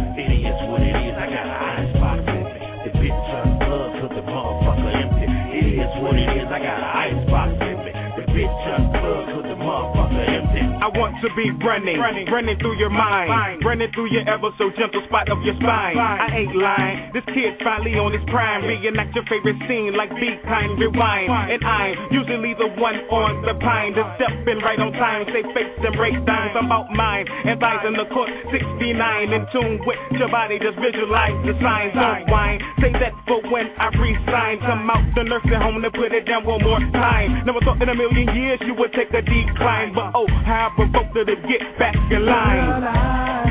Want 10.97 11.17
to 11.25 11.29
be 11.37 11.49
running, 11.65 11.97
running 11.99 12.57
through 12.61 12.77
your 12.77 12.91
mind, 12.93 13.65
running 13.65 13.89
through 13.95 14.13
your 14.13 14.25
ever 14.29 14.53
so 14.59 14.69
gentle 14.77 15.03
spot 15.09 15.29
of 15.33 15.41
your 15.43 15.57
spine. 15.57 15.97
I 15.97 16.29
ain't 16.45 16.57
lying, 16.57 17.13
this 17.17 17.25
kid's 17.33 17.59
finally 17.65 17.97
on 17.97 18.13
his 18.13 18.25
prime, 18.29 18.65
reenact 18.65 19.15
your 19.17 19.25
favorite 19.29 19.59
scene 19.69 19.97
like 19.97 20.13
be 20.17 20.37
kind, 20.45 20.77
rewind. 20.77 21.29
And 21.29 21.61
I'm 21.65 21.95
usually 22.13 22.53
the 22.57 22.69
one 22.77 22.99
on 23.09 23.43
the 23.45 23.57
pine, 23.61 23.97
just 23.97 24.11
stepping 24.21 24.61
right 24.61 24.81
on 24.81 24.93
time, 24.97 25.25
say 25.33 25.43
face 25.57 25.73
and 25.81 25.97
break 25.97 26.17
dimes. 26.25 26.55
I'm 26.57 26.71
out 26.71 26.93
mine, 26.93 27.27
and 27.29 27.57
thighs 27.59 27.85
in 27.89 27.97
the 27.97 28.07
court, 28.13 28.29
69 28.53 29.33
in 29.33 29.43
tune 29.53 29.81
with 29.89 30.01
your 30.17 30.29
body, 30.29 30.61
just 30.61 30.77
visualize 30.79 31.37
the 31.49 31.55
signs. 31.61 31.93
Don't 31.97 32.29
whine, 32.29 32.61
say 32.81 32.93
that 33.01 33.15
for 33.25 33.41
when 33.49 33.69
I 33.81 33.89
resign. 33.97 34.61
Come 34.63 34.89
out 34.91 35.05
the 35.17 35.25
nursing 35.25 35.61
home 35.61 35.81
to 35.83 35.91
put 35.91 36.13
it 36.13 36.29
down 36.29 36.45
one 36.45 36.63
more 36.63 36.81
time. 36.93 37.45
Never 37.49 37.61
thought 37.65 37.81
in 37.81 37.89
a 37.89 37.97
million 37.97 38.29
years 38.37 38.61
you 38.65 38.75
would 38.77 38.93
take 38.93 39.11
a 39.13 39.23
decline, 39.23 39.95
but 39.97 40.13
oh, 40.15 40.29
how 40.45 40.71
Her 40.93 41.25
to 41.25 41.37
get 41.37 41.79
back 41.79 41.95
in 42.11 42.27
line. 42.27 42.85
I 42.85 43.47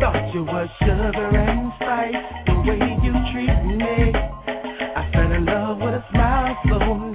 thought 0.00 0.34
you 0.34 0.44
were 0.44 0.68
sugar 0.80 1.36
and 1.36 1.72
spice, 1.76 2.24
the 2.46 2.54
way 2.66 2.98
you 3.02 3.12
treat 3.32 3.60
me. 3.76 4.12
I 4.96 5.10
fell 5.12 5.32
in 5.32 5.44
love 5.46 5.78
with 5.78 5.94
a 5.94 6.04
smile 6.10 6.56
so 6.68 7.11